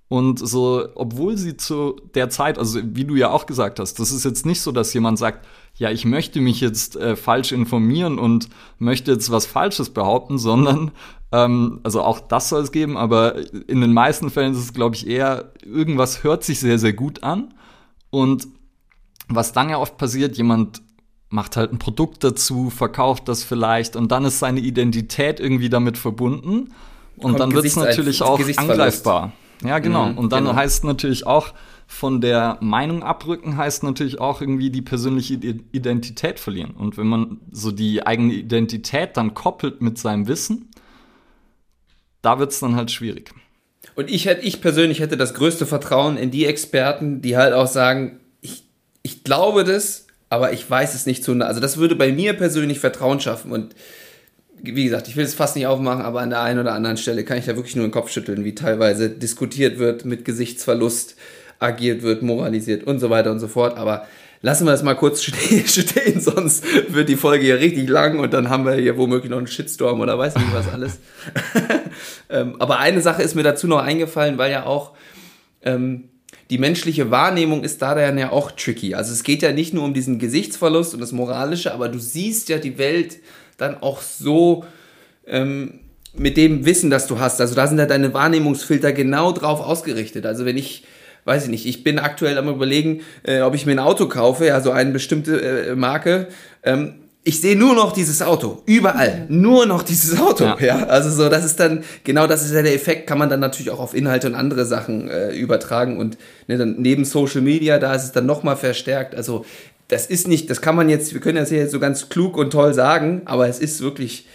Und 0.09 0.39
so, 0.39 0.87
obwohl 0.95 1.37
sie 1.37 1.57
zu 1.57 1.99
der 2.15 2.29
Zeit, 2.29 2.57
also 2.57 2.79
wie 2.81 3.03
du 3.03 3.15
ja 3.15 3.29
auch 3.29 3.45
gesagt 3.45 3.79
hast, 3.79 3.99
das 3.99 4.11
ist 4.11 4.23
jetzt 4.23 4.45
nicht 4.45 4.61
so, 4.61 4.71
dass 4.71 4.93
jemand 4.93 5.19
sagt, 5.19 5.45
ja, 5.75 5.91
ich 5.91 6.05
möchte 6.05 6.39
mich 6.39 6.61
jetzt 6.61 6.95
äh, 6.95 7.17
falsch 7.17 7.51
informieren 7.51 8.17
und 8.17 8.47
möchte 8.79 9.11
jetzt 9.11 9.29
was 9.31 9.45
Falsches 9.45 9.89
behaupten, 9.89 10.37
sondern, 10.37 10.91
ähm, 11.33 11.81
also 11.83 12.01
auch 12.01 12.21
das 12.21 12.49
soll 12.49 12.63
es 12.63 12.71
geben, 12.71 12.95
aber 12.95 13.35
in 13.69 13.81
den 13.81 13.93
meisten 13.93 14.29
Fällen 14.29 14.53
ist 14.53 14.59
es, 14.59 14.73
glaube 14.73 14.95
ich, 14.95 15.07
eher, 15.07 15.51
irgendwas 15.65 16.23
hört 16.23 16.43
sich 16.43 16.59
sehr, 16.59 16.79
sehr 16.79 16.93
gut 16.93 17.23
an. 17.23 17.53
Und 18.09 18.47
was 19.27 19.51
dann 19.51 19.69
ja 19.69 19.77
oft 19.77 19.97
passiert, 19.97 20.37
jemand 20.37 20.81
macht 21.29 21.57
halt 21.57 21.73
ein 21.73 21.79
Produkt 21.79 22.23
dazu, 22.23 22.69
verkauft 22.69 23.27
das 23.27 23.43
vielleicht 23.43 23.97
und 23.97 24.11
dann 24.13 24.23
ist 24.23 24.39
seine 24.39 24.61
Identität 24.61 25.41
irgendwie 25.41 25.69
damit 25.69 25.97
verbunden. 25.97 26.73
Und 27.17 27.23
Kommt 27.23 27.39
dann 27.41 27.51
wird 27.51 27.65
es 27.65 27.75
natürlich 27.75 28.21
auch 28.21 28.39
angreifbar. 28.57 29.33
Ja, 29.63 29.79
genau. 29.79 30.07
Mhm, 30.07 30.17
und 30.17 30.31
dann 30.31 30.45
genau. 30.45 30.55
heißt 30.55 30.83
natürlich 30.83 31.25
auch, 31.25 31.53
von 31.89 32.19
der 32.19 32.57
Meinung 32.59 33.01
abrücken 33.01 33.55
heißt 33.55 33.83
natürlich 33.83 34.19
auch 34.19 34.41
irgendwie 34.41 34.69
die 34.69 34.81
persönliche 34.81 35.35
Identität 35.35 36.37
verlieren. 36.39 36.71
Und 36.71 36.97
wenn 36.97 37.07
man 37.07 37.39
so 37.49 37.71
die 37.71 38.05
eigene 38.05 38.33
Identität 38.33 39.15
dann 39.15 39.33
koppelt 39.33 39.81
mit 39.81 39.97
seinem 39.97 40.27
Wissen, 40.27 40.69
da 42.21 42.39
wird 42.39 42.51
es 42.51 42.59
dann 42.59 42.75
halt 42.75 42.91
schwierig. 42.91 43.31
Und 43.95 44.11
ich 44.11 44.25
hätte, 44.25 44.45
ich 44.45 44.61
persönlich 44.61 44.99
hätte 44.99 45.15
das 45.15 45.33
größte 45.33 45.65
Vertrauen 45.65 46.17
in 46.17 46.29
die 46.29 46.45
Experten, 46.45 47.21
die 47.21 47.37
halt 47.37 47.53
auch 47.53 47.67
sagen, 47.67 48.19
ich, 48.41 48.65
ich 49.01 49.23
glaube 49.23 49.63
das, 49.63 50.07
aber 50.29 50.51
ich 50.51 50.69
weiß 50.69 50.93
es 50.93 51.05
nicht 51.05 51.23
zu. 51.23 51.31
Also 51.41 51.61
das 51.61 51.77
würde 51.77 51.95
bei 51.95 52.11
mir 52.11 52.33
persönlich 52.33 52.79
Vertrauen 52.79 53.21
schaffen 53.21 53.53
und 53.53 53.75
wie 54.61 54.85
gesagt, 54.85 55.07
ich 55.07 55.15
will 55.15 55.25
es 55.25 55.33
fast 55.33 55.55
nicht 55.55 55.67
aufmachen, 55.67 56.01
aber 56.01 56.21
an 56.21 56.29
der 56.29 56.41
einen 56.41 56.59
oder 56.59 56.73
anderen 56.73 56.97
Stelle 56.97 57.23
kann 57.23 57.37
ich 57.37 57.45
da 57.45 57.55
wirklich 57.55 57.75
nur 57.75 57.85
den 57.85 57.91
Kopf 57.91 58.11
schütteln, 58.11 58.43
wie 58.43 58.55
teilweise 58.55 59.09
diskutiert 59.09 59.79
wird 59.79 60.05
mit 60.05 60.25
Gesichtsverlust, 60.25 61.15
agiert 61.59 62.01
wird, 62.01 62.21
moralisiert 62.21 62.83
und 62.83 62.99
so 62.99 63.09
weiter 63.09 63.31
und 63.31 63.39
so 63.39 63.47
fort. 63.47 63.77
Aber 63.77 64.07
lassen 64.41 64.65
wir 64.65 64.71
das 64.71 64.83
mal 64.83 64.95
kurz 64.95 65.23
stehen, 65.23 66.19
sonst 66.19 66.63
wird 66.89 67.09
die 67.09 67.15
Folge 67.15 67.45
hier 67.45 67.59
richtig 67.59 67.89
lang 67.89 68.19
und 68.19 68.33
dann 68.33 68.49
haben 68.49 68.65
wir 68.65 68.73
hier 68.73 68.97
womöglich 68.97 69.29
noch 69.29 69.37
einen 69.37 69.47
Shitstorm 69.47 69.99
oder 69.99 70.17
weiß 70.17 70.35
nicht 70.35 70.53
was 70.53 70.67
alles. 70.69 70.99
ähm, 72.29 72.55
aber 72.59 72.79
eine 72.79 73.01
Sache 73.01 73.23
ist 73.23 73.35
mir 73.35 73.43
dazu 73.43 73.67
noch 73.67 73.79
eingefallen, 73.79 74.37
weil 74.37 74.51
ja 74.51 74.65
auch 74.65 74.93
ähm, 75.63 76.09
die 76.49 76.57
menschliche 76.57 77.11
Wahrnehmung 77.11 77.63
ist 77.63 77.81
da 77.81 77.93
dann 77.93 78.17
ja 78.17 78.31
auch 78.31 78.51
tricky. 78.51 78.95
Also 78.95 79.11
es 79.11 79.23
geht 79.23 79.41
ja 79.41 79.51
nicht 79.51 79.73
nur 79.73 79.83
um 79.83 79.93
diesen 79.93 80.17
Gesichtsverlust 80.17 80.93
und 80.93 81.01
das 81.01 81.11
Moralische, 81.11 81.73
aber 81.73 81.89
du 81.89 81.99
siehst 81.99 82.49
ja 82.49 82.57
die 82.57 82.77
Welt 82.77 83.17
dann 83.57 83.81
auch 83.81 84.01
so 84.01 84.65
ähm, 85.25 85.79
mit 86.13 86.37
dem 86.37 86.65
Wissen, 86.65 86.89
das 86.89 87.07
du 87.07 87.19
hast. 87.19 87.41
Also 87.41 87.55
da 87.55 87.67
sind 87.67 87.77
ja 87.77 87.85
deine 87.85 88.13
Wahrnehmungsfilter 88.13 88.91
genau 88.93 89.31
drauf 89.31 89.59
ausgerichtet. 89.59 90.25
Also 90.25 90.45
wenn 90.45 90.57
ich 90.57 90.83
weiß 91.27 91.43
ich 91.43 91.49
nicht, 91.49 91.65
ich 91.65 91.83
bin 91.83 91.99
aktuell 91.99 92.37
am 92.37 92.47
überlegen, 92.47 93.01
äh, 93.23 93.41
ob 93.41 93.53
ich 93.53 93.65
mir 93.65 93.73
ein 93.73 93.79
Auto 93.79 94.07
kaufe, 94.07 94.45
ja, 94.45 94.61
so 94.61 94.71
eine 94.71 94.91
bestimmte 94.91 95.41
äh, 95.41 95.75
Marke. 95.75 96.29
Ähm, 96.63 96.95
ich 97.25 97.41
sehe 97.41 97.57
nur 97.57 97.75
noch 97.75 97.91
dieses 97.91 98.21
Auto, 98.21 98.63
überall, 98.65 99.25
nur 99.27 99.65
noch 99.65 99.83
dieses 99.83 100.17
Auto, 100.17 100.45
ja. 100.45 100.57
ja. 100.61 100.85
Also 100.85 101.09
so, 101.09 101.27
das 101.27 101.43
ist 101.43 101.59
dann, 101.59 101.83
genau 102.05 102.25
das 102.25 102.45
ist 102.45 102.53
ja 102.53 102.61
der 102.61 102.73
Effekt, 102.73 103.05
kann 103.05 103.17
man 103.17 103.29
dann 103.29 103.41
natürlich 103.41 103.69
auch 103.69 103.81
auf 103.81 103.93
Inhalte 103.93 104.27
und 104.27 104.35
andere 104.35 104.65
Sachen 104.65 105.09
äh, 105.09 105.33
übertragen 105.33 105.97
und 105.97 106.17
ne, 106.47 106.57
dann 106.57 106.77
neben 106.77 107.03
Social 107.03 107.41
Media, 107.41 107.79
da 107.79 107.93
ist 107.93 108.03
es 108.03 108.11
dann 108.13 108.25
nochmal 108.25 108.55
verstärkt. 108.55 109.13
Also 109.13 109.45
das 109.87 110.05
ist 110.05 110.27
nicht, 110.27 110.49
das 110.49 110.61
kann 110.61 110.75
man 110.75 110.89
jetzt, 110.89 111.13
wir 111.13 111.21
können 111.21 111.37
das 111.37 111.49
hier 111.49 111.69
so 111.69 111.79
ganz 111.79 112.09
klug 112.09 112.37
und 112.37 112.51
toll 112.51 112.73
sagen, 112.73 113.21
aber 113.25 113.47
es 113.47 113.59
ist 113.59 113.81
wirklich 113.81 114.27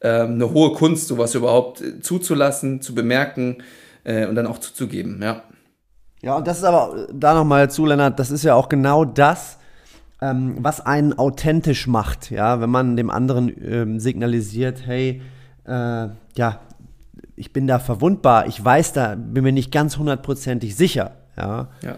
ähm, 0.00 0.34
eine 0.34 0.50
hohe 0.52 0.72
Kunst, 0.72 1.08
sowas 1.08 1.34
überhaupt 1.34 1.80
äh, 1.80 2.00
zuzulassen, 2.00 2.80
zu 2.80 2.94
bemerken 2.94 3.58
äh, 4.04 4.26
und 4.26 4.34
dann 4.34 4.46
auch 4.46 4.58
zuzugeben, 4.58 5.20
ja. 5.22 5.42
Ja, 6.22 6.36
und 6.36 6.46
das 6.46 6.58
ist 6.58 6.64
aber, 6.64 7.08
da 7.12 7.34
nochmal 7.34 7.70
zu, 7.70 7.86
Lennart, 7.86 8.18
das 8.18 8.30
ist 8.30 8.44
ja 8.44 8.54
auch 8.54 8.68
genau 8.68 9.04
das, 9.04 9.58
ähm, 10.20 10.56
was 10.60 10.84
einen 10.84 11.18
authentisch 11.18 11.86
macht, 11.86 12.30
ja, 12.30 12.60
wenn 12.60 12.70
man 12.70 12.96
dem 12.96 13.10
anderen 13.10 13.50
ähm, 13.64 14.00
signalisiert, 14.00 14.86
hey, 14.86 15.22
äh, 15.66 16.08
ja, 16.36 16.60
ich 17.36 17.52
bin 17.52 17.66
da 17.66 17.78
verwundbar, 17.78 18.46
ich 18.46 18.62
weiß 18.62 18.92
da, 18.92 19.14
bin 19.14 19.44
mir 19.44 19.52
nicht 19.52 19.72
ganz 19.72 19.96
hundertprozentig 19.96 20.76
sicher, 20.76 21.12
ja. 21.36 21.68
ja. 21.82 21.96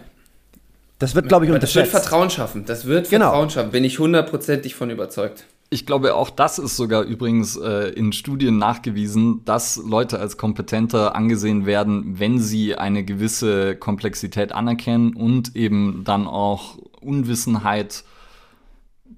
Das 1.03 1.15
wird, 1.15 1.27
glaube 1.27 1.43
ich, 1.43 1.51
unterschätzt. 1.51 1.75
Das 1.75 1.93
wird 1.93 2.03
Vertrauen 2.03 2.29
schaffen, 2.29 2.63
das 2.63 2.85
wird 2.85 3.09
genau. 3.09 3.25
Vertrauen 3.25 3.49
schaffen, 3.49 3.71
bin 3.71 3.83
ich 3.83 3.99
hundertprozentig 3.99 4.73
von 4.73 4.89
überzeugt. 4.89 5.43
Ich 5.69 5.85
glaube, 5.85 6.15
auch 6.15 6.29
das 6.29 6.59
ist 6.59 6.77
sogar 6.77 7.03
übrigens 7.03 7.57
äh, 7.57 7.89
in 7.89 8.13
Studien 8.13 8.57
nachgewiesen, 8.57 9.43
dass 9.43 9.75
Leute 9.75 10.17
als 10.17 10.37
kompetenter 10.37 11.13
angesehen 11.13 11.65
werden, 11.65 12.19
wenn 12.19 12.39
sie 12.39 12.75
eine 12.75 13.03
gewisse 13.03 13.75
Komplexität 13.75 14.53
anerkennen 14.53 15.13
und 15.13 15.57
eben 15.57 16.05
dann 16.05 16.25
auch 16.25 16.77
Unwissenheit 17.01 18.05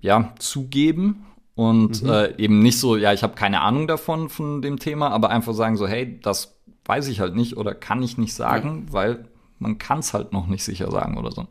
ja, 0.02 0.34
zugeben 0.40 1.24
und 1.54 2.02
mhm. 2.02 2.10
äh, 2.10 2.36
eben 2.38 2.64
nicht 2.64 2.80
so, 2.80 2.98
ja, 2.98 3.14
ich 3.14 3.22
habe 3.22 3.36
keine 3.36 3.62
Ahnung 3.62 3.86
davon 3.86 4.30
von 4.30 4.64
dem 4.64 4.80
Thema, 4.80 5.12
aber 5.12 5.30
einfach 5.30 5.54
sagen 5.54 5.78
so, 5.78 5.88
hey, 5.88 6.20
das 6.20 6.56
weiß 6.86 7.10
ich 7.10 7.20
halt 7.20 7.36
nicht 7.36 7.58
oder 7.58 7.76
kann 7.76 8.02
ich 8.02 8.18
nicht 8.18 8.34
sagen, 8.34 8.86
ja. 8.88 8.94
weil 8.94 9.26
man 9.60 9.78
kann 9.78 10.00
es 10.00 10.16
halt 10.16 10.34
noch 10.34 10.48
nicht 10.48 10.64
sicher 10.64 10.90
sagen 10.90 11.20
oder 11.20 11.32
so. 11.32 11.46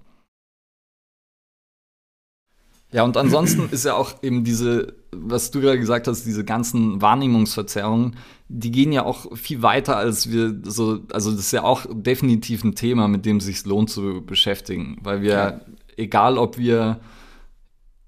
Ja, 2.95 3.03
und 3.03 3.17
ansonsten 3.17 3.69
ist 3.73 3.85
ja 3.85 3.95
auch 3.95 4.23
eben 4.23 4.45
diese, 4.45 4.95
was 5.11 5.51
du 5.51 5.61
gerade 5.61 5.81
gesagt 5.81 6.07
hast, 6.07 6.25
diese 6.25 6.45
ganzen 6.45 7.03
Wahrnehmungsverzerrungen, 7.03 8.15
die 8.49 8.71
gehen 8.71 8.93
ja 8.93 9.05
auch 9.05 9.37
viel 9.37 9.63
weiter, 9.63 9.97
als 9.97 10.31
wir 10.31 10.61
so, 10.63 11.01
also 11.13 11.33
das 11.33 11.41
ist 11.41 11.53
ja 11.53 11.65
auch 11.65 11.87
definitiv 11.91 12.63
ein 12.63 12.77
Thema, 12.77 13.09
mit 13.09 13.27
dem 13.27 13.39
es 13.39 13.47
sich 13.47 13.65
lohnt 13.67 13.91
zu 13.91 14.25
beschäftigen, 14.25 14.99
weil 15.03 15.23
wir, 15.23 15.33
ja. 15.33 15.61
egal 15.97 16.39
ob 16.39 16.57
wir 16.57 17.01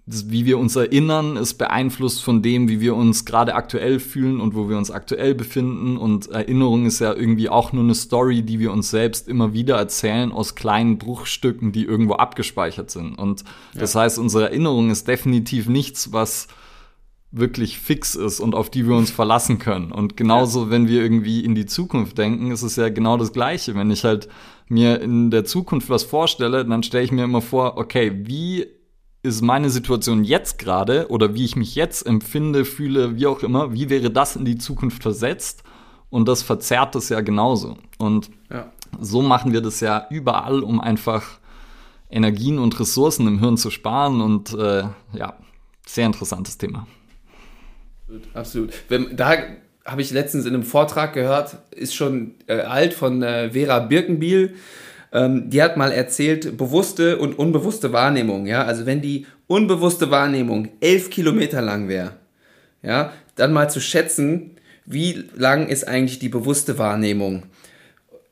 wie 0.06 0.46
wir 0.46 0.58
uns 0.58 0.76
erinnern, 0.76 1.36
ist 1.36 1.54
beeinflusst 1.54 2.22
von 2.22 2.40
dem, 2.40 2.68
wie 2.68 2.80
wir 2.80 2.94
uns 2.94 3.24
gerade 3.24 3.56
aktuell 3.56 3.98
fühlen 3.98 4.40
und 4.40 4.54
wo 4.54 4.68
wir 4.68 4.78
uns 4.78 4.92
aktuell 4.92 5.34
befinden. 5.34 5.96
Und 5.96 6.28
Erinnerung 6.28 6.86
ist 6.86 7.00
ja 7.00 7.12
irgendwie 7.12 7.48
auch 7.48 7.72
nur 7.72 7.82
eine 7.82 7.94
Story, 7.96 8.42
die 8.42 8.60
wir 8.60 8.70
uns 8.70 8.90
selbst 8.90 9.26
immer 9.26 9.52
wieder 9.52 9.76
erzählen 9.76 10.30
aus 10.30 10.54
kleinen 10.54 10.98
Bruchstücken, 10.98 11.72
die 11.72 11.84
irgendwo 11.84 12.14
abgespeichert 12.14 12.88
sind. 12.88 13.18
Und 13.18 13.42
ja. 13.74 13.80
das 13.80 13.96
heißt, 13.96 14.20
unsere 14.20 14.44
Erinnerung 14.44 14.90
ist 14.90 15.08
definitiv 15.08 15.68
nichts, 15.68 16.12
was 16.12 16.46
wirklich 17.32 17.80
fix 17.80 18.14
ist 18.14 18.38
und 18.38 18.54
auf 18.54 18.70
die 18.70 18.86
wir 18.86 18.94
uns 18.94 19.10
verlassen 19.10 19.58
können. 19.58 19.90
Und 19.90 20.16
genauso, 20.16 20.66
ja. 20.66 20.70
wenn 20.70 20.86
wir 20.86 21.02
irgendwie 21.02 21.44
in 21.44 21.56
die 21.56 21.66
Zukunft 21.66 22.16
denken, 22.16 22.52
ist 22.52 22.62
es 22.62 22.76
ja 22.76 22.90
genau 22.90 23.16
das 23.16 23.32
Gleiche. 23.32 23.74
Wenn 23.74 23.90
ich 23.90 24.04
halt 24.04 24.28
mir 24.68 25.00
in 25.00 25.32
der 25.32 25.44
Zukunft 25.44 25.90
was 25.90 26.04
vorstelle, 26.04 26.64
dann 26.64 26.84
stelle 26.84 27.04
ich 27.04 27.12
mir 27.12 27.24
immer 27.24 27.42
vor, 27.42 27.76
okay, 27.76 28.12
wie 28.24 28.66
ist 29.26 29.42
meine 29.42 29.70
Situation 29.70 30.24
jetzt 30.24 30.58
gerade 30.58 31.08
oder 31.08 31.34
wie 31.34 31.44
ich 31.44 31.56
mich 31.56 31.74
jetzt 31.74 32.06
empfinde, 32.06 32.64
fühle, 32.64 33.16
wie 33.16 33.26
auch 33.26 33.42
immer, 33.42 33.72
wie 33.72 33.90
wäre 33.90 34.10
das 34.10 34.36
in 34.36 34.44
die 34.44 34.56
Zukunft 34.56 35.02
versetzt? 35.02 35.62
Und 36.08 36.28
das 36.28 36.42
verzerrt 36.42 36.94
es 36.94 37.08
ja 37.08 37.20
genauso. 37.20 37.76
Und 37.98 38.30
ja. 38.50 38.70
so 39.00 39.22
machen 39.22 39.52
wir 39.52 39.60
das 39.60 39.80
ja 39.80 40.06
überall, 40.10 40.62
um 40.62 40.80
einfach 40.80 41.40
Energien 42.08 42.58
und 42.58 42.78
Ressourcen 42.78 43.26
im 43.26 43.40
Hirn 43.40 43.56
zu 43.56 43.70
sparen. 43.70 44.20
Und 44.20 44.54
äh, 44.54 44.84
ja, 45.12 45.36
sehr 45.84 46.06
interessantes 46.06 46.56
Thema. 46.56 46.86
Absolut. 48.34 48.72
Wenn, 48.88 49.16
da 49.16 49.34
habe 49.84 50.00
ich 50.00 50.12
letztens 50.12 50.46
in 50.46 50.54
einem 50.54 50.62
Vortrag 50.62 51.12
gehört, 51.12 51.58
ist 51.72 51.94
schon 51.94 52.34
äh, 52.46 52.60
alt 52.60 52.94
von 52.94 53.22
äh, 53.22 53.50
Vera 53.50 53.80
Birkenbiel 53.80 54.54
ähm, 55.16 55.48
die 55.48 55.62
hat 55.62 55.78
mal 55.78 55.92
erzählt, 55.92 56.58
bewusste 56.58 57.16
und 57.16 57.38
unbewusste 57.38 57.92
Wahrnehmung, 57.92 58.46
ja, 58.46 58.64
also 58.64 58.84
wenn 58.84 59.00
die 59.00 59.26
unbewusste 59.46 60.10
Wahrnehmung 60.10 60.68
elf 60.80 61.08
Kilometer 61.08 61.62
lang 61.62 61.88
wäre, 61.88 62.12
ja, 62.82 63.12
dann 63.34 63.54
mal 63.54 63.70
zu 63.70 63.80
schätzen, 63.80 64.50
wie 64.84 65.24
lang 65.34 65.68
ist 65.68 65.88
eigentlich 65.88 66.18
die 66.18 66.28
bewusste 66.28 66.76
Wahrnehmung. 66.76 67.44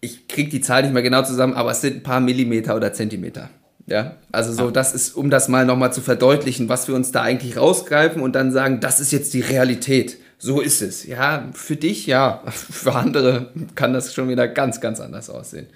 Ich 0.03 0.29
kriege 0.29 0.51
die 0.51 0.61
Zahl 0.61 0.83
nicht 0.83 0.93
mehr 0.93 1.03
genau 1.03 1.23
zusammen, 1.23 1.55
aber 1.55 1.71
es 1.71 1.81
sind 1.81 1.97
ein 1.97 2.03
paar 2.03 2.21
Millimeter 2.21 2.77
oder 2.77 2.93
Zentimeter. 2.93 3.49
Ja, 3.87 4.17
also 4.31 4.53
so, 4.53 4.71
das 4.71 4.95
ist, 4.95 5.15
um 5.17 5.31
das 5.31 5.49
mal 5.49 5.65
nochmal 5.65 5.93
zu 5.93 6.03
verdeutlichen, 6.03 6.69
was 6.69 6.87
wir 6.89 6.95
uns 6.95 7.13
da 7.13 7.23
eigentlich 7.23 7.57
rausgreifen 7.57 8.21
und 8.21 8.35
dann 8.35 8.53
sagen, 8.53 8.81
das 8.81 9.01
ist 9.01 9.11
jetzt 9.11 9.33
die 9.33 9.41
Realität. 9.41 10.19
So 10.39 10.61
ist 10.61 10.83
es. 10.83 11.07
Ja, 11.07 11.49
für 11.55 11.77
dich 11.77 12.07
ja, 12.07 12.43
für 12.47 12.95
andere 12.95 13.53
kann 13.75 13.95
das 13.95 14.13
schon 14.13 14.29
wieder 14.29 14.49
ganz, 14.49 14.83
ganz 14.83 15.01
anders 15.01 15.31
aussehen. 15.31 15.67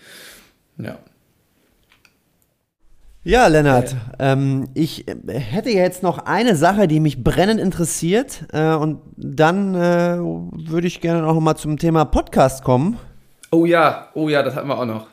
Ja. 0.78 0.98
Ja, 3.24 3.46
Lennart, 3.48 3.94
ähm, 4.20 4.68
ich 4.74 5.04
hätte 5.26 5.70
jetzt 5.70 6.02
noch 6.02 6.18
eine 6.18 6.56
Sache, 6.56 6.88
die 6.88 6.98
mich 6.98 7.22
brennend 7.22 7.60
interessiert. 7.60 8.44
Äh, 8.52 8.74
und 8.74 9.00
dann 9.16 9.74
äh, 9.74 10.18
würde 10.18 10.86
ich 10.86 11.00
gerne 11.00 11.22
noch 11.22 11.38
mal 11.38 11.56
zum 11.56 11.78
Thema 11.78 12.04
Podcast 12.06 12.64
kommen. 12.64 12.96
Oh 13.50 13.66
ja, 13.66 14.08
oh 14.14 14.28
ja, 14.28 14.42
das 14.42 14.54
hatten 14.54 14.68
wir 14.68 14.78
auch 14.78 14.86
noch. 14.86 15.08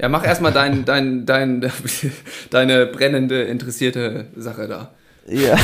Ja, 0.00 0.08
mach 0.08 0.24
erstmal 0.24 0.52
dein, 0.52 0.84
dein, 0.84 1.26
dein, 1.26 1.70
deine 2.50 2.86
brennende, 2.86 3.42
interessierte 3.42 4.26
Sache 4.34 4.66
da. 4.66 4.90
Ja. 5.28 5.56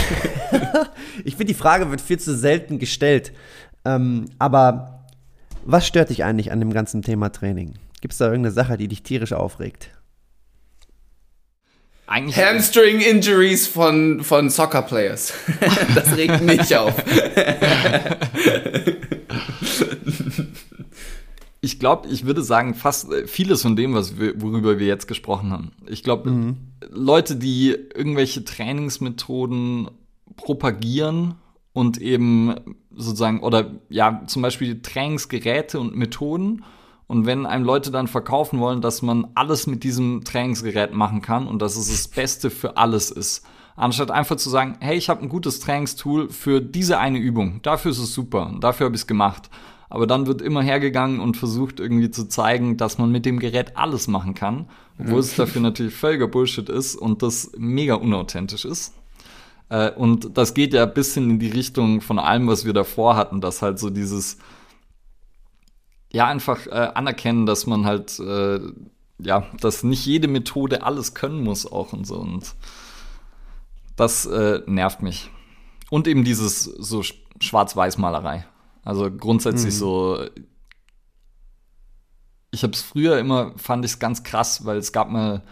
ich 1.25 1.35
finde, 1.35 1.47
die 1.47 1.59
Frage 1.59 1.91
wird 1.91 2.01
viel 2.01 2.21
zu 2.21 2.37
selten 2.37 2.79
gestellt. 2.79 3.33
Ähm, 3.85 4.27
aber 4.39 5.07
was 5.65 5.87
stört 5.87 6.11
dich 6.11 6.23
eigentlich 6.23 6.53
an 6.53 6.61
dem 6.61 6.73
ganzen 6.73 7.03
Thema 7.03 7.31
Training? 7.31 7.75
Gibt 8.07 8.13
es 8.13 8.19
da 8.19 8.27
irgendeine 8.27 8.53
Sache, 8.53 8.77
die 8.77 8.87
dich 8.87 9.03
tierisch 9.03 9.33
aufregt? 9.33 9.91
Eigentlich 12.07 12.37
Hamstring 12.37 13.01
Injuries 13.01 13.67
von, 13.67 14.23
von 14.23 14.49
Soccer 14.49 14.83
Players. 14.83 15.35
das 15.97 16.17
regt 16.17 16.41
mich 16.41 16.77
auf. 16.77 16.95
ich 21.61 21.81
glaube, 21.81 22.07
ich 22.07 22.27
würde 22.27 22.45
sagen, 22.45 22.77
fast 22.77 23.13
äh, 23.13 23.27
vieles 23.27 23.63
von 23.63 23.75
dem, 23.75 23.93
was 23.95 24.21
wir, 24.21 24.41
worüber 24.41 24.79
wir 24.79 24.87
jetzt 24.87 25.09
gesprochen 25.09 25.51
haben. 25.51 25.73
Ich 25.89 26.05
glaube, 26.05 26.31
mhm. 26.31 26.59
Leute, 26.89 27.35
die 27.35 27.71
irgendwelche 27.71 28.45
Trainingsmethoden 28.45 29.91
propagieren 30.37 31.35
und 31.73 32.01
eben 32.01 32.55
sozusagen, 32.95 33.41
oder 33.41 33.73
ja, 33.89 34.23
zum 34.29 34.43
Beispiel 34.43 34.81
Trainingsgeräte 34.81 35.81
und 35.81 35.97
Methoden 35.97 36.63
und 37.07 37.27
wenn 37.27 37.47
einem 37.47 37.65
Leute 37.65 37.91
dann 37.91 38.09
verkaufen 38.09 38.59
wollen, 38.59 38.81
dass 38.81 39.03
man 39.03 39.29
alles 39.35 39.67
mit 39.67 39.85
diesem 39.85 40.25
Trainingsgerät 40.25 40.93
machen 40.93 41.23
kann 41.23 41.47
und 41.47 41.63
dass 41.63 41.77
es 41.77 41.89
das 41.89 42.09
Beste 42.09 42.51
für 42.51 42.77
alles 42.77 43.11
ist, 43.11 43.47
anstatt 43.77 44.11
einfach 44.11 44.37
zu 44.37 44.51
sagen, 44.51 44.77
hey, 44.81 44.97
ich 44.97 45.09
habe 45.09 45.23
ein 45.23 45.29
gutes 45.29 45.61
Trainingstool 45.61 46.31
für 46.31 46.61
diese 46.61 46.99
eine 46.99 47.19
Übung, 47.19 47.61
dafür 47.63 47.93
ist 47.93 47.99
es 47.99 48.13
super, 48.13 48.55
dafür 48.61 48.87
habe 48.87 48.97
ich 48.97 49.03
es 49.03 49.07
gemacht. 49.07 49.51
Aber 49.89 50.09
dann 50.09 50.27
wird 50.27 50.43
immer 50.43 50.63
hergegangen 50.63 51.21
und 51.21 51.37
versucht 51.37 51.79
irgendwie 51.79 52.11
zu 52.11 52.27
zeigen, 52.27 52.77
dass 52.77 52.99
man 52.99 53.13
mit 53.13 53.25
dem 53.25 53.39
Gerät 53.39 53.77
alles 53.77 54.09
machen 54.09 54.35
kann, 54.35 54.69
obwohl 54.99 55.21
es 55.21 55.37
dafür 55.37 55.63
natürlich 55.63 55.95
völliger 55.95 56.27
Bullshit 56.27 56.69
ist 56.69 56.97
und 56.97 57.23
das 57.23 57.53
mega 57.57 57.95
unauthentisch 57.95 58.65
ist. 58.65 58.95
Äh, 59.69 59.93
und 59.93 60.37
das 60.37 60.55
geht 60.55 60.75
ja 60.75 60.83
ein 60.83 60.95
bisschen 60.95 61.31
in 61.31 61.39
die 61.39 61.51
Richtung 61.51 62.01
von 62.01 62.19
allem, 62.19 62.49
was 62.49 62.65
wir 62.65 62.73
davor 62.73 63.15
hatten, 63.15 63.41
dass 63.41 63.63
halt 63.63 63.79
so 63.79 63.91
dieses 63.91 64.39
ja, 66.13 66.27
einfach 66.27 66.67
äh, 66.67 66.91
anerkennen, 66.95 67.47
dass 67.47 67.67
man 67.67 67.85
halt, 67.85 68.19
äh, 68.19 68.61
ja, 69.19 69.47
dass 69.61 69.83
nicht 69.83 70.07
jede 70.07 70.29
Methode 70.29 70.83
alles 70.83 71.15
können 71.15 71.43
muss 71.43 71.71
auch 71.71 71.93
und 71.93 72.07
so. 72.07 72.17
Und 72.17 72.55
Das 73.97 74.27
äh, 74.27 74.61
nervt 74.67 75.03
mich. 75.03 75.31
Und 75.91 76.07
eben 76.07 76.25
dieses 76.25 76.65
so 76.65 77.03
Schwarz-Weiß-Malerei. 77.41 78.47
Also 78.85 79.11
grundsätzlich 79.11 79.75
mhm. 79.75 79.79
so. 79.79 80.21
Ich 82.51 82.63
habe 82.63 82.73
es 82.73 82.83
früher 82.83 83.19
immer, 83.19 83.53
fand 83.57 83.85
ich 83.85 83.93
es 83.93 83.99
ganz 83.99 84.23
krass, 84.23 84.65
weil 84.65 84.79
es 84.79 84.93
gab 84.93 85.11
mal 85.11 85.43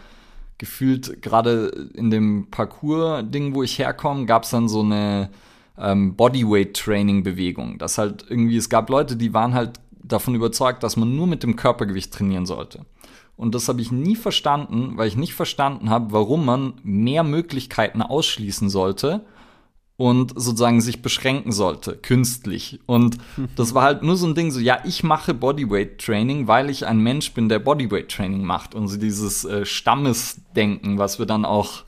gefühlt, 0.57 1.21
gerade 1.21 1.89
in 1.93 2.09
dem 2.09 2.47
Parcours-Ding, 2.49 3.53
wo 3.53 3.63
ich 3.63 3.77
herkomme, 3.77 4.25
gab 4.25 4.43
es 4.43 4.51
dann 4.51 4.69
so 4.69 4.81
eine 4.81 5.29
ähm, 5.77 6.15
Bodyweight-Training-Bewegung. 6.15 7.77
Das 7.77 7.97
halt 7.97 8.25
irgendwie, 8.29 8.57
es 8.57 8.69
gab 8.69 8.89
Leute, 8.89 9.17
die 9.17 9.33
waren 9.33 9.53
halt 9.53 9.79
davon 10.07 10.35
überzeugt, 10.35 10.83
dass 10.83 10.97
man 10.97 11.15
nur 11.15 11.27
mit 11.27 11.43
dem 11.43 11.55
Körpergewicht 11.55 12.13
trainieren 12.13 12.45
sollte. 12.45 12.85
Und 13.37 13.53
das 13.53 13.67
habe 13.67 13.81
ich 13.81 13.91
nie 13.91 14.15
verstanden, 14.15 14.93
weil 14.95 15.07
ich 15.07 15.17
nicht 15.17 15.33
verstanden 15.33 15.89
habe, 15.89 16.11
warum 16.11 16.45
man 16.45 16.73
mehr 16.83 17.23
Möglichkeiten 17.23 18.01
ausschließen 18.01 18.69
sollte 18.69 19.25
und 19.97 20.33
sozusagen 20.35 20.81
sich 20.81 21.01
beschränken 21.01 21.51
sollte, 21.51 21.97
künstlich. 21.97 22.79
Und 22.85 23.17
das 23.55 23.73
war 23.73 23.83
halt 23.83 24.03
nur 24.03 24.15
so 24.15 24.27
ein 24.27 24.35
Ding, 24.35 24.51
so, 24.51 24.59
ja, 24.59 24.79
ich 24.83 25.03
mache 25.03 25.33
Bodyweight 25.33 25.99
Training, 25.99 26.47
weil 26.47 26.69
ich 26.69 26.85
ein 26.85 26.99
Mensch 26.99 27.33
bin, 27.33 27.49
der 27.49 27.59
Bodyweight 27.59 28.09
Training 28.09 28.43
macht. 28.43 28.75
Und 28.75 28.87
so 28.87 28.97
dieses 28.97 29.45
äh, 29.45 29.65
Stammesdenken, 29.65 30.97
was 30.97 31.19
wir 31.19 31.25
dann 31.25 31.45
auch 31.45 31.83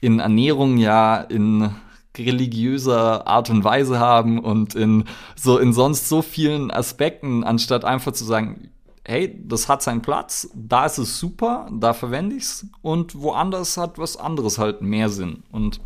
in 0.00 0.18
Ernährung 0.18 0.76
ja 0.76 1.16
in 1.16 1.70
religiöser 2.18 3.26
Art 3.26 3.50
und 3.50 3.64
Weise 3.64 3.98
haben 3.98 4.38
und 4.38 4.74
in 4.74 5.04
so 5.34 5.58
in 5.58 5.72
sonst 5.72 6.08
so 6.08 6.22
vielen 6.22 6.70
Aspekten, 6.70 7.44
anstatt 7.44 7.84
einfach 7.84 8.12
zu 8.12 8.24
sagen, 8.24 8.70
hey, 9.04 9.38
das 9.44 9.68
hat 9.68 9.82
seinen 9.82 10.02
Platz, 10.02 10.50
da 10.54 10.86
ist 10.86 10.98
es 10.98 11.18
super, 11.18 11.68
da 11.72 11.94
verwende 11.94 12.36
ich 12.36 12.42
es 12.42 12.66
und 12.82 13.20
woanders 13.20 13.76
hat 13.76 13.98
was 13.98 14.16
anderes 14.16 14.58
halt 14.58 14.82
mehr 14.82 15.08
Sinn. 15.08 15.44
Und 15.52 15.80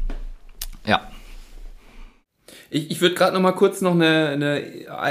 ja. 0.87 1.11
Ich, 2.71 2.91
ich 2.91 3.01
würde 3.01 3.15
gerade 3.15 3.35
noch 3.35 3.43
mal 3.43 3.53
kurz 3.53 3.81
noch 3.81 3.93
eine, 3.93 4.29
eine 4.29 4.63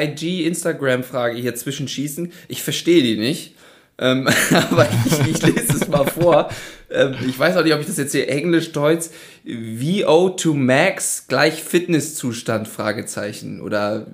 IG-Instagram-Frage 0.03 1.37
hier 1.37 1.55
zwischenschießen. 1.55 2.31
Ich 2.47 2.63
verstehe 2.63 3.03
die 3.03 3.17
nicht. 3.17 3.55
Ähm, 3.99 4.27
aber 4.71 4.87
ich, 5.05 5.27
ich, 5.27 5.41
lese 5.43 5.73
es 5.73 5.87
mal 5.87 6.05
vor. 6.05 6.49
Ähm, 6.91 7.15
ich 7.27 7.37
weiß 7.37 7.57
auch 7.57 7.63
nicht, 7.63 7.73
ob 7.73 7.79
ich 7.79 7.87
das 7.87 7.97
jetzt 7.97 8.11
hier 8.11 8.29
Englisch, 8.29 8.71
Deutsch. 8.71 9.07
VO2 9.45 10.53
Max 10.53 11.27
gleich 11.27 11.63
Fitnesszustand? 11.63 12.67
Fragezeichen. 12.67 13.61
Oder 13.61 14.07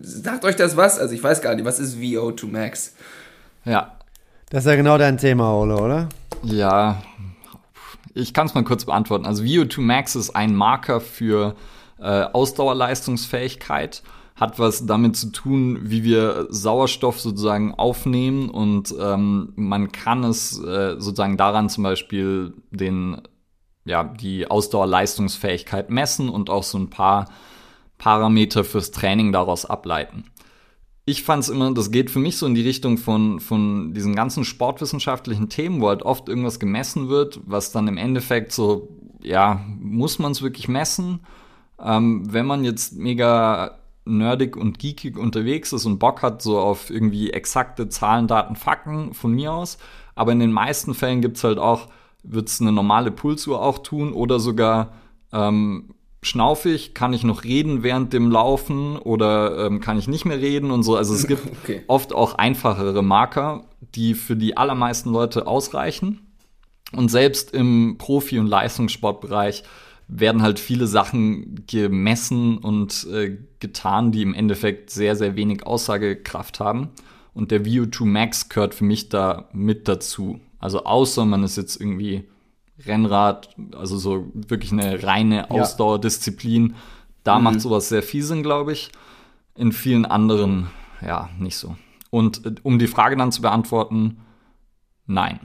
sagt 0.00 0.44
euch 0.44 0.56
das 0.56 0.76
was? 0.76 0.98
Also 0.98 1.14
ich 1.14 1.22
weiß 1.22 1.42
gar 1.42 1.54
nicht, 1.54 1.64
was 1.64 1.78
ist 1.78 1.96
VO2 1.96 2.46
Max? 2.46 2.94
Ja. 3.64 3.96
Das 4.50 4.64
ist 4.64 4.70
ja 4.70 4.76
genau 4.76 4.98
dein 4.98 5.16
Thema, 5.16 5.54
Ole, 5.54 5.76
oder? 5.76 6.08
Ja. 6.42 7.02
Ich 8.14 8.34
kann 8.34 8.46
es 8.46 8.54
mal 8.54 8.64
kurz 8.64 8.84
beantworten. 8.84 9.24
Also 9.24 9.42
VO2 9.42 9.80
Max 9.80 10.14
ist 10.14 10.36
ein 10.36 10.54
Marker 10.54 11.00
für 11.00 11.56
äh, 11.98 12.24
Ausdauerleistungsfähigkeit 12.24 14.02
hat 14.34 14.58
was 14.58 14.86
damit 14.86 15.16
zu 15.16 15.30
tun, 15.30 15.78
wie 15.82 16.04
wir 16.04 16.46
Sauerstoff 16.48 17.20
sozusagen 17.20 17.74
aufnehmen 17.74 18.48
und 18.48 18.94
ähm, 18.98 19.52
man 19.56 19.92
kann 19.92 20.24
es 20.24 20.58
äh, 20.58 20.94
sozusagen 20.98 21.36
daran 21.36 21.68
zum 21.68 21.84
Beispiel 21.84 22.54
den, 22.70 23.20
ja, 23.84 24.04
die 24.04 24.50
Ausdauerleistungsfähigkeit 24.50 25.90
messen 25.90 26.28
und 26.28 26.48
auch 26.48 26.62
so 26.62 26.78
ein 26.78 26.90
paar 26.90 27.28
Parameter 27.98 28.64
fürs 28.64 28.90
Training 28.90 29.32
daraus 29.32 29.64
ableiten. 29.64 30.24
Ich 31.04 31.24
fand 31.24 31.42
es 31.42 31.48
immer, 31.48 31.72
das 31.74 31.90
geht 31.90 32.10
für 32.10 32.20
mich 32.20 32.36
so 32.36 32.46
in 32.46 32.54
die 32.54 32.62
Richtung 32.62 32.96
von, 32.96 33.40
von 33.40 33.92
diesen 33.92 34.14
ganzen 34.14 34.44
sportwissenschaftlichen 34.44 35.48
Themen, 35.48 35.80
wo 35.80 35.88
halt 35.88 36.02
oft 36.02 36.28
irgendwas 36.28 36.60
gemessen 36.60 37.08
wird, 37.08 37.40
was 37.44 37.72
dann 37.72 37.88
im 37.88 37.98
Endeffekt 37.98 38.52
so, 38.52 38.88
ja, 39.20 39.64
muss 39.80 40.18
man 40.18 40.32
es 40.32 40.42
wirklich 40.42 40.68
messen? 40.68 41.20
Ähm, 41.80 42.32
wenn 42.32 42.46
man 42.46 42.64
jetzt 42.64 42.96
mega 42.96 43.81
nerdig 44.04 44.56
und 44.56 44.78
geekig 44.78 45.16
unterwegs 45.16 45.72
ist 45.72 45.86
und 45.86 45.98
Bock 45.98 46.22
hat, 46.22 46.42
so 46.42 46.58
auf 46.58 46.90
irgendwie 46.90 47.30
exakte 47.30 47.88
Zahlen, 47.88 48.26
Daten, 48.26 48.56
Fakten 48.56 49.14
von 49.14 49.32
mir 49.32 49.52
aus. 49.52 49.78
Aber 50.14 50.32
in 50.32 50.40
den 50.40 50.52
meisten 50.52 50.94
Fällen 50.94 51.20
gibt 51.20 51.36
es 51.36 51.44
halt 51.44 51.58
auch, 51.58 51.88
wird 52.22 52.48
es 52.48 52.60
eine 52.60 52.72
normale 52.72 53.10
Pulsuhr 53.10 53.62
auch 53.62 53.78
tun 53.78 54.12
oder 54.12 54.40
sogar 54.40 54.92
ähm, 55.32 55.94
schnaufig, 56.22 56.94
kann 56.94 57.12
ich 57.12 57.24
noch 57.24 57.44
reden 57.44 57.82
während 57.82 58.12
dem 58.12 58.30
Laufen 58.30 58.96
oder 58.96 59.66
ähm, 59.66 59.80
kann 59.80 59.98
ich 59.98 60.08
nicht 60.08 60.24
mehr 60.24 60.38
reden 60.38 60.70
und 60.70 60.82
so. 60.82 60.96
Also 60.96 61.14
es 61.14 61.26
gibt 61.26 61.46
okay. 61.62 61.82
oft 61.88 62.14
auch 62.14 62.34
einfachere 62.34 63.02
Marker, 63.02 63.64
die 63.94 64.14
für 64.14 64.36
die 64.36 64.56
allermeisten 64.56 65.10
Leute 65.10 65.46
ausreichen. 65.46 66.20
Und 66.92 67.10
selbst 67.10 67.52
im 67.52 67.96
Profi- 67.98 68.38
und 68.38 68.46
Leistungssportbereich 68.46 69.64
werden 70.14 70.42
halt 70.42 70.58
viele 70.58 70.86
Sachen 70.86 71.64
gemessen 71.66 72.58
und 72.58 73.06
äh, 73.12 73.38
getan, 73.60 74.12
die 74.12 74.22
im 74.22 74.34
Endeffekt 74.34 74.90
sehr, 74.90 75.16
sehr 75.16 75.36
wenig 75.36 75.66
Aussagekraft 75.66 76.60
haben. 76.60 76.90
Und 77.34 77.50
der 77.50 77.64
VO2 77.64 78.04
Max 78.04 78.48
gehört 78.48 78.74
für 78.74 78.84
mich 78.84 79.08
da 79.08 79.48
mit 79.52 79.88
dazu. 79.88 80.38
Also 80.58 80.84
außer 80.84 81.24
man 81.24 81.42
ist 81.42 81.56
jetzt 81.56 81.80
irgendwie 81.80 82.24
Rennrad, 82.86 83.54
also 83.74 83.96
so 83.96 84.30
wirklich 84.34 84.72
eine 84.72 85.02
reine 85.02 85.50
Ausdauerdisziplin. 85.50 86.74
Da 87.24 87.38
mhm. 87.38 87.44
macht 87.44 87.60
sowas 87.60 87.88
sehr 87.88 88.02
viel 88.02 88.22
Sinn, 88.22 88.42
glaube 88.42 88.72
ich. 88.72 88.90
In 89.54 89.72
vielen 89.72 90.04
anderen, 90.04 90.68
ja, 91.00 91.30
nicht 91.38 91.56
so. 91.56 91.76
Und 92.10 92.44
äh, 92.44 92.54
um 92.62 92.78
die 92.78 92.86
Frage 92.86 93.16
dann 93.16 93.32
zu 93.32 93.40
beantworten, 93.40 94.18
nein. 95.06 95.40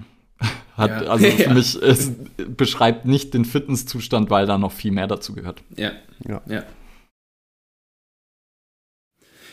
Hat, 0.78 0.90
ja. 0.90 1.10
Also 1.10 1.26
für 1.32 1.44
ja. 1.44 1.54
mich, 1.54 1.82
es 1.82 2.12
beschreibt 2.56 3.06
nicht 3.06 3.34
den 3.34 3.46
Fitnesszustand, 3.46 4.30
weil 4.30 4.46
da 4.46 4.58
noch 4.58 4.72
viel 4.72 4.92
mehr 4.92 5.08
dazu 5.08 5.34
gehört. 5.34 5.62
Ja, 5.76 5.92
ja. 6.26 6.42
ja. 6.46 6.64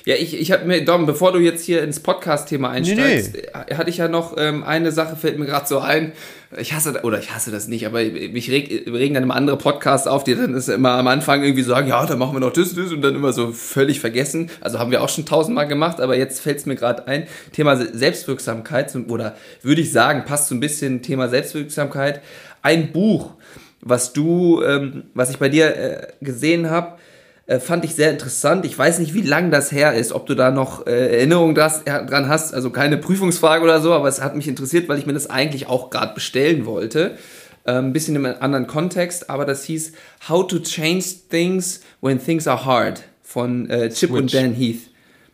Ja, 0.06 0.16
ich, 0.16 0.38
ich 0.38 0.52
hatte 0.52 0.66
mir, 0.66 0.84
Dom, 0.84 1.06
bevor 1.06 1.32
du 1.32 1.38
jetzt 1.38 1.64
hier 1.64 1.82
ins 1.82 1.98
Podcast-Thema 1.98 2.68
einsteigst, 2.68 3.32
nee, 3.32 3.42
nee. 3.70 3.74
hatte 3.74 3.88
ich 3.88 3.96
ja 3.96 4.06
noch 4.06 4.36
ähm, 4.36 4.62
eine 4.62 4.92
Sache, 4.92 5.16
fällt 5.16 5.38
mir 5.38 5.46
gerade 5.46 5.66
so 5.66 5.78
ein. 5.78 6.12
Ich 6.58 6.74
hasse, 6.74 7.00
oder 7.04 7.18
ich 7.18 7.34
hasse 7.34 7.50
das 7.50 7.68
nicht, 7.68 7.86
aber 7.86 8.02
mich 8.02 8.50
reg, 8.50 8.86
regen 8.86 9.14
dann 9.14 9.22
immer 9.22 9.34
andere 9.34 9.56
Podcasts 9.56 10.06
auf, 10.06 10.22
die 10.22 10.34
dann 10.34 10.52
ist 10.52 10.68
immer 10.68 10.90
am 10.90 11.06
Anfang 11.06 11.42
irgendwie 11.42 11.62
sagen, 11.62 11.88
ja, 11.88 12.04
dann 12.04 12.18
machen 12.18 12.34
wir 12.34 12.40
noch 12.40 12.52
das, 12.52 12.74
das 12.74 12.92
und 12.92 13.00
dann 13.00 13.14
immer 13.14 13.32
so 13.32 13.52
völlig 13.52 13.98
vergessen. 13.98 14.50
Also 14.60 14.78
haben 14.78 14.90
wir 14.90 15.02
auch 15.02 15.08
schon 15.08 15.24
tausendmal 15.24 15.66
gemacht, 15.66 16.02
aber 16.02 16.18
jetzt 16.18 16.40
fällt 16.40 16.58
es 16.58 16.66
mir 16.66 16.76
gerade 16.76 17.08
ein. 17.08 17.26
Thema 17.52 17.76
Selbstwirksamkeit, 17.76 18.94
oder 19.08 19.34
würde 19.62 19.80
ich 19.80 19.90
sagen, 19.90 20.26
passt 20.26 20.48
so 20.48 20.54
ein 20.54 20.60
bisschen 20.60 21.00
Thema 21.00 21.30
Selbstwirksamkeit. 21.30 22.20
Ein 22.60 22.92
Buch, 22.92 23.32
was 23.80 24.12
du, 24.12 24.62
ähm, 24.62 25.04
was 25.14 25.30
ich 25.30 25.38
bei 25.38 25.48
dir 25.48 25.74
äh, 25.74 26.06
gesehen 26.20 26.68
habe, 26.68 26.98
äh, 27.46 27.60
fand 27.60 27.84
ich 27.84 27.94
sehr 27.94 28.10
interessant. 28.10 28.64
Ich 28.64 28.78
weiß 28.78 28.98
nicht, 29.00 29.12
wie 29.12 29.20
lang 29.20 29.50
das 29.50 29.70
her 29.70 29.94
ist, 29.94 30.12
ob 30.12 30.26
du 30.26 30.34
da 30.34 30.50
noch 30.50 30.86
äh, 30.86 31.16
Erinnerungen 31.16 31.54
dran 31.54 32.28
hast. 32.28 32.54
Also 32.54 32.70
keine 32.70 32.96
Prüfungsfrage 32.96 33.62
oder 33.62 33.80
so, 33.80 33.92
aber 33.92 34.08
es 34.08 34.22
hat 34.22 34.34
mich 34.34 34.48
interessiert, 34.48 34.88
weil 34.88 34.98
ich 34.98 35.06
mir 35.06 35.12
das 35.12 35.28
eigentlich 35.28 35.66
auch 35.66 35.90
gerade 35.90 36.14
bestellen 36.14 36.64
wollte. 36.64 37.18
Äh, 37.64 37.72
ein 37.72 37.92
bisschen 37.92 38.16
in 38.16 38.24
einem 38.24 38.36
anderen 38.40 38.66
Kontext, 38.66 39.28
aber 39.28 39.44
das 39.44 39.64
hieß 39.64 39.92
How 40.28 40.46
to 40.46 40.58
Change 40.60 41.04
Things 41.28 41.82
When 42.00 42.22
Things 42.22 42.46
Are 42.46 42.64
Hard 42.64 43.02
von 43.22 43.68
äh, 43.68 43.90
Chip 43.90 44.10
Switch. 44.10 44.10
und 44.10 44.34
Dan 44.34 44.54
Heath. 44.54 44.90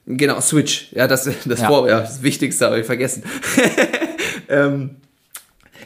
Genau, 0.06 0.40
Switch. 0.40 0.92
Ja, 0.92 1.06
das, 1.06 1.28
das, 1.44 1.60
ja. 1.60 1.68
Vor, 1.68 1.88
ja, 1.88 2.00
das 2.00 2.22
Wichtigste 2.22 2.66
habe 2.66 2.80
ich 2.80 2.86
vergessen. 2.86 3.22
ähm, 4.48 4.96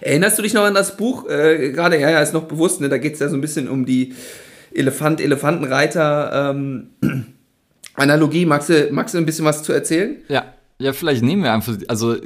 erinnerst 0.00 0.38
du 0.38 0.42
dich 0.42 0.54
noch 0.54 0.62
an 0.62 0.72
das 0.72 0.96
Buch? 0.96 1.28
Äh, 1.28 1.72
Gerade, 1.72 2.00
ja, 2.00 2.08
ja, 2.08 2.22
ist 2.22 2.32
noch 2.32 2.44
bewusst, 2.44 2.80
ne? 2.80 2.88
da 2.88 2.96
geht 2.96 3.14
es 3.14 3.20
ja 3.20 3.28
so 3.28 3.36
ein 3.36 3.42
bisschen 3.42 3.68
um 3.68 3.84
die 3.84 4.14
Elefant, 4.74 5.20
Elefantenreiter 5.20 6.50
ähm, 6.50 6.90
Analogie. 7.94 8.46
Magst 8.46 8.68
du, 8.68 8.88
magst 8.92 9.14
du 9.14 9.18
ein 9.18 9.26
bisschen 9.26 9.44
was 9.44 9.62
zu 9.62 9.72
erzählen? 9.72 10.16
Ja, 10.28 10.44
ja, 10.78 10.92
vielleicht 10.92 11.22
nehmen 11.22 11.42
wir 11.42 11.52
einfach, 11.52 11.76
also 11.88 12.16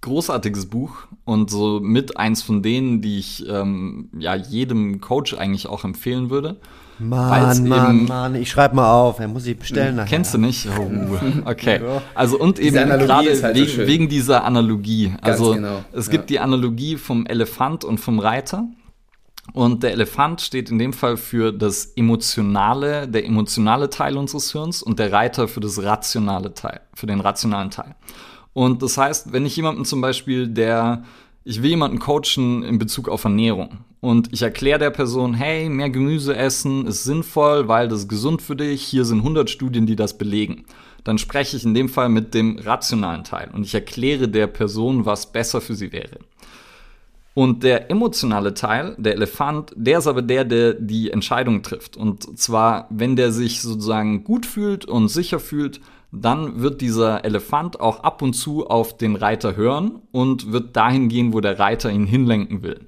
großartiges 0.00 0.66
Buch 0.66 1.08
und 1.24 1.50
so 1.50 1.80
mit 1.80 2.16
eins 2.16 2.42
von 2.42 2.62
denen, 2.62 3.02
die 3.02 3.18
ich 3.18 3.44
ähm, 3.48 4.10
ja 4.18 4.34
jedem 4.36 5.00
Coach 5.00 5.34
eigentlich 5.34 5.66
auch 5.66 5.84
empfehlen 5.84 6.30
würde. 6.30 6.60
Mann, 7.00 7.68
Mann, 7.68 8.06
Mann, 8.06 8.34
ich 8.34 8.50
schreibe 8.50 8.74
mal 8.74 8.92
auf, 8.92 9.20
er 9.20 9.28
muss 9.28 9.46
ich 9.46 9.56
bestellen 9.56 9.96
nachher. 9.96 10.08
Kennst 10.08 10.34
du 10.34 10.38
nicht? 10.38 10.68
Oh, 10.78 10.90
okay. 11.44 11.80
Also 12.14 12.38
und 12.38 12.58
eben 12.58 12.74
gerade 12.74 13.42
halt 13.42 13.56
wegen, 13.56 13.68
so 13.68 13.86
wegen, 13.86 14.08
dieser 14.08 14.44
Analogie. 14.44 15.10
Ganz 15.10 15.22
also 15.22 15.54
genau. 15.54 15.84
es 15.92 16.10
gibt 16.10 16.30
ja. 16.30 16.36
die 16.36 16.40
Analogie 16.40 16.96
vom 16.96 17.26
Elefant 17.26 17.84
und 17.84 17.98
vom 17.98 18.18
Reiter. 18.18 18.66
Und 19.54 19.82
der 19.82 19.92
Elefant 19.92 20.40
steht 20.40 20.70
in 20.70 20.78
dem 20.78 20.92
Fall 20.92 21.16
für 21.16 21.52
das 21.52 21.92
emotionale, 21.96 23.08
der 23.08 23.24
emotionale 23.24 23.90
Teil 23.90 24.16
unseres 24.16 24.52
Hirns 24.52 24.82
und 24.82 24.98
der 24.98 25.12
Reiter 25.12 25.48
für 25.48 25.60
das 25.60 25.82
rationale 25.82 26.54
Teil, 26.54 26.80
für 26.94 27.06
den 27.06 27.20
rationalen 27.20 27.70
Teil. 27.70 27.94
Und 28.52 28.82
das 28.82 28.98
heißt, 28.98 29.32
wenn 29.32 29.46
ich 29.46 29.56
jemanden 29.56 29.84
zum 29.84 30.00
Beispiel, 30.00 30.48
der, 30.48 31.04
ich 31.44 31.62
will 31.62 31.70
jemanden 31.70 31.98
coachen 31.98 32.62
in 32.62 32.78
Bezug 32.78 33.08
auf 33.08 33.24
Ernährung 33.24 33.78
und 34.00 34.32
ich 34.32 34.42
erkläre 34.42 34.78
der 34.78 34.90
Person, 34.90 35.34
hey, 35.34 35.68
mehr 35.68 35.90
Gemüse 35.90 36.36
essen 36.36 36.86
ist 36.86 37.04
sinnvoll, 37.04 37.68
weil 37.68 37.88
das 37.88 38.00
ist 38.00 38.08
gesund 38.08 38.42
für 38.42 38.56
dich, 38.56 38.82
hier 38.82 39.04
sind 39.04 39.18
100 39.18 39.48
Studien, 39.48 39.86
die 39.86 39.96
das 39.96 40.18
belegen. 40.18 40.64
Dann 41.04 41.18
spreche 41.18 41.56
ich 41.56 41.64
in 41.64 41.74
dem 41.74 41.88
Fall 41.88 42.08
mit 42.08 42.34
dem 42.34 42.58
rationalen 42.58 43.24
Teil 43.24 43.50
und 43.52 43.64
ich 43.64 43.74
erkläre 43.74 44.28
der 44.28 44.46
Person, 44.46 45.06
was 45.06 45.32
besser 45.32 45.60
für 45.60 45.74
sie 45.74 45.92
wäre. 45.92 46.18
Und 47.38 47.62
der 47.62 47.88
emotionale 47.88 48.52
Teil, 48.52 48.96
der 48.98 49.12
Elefant, 49.12 49.72
der 49.76 49.98
ist 49.98 50.08
aber 50.08 50.22
der, 50.22 50.44
der 50.44 50.74
die 50.74 51.12
Entscheidung 51.12 51.62
trifft. 51.62 51.96
Und 51.96 52.36
zwar, 52.36 52.88
wenn 52.90 53.14
der 53.14 53.30
sich 53.30 53.62
sozusagen 53.62 54.24
gut 54.24 54.44
fühlt 54.44 54.86
und 54.86 55.06
sicher 55.06 55.38
fühlt, 55.38 55.80
dann 56.10 56.60
wird 56.60 56.80
dieser 56.80 57.24
Elefant 57.24 57.78
auch 57.78 58.00
ab 58.00 58.22
und 58.22 58.32
zu 58.32 58.66
auf 58.66 58.96
den 58.96 59.14
Reiter 59.14 59.54
hören 59.54 60.02
und 60.10 60.50
wird 60.50 60.74
dahin 60.74 61.08
gehen, 61.08 61.32
wo 61.32 61.40
der 61.40 61.60
Reiter 61.60 61.92
ihn 61.92 62.06
hinlenken 62.06 62.64
will. 62.64 62.87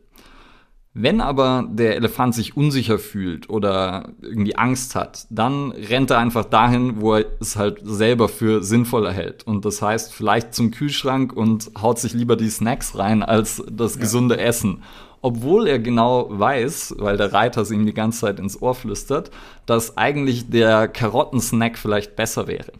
Wenn 0.93 1.21
aber 1.21 1.69
der 1.71 1.95
Elefant 1.95 2.35
sich 2.35 2.57
unsicher 2.57 2.99
fühlt 2.99 3.49
oder 3.49 4.09
irgendwie 4.21 4.57
Angst 4.57 4.97
hat, 4.97 5.27
dann 5.31 5.71
rennt 5.71 6.11
er 6.11 6.19
einfach 6.19 6.45
dahin, 6.45 7.01
wo 7.01 7.15
er 7.15 7.27
es 7.41 7.55
halt 7.55 7.79
selber 7.85 8.29
für 8.29 8.65
sinnvoller 8.65 9.13
hält. 9.13 9.47
Und 9.47 9.65
das 9.65 9.83
heißt 9.83 10.13
vielleicht 10.13 10.53
zum 10.53 10.73
Kühlschrank 10.73 11.33
und 11.33 11.71
haut 11.81 12.01
sich 12.01 12.13
lieber 12.13 12.35
die 12.35 12.51
Snacks 12.51 12.99
rein 12.99 13.23
als 13.23 13.63
das 13.71 13.95
ja. 13.95 14.01
gesunde 14.01 14.39
Essen. 14.39 14.83
Obwohl 15.23 15.69
er 15.69 15.79
genau 15.79 16.27
weiß, 16.29 16.97
weil 16.99 17.17
der 17.17 17.33
Reiter 17.33 17.61
es 17.61 17.71
ihm 17.71 17.87
die 17.87 17.95
ganze 17.95 18.21
Zeit 18.21 18.41
ins 18.41 18.61
Ohr 18.61 18.75
flüstert, 18.75 19.31
dass 19.67 19.97
eigentlich 19.97 20.51
der 20.51 20.89
Karottensnack 20.89 21.79
vielleicht 21.79 22.17
besser 22.17 22.49
wäre. 22.49 22.73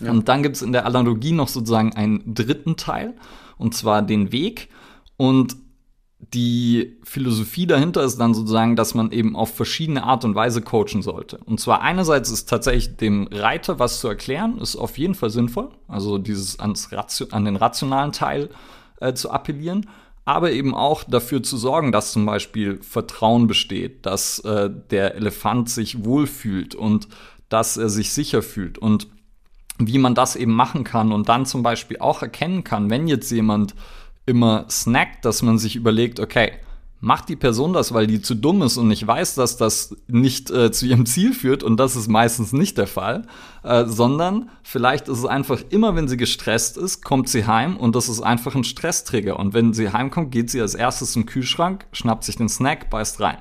Ja. 0.00 0.10
Und 0.10 0.28
dann 0.28 0.42
gibt 0.42 0.56
es 0.56 0.62
in 0.62 0.72
der 0.72 0.86
Analogie 0.86 1.32
noch 1.32 1.48
sozusagen 1.48 1.94
einen 1.94 2.34
dritten 2.34 2.76
Teil, 2.76 3.14
und 3.58 3.74
zwar 3.74 4.02
den 4.02 4.32
Weg. 4.32 4.70
Und 5.16 5.56
die 6.20 6.98
Philosophie 7.04 7.66
dahinter 7.66 8.02
ist 8.02 8.18
dann 8.18 8.34
sozusagen, 8.34 8.74
dass 8.74 8.94
man 8.94 9.12
eben 9.12 9.36
auf 9.36 9.54
verschiedene 9.54 10.02
Art 10.02 10.24
und 10.24 10.34
Weise 10.34 10.62
coachen 10.62 11.00
sollte. 11.00 11.38
Und 11.44 11.60
zwar 11.60 11.80
einerseits 11.80 12.30
ist 12.30 12.48
tatsächlich 12.48 12.96
dem 12.96 13.28
Reiter 13.30 13.78
was 13.78 14.00
zu 14.00 14.08
erklären, 14.08 14.58
ist 14.58 14.76
auf 14.76 14.98
jeden 14.98 15.14
Fall 15.14 15.30
sinnvoll, 15.30 15.70
also 15.86 16.18
dieses 16.18 16.58
ans 16.58 16.90
Ratio, 16.92 17.28
an 17.30 17.44
den 17.44 17.56
rationalen 17.56 18.12
Teil 18.12 18.50
äh, 19.00 19.14
zu 19.14 19.30
appellieren, 19.30 19.88
aber 20.24 20.50
eben 20.50 20.74
auch 20.74 21.04
dafür 21.04 21.42
zu 21.42 21.56
sorgen, 21.56 21.92
dass 21.92 22.12
zum 22.12 22.26
Beispiel 22.26 22.82
Vertrauen 22.82 23.46
besteht, 23.46 24.04
dass 24.04 24.40
äh, 24.40 24.70
der 24.90 25.14
Elefant 25.14 25.70
sich 25.70 26.04
wohlfühlt 26.04 26.74
und 26.74 27.08
dass 27.48 27.76
er 27.76 27.88
sich 27.88 28.12
sicher 28.12 28.42
fühlt 28.42 28.76
und 28.76 29.06
wie 29.78 29.98
man 29.98 30.16
das 30.16 30.34
eben 30.34 30.52
machen 30.52 30.82
kann 30.82 31.12
und 31.12 31.28
dann 31.28 31.46
zum 31.46 31.62
Beispiel 31.62 31.98
auch 32.00 32.22
erkennen 32.22 32.64
kann, 32.64 32.90
wenn 32.90 33.06
jetzt 33.06 33.30
jemand 33.30 33.76
immer 34.28 34.66
snackt, 34.70 35.24
dass 35.24 35.42
man 35.42 35.58
sich 35.58 35.76
überlegt, 35.76 36.20
okay, 36.20 36.52
macht 37.00 37.28
die 37.28 37.36
Person 37.36 37.72
das, 37.72 37.94
weil 37.94 38.06
die 38.06 38.20
zu 38.20 38.34
dumm 38.34 38.62
ist 38.62 38.76
und 38.76 38.88
nicht 38.88 39.06
weiß, 39.06 39.36
dass 39.36 39.56
das 39.56 39.96
nicht 40.08 40.50
äh, 40.50 40.72
zu 40.72 40.86
ihrem 40.86 41.06
Ziel 41.06 41.32
führt 41.32 41.62
und 41.62 41.78
das 41.78 41.94
ist 41.94 42.08
meistens 42.08 42.52
nicht 42.52 42.76
der 42.76 42.88
Fall, 42.88 43.26
äh, 43.62 43.84
sondern 43.86 44.50
vielleicht 44.62 45.08
ist 45.08 45.18
es 45.18 45.24
einfach 45.24 45.62
immer, 45.70 45.94
wenn 45.94 46.08
sie 46.08 46.16
gestresst 46.16 46.76
ist, 46.76 47.04
kommt 47.04 47.28
sie 47.28 47.46
heim 47.46 47.76
und 47.76 47.94
das 47.94 48.08
ist 48.08 48.20
einfach 48.20 48.54
ein 48.54 48.64
Stresstrigger 48.64 49.38
und 49.38 49.54
wenn 49.54 49.72
sie 49.72 49.92
heimkommt, 49.92 50.32
geht 50.32 50.50
sie 50.50 50.60
als 50.60 50.74
erstes 50.74 51.12
zum 51.12 51.26
Kühlschrank, 51.26 51.86
schnappt 51.92 52.24
sich 52.24 52.36
den 52.36 52.48
Snack, 52.48 52.90
beißt 52.90 53.20
rein. 53.20 53.38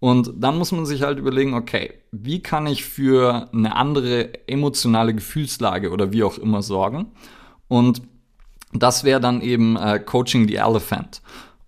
Und 0.00 0.32
dann 0.36 0.58
muss 0.58 0.72
man 0.72 0.84
sich 0.84 1.02
halt 1.02 1.18
überlegen, 1.18 1.54
okay, 1.54 1.94
wie 2.12 2.42
kann 2.42 2.66
ich 2.66 2.84
für 2.84 3.48
eine 3.54 3.74
andere 3.74 4.46
emotionale 4.46 5.14
Gefühlslage 5.14 5.90
oder 5.90 6.12
wie 6.12 6.22
auch 6.22 6.36
immer 6.36 6.60
sorgen? 6.60 7.12
Und 7.68 8.02
das 8.74 9.04
wäre 9.04 9.20
dann 9.20 9.40
eben 9.40 9.76
äh, 9.76 9.98
Coaching 9.98 10.48
the 10.48 10.56
Elephant. 10.56 11.22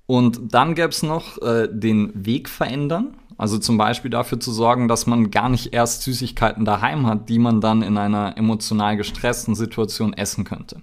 Und 0.06 0.54
dann 0.54 0.74
gäbe 0.74 0.88
es 0.88 1.02
noch 1.02 1.40
äh, 1.42 1.68
den 1.70 2.12
Weg 2.14 2.48
verändern. 2.48 3.16
Also 3.38 3.58
zum 3.58 3.76
Beispiel 3.76 4.10
dafür 4.10 4.40
zu 4.40 4.52
sorgen, 4.52 4.88
dass 4.88 5.06
man 5.06 5.30
gar 5.30 5.48
nicht 5.48 5.74
erst 5.74 6.02
Süßigkeiten 6.02 6.64
daheim 6.64 7.06
hat, 7.06 7.28
die 7.28 7.38
man 7.38 7.60
dann 7.60 7.82
in 7.82 7.98
einer 7.98 8.36
emotional 8.38 8.96
gestressten 8.96 9.54
Situation 9.54 10.12
essen 10.14 10.44
könnte. 10.44 10.80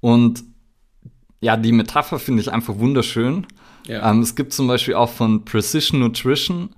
Und 0.00 0.44
ja, 1.40 1.56
die 1.56 1.72
Metapher 1.72 2.18
finde 2.18 2.42
ich 2.42 2.52
einfach 2.52 2.78
wunderschön. 2.78 3.46
Ja. 3.86 4.10
Ähm, 4.10 4.20
es 4.20 4.36
gibt 4.36 4.52
zum 4.52 4.68
Beispiel 4.68 4.94
auch 4.94 5.10
von 5.10 5.44
Precision 5.44 6.00
Nutrition, 6.00 6.70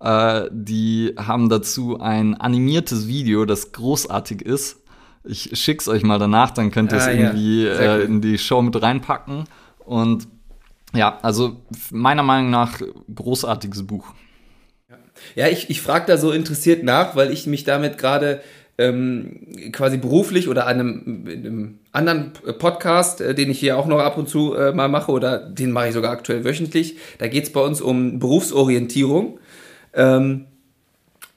äh, 0.00 0.48
die 0.52 1.14
haben 1.16 1.48
dazu 1.48 1.98
ein 1.98 2.34
animiertes 2.34 3.08
Video, 3.08 3.46
das 3.46 3.72
großartig 3.72 4.42
ist. 4.42 4.83
Ich 5.24 5.50
schick's 5.54 5.88
euch 5.88 6.02
mal 6.02 6.18
danach, 6.18 6.50
dann 6.50 6.70
könnt 6.70 6.92
ihr 6.92 6.98
es 6.98 7.06
ah, 7.06 7.12
irgendwie 7.12 7.64
ja. 7.64 7.96
äh, 7.96 8.04
in 8.04 8.20
die 8.20 8.38
Show 8.38 8.60
mit 8.60 8.80
reinpacken. 8.80 9.44
Und 9.84 10.28
ja, 10.94 11.18
also 11.22 11.62
meiner 11.90 12.22
Meinung 12.22 12.50
nach 12.50 12.80
großartiges 13.14 13.86
Buch. 13.86 14.12
Ja, 15.34 15.48
ich, 15.48 15.70
ich 15.70 15.80
frage 15.80 16.06
da 16.06 16.18
so 16.18 16.30
interessiert 16.32 16.84
nach, 16.84 17.16
weil 17.16 17.32
ich 17.32 17.46
mich 17.46 17.64
damit 17.64 17.98
gerade 17.98 18.42
ähm, 18.76 19.70
quasi 19.72 19.96
beruflich 19.96 20.48
oder 20.48 20.66
an 20.66 20.80
einem, 20.80 21.24
einem 21.26 21.78
anderen 21.92 22.32
Podcast, 22.58 23.20
äh, 23.20 23.34
den 23.34 23.50
ich 23.50 23.60
hier 23.60 23.78
auch 23.78 23.86
noch 23.86 24.00
ab 24.00 24.18
und 24.18 24.28
zu 24.28 24.54
äh, 24.54 24.72
mal 24.72 24.88
mache 24.88 25.12
oder 25.12 25.38
den 25.38 25.70
mache 25.70 25.88
ich 25.88 25.94
sogar 25.94 26.10
aktuell 26.10 26.44
wöchentlich, 26.44 26.96
da 27.18 27.28
geht 27.28 27.44
es 27.44 27.52
bei 27.52 27.60
uns 27.60 27.80
um 27.80 28.18
Berufsorientierung. 28.18 29.38
Ähm, 29.94 30.46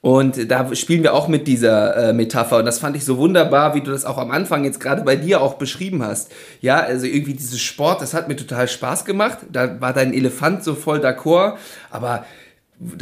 und 0.00 0.50
da 0.50 0.74
spielen 0.76 1.02
wir 1.02 1.12
auch 1.12 1.26
mit 1.26 1.48
dieser 1.48 2.10
äh, 2.10 2.12
Metapher. 2.12 2.58
Und 2.58 2.66
das 2.66 2.78
fand 2.78 2.96
ich 2.96 3.04
so 3.04 3.18
wunderbar, 3.18 3.74
wie 3.74 3.80
du 3.80 3.90
das 3.90 4.04
auch 4.04 4.18
am 4.18 4.30
Anfang 4.30 4.64
jetzt 4.64 4.78
gerade 4.78 5.02
bei 5.02 5.16
dir 5.16 5.40
auch 5.40 5.54
beschrieben 5.54 6.04
hast. 6.04 6.30
Ja, 6.60 6.78
also 6.78 7.06
irgendwie 7.06 7.34
dieses 7.34 7.60
Sport, 7.60 8.00
das 8.00 8.14
hat 8.14 8.28
mir 8.28 8.36
total 8.36 8.68
Spaß 8.68 9.04
gemacht. 9.04 9.38
Da 9.50 9.80
war 9.80 9.92
dein 9.92 10.14
Elefant 10.14 10.62
so 10.62 10.74
voll 10.74 11.00
d'accord. 11.00 11.54
Aber 11.90 12.24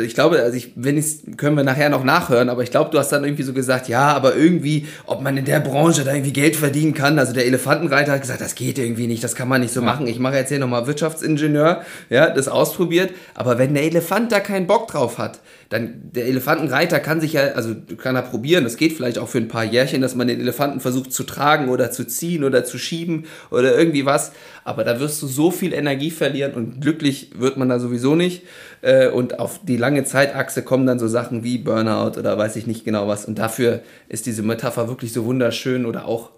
ich 0.01 0.15
glaube, 0.15 0.41
also 0.41 0.57
ich, 0.57 0.73
wenn 0.75 0.97
ich 0.97 1.37
können 1.37 1.55
wir 1.55 1.65
nachher 1.65 1.91
noch 1.91 2.03
nachhören, 2.03 2.49
aber 2.49 2.63
ich 2.63 2.71
glaube, 2.71 2.91
du 2.91 2.99
hast 2.99 3.11
dann 3.11 3.25
irgendwie 3.25 3.43
so 3.43 3.53
gesagt, 3.53 3.89
ja, 3.89 4.09
aber 4.09 4.35
irgendwie, 4.35 4.87
ob 5.05 5.21
man 5.21 5.37
in 5.37 5.45
der 5.45 5.61
Branche 5.61 6.03
da 6.03 6.15
irgendwie 6.15 6.33
Geld 6.33 6.57
verdienen 6.57 6.95
kann. 6.95 7.19
Also 7.19 7.35
der 7.35 7.45
Elefantenreiter 7.45 8.13
hat 8.13 8.23
gesagt, 8.23 8.41
das 8.41 8.55
geht 8.55 8.79
irgendwie 8.79 9.07
nicht, 9.07 9.23
das 9.23 9.35
kann 9.35 9.49
man 9.49 9.61
nicht 9.61 9.75
so 9.75 9.83
machen. 9.83 10.07
Ich 10.07 10.19
mache 10.19 10.37
jetzt 10.37 10.49
hier 10.49 10.59
nochmal 10.59 10.87
Wirtschaftsingenieur, 10.87 11.83
ja, 12.09 12.31
das 12.31 12.49
ausprobiert. 12.49 13.11
Aber 13.35 13.59
wenn 13.59 13.75
der 13.75 13.83
Elefant 13.83 14.33
da 14.33 14.41
keinen 14.41 14.67
Bock 14.67 14.89
drauf 14.89 15.19
hat, 15.19 15.41
dann 15.69 16.11
der 16.13 16.27
Elefantenreiter 16.27 17.01
kann 17.01 17.21
sich 17.21 17.33
ja, 17.33 17.53
also 17.53 17.75
kann 17.99 18.15
er 18.15 18.23
probieren, 18.23 18.65
das 18.65 18.77
geht 18.77 18.93
vielleicht 18.93 19.19
auch 19.19 19.29
für 19.29 19.39
ein 19.39 19.49
paar 19.49 19.65
Jährchen, 19.65 20.01
dass 20.01 20.15
man 20.15 20.29
den 20.29 20.41
Elefanten 20.41 20.81
versucht 20.81 21.13
zu 21.13 21.25
tragen 21.25 21.69
oder 21.69 21.91
zu 21.91 22.07
ziehen 22.07 22.45
oder 22.45 22.65
zu 22.65 22.79
schieben 22.79 23.25
oder 23.51 23.77
irgendwie 23.77 24.07
was. 24.07 24.33
Aber 24.65 24.85
da 24.85 25.01
wirst 25.01 25.21
du 25.23 25.27
so 25.27 25.51
viel 25.51 25.73
Energie 25.73 26.11
verlieren 26.11 26.55
und 26.55 26.81
glücklich 26.81 27.31
wird 27.37 27.57
man 27.57 27.69
da 27.69 27.79
sowieso 27.79 28.15
nicht. 28.15 28.43
Äh, 28.83 29.09
und 29.09 29.39
auf 29.39 29.61
die 29.65 29.77
lange 29.77 30.05
Zeitachse 30.05 30.63
kommen 30.63 30.87
dann 30.87 30.99
so 30.99 31.09
Sachen 31.09 31.43
wie 31.43 31.59
Burnout 31.59 32.19
oder 32.19 32.39
weiß 32.39 32.57
ich 32.57 32.67
nicht 32.67 32.85
genau 32.85 33.09
was. 33.09 33.25
Und 33.25 33.39
dafür 33.39 33.81
ist 34.09 34.27
diese 34.27 34.43
Metapher 34.43 34.89
wirklich 34.89 35.13
so 35.13 35.25
wunderschön 35.25 35.87
oder 35.87 36.07
auch 36.07 36.31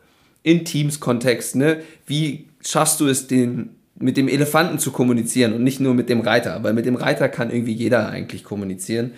in 0.43 0.65
Teams-Kontext, 0.65 1.57
ne? 1.57 1.83
Wie 2.07 2.47
schaffst 2.63 3.01
du 3.01 3.09
es, 3.09 3.27
den 3.27 3.78
mit 4.01 4.17
dem 4.17 4.29
Elefanten 4.29 4.79
zu 4.79 4.93
kommunizieren 4.93 5.53
und 5.53 5.65
nicht 5.65 5.81
nur 5.81 5.95
mit 5.95 6.09
dem 6.09 6.21
Reiter. 6.21 6.63
Weil 6.63 6.73
mit 6.73 6.87
dem 6.87 6.97
Reiter 6.97 7.29
kann 7.29 7.51
irgendwie 7.51 7.73
jeder 7.73 8.09
eigentlich 8.09 8.45
kommunizieren. 8.45 9.13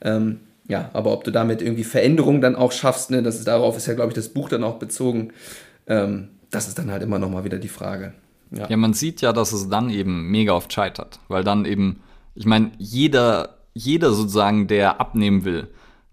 Ähm, 0.00 0.40
ja, 0.68 0.90
aber 0.92 1.12
ob 1.12 1.24
du 1.24 1.30
damit 1.30 1.62
irgendwie 1.62 1.84
Veränderungen 1.84 2.40
dann 2.40 2.54
auch 2.54 2.72
schaffst, 2.72 3.10
ne, 3.10 3.22
das 3.22 3.36
ist, 3.36 3.48
darauf 3.48 3.76
ist 3.76 3.86
ja, 3.86 3.94
glaube 3.94 4.10
ich, 4.10 4.14
das 4.14 4.28
Buch 4.28 4.48
dann 4.48 4.62
auch 4.62 4.78
bezogen. 4.78 5.32
Ähm, 5.86 6.28
das 6.50 6.68
ist 6.68 6.78
dann 6.78 6.90
halt 6.90 7.02
immer 7.02 7.18
nochmal 7.18 7.44
wieder 7.44 7.58
die 7.58 7.68
Frage. 7.68 8.14
Ja. 8.52 8.68
ja, 8.68 8.76
man 8.76 8.94
sieht 8.94 9.20
ja, 9.20 9.32
dass 9.32 9.52
es 9.52 9.68
dann 9.68 9.90
eben 9.90 10.30
mega 10.30 10.52
oft 10.52 10.72
scheitert. 10.72 11.20
Weil 11.28 11.44
dann 11.44 11.64
eben, 11.64 12.00
ich 12.34 12.46
meine, 12.46 12.70
jeder, 12.78 13.58
jeder 13.74 14.12
sozusagen, 14.12 14.66
der 14.66 15.00
abnehmen 15.00 15.44
will, 15.44 15.68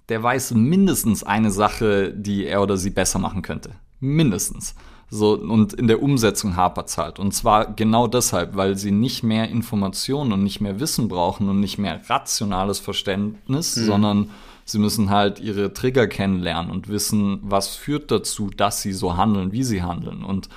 der 0.10 0.24
weiß 0.24 0.52
mindestens 0.54 1.24
eine 1.24 1.52
Sache, 1.52 2.14
die 2.14 2.46
er 2.46 2.62
oder 2.62 2.78
sie 2.78 2.92
besser 2.92 3.20
machen 3.20 3.42
könnte. 3.42 3.72
Mindestens. 4.00 4.76
So, 5.10 5.38
und 5.38 5.74
in 5.74 5.88
der 5.88 6.04
Umsetzung 6.04 6.58
hapert 6.58 6.90
es 6.90 6.98
halt. 6.98 7.18
Und 7.18 7.34
zwar 7.34 7.74
genau 7.74 8.08
deshalb, 8.08 8.58
weil 8.58 8.76
sie 8.76 8.92
nicht 8.92 9.24
mehr 9.24 9.50
Informationen 9.50 10.34
und 10.34 10.44
nicht 10.44 10.60
mehr 10.60 10.82
Wissen 10.82 11.08
brauchen 11.08 11.48
und 11.48 11.62
nicht 11.62 11.78
mehr 11.78 12.02
rationales 12.10 12.80
Verständnis, 12.80 13.78
mhm. 13.78 13.86
sondern 13.86 14.30
sie 14.66 14.80
müssen 14.80 15.10
halt 15.10 15.40
ihre 15.40 15.72
Trigger 15.72 16.08
kennenlernen 16.08 16.72
und 16.72 16.90
wissen, 16.90 17.40
was 17.42 17.74
führt 17.76 18.12
dazu, 18.12 18.50
dass 18.50 18.82
sie 18.82 18.92
so 18.92 19.16
handeln, 19.16 19.54
wie 19.54 19.64
sie 19.64 19.82
handeln. 19.82 20.24
Und 20.24 20.50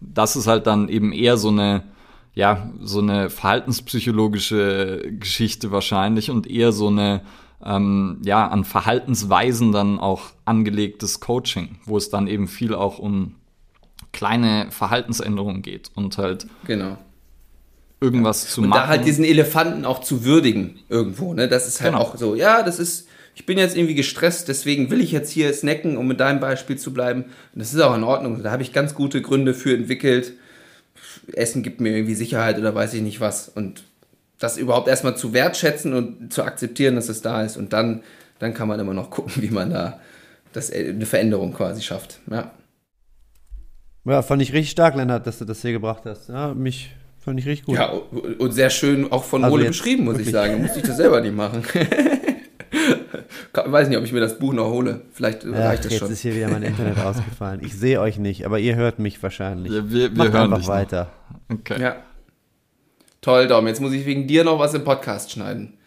das 0.00 0.36
ist 0.36 0.46
halt 0.46 0.68
dann 0.68 0.88
eben 0.88 1.12
eher 1.12 1.36
so 1.36 1.48
eine, 1.48 1.82
ja, 2.34 2.70
so 2.80 3.00
eine 3.00 3.28
verhaltenspsychologische 3.28 5.02
Geschichte 5.18 5.72
wahrscheinlich 5.72 6.30
und 6.30 6.48
eher 6.48 6.70
so 6.70 6.86
eine, 6.86 7.22
ähm, 7.64 8.20
ja, 8.24 8.46
an 8.46 8.62
Verhaltensweisen 8.62 9.72
dann 9.72 9.98
auch 9.98 10.22
angelegtes 10.44 11.18
Coaching, 11.18 11.80
wo 11.86 11.96
es 11.96 12.08
dann 12.08 12.28
eben 12.28 12.46
viel 12.46 12.72
auch 12.72 13.00
um 13.00 13.34
kleine 14.16 14.68
Verhaltensänderungen 14.70 15.60
geht 15.60 15.90
und 15.94 16.16
halt 16.16 16.46
genau. 16.66 16.96
irgendwas 18.00 18.44
ja. 18.44 18.50
zu 18.50 18.62
und 18.62 18.68
machen. 18.68 18.80
Und 18.80 18.84
da 18.84 18.88
halt 18.88 19.04
diesen 19.04 19.24
Elefanten 19.24 19.84
auch 19.84 20.00
zu 20.00 20.24
würdigen 20.24 20.78
irgendwo, 20.88 21.34
ne? 21.34 21.48
Das 21.48 21.68
ist 21.68 21.82
halt 21.82 21.92
genau. 21.92 22.02
auch 22.02 22.16
so, 22.16 22.34
ja, 22.34 22.62
das 22.62 22.78
ist, 22.78 23.08
ich 23.34 23.44
bin 23.44 23.58
jetzt 23.58 23.76
irgendwie 23.76 23.94
gestresst, 23.94 24.48
deswegen 24.48 24.90
will 24.90 25.02
ich 25.02 25.12
jetzt 25.12 25.30
hier 25.30 25.52
snacken, 25.52 25.98
um 25.98 26.08
mit 26.08 26.18
deinem 26.18 26.40
Beispiel 26.40 26.78
zu 26.78 26.94
bleiben. 26.94 27.24
Und 27.24 27.58
das 27.60 27.74
ist 27.74 27.80
auch 27.80 27.94
in 27.94 28.04
Ordnung. 28.04 28.42
Da 28.42 28.50
habe 28.50 28.62
ich 28.62 28.72
ganz 28.72 28.94
gute 28.94 29.20
Gründe 29.20 29.52
für 29.52 29.74
entwickelt. 29.74 30.32
Essen 31.34 31.62
gibt 31.62 31.82
mir 31.82 31.90
irgendwie 31.90 32.14
Sicherheit 32.14 32.58
oder 32.58 32.74
weiß 32.74 32.94
ich 32.94 33.02
nicht 33.02 33.20
was. 33.20 33.50
Und 33.50 33.84
das 34.38 34.56
überhaupt 34.56 34.88
erstmal 34.88 35.16
zu 35.16 35.34
wertschätzen 35.34 35.92
und 35.92 36.32
zu 36.32 36.42
akzeptieren, 36.42 36.94
dass 36.94 37.10
es 37.10 37.20
da 37.20 37.42
ist. 37.42 37.58
Und 37.58 37.74
dann, 37.74 38.02
dann 38.38 38.54
kann 38.54 38.66
man 38.66 38.80
immer 38.80 38.94
noch 38.94 39.10
gucken, 39.10 39.34
wie 39.42 39.50
man 39.50 39.70
da 39.70 40.00
das, 40.54 40.72
eine 40.72 41.04
Veränderung 41.04 41.52
quasi 41.52 41.82
schafft. 41.82 42.20
Ja. 42.30 42.50
Ja, 44.06 44.22
fand 44.22 44.40
ich 44.40 44.52
richtig 44.52 44.70
stark, 44.70 44.94
Lennart, 44.94 45.26
dass 45.26 45.38
du 45.38 45.44
das 45.44 45.60
hier 45.62 45.72
gebracht 45.72 46.02
hast. 46.04 46.28
Ja, 46.28 46.54
mich 46.54 46.94
Fand 47.26 47.40
ich 47.40 47.46
richtig 47.46 47.66
gut. 47.66 47.74
Ja, 47.74 47.90
und 48.38 48.52
sehr 48.52 48.70
schön 48.70 49.10
auch 49.10 49.24
von 49.24 49.42
Also 49.42 49.56
Ole 49.56 49.64
jetzt 49.64 49.72
beschrieben, 49.78 50.04
muss 50.04 50.12
ich 50.14 50.18
wirklich. 50.26 50.32
sagen. 50.32 50.52
Da 50.52 50.58
musste 50.58 50.78
ich 50.78 50.86
das 50.86 50.96
selber 50.96 51.20
nicht 51.20 51.34
machen. 51.34 51.62
Ich 53.66 53.72
weiß 53.72 53.88
nicht, 53.88 53.96
ob 53.96 54.04
ich 54.04 54.12
mir 54.12 54.20
das 54.20 54.38
Buch 54.38 54.52
noch 54.52 54.68
hole. 54.70 55.00
Vielleicht 55.12 55.44
Ach, 55.46 55.52
reicht 55.58 55.84
das 55.84 55.92
jetzt 55.92 56.00
schon. 56.00 56.12
ist 56.12 56.20
hier 56.20 56.36
wieder 56.36 56.48
mein 56.48 56.62
Internet 56.62 56.98
ausgefallen. 57.04 57.60
Ich 57.64 57.74
sehe 57.74 58.00
euch 58.00 58.18
nicht, 58.18 58.44
aber 58.44 58.58
ihr 58.58 58.76
hört 58.76 58.98
mich 58.98 59.20
wahrscheinlich. 59.22 59.72
Ja, 59.72 59.90
wir, 59.90 60.10
wir 60.10 60.10
Macht 60.10 60.32
hören 60.32 60.42
einfach 60.44 60.58
dich 60.58 60.66
noch. 60.68 60.74
weiter. 60.74 61.10
Okay. 61.50 61.80
Ja. 61.80 61.96
Toll, 63.22 63.48
Dom. 63.48 63.66
Jetzt 63.66 63.80
muss 63.80 63.92
ich 63.92 64.04
wegen 64.04 64.26
dir 64.26 64.44
noch 64.44 64.58
was 64.58 64.74
im 64.74 64.84
Podcast 64.84 65.32
schneiden. 65.32 65.78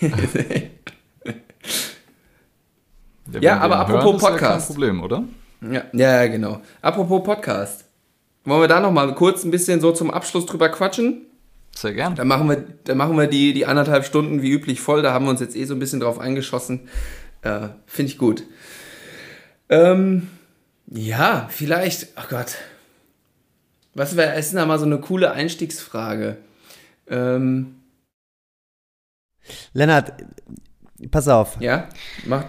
Ja, 3.30 3.40
wir 3.42 3.60
aber 3.60 3.76
apropos 3.80 4.04
hören, 4.04 4.16
ist 4.16 4.22
ja 4.22 4.28
Podcast. 4.30 4.66
Kein 4.68 4.74
Problem, 4.74 5.02
oder? 5.02 5.24
Ja, 5.60 5.84
ja, 5.92 6.26
genau. 6.26 6.60
Apropos 6.82 7.22
Podcast. 7.24 7.84
Wollen 8.44 8.62
wir 8.62 8.68
da 8.68 8.80
noch 8.80 8.92
mal 8.92 9.14
kurz 9.14 9.44
ein 9.44 9.50
bisschen 9.50 9.80
so 9.80 9.92
zum 9.92 10.10
Abschluss 10.10 10.46
drüber 10.46 10.68
quatschen? 10.68 11.26
Sehr 11.74 11.92
gern. 11.92 12.14
Dann 12.14 12.28
machen 12.28 12.48
wir, 12.48 12.64
dann 12.84 12.96
machen 12.96 13.16
wir 13.16 13.26
die, 13.26 13.52
die 13.52 13.66
anderthalb 13.66 14.04
Stunden 14.04 14.42
wie 14.42 14.50
üblich 14.50 14.80
voll. 14.80 15.02
Da 15.02 15.12
haben 15.12 15.26
wir 15.26 15.30
uns 15.30 15.40
jetzt 15.40 15.56
eh 15.56 15.64
so 15.64 15.74
ein 15.74 15.78
bisschen 15.78 16.00
drauf 16.00 16.18
eingeschossen. 16.18 16.88
Äh, 17.42 17.68
Finde 17.86 18.12
ich 18.12 18.18
gut. 18.18 18.44
Ähm, 19.68 20.28
ja, 20.86 21.46
vielleicht. 21.50 22.08
Ach 22.16 22.28
Gott. 22.28 22.56
Was 23.94 24.16
wäre, 24.16 24.34
es 24.34 24.46
ist 24.46 24.54
da 24.54 24.64
mal 24.64 24.78
so 24.78 24.86
eine 24.86 24.98
coole 24.98 25.32
Einstiegsfrage. 25.32 26.38
Ähm, 27.08 27.76
Lennart, 29.72 30.12
pass 31.10 31.28
auf. 31.28 31.60
ja, 31.60 31.88
macht. 32.26 32.46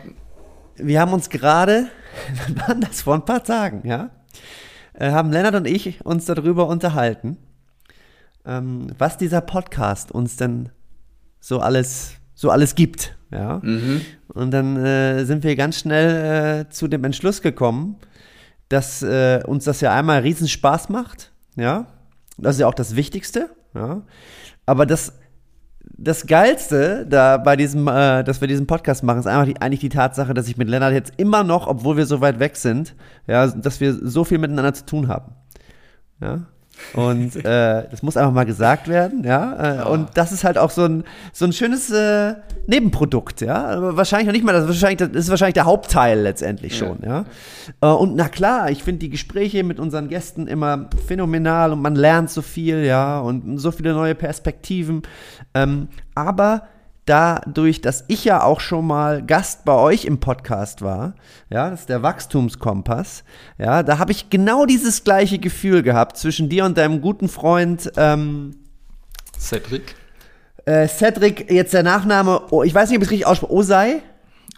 Wir 0.76 1.02
haben 1.02 1.14
uns 1.14 1.30
gerade, 1.30 1.90
wann 2.48 2.60
war 2.60 2.76
das 2.76 3.02
vor 3.02 3.16
ein 3.16 3.26
paar 3.26 3.44
Tagen, 3.44 3.88
ja? 3.88 4.10
Äh, 4.94 5.12
haben 5.12 5.32
Lennart 5.32 5.56
und 5.56 5.68
ich 5.68 6.06
uns 6.06 6.26
darüber 6.26 6.68
unterhalten, 6.68 7.38
ähm, 8.46 8.88
was 8.98 9.18
dieser 9.18 9.42
Podcast 9.42 10.12
uns 10.12 10.36
denn 10.36 10.70
so 11.40 11.60
alles, 11.60 12.14
so 12.34 12.50
alles 12.50 12.76
gibt, 12.76 13.18
ja? 13.32 13.60
Mhm. 13.64 14.02
Und 14.28 14.52
dann 14.52 14.78
äh, 14.78 15.26
sind 15.26 15.44
wir 15.44 15.56
ganz 15.56 15.80
schnell 15.80 16.66
äh, 16.66 16.70
zu 16.70 16.88
dem 16.88 17.04
Entschluss 17.04 17.42
gekommen, 17.42 17.98
dass 18.70 19.02
äh, 19.02 19.42
uns 19.46 19.66
das 19.66 19.82
ja 19.82 19.94
einmal 19.94 20.22
riesen 20.22 20.48
Spaß 20.48 20.90
macht, 20.90 21.32
ja. 21.56 21.88
Das 22.38 22.56
ist 22.56 22.62
ja 22.62 22.68
auch 22.68 22.74
das 22.74 22.96
Wichtigste, 22.96 23.50
ja. 23.74 24.04
Aber 24.66 24.86
das, 24.86 25.14
das 25.98 26.28
Geilste 26.28 27.06
da 27.08 27.38
bei 27.38 27.56
diesem, 27.56 27.88
äh, 27.88 28.24
dass 28.24 28.42
wir 28.42 28.48
diesen 28.48 28.68
Podcast 28.68 29.04
machen, 29.04 29.20
ist 29.20 29.28
einfach 29.28 29.46
die, 29.46 29.62
eigentlich 29.62 29.80
die 29.80 29.90
Tatsache, 29.90 30.34
dass 30.34 30.48
ich 30.48 30.58
mit 30.58 30.70
Lennart 30.70 30.94
jetzt 30.94 31.14
immer 31.18 31.44
noch, 31.44 31.68
obwohl 31.68 31.98
wir 31.98 32.06
so 32.06 32.22
weit 32.22 32.40
weg 32.40 32.56
sind, 32.56 32.96
ja, 33.28 33.48
dass 33.48 33.80
wir 33.80 33.94
so 33.94 34.24
viel 34.24 34.38
miteinander 34.38 34.74
zu 34.74 34.86
tun 34.86 35.08
haben. 35.08 35.34
Ja. 36.22 36.46
Und 36.94 37.36
äh, 37.46 37.88
das 37.90 38.02
muss 38.04 38.18
einfach 38.18 38.32
mal 38.34 38.46
gesagt 38.46 38.88
werden, 38.88 39.24
ja. 39.24 39.84
Äh, 39.84 39.90
Und 39.90 40.10
das 40.16 40.32
ist 40.32 40.44
halt 40.44 40.58
auch 40.58 40.72
so 40.72 40.86
ein, 40.86 41.04
so 41.34 41.46
ein 41.46 41.54
schönes 41.54 41.90
äh, 41.92 42.36
Nebenprodukt, 42.68 43.42
ja. 43.42 43.66
Aber 43.68 43.98
wahrscheinlich 43.98 44.28
noch 44.28 44.34
nicht 44.34 44.46
mal, 44.46 44.54
das 44.54 44.64
ist 44.64 44.70
wahrscheinlich, 44.70 45.10
das 45.12 45.24
ist 45.26 45.30
wahrscheinlich 45.30 45.56
der 45.56 45.66
Hauptteil 45.66 46.20
letztendlich 46.20 46.78
schon, 46.78 47.00
ja. 47.06 47.26
Äh, 47.82 47.88
und 47.88 48.16
na 48.16 48.28
klar, 48.30 48.72
ich 48.72 48.84
finde 48.84 49.00
die 49.00 49.10
Gespräche 49.10 49.64
mit 49.64 49.80
unseren 49.80 50.08
Gästen 50.08 50.48
immer 50.48 50.90
phänomenal 51.08 51.74
und 51.74 51.82
man 51.82 51.96
lernt 51.96 52.30
so 52.30 52.42
viel, 52.42 52.84
ja, 52.84 53.20
und 53.20 53.58
so 53.58 53.72
viele 53.72 53.94
neue 53.94 54.16
Perspektiven. 54.16 55.04
Ähm, 55.54 55.90
aber 56.16 56.64
dadurch, 57.06 57.82
dass 57.82 58.06
ich 58.08 58.26
ja 58.26 58.44
auch 58.44 58.60
schon 58.60 58.86
mal 58.86 59.26
Gast 59.26 59.66
bei 59.66 59.74
euch 59.74 60.06
im 60.06 60.20
Podcast 60.20 60.82
war, 60.82 61.16
ja, 61.50 61.70
das 61.70 61.82
ist 61.82 61.90
der 61.90 62.04
Wachstumskompass, 62.04 63.24
ja, 63.58 63.84
da 63.84 63.98
habe 63.98 64.12
ich 64.12 64.30
genau 64.30 64.66
dieses 64.66 65.04
gleiche 65.04 65.40
Gefühl 65.40 65.84
gehabt 65.84 66.18
zwischen 66.18 66.50
dir 66.50 66.66
und 66.66 66.78
deinem 66.78 67.02
guten 67.02 67.28
Freund 67.28 67.92
ähm, 67.98 68.56
Cedric. 69.38 69.96
äh, 70.66 70.88
Cedric, 70.88 71.50
jetzt 71.52 71.74
der 71.74 71.84
Nachname, 71.84 72.42
oh, 72.52 72.64
ich 72.64 72.74
weiß 72.76 72.90
nicht, 72.90 72.98
ob 72.98 73.04
ich 73.04 73.08
es 73.08 73.12
richtig 73.12 73.28
ausspreche, 73.28 73.54
Osei? 73.54 74.02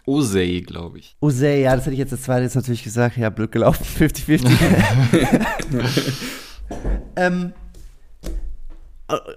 Osei, 0.06 0.64
glaube 0.66 1.00
ich. 1.00 1.16
Osei, 1.20 1.62
ja, 1.62 1.76
das 1.76 1.86
hätte 1.86 1.94
ich 1.94 2.00
jetzt 2.00 2.12
das 2.12 2.24
zweite 2.24 2.44
jetzt 2.44 2.56
natürlich 2.56 2.84
gesagt, 2.84 3.18
ja, 3.18 3.30
blöd 3.30 3.52
gelaufen, 3.52 3.86
50-50. 3.86 4.50
ähm, 7.16 7.54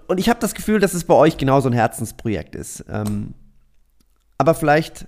und 0.06 0.18
ich 0.18 0.28
habe 0.28 0.40
das 0.40 0.54
Gefühl, 0.54 0.80
dass 0.80 0.94
es 0.94 1.04
bei 1.04 1.14
euch 1.14 1.36
genauso 1.36 1.68
ein 1.68 1.72
Herzensprojekt 1.72 2.54
ist. 2.54 2.84
Ähm, 2.88 3.34
aber 4.38 4.54
vielleicht, 4.54 5.06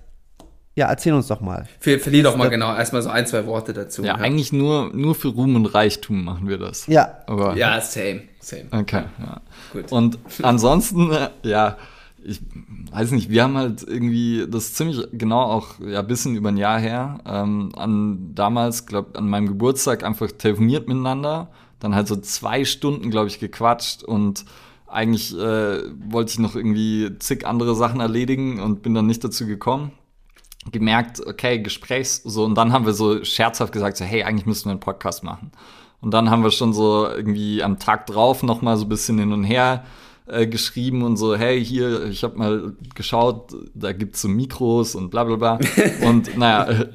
ja, 0.75 0.87
erzähl 0.87 1.13
uns 1.13 1.27
doch 1.27 1.41
mal. 1.41 1.67
Ver 1.79 1.99
verlier 1.99 2.23
doch 2.23 2.35
mal 2.35 2.49
genau 2.49 2.75
erstmal 2.75 3.01
so 3.01 3.09
ein, 3.09 3.25
zwei 3.27 3.45
Worte 3.45 3.73
dazu. 3.73 4.03
Ja, 4.03 4.15
eigentlich 4.15 4.53
nur, 4.53 4.91
nur 4.93 5.15
für 5.15 5.29
Ruhm 5.29 5.55
und 5.55 5.65
Reichtum 5.65 6.23
machen 6.23 6.47
wir 6.47 6.57
das. 6.57 6.87
Ja, 6.87 7.19
Aber, 7.27 7.55
Ja, 7.55 7.81
same, 7.81 8.23
same. 8.39 8.65
Okay, 8.71 9.03
ja. 9.19 9.41
Gut. 9.73 9.91
Und 9.91 10.19
ansonsten, 10.43 11.11
äh, 11.11 11.29
ja, 11.43 11.77
ich 12.23 12.41
weiß 12.91 13.11
nicht, 13.11 13.29
wir 13.29 13.43
haben 13.43 13.57
halt 13.57 13.83
irgendwie 13.87 14.45
das 14.49 14.73
ziemlich 14.73 15.07
genau 15.13 15.43
auch 15.43 15.79
ja 15.79 15.99
ein 15.99 16.07
bisschen 16.07 16.35
über 16.35 16.49
ein 16.49 16.57
Jahr 16.57 16.79
her 16.79 17.19
ähm, 17.25 17.71
an 17.75 18.33
damals, 18.35 18.85
glaube 18.85 19.17
an 19.17 19.29
meinem 19.29 19.47
Geburtstag 19.47 20.03
einfach 20.03 20.31
telefoniert 20.31 20.87
miteinander, 20.87 21.49
dann 21.79 21.95
halt 21.95 22.07
so 22.07 22.15
zwei 22.15 22.65
Stunden, 22.65 23.09
glaube 23.11 23.27
ich, 23.27 23.39
gequatscht 23.39 24.03
und 24.03 24.45
eigentlich 24.87 25.37
äh, 25.37 25.81
wollte 26.09 26.31
ich 26.31 26.39
noch 26.39 26.55
irgendwie 26.55 27.17
zig 27.19 27.45
andere 27.45 27.75
Sachen 27.75 27.99
erledigen 27.99 28.59
und 28.59 28.81
bin 28.81 28.93
dann 28.93 29.05
nicht 29.05 29.23
dazu 29.23 29.45
gekommen. 29.45 29.91
Gemerkt, 30.71 31.25
okay, 31.25 31.59
Gesprächs 31.59 32.21
so 32.23 32.43
und 32.43 32.55
dann 32.55 32.73
haben 32.73 32.85
wir 32.85 32.93
so 32.93 33.23
scherzhaft 33.23 33.71
gesagt, 33.73 33.97
so 33.97 34.05
hey, 34.05 34.23
eigentlich 34.23 34.45
müssten 34.45 34.69
wir 34.69 34.71
einen 34.71 34.79
Podcast 34.79 35.23
machen. 35.23 35.51
Und 35.99 36.13
dann 36.13 36.29
haben 36.29 36.43
wir 36.43 36.51
schon 36.51 36.73
so 36.73 37.07
irgendwie 37.07 37.63
am 37.63 37.79
Tag 37.79 38.05
drauf 38.05 38.43
noch 38.43 38.61
mal 38.61 38.77
so 38.77 38.85
ein 38.85 38.89
bisschen 38.89 39.17
hin 39.17 39.33
und 39.33 39.43
her 39.43 39.83
äh, 40.27 40.45
geschrieben 40.45 41.03
und 41.03 41.17
so, 41.17 41.35
hey, 41.35 41.63
hier, 41.63 42.05
ich 42.05 42.23
habe 42.23 42.37
mal 42.37 42.73
geschaut, 42.95 43.55
da 43.73 43.93
gibt's 43.93 44.21
so 44.21 44.27
Mikros 44.27 44.95
und 44.95 45.09
bla 45.09 45.23
bla 45.23 45.35
bla. 45.35 45.59
und 46.07 46.37
naja, 46.37 46.69
äh, 46.69 46.87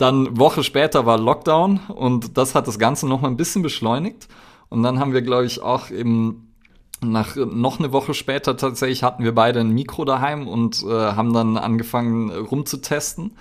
dann 0.00 0.38
Woche 0.38 0.64
später 0.64 1.04
war 1.06 1.18
Lockdown 1.18 1.80
und 1.88 2.36
das 2.38 2.54
hat 2.54 2.66
das 2.66 2.78
Ganze 2.78 3.06
noch 3.06 3.20
mal 3.20 3.28
ein 3.28 3.36
bisschen 3.36 3.62
beschleunigt. 3.62 4.28
Und 4.68 4.82
dann 4.82 4.98
haben 4.98 5.12
wir, 5.12 5.22
glaube 5.22 5.46
ich, 5.46 5.60
auch 5.60 5.90
eben 5.90 6.54
nach 7.02 7.36
noch 7.36 7.78
eine 7.78 7.92
Woche 7.92 8.14
später 8.14 8.56
tatsächlich 8.56 9.02
hatten 9.02 9.24
wir 9.24 9.34
beide 9.34 9.60
ein 9.60 9.70
Mikro 9.70 10.04
daheim 10.04 10.46
und 10.46 10.82
äh, 10.82 10.88
haben 10.88 11.32
dann 11.32 11.56
angefangen 11.56 12.30
rumzutesten. 12.30 13.32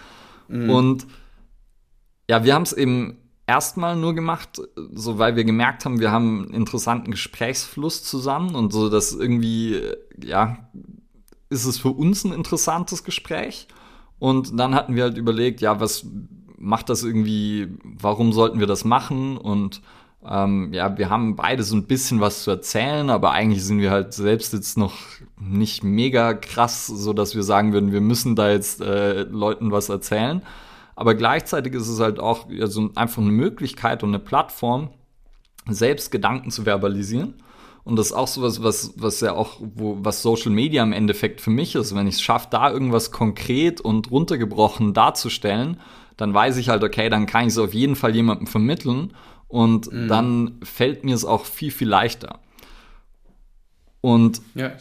Und 0.48 1.08
ja, 2.30 2.44
wir 2.44 2.56
haben 2.56 2.64
es 2.64 2.74
eben 2.74 3.18
erstmal 3.48 3.96
nur 3.96 4.14
gemacht, 4.14 4.62
so 4.94 5.18
weil 5.18 5.36
wir 5.36 5.44
gemerkt 5.44 5.86
haben, 5.86 6.00
wir 6.00 6.12
haben 6.12 6.46
einen 6.46 6.54
interessanten 6.54 7.12
Gesprächsfluss 7.12 8.04
zusammen 8.04 8.56
und 8.56 8.72
so, 8.72 8.90
dass 8.90 9.14
irgendwie, 9.14 9.76
äh, 9.76 9.98
ja, 10.24 10.70
ist 11.50 11.66
es 11.66 11.80
für 11.80 11.90
uns 11.90 12.24
ein 12.24 12.32
interessantes 12.32 13.04
Gespräch. 13.04 13.68
Und 14.20 14.60
dann 14.60 14.76
hatten 14.76 14.96
wir 14.96 15.04
halt 15.04 15.18
überlegt, 15.18 15.62
ja, 15.62 15.80
was 15.80 16.06
macht 16.60 16.90
das 16.90 17.04
irgendwie, 17.04 17.68
warum 17.84 18.34
sollten 18.34 18.60
wir 18.60 18.68
das 18.68 18.86
machen? 18.86 19.38
Und 19.38 19.82
ähm, 20.28 20.74
ja, 20.74 20.98
wir 20.98 21.10
haben 21.10 21.36
beide 21.36 21.64
so 21.64 21.76
ein 21.76 21.86
bisschen 21.86 22.20
was 22.20 22.44
zu 22.44 22.52
erzählen, 22.52 23.10
aber 23.10 23.32
eigentlich 23.32 23.64
sind 23.64 23.80
wir 23.80 23.92
halt 23.92 24.14
selbst 24.14 24.54
jetzt 24.54 24.78
noch 24.78 24.94
nicht 25.40 25.84
mega 25.84 26.34
krass, 26.34 26.88
so 26.88 27.14
dass 27.14 27.36
wir 27.36 27.44
sagen 27.44 27.72
würden, 27.72 27.94
wir 27.94 28.02
müssen 28.02 28.36
da 28.36 28.52
jetzt 28.52 28.82
äh, 28.82 29.24
Leuten 29.24 29.72
was 29.72 29.90
erzählen. 29.90 30.42
Aber 30.96 31.16
gleichzeitig 31.16 31.74
ist 31.74 31.88
es 31.88 32.02
halt 32.02 32.20
auch 32.20 32.50
ja, 32.50 32.68
so 32.68 32.90
einfach 32.96 33.22
eine 33.22 33.32
Möglichkeit 33.32 34.04
und 34.04 34.10
eine 34.10 34.20
Plattform, 34.20 34.90
selbst 35.68 36.12
Gedanken 36.12 36.52
zu 36.52 36.66
verbalisieren. 36.66 37.36
Und 37.86 37.96
das 37.96 38.08
ist 38.08 38.14
auch 38.14 38.28
sowas, 38.28 38.62
was, 38.62 38.94
was 38.98 39.22
ja 39.22 39.34
auch, 39.34 39.62
wo, 39.62 39.98
was 40.02 40.22
Social 40.22 40.52
Media 40.52 40.84
im 40.84 40.92
Endeffekt 40.92 41.40
für 41.40 41.50
mich 41.50 41.76
ist. 41.76 41.96
Wenn 41.96 42.08
ich 42.08 42.16
es 42.16 42.22
schaffe, 42.22 42.48
da 42.52 42.70
irgendwas 42.70 43.12
konkret 43.12 43.80
und 43.80 44.12
runtergebrochen 44.12 44.94
darzustellen, 44.94 45.80
dann 46.20 46.34
weiß 46.34 46.58
ich 46.58 46.70
halt, 46.70 46.84
okay, 46.84 47.10
dann 47.10 47.26
kann 47.26 47.44
ich 47.48 47.54
es 47.54 47.58
auf 47.58 47.74
jeden 47.74 47.96
Fall 47.96 48.14
jemandem 48.14 48.48
vermitteln 48.48 49.14
und 49.48 49.90
dann 49.92 50.60
fällt 50.64 51.04
mir 51.04 51.16
es 51.16 51.26
auch 51.26 51.46
viel, 51.46 51.72
viel 51.72 51.88
leichter. 51.88 52.40
Und 54.02 54.42
Ja, 54.54 54.72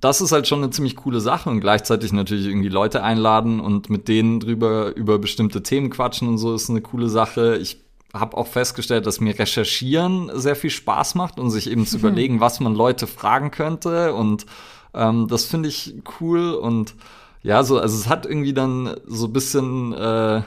das 0.00 0.20
ist 0.20 0.32
halt 0.32 0.46
schon 0.46 0.62
eine 0.62 0.70
ziemlich 0.70 0.96
coole 0.96 1.20
Sache 1.20 1.50
und 1.50 1.60
gleichzeitig 1.60 2.12
natürlich 2.12 2.46
irgendwie 2.46 2.68
Leute 2.68 3.02
einladen 3.02 3.60
und 3.60 3.90
mit 3.90 4.08
denen 4.08 4.40
drüber 4.40 4.94
über 4.94 5.18
bestimmte 5.18 5.62
Themen 5.62 5.90
quatschen 5.90 6.28
und 6.28 6.38
so 6.38 6.54
ist 6.54 6.70
eine 6.70 6.80
coole 6.80 7.08
Sache. 7.08 7.56
Ich 7.56 7.80
habe 8.14 8.36
auch 8.36 8.46
festgestellt, 8.46 9.06
dass 9.06 9.20
mir 9.20 9.38
Recherchieren 9.38 10.30
sehr 10.34 10.56
viel 10.56 10.70
Spaß 10.70 11.14
macht 11.14 11.38
und 11.38 11.50
sich 11.50 11.70
eben 11.70 11.84
zu 11.86 11.98
überlegen, 11.98 12.40
was 12.40 12.60
man 12.60 12.74
Leute 12.74 13.06
fragen 13.06 13.50
könnte 13.50 14.14
und 14.14 14.46
ähm, 14.94 15.28
das 15.28 15.44
finde 15.44 15.68
ich 15.68 15.96
cool 16.20 16.52
und 16.52 16.94
ja, 17.42 17.62
so 17.62 17.78
also 17.78 17.96
es 17.96 18.08
hat 18.08 18.24
irgendwie 18.24 18.54
dann 18.54 18.96
so 19.06 19.26
ein 19.26 19.32
bisschen 19.32 19.92
äh, 19.92 20.42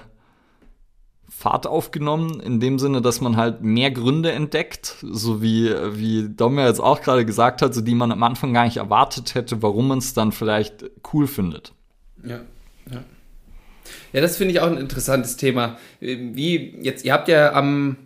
Fahrt 1.41 1.65
aufgenommen, 1.65 2.39
in 2.39 2.59
dem 2.59 2.77
Sinne, 2.77 3.01
dass 3.01 3.19
man 3.19 3.35
halt 3.35 3.63
mehr 3.63 3.89
Gründe 3.89 4.31
entdeckt, 4.31 4.95
so 5.01 5.41
wie, 5.41 5.73
wie 5.93 6.29
Dom 6.29 6.59
ja 6.59 6.67
jetzt 6.67 6.79
auch 6.79 7.01
gerade 7.01 7.25
gesagt 7.25 7.63
hat, 7.63 7.73
so 7.73 7.81
die 7.81 7.95
man 7.95 8.11
am 8.11 8.21
Anfang 8.21 8.53
gar 8.53 8.65
nicht 8.65 8.77
erwartet 8.77 9.33
hätte, 9.33 9.63
warum 9.63 9.87
man 9.87 9.97
es 9.97 10.13
dann 10.13 10.31
vielleicht 10.31 10.85
cool 11.11 11.25
findet. 11.25 11.73
Ja, 12.23 12.41
ja. 12.91 13.03
Ja, 14.13 14.21
das 14.21 14.37
finde 14.37 14.53
ich 14.53 14.59
auch 14.59 14.67
ein 14.67 14.77
interessantes 14.77 15.35
Thema. 15.35 15.77
Wie 15.99 16.77
jetzt, 16.81 17.03
ihr 17.03 17.13
habt 17.13 17.27
ja 17.27 17.53
am 17.53 17.97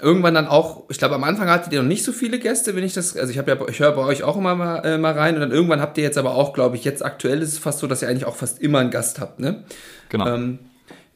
irgendwann 0.00 0.34
dann 0.34 0.46
auch, 0.46 0.84
ich 0.88 0.98
glaube 0.98 1.16
am 1.16 1.24
Anfang 1.24 1.48
hattet 1.48 1.72
ihr 1.72 1.80
noch 1.82 1.88
nicht 1.88 2.04
so 2.04 2.12
viele 2.12 2.38
Gäste, 2.38 2.74
wenn 2.76 2.84
ich 2.84 2.94
das, 2.94 3.16
also 3.16 3.30
ich 3.30 3.38
habe 3.38 3.50
ja, 3.50 3.68
ich 3.68 3.80
höre 3.80 3.92
bei 3.92 4.02
euch 4.02 4.22
auch 4.22 4.36
immer 4.36 4.54
mal, 4.54 4.78
äh, 4.84 4.98
mal 4.98 5.12
rein 5.12 5.34
und 5.34 5.40
dann 5.40 5.52
irgendwann 5.52 5.80
habt 5.80 5.98
ihr 5.98 6.04
jetzt 6.04 6.18
aber 6.18 6.34
auch, 6.34 6.52
glaube 6.52 6.76
ich, 6.76 6.84
jetzt 6.84 7.04
aktuell 7.04 7.40
ist 7.42 7.52
es 7.52 7.58
fast 7.58 7.80
so, 7.80 7.86
dass 7.86 8.02
ihr 8.02 8.08
eigentlich 8.08 8.26
auch 8.26 8.36
fast 8.36 8.60
immer 8.60 8.78
einen 8.78 8.90
Gast 8.90 9.20
habt, 9.20 9.40
ne? 9.40 9.64
Genau. 10.08 10.26
Ähm, 10.26 10.58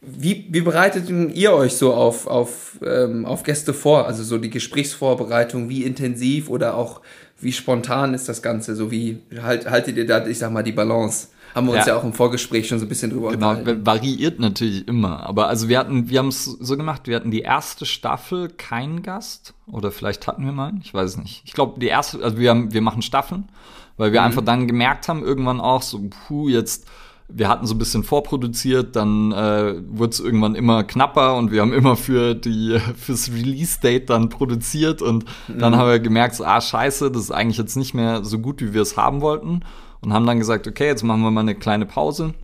wie, 0.02 0.47
wie 0.51 0.60
bereitet 0.60 1.10
ihr 1.10 1.52
euch 1.52 1.77
so 1.77 1.94
auf, 1.94 2.27
auf, 2.27 2.78
ähm, 2.85 3.24
auf 3.24 3.43
Gäste 3.43 3.74
vor? 3.74 4.06
Also 4.06 4.23
so 4.23 4.39
die 4.39 4.51
Gesprächsvorbereitung, 4.51 5.68
wie 5.68 5.82
intensiv 5.85 6.48
oder 6.48 6.77
auch 6.77 7.01
wie 7.40 7.52
spontan 7.52 8.14
ist 8.14 8.28
das 8.28 8.43
Ganze? 8.43 8.77
So 8.77 8.90
wie 8.90 9.18
halt, 9.43 9.68
haltet 9.68 9.97
ihr 9.97 10.06
da, 10.06 10.27
ich 10.27 10.39
sag 10.39 10.52
mal, 10.52 10.62
die 10.62 10.73
Balance? 10.73 11.28
Haben 11.55 11.68
wir 11.68 11.74
uns 11.74 11.86
ja, 11.86 11.94
ja 11.94 11.98
auch 11.98 12.05
im 12.05 12.12
Vorgespräch 12.12 12.68
schon 12.68 12.78
so 12.78 12.85
ein 12.85 12.89
bisschen 12.89 13.10
drüber 13.10 13.31
genau, 13.31 13.52
unterhalten. 13.52 13.86
variiert 13.86 14.39
natürlich 14.39 14.86
immer. 14.86 15.27
Aber 15.27 15.48
also 15.48 15.68
wir 15.68 15.78
hatten, 15.78 16.10
wir 16.10 16.18
haben 16.18 16.28
es 16.28 16.44
so 16.44 16.77
gemacht, 16.77 17.06
wir 17.06 17.16
hatten 17.16 17.31
die 17.31 17.40
erste 17.40 17.86
Staffel 17.86 18.51
keinen 18.51 19.02
Gast. 19.02 19.55
Oder 19.66 19.90
vielleicht 19.90 20.27
hatten 20.27 20.44
wir 20.44 20.52
mal, 20.52 20.74
ich 20.82 20.93
weiß 20.93 21.12
es 21.12 21.16
nicht. 21.16 21.43
Ich 21.47 21.55
glaube, 21.55 21.81
die 21.81 21.86
erste, 21.86 22.23
also 22.23 22.39
wir 22.39 22.51
haben, 22.51 22.74
wir 22.74 22.82
machen 22.82 23.01
Staffeln, 23.01 23.48
weil 23.97 24.12
wir 24.12 24.20
mhm. 24.20 24.27
einfach 24.27 24.44
dann 24.44 24.66
gemerkt 24.66 25.09
haben, 25.09 25.24
irgendwann 25.24 25.60
auch 25.60 25.81
so, 25.81 26.02
puh, 26.28 26.51
jetzt 26.51 26.86
wir 27.28 27.48
hatten 27.48 27.66
so 27.66 27.74
ein 27.74 27.78
bisschen 27.78 28.05
vorproduziert, 28.05 28.94
dann 28.94 29.32
äh, 29.32 29.74
wurde 29.89 30.11
es 30.11 30.20
irgendwann 30.20 30.55
immer 30.55 30.85
knapper 30.85 31.36
und 31.36 31.51
wir 31.51 31.61
haben 31.61 31.73
immer 31.73 31.97
für 31.97 32.35
die 32.35 32.78
fürs 32.97 33.32
Release-Date 33.32 34.11
dann 34.11 34.28
produziert 34.28 35.03
und 35.03 35.24
mhm. 35.48 35.59
dann 35.59 35.77
haben 35.77 35.89
wir 35.89 35.98
gemerkt, 35.98 36.36
so, 36.36 36.44
ah 36.44 36.61
scheiße, 36.61 37.11
das 37.11 37.23
ist 37.23 37.31
eigentlich 37.32 37.59
jetzt 37.59 37.77
nicht 37.77 37.94
mehr 37.94 38.24
so 38.24 38.39
gut, 38.39 38.61
wie 38.61 38.74
wir 38.74 38.82
es 38.82 38.97
haben 38.97 39.20
wollten 39.20 39.62
und 40.01 40.12
haben 40.12 40.27
dann 40.27 40.39
gesagt, 40.39 40.69
okay, 40.69 40.86
jetzt 40.86 41.03
machen 41.03 41.23
wir 41.23 41.31
mal 41.31 41.40
eine 41.40 41.57
kleine 41.57 41.86
Pause 41.86 42.35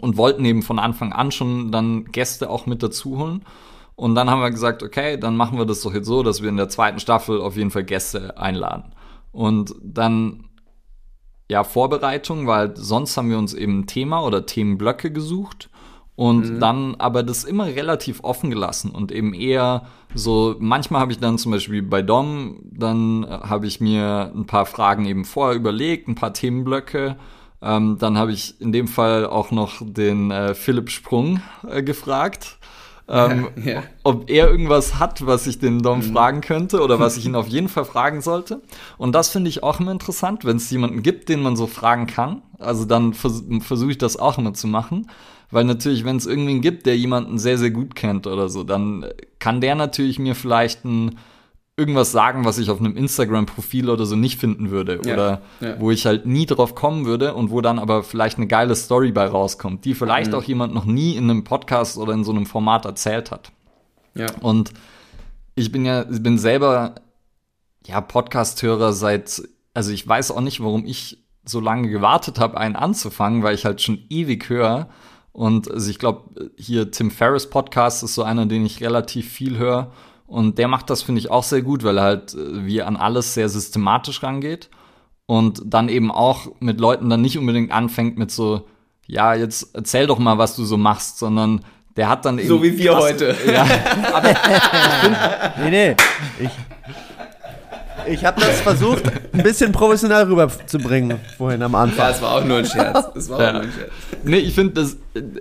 und 0.00 0.16
wollten 0.16 0.44
eben 0.44 0.62
von 0.62 0.78
Anfang 0.78 1.12
an 1.12 1.32
schon 1.32 1.72
dann 1.72 2.04
Gäste 2.06 2.50
auch 2.50 2.66
mit 2.66 2.82
dazu 2.82 3.18
holen. 3.18 3.44
Und 3.96 4.14
dann 4.14 4.28
haben 4.28 4.40
wir 4.40 4.50
gesagt, 4.50 4.82
okay, 4.82 5.18
dann 5.18 5.36
machen 5.36 5.56
wir 5.56 5.64
das 5.64 5.80
doch 5.80 5.94
jetzt 5.94 6.06
so, 6.06 6.22
dass 6.22 6.42
wir 6.42 6.50
in 6.50 6.58
der 6.58 6.68
zweiten 6.68 7.00
Staffel 7.00 7.40
auf 7.40 7.56
jeden 7.56 7.70
Fall 7.70 7.84
Gäste 7.84 8.36
einladen. 8.36 8.92
Und 9.32 9.74
dann 9.82 10.44
ja, 11.48 11.64
Vorbereitung, 11.64 12.46
weil 12.46 12.76
sonst 12.76 13.16
haben 13.16 13.30
wir 13.30 13.38
uns 13.38 13.54
eben 13.54 13.86
Thema 13.86 14.24
oder 14.24 14.46
Themenblöcke 14.46 15.12
gesucht 15.12 15.70
und 16.16 16.54
mhm. 16.54 16.60
dann 16.60 16.94
aber 16.96 17.22
das 17.22 17.44
immer 17.44 17.66
relativ 17.66 18.24
offen 18.24 18.50
gelassen 18.50 18.90
und 18.90 19.12
eben 19.12 19.34
eher 19.34 19.86
so, 20.14 20.56
manchmal 20.58 21.02
habe 21.02 21.12
ich 21.12 21.18
dann 21.18 21.38
zum 21.38 21.52
Beispiel 21.52 21.82
bei 21.82 22.02
Dom, 22.02 22.60
dann 22.64 23.26
habe 23.28 23.66
ich 23.66 23.80
mir 23.80 24.32
ein 24.34 24.46
paar 24.46 24.66
Fragen 24.66 25.04
eben 25.04 25.24
vorher 25.24 25.56
überlegt, 25.56 26.08
ein 26.08 26.14
paar 26.14 26.32
Themenblöcke. 26.32 27.16
Ähm, 27.62 27.96
dann 27.98 28.18
habe 28.18 28.32
ich 28.32 28.60
in 28.60 28.72
dem 28.72 28.88
Fall 28.88 29.26
auch 29.26 29.50
noch 29.50 29.82
den 29.82 30.30
äh, 30.30 30.54
Philipp 30.54 30.90
Sprung 30.90 31.40
äh, 31.68 31.82
gefragt 31.82 32.55
ähm, 33.08 33.48
ja. 33.64 33.82
ob 34.02 34.28
er 34.28 34.50
irgendwas 34.50 34.98
hat, 34.98 35.24
was 35.26 35.46
ich 35.46 35.58
den 35.58 35.80
Dom 35.82 35.98
mhm. 35.98 36.12
fragen 36.12 36.40
könnte 36.40 36.82
oder 36.82 36.98
was 36.98 37.16
ich 37.16 37.26
ihn 37.26 37.36
auf 37.36 37.46
jeden 37.46 37.68
Fall 37.68 37.84
fragen 37.84 38.20
sollte. 38.20 38.62
Und 38.98 39.14
das 39.14 39.28
finde 39.28 39.48
ich 39.48 39.62
auch 39.62 39.78
immer 39.78 39.92
interessant, 39.92 40.44
wenn 40.44 40.56
es 40.56 40.70
jemanden 40.70 41.02
gibt, 41.02 41.28
den 41.28 41.40
man 41.40 41.56
so 41.56 41.66
fragen 41.66 42.06
kann. 42.06 42.42
Also 42.58 42.84
dann 42.84 43.14
vers 43.14 43.44
versuche 43.60 43.92
ich 43.92 43.98
das 43.98 44.16
auch 44.16 44.38
immer 44.38 44.54
zu 44.54 44.66
machen. 44.66 45.08
Weil 45.50 45.64
natürlich, 45.64 46.04
wenn 46.04 46.16
es 46.16 46.26
irgendwen 46.26 46.60
gibt, 46.60 46.86
der 46.86 46.96
jemanden 46.96 47.38
sehr, 47.38 47.56
sehr 47.56 47.70
gut 47.70 47.94
kennt 47.94 48.26
oder 48.26 48.48
so, 48.48 48.64
dann 48.64 49.06
kann 49.38 49.60
der 49.60 49.76
natürlich 49.76 50.18
mir 50.18 50.34
vielleicht 50.34 50.84
ein 50.84 51.18
irgendwas 51.76 52.10
sagen, 52.10 52.44
was 52.44 52.56
ich 52.58 52.70
auf 52.70 52.80
einem 52.80 52.96
Instagram-Profil 52.96 53.90
oder 53.90 54.06
so 54.06 54.16
nicht 54.16 54.40
finden 54.40 54.70
würde. 54.70 55.00
Ja, 55.04 55.12
oder 55.12 55.42
ja. 55.60 55.78
wo 55.78 55.90
ich 55.90 56.06
halt 56.06 56.24
nie 56.24 56.46
drauf 56.46 56.74
kommen 56.74 57.04
würde 57.04 57.34
und 57.34 57.50
wo 57.50 57.60
dann 57.60 57.78
aber 57.78 58.02
vielleicht 58.02 58.38
eine 58.38 58.46
geile 58.46 58.74
Story 58.74 59.12
bei 59.12 59.26
rauskommt, 59.26 59.84
die 59.84 59.94
vielleicht 59.94 60.32
mhm. 60.32 60.38
auch 60.38 60.42
jemand 60.42 60.74
noch 60.74 60.86
nie 60.86 61.16
in 61.16 61.30
einem 61.30 61.44
Podcast 61.44 61.98
oder 61.98 62.14
in 62.14 62.24
so 62.24 62.32
einem 62.32 62.46
Format 62.46 62.86
erzählt 62.86 63.30
hat. 63.30 63.52
Ja. 64.14 64.28
Und 64.40 64.72
ich 65.54 65.70
bin 65.70 65.84
ja, 65.84 66.06
ich 66.10 66.22
bin 66.22 66.38
selber 66.38 66.94
ja 67.86 68.00
Podcast-Hörer 68.00 68.94
seit, 68.94 69.42
also 69.74 69.92
ich 69.92 70.08
weiß 70.08 70.30
auch 70.30 70.40
nicht, 70.40 70.62
warum 70.62 70.86
ich 70.86 71.24
so 71.44 71.60
lange 71.60 71.90
gewartet 71.90 72.40
habe, 72.40 72.56
einen 72.56 72.74
anzufangen, 72.74 73.42
weil 73.42 73.54
ich 73.54 73.66
halt 73.66 73.82
schon 73.82 73.98
ewig 74.08 74.48
höre. 74.48 74.88
Und 75.32 75.70
also 75.70 75.90
ich 75.90 75.98
glaube, 75.98 76.50
hier 76.56 76.90
Tim 76.90 77.10
Ferriss 77.10 77.50
Podcast 77.50 78.02
ist 78.02 78.14
so 78.14 78.22
einer, 78.22 78.46
den 78.46 78.64
ich 78.64 78.80
relativ 78.80 79.30
viel 79.30 79.58
höre. 79.58 79.92
Und 80.26 80.58
der 80.58 80.68
macht 80.68 80.90
das, 80.90 81.02
finde 81.02 81.20
ich, 81.20 81.30
auch 81.30 81.44
sehr 81.44 81.62
gut, 81.62 81.84
weil 81.84 81.98
er 81.98 82.04
halt 82.04 82.34
äh, 82.34 82.66
wie 82.66 82.82
an 82.82 82.96
alles 82.96 83.34
sehr 83.34 83.48
systematisch 83.48 84.22
rangeht. 84.22 84.70
Und 85.26 85.62
dann 85.64 85.88
eben 85.88 86.10
auch 86.12 86.48
mit 86.60 86.80
Leuten 86.80 87.10
dann 87.10 87.20
nicht 87.20 87.38
unbedingt 87.38 87.72
anfängt 87.72 88.16
mit 88.16 88.30
so, 88.30 88.66
ja, 89.06 89.34
jetzt 89.34 89.74
erzähl 89.74 90.06
doch 90.06 90.18
mal, 90.18 90.38
was 90.38 90.56
du 90.56 90.64
so 90.64 90.76
machst, 90.76 91.18
sondern 91.18 91.64
der 91.96 92.08
hat 92.08 92.24
dann 92.24 92.38
eben. 92.38 92.48
So 92.48 92.62
wie 92.62 92.76
wir 92.76 92.92
krass, 92.92 93.04
heute. 93.04 93.36
Ja, 93.46 93.66
aber 94.12 94.30
ich 94.30 94.38
find, 94.38 95.16
nee, 95.62 95.70
nee. 95.70 95.96
Ich, 96.40 96.50
ich 98.08 98.24
habe 98.24 98.40
das 98.40 98.60
versucht, 98.60 99.04
ein 99.32 99.42
bisschen 99.42 99.72
professionell 99.72 100.24
rüberzubringen 100.24 101.18
vorhin 101.36 101.62
am 101.62 101.74
Anfang. 101.74 101.98
Ja, 101.98 102.08
das 102.08 102.22
war 102.22 102.32
auch 102.32 102.44
nur 102.44 102.58
ein 102.58 102.66
Scherz. 102.66 103.06
Das 103.14 103.28
war 103.28 103.40
ja. 103.40 103.48
auch 103.48 103.52
nur 103.54 103.62
ein 103.62 103.72
Scherz. 103.72 103.90
Nee, 104.24 104.38
ich 104.38 104.54
finde, 104.54 104.74
das, 104.74 104.96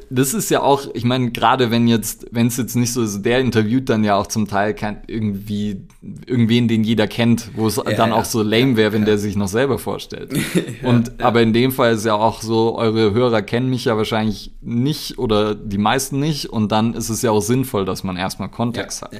das 0.10 0.34
ist 0.34 0.50
ja 0.50 0.62
auch, 0.62 0.88
ich 0.94 1.04
meine, 1.04 1.32
gerade 1.32 1.72
wenn 1.72 1.88
jetzt, 1.88 2.28
wenn 2.32 2.48
es 2.48 2.58
jetzt 2.58 2.76
nicht 2.76 2.94
so 2.94 3.04
ist, 3.04 3.24
der 3.24 3.40
interviewt 3.40 3.90
dann 3.90 4.04
ja 4.04 4.16
auch 4.16 4.28
zum 4.28 4.48
Teil 4.48 4.74
kein, 4.74 5.02
irgendwie 5.08 5.88
irgendwen, 6.26 6.68
den 6.68 6.84
jeder 6.84 7.08
kennt, 7.08 7.50
wo 7.56 7.68
es 7.68 7.78
ja, 7.78 7.84
dann 7.84 8.10
ja. 8.10 8.16
auch 8.16 8.26
so 8.26 8.42
lame 8.42 8.78
wäre, 8.78 8.94
wenn 8.94 9.06
der 9.06 9.18
sich 9.18 9.36
noch 9.36 9.48
selber 9.48 9.80
vorstellt. 9.80 10.34
Und 10.84 11.22
aber 11.22 11.42
in 11.42 11.54
dem 11.54 11.72
Fall 11.72 11.94
ist 11.94 12.06
ja 12.06 12.14
auch 12.14 12.42
so, 12.42 12.78
eure 12.78 13.14
Hörer 13.14 13.42
kennen 13.42 13.70
mich 13.70 13.86
ja 13.86 13.98
wahrscheinlich 13.98 14.52
nicht 14.62 15.18
oder 15.18 15.56
die 15.56 15.78
meisten 15.78 16.20
nicht 16.20 16.50
und 16.50 16.72
dann 16.72 16.94
ist 16.94 17.10
es 17.10 17.22
ja 17.22 17.32
auch 17.32 17.42
sinnvoll, 17.42 17.86
dass 17.86 18.04
man 18.04 18.18
erstmal 18.18 18.50
Kontext 18.50 19.02
hat. 19.02 19.12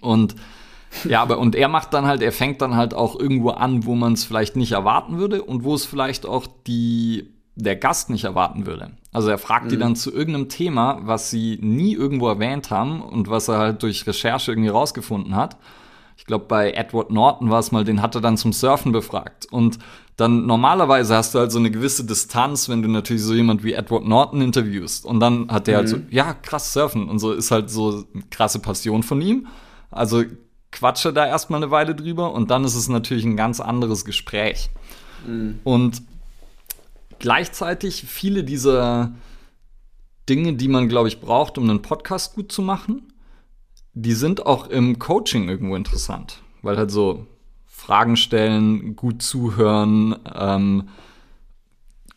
Und 0.00 0.34
ja, 1.04 1.22
aber 1.22 1.38
und 1.38 1.54
er 1.54 1.68
macht 1.68 1.94
dann 1.94 2.06
halt, 2.06 2.22
er 2.22 2.32
fängt 2.32 2.60
dann 2.60 2.76
halt 2.76 2.94
auch 2.94 3.18
irgendwo 3.18 3.50
an, 3.50 3.84
wo 3.84 3.94
man 3.94 4.14
es 4.14 4.24
vielleicht 4.24 4.56
nicht 4.56 4.72
erwarten 4.72 5.18
würde 5.18 5.42
und 5.42 5.64
wo 5.64 5.74
es 5.74 5.84
vielleicht 5.86 6.26
auch 6.26 6.46
die 6.66 7.30
der 7.56 7.76
Gast 7.76 8.10
nicht 8.10 8.24
erwarten 8.24 8.66
würde. 8.66 8.92
Also 9.12 9.28
er 9.28 9.38
fragt 9.38 9.66
mhm. 9.66 9.70
die 9.70 9.76
dann 9.76 9.96
zu 9.96 10.12
irgendeinem 10.12 10.48
Thema, 10.48 11.00
was 11.02 11.30
sie 11.30 11.58
nie 11.60 11.94
irgendwo 11.94 12.28
erwähnt 12.28 12.70
haben 12.70 13.02
und 13.02 13.28
was 13.28 13.48
er 13.48 13.58
halt 13.58 13.82
durch 13.82 14.06
Recherche 14.06 14.52
irgendwie 14.52 14.70
rausgefunden 14.70 15.34
hat. 15.34 15.56
Ich 16.16 16.26
glaube, 16.26 16.44
bei 16.46 16.72
Edward 16.72 17.10
Norton 17.10 17.50
war 17.50 17.60
es 17.60 17.72
mal, 17.72 17.84
den 17.84 18.02
hat 18.02 18.14
er 18.14 18.20
dann 18.20 18.36
zum 18.36 18.52
Surfen 18.52 18.92
befragt. 18.92 19.46
Und 19.50 19.78
dann 20.16 20.46
normalerweise 20.46 21.16
hast 21.16 21.34
du 21.34 21.38
halt 21.38 21.50
so 21.50 21.58
eine 21.58 21.70
gewisse 21.70 22.04
Distanz, 22.04 22.68
wenn 22.68 22.82
du 22.82 22.88
natürlich 22.88 23.22
so 23.22 23.34
jemand 23.34 23.64
wie 23.64 23.72
Edward 23.72 24.04
Norton 24.04 24.42
interviewst. 24.42 25.06
Und 25.06 25.20
dann 25.20 25.50
hat 25.50 25.66
der 25.66 25.74
mhm. 25.74 25.78
halt 25.78 25.88
so, 25.88 25.96
mhm. 25.96 26.06
ja, 26.10 26.34
krass 26.34 26.72
surfen. 26.72 27.08
Und 27.08 27.18
so 27.20 27.32
ist 27.32 27.50
halt 27.50 27.70
so 27.70 28.04
eine 28.14 28.24
krasse 28.30 28.58
Passion 28.58 29.02
von 29.02 29.20
ihm. 29.22 29.46
Also 29.90 30.22
quatsche 30.72 31.12
da 31.12 31.26
erstmal 31.26 31.62
eine 31.62 31.70
Weile 31.70 31.94
drüber 31.94 32.32
und 32.32 32.50
dann 32.50 32.64
ist 32.64 32.74
es 32.74 32.88
natürlich 32.88 33.24
ein 33.24 33.36
ganz 33.36 33.60
anderes 33.60 34.04
Gespräch. 34.04 34.70
Mhm. 35.26 35.60
Und 35.64 36.02
gleichzeitig 37.18 38.04
viele 38.06 38.44
dieser 38.44 39.12
Dinge, 40.28 40.54
die 40.54 40.68
man, 40.68 40.88
glaube 40.88 41.08
ich, 41.08 41.20
braucht, 41.20 41.58
um 41.58 41.68
einen 41.68 41.82
Podcast 41.82 42.34
gut 42.34 42.52
zu 42.52 42.62
machen, 42.62 43.12
die 43.94 44.12
sind 44.12 44.46
auch 44.46 44.68
im 44.68 44.98
Coaching 44.98 45.48
irgendwo 45.48 45.76
interessant. 45.76 46.42
Weil 46.62 46.76
halt 46.76 46.90
so 46.90 47.26
Fragen 47.66 48.16
stellen, 48.16 48.94
gut 48.94 49.22
zuhören, 49.22 50.16
ähm, 50.32 50.88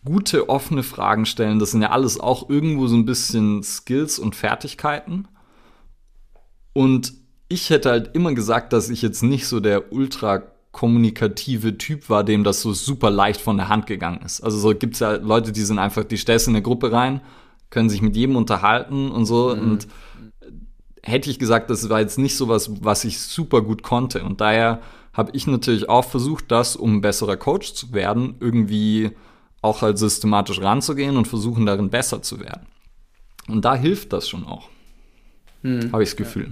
gute 0.06 0.50
offene 0.50 0.84
Fragen 0.84 1.26
stellen, 1.26 1.60
das 1.60 1.72
sind 1.72 1.82
ja 1.82 1.92
alles 1.92 2.20
auch 2.20 2.50
irgendwo 2.50 2.88
so 2.88 2.96
ein 2.96 3.06
bisschen 3.06 3.64
Skills 3.64 4.20
und 4.20 4.36
Fertigkeiten. 4.36 5.28
Und 6.74 7.14
ich 7.54 7.70
hätte 7.70 7.92
halt 7.92 8.16
immer 8.16 8.34
gesagt, 8.34 8.74
dass 8.74 8.90
ich 8.90 9.02
jetzt 9.02 9.22
nicht 9.22 9.48
so 9.48 9.60
der 9.60 9.94
ultra 9.94 10.42
kommunikative 10.72 11.78
Typ 11.78 12.10
war, 12.10 12.24
dem 12.24 12.44
das 12.44 12.62
so 12.62 12.74
super 12.74 13.12
leicht 13.12 13.40
von 13.40 13.58
der 13.58 13.70
Hand 13.70 13.86
gegangen 13.86 14.22
ist. 14.26 14.42
Also 14.42 14.58
so 14.58 14.74
gibt's 14.74 15.00
ja 15.00 15.14
Leute, 15.14 15.52
die 15.52 15.62
sind 15.62 15.78
einfach, 15.78 16.04
die 16.04 16.18
stellst 16.18 16.48
in 16.48 16.56
eine 16.56 16.64
Gruppe 16.64 16.92
rein, 16.92 17.22
können 17.70 17.90
sich 17.90 18.02
mit 18.02 18.16
jedem 18.16 18.36
unterhalten 18.36 19.12
und 19.12 19.26
so. 19.26 19.56
Mhm. 19.56 19.62
Und 19.62 19.88
hätte 21.04 21.30
ich 21.30 21.38
gesagt, 21.38 21.70
das 21.70 21.88
war 21.90 22.00
jetzt 22.00 22.18
nicht 22.18 22.36
so 22.36 22.48
was, 22.48 22.72
was 22.84 23.04
ich 23.06 23.20
super 23.20 23.62
gut 23.62 23.84
konnte. 23.84 24.24
Und 24.24 24.42
daher 24.42 24.82
habe 25.14 25.32
ich 25.34 25.46
natürlich 25.46 25.90
auch 25.90 26.06
versucht, 26.06 26.46
das, 26.50 26.76
um 26.76 26.96
ein 26.96 27.02
besserer 27.02 27.38
Coach 27.38 27.74
zu 27.74 27.94
werden, 27.94 28.36
irgendwie 28.40 29.12
auch 29.62 29.84
halt 29.84 30.00
systematisch 30.00 30.60
ranzugehen 30.60 31.18
und 31.18 31.28
versuchen, 31.28 31.68
darin 31.68 31.92
besser 31.92 32.24
zu 32.24 32.40
werden. 32.40 32.66
Und 33.48 33.64
da 33.64 33.76
hilft 33.76 34.12
das 34.12 34.28
schon 34.28 34.44
auch. 34.44 34.70
Mhm. 35.62 35.92
Habe 35.92 36.02
ich 36.02 36.10
das 36.10 36.16
Gefühl. 36.16 36.52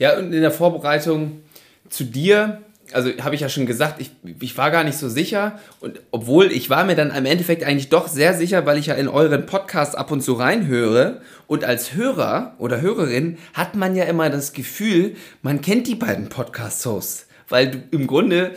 Ja 0.00 0.16
und 0.16 0.32
in 0.32 0.40
der 0.40 0.50
Vorbereitung 0.50 1.42
zu 1.90 2.04
dir, 2.04 2.62
also 2.92 3.10
habe 3.20 3.34
ich 3.34 3.42
ja 3.42 3.50
schon 3.50 3.66
gesagt, 3.66 4.00
ich, 4.00 4.10
ich 4.40 4.56
war 4.56 4.70
gar 4.70 4.82
nicht 4.82 4.96
so 4.96 5.10
sicher. 5.10 5.60
Und 5.80 6.00
obwohl 6.10 6.50
ich 6.50 6.70
war 6.70 6.84
mir 6.84 6.96
dann 6.96 7.14
im 7.14 7.26
Endeffekt 7.26 7.64
eigentlich 7.64 7.90
doch 7.90 8.08
sehr 8.08 8.32
sicher, 8.32 8.64
weil 8.64 8.78
ich 8.78 8.86
ja 8.86 8.94
in 8.94 9.08
euren 9.08 9.44
Podcast 9.44 9.98
ab 9.98 10.10
und 10.10 10.22
zu 10.22 10.32
reinhöre. 10.32 11.20
Und 11.46 11.64
als 11.64 11.92
Hörer 11.92 12.54
oder 12.56 12.80
Hörerin 12.80 13.36
hat 13.52 13.76
man 13.76 13.94
ja 13.94 14.04
immer 14.04 14.30
das 14.30 14.54
Gefühl, 14.54 15.16
man 15.42 15.60
kennt 15.60 15.86
die 15.86 15.96
beiden 15.96 16.30
Podcast-Hosts. 16.30 17.26
Weil 17.50 17.70
du 17.70 17.78
im 17.90 18.06
Grunde, 18.06 18.52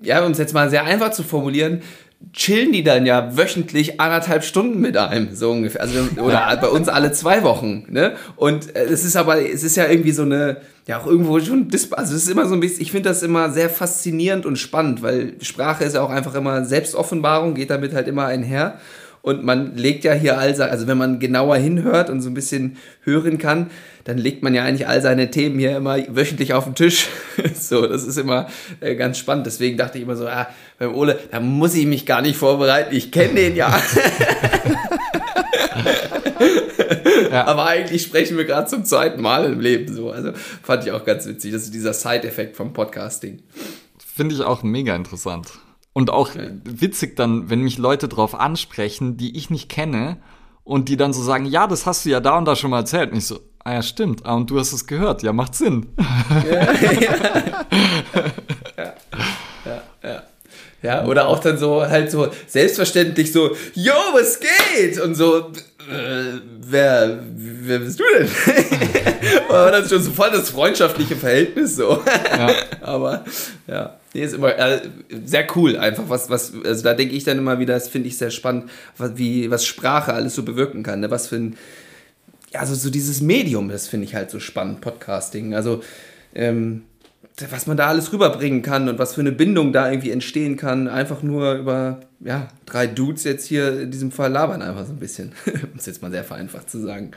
ja, 0.00 0.24
um 0.24 0.30
es 0.30 0.38
jetzt 0.38 0.54
mal 0.54 0.70
sehr 0.70 0.84
einfach 0.84 1.10
zu 1.10 1.24
formulieren, 1.24 1.82
chillen 2.32 2.72
die 2.72 2.82
dann 2.82 3.06
ja 3.06 3.36
wöchentlich 3.36 4.00
anderthalb 4.00 4.44
Stunden 4.44 4.80
mit 4.80 4.96
einem, 4.96 5.34
so 5.34 5.50
ungefähr. 5.50 5.80
Also, 5.80 6.00
oder 6.22 6.56
bei 6.60 6.68
uns 6.68 6.88
alle 6.88 7.12
zwei 7.12 7.42
Wochen, 7.42 7.86
ne? 7.88 8.14
Und 8.36 8.74
äh, 8.76 8.84
es 8.84 9.04
ist 9.04 9.16
aber, 9.16 9.42
es 9.42 9.62
ist 9.62 9.76
ja 9.76 9.88
irgendwie 9.88 10.12
so 10.12 10.22
eine, 10.22 10.58
ja 10.86 11.00
auch 11.00 11.06
irgendwo 11.06 11.40
schon, 11.40 11.68
also 11.92 12.14
es 12.14 12.22
ist 12.24 12.30
immer 12.30 12.46
so 12.46 12.54
ein 12.54 12.60
bisschen, 12.60 12.82
ich 12.82 12.92
finde 12.92 13.08
das 13.08 13.22
immer 13.22 13.50
sehr 13.50 13.70
faszinierend 13.70 14.46
und 14.46 14.56
spannend, 14.56 15.02
weil 15.02 15.34
Sprache 15.40 15.84
ist 15.84 15.94
ja 15.94 16.02
auch 16.02 16.10
einfach 16.10 16.34
immer 16.34 16.64
Selbstoffenbarung, 16.64 17.54
geht 17.54 17.70
damit 17.70 17.94
halt 17.94 18.06
immer 18.06 18.26
einher. 18.26 18.78
Und 19.22 19.44
man 19.44 19.76
legt 19.76 20.04
ja 20.04 20.14
hier 20.14 20.38
all 20.38 20.60
also 20.62 20.86
wenn 20.86 20.96
man 20.96 21.18
genauer 21.18 21.56
hinhört 21.56 22.08
und 22.08 22.22
so 22.22 22.30
ein 22.30 22.34
bisschen 22.34 22.78
hören 23.02 23.36
kann, 23.38 23.70
dann 24.04 24.16
legt 24.16 24.42
man 24.42 24.54
ja 24.54 24.64
eigentlich 24.64 24.88
all 24.88 25.02
seine 25.02 25.30
Themen 25.30 25.58
hier 25.58 25.76
immer 25.76 25.98
wöchentlich 26.08 26.54
auf 26.54 26.64
den 26.64 26.74
Tisch. 26.74 27.08
so, 27.54 27.86
das 27.86 28.04
ist 28.04 28.16
immer 28.16 28.48
äh, 28.80 28.96
ganz 28.96 29.18
spannend. 29.18 29.46
Deswegen 29.46 29.76
dachte 29.76 29.98
ich 29.98 30.04
immer 30.04 30.16
so, 30.16 30.26
ah, 30.26 30.48
beim 30.78 30.94
Ole, 30.94 31.18
da 31.30 31.40
muss 31.40 31.74
ich 31.74 31.86
mich 31.86 32.06
gar 32.06 32.22
nicht 32.22 32.36
vorbereiten. 32.36 32.96
Ich 32.96 33.12
kenne 33.12 33.34
den 33.34 33.56
ja. 33.56 33.68
ja. 37.30 37.46
Aber 37.46 37.66
eigentlich 37.66 38.02
sprechen 38.02 38.38
wir 38.38 38.46
gerade 38.46 38.68
zum 38.68 38.86
zweiten 38.86 39.20
Mal 39.20 39.44
im 39.44 39.60
Leben 39.60 39.94
so. 39.94 40.10
Also 40.10 40.32
fand 40.62 40.86
ich 40.86 40.92
auch 40.92 41.04
ganz 41.04 41.26
witzig. 41.26 41.52
Das 41.52 41.64
ist 41.64 41.74
dieser 41.74 41.92
Side-Effekt 41.92 42.56
vom 42.56 42.72
Podcasting. 42.72 43.42
Finde 43.98 44.34
ich 44.34 44.40
auch 44.40 44.62
mega 44.62 44.96
interessant. 44.96 45.48
Und 45.92 46.10
auch 46.10 46.30
okay. 46.30 46.52
witzig 46.64 47.16
dann, 47.16 47.50
wenn 47.50 47.62
mich 47.62 47.78
Leute 47.78 48.08
drauf 48.08 48.34
ansprechen, 48.34 49.16
die 49.16 49.36
ich 49.36 49.50
nicht 49.50 49.68
kenne 49.68 50.18
und 50.62 50.88
die 50.88 50.96
dann 50.96 51.12
so 51.12 51.22
sagen, 51.22 51.46
ja, 51.46 51.66
das 51.66 51.84
hast 51.86 52.04
du 52.04 52.10
ja 52.10 52.20
da 52.20 52.38
und 52.38 52.44
da 52.44 52.54
schon 52.54 52.70
mal 52.70 52.78
erzählt. 52.78 53.10
Und 53.10 53.18
ich 53.18 53.26
so, 53.26 53.40
ah 53.64 53.74
ja, 53.74 53.82
stimmt. 53.82 54.24
Ah, 54.24 54.34
und 54.34 54.50
du 54.50 54.58
hast 54.58 54.72
es 54.72 54.86
gehört. 54.86 55.22
Ja, 55.22 55.32
macht 55.32 55.54
Sinn. 55.54 55.86
Ja, 56.48 56.72
ja. 58.76 58.94
ja, 59.64 59.82
ja. 60.02 60.22
ja. 60.82 61.04
oder 61.06 61.28
auch 61.28 61.40
dann 61.40 61.58
so 61.58 61.82
halt 61.82 62.10
so 62.10 62.28
selbstverständlich 62.46 63.32
so, 63.32 63.56
yo, 63.74 63.94
was 64.12 64.38
geht? 64.40 65.00
Und 65.00 65.14
so, 65.16 65.50
wer, 66.60 67.20
wer 67.36 67.78
bist 67.78 68.00
du 68.00 68.04
denn? 68.16 68.28
Aber 69.48 69.70
das 69.70 69.84
ist 69.84 69.90
schon 69.90 70.02
so 70.02 70.10
voll 70.10 70.30
das 70.30 70.50
freundschaftliche 70.50 71.16
Verhältnis 71.16 71.76
so. 71.76 72.02
Ja. 72.06 72.50
Aber 72.80 73.24
ja. 73.66 73.96
Nee, 74.12 74.24
ist 74.24 74.34
immer 74.34 74.58
äh, 74.58 74.80
sehr 75.24 75.46
cool, 75.54 75.76
einfach 75.76 76.08
was, 76.08 76.30
was, 76.30 76.52
also 76.64 76.82
da 76.82 76.94
denke 76.94 77.14
ich 77.14 77.22
dann 77.22 77.38
immer 77.38 77.60
wieder, 77.60 77.74
das 77.74 77.88
finde 77.88 78.08
ich 78.08 78.18
sehr 78.18 78.30
spannend, 78.30 78.68
was, 78.96 79.16
wie, 79.16 79.50
was 79.52 79.64
Sprache 79.64 80.12
alles 80.12 80.34
so 80.34 80.42
bewirken 80.42 80.82
kann, 80.82 80.98
ne? 80.98 81.12
was 81.12 81.28
für 81.28 81.36
ein, 81.36 81.56
ja, 82.52 82.58
also 82.58 82.74
so 82.74 82.90
dieses 82.90 83.20
Medium, 83.20 83.68
das 83.68 83.86
finde 83.86 84.06
ich 84.06 84.16
halt 84.16 84.30
so 84.30 84.40
spannend, 84.40 84.80
Podcasting, 84.80 85.54
also, 85.54 85.84
ähm, 86.34 86.82
was 87.50 87.66
man 87.66 87.76
da 87.76 87.86
alles 87.86 88.12
rüberbringen 88.12 88.62
kann 88.62 88.88
und 88.88 88.98
was 88.98 89.14
für 89.14 89.20
eine 89.20 89.32
Bindung 89.32 89.72
da 89.72 89.90
irgendwie 89.90 90.10
entstehen 90.10 90.56
kann, 90.56 90.88
einfach 90.88 91.22
nur 91.22 91.54
über, 91.54 92.00
ja, 92.20 92.48
drei 92.66 92.86
Dudes 92.86 93.24
jetzt 93.24 93.46
hier 93.46 93.82
in 93.82 93.90
diesem 93.90 94.10
Fall 94.10 94.30
labern 94.32 94.62
einfach 94.62 94.86
so 94.86 94.92
ein 94.92 94.98
bisschen, 94.98 95.32
um 95.46 95.78
es 95.78 95.86
jetzt 95.86 96.02
mal 96.02 96.10
sehr 96.10 96.24
vereinfacht 96.24 96.70
zu 96.70 96.80
sagen. 96.80 97.12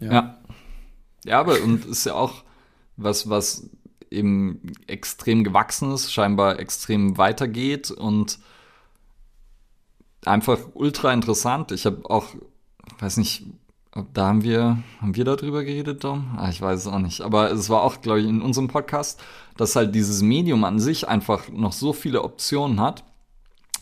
Ja. 0.00 0.12
ja. 0.12 0.36
Ja, 1.24 1.40
aber 1.40 1.60
und 1.62 1.84
ist 1.84 2.06
ja 2.06 2.14
auch 2.14 2.44
was, 2.96 3.28
was 3.28 3.68
eben 4.10 4.72
extrem 4.86 5.44
gewachsen 5.44 5.92
ist, 5.92 6.12
scheinbar 6.12 6.58
extrem 6.58 7.18
weitergeht 7.18 7.90
und 7.90 8.38
einfach 10.24 10.58
ultra 10.74 11.12
interessant. 11.12 11.72
Ich 11.72 11.86
habe 11.86 12.08
auch, 12.08 12.34
weiß 12.98 13.18
nicht, 13.18 13.44
da 14.12 14.26
haben 14.26 14.42
wir, 14.44 14.78
haben 15.00 15.16
wir 15.16 15.24
darüber 15.24 15.64
geredet, 15.64 16.04
Dom? 16.04 16.36
Ah, 16.36 16.48
ich 16.48 16.60
weiß 16.62 16.80
es 16.80 16.86
auch 16.86 17.00
nicht. 17.00 17.22
Aber 17.22 17.50
es 17.50 17.68
war 17.68 17.82
auch, 17.82 18.00
glaube 18.00 18.20
ich, 18.20 18.26
in 18.26 18.40
unserem 18.40 18.68
Podcast, 18.68 19.20
dass 19.56 19.74
halt 19.74 19.94
dieses 19.94 20.22
Medium 20.22 20.64
an 20.64 20.78
sich 20.78 21.08
einfach 21.08 21.48
noch 21.48 21.72
so 21.72 21.92
viele 21.92 22.22
Optionen 22.22 22.80
hat. 22.80 23.02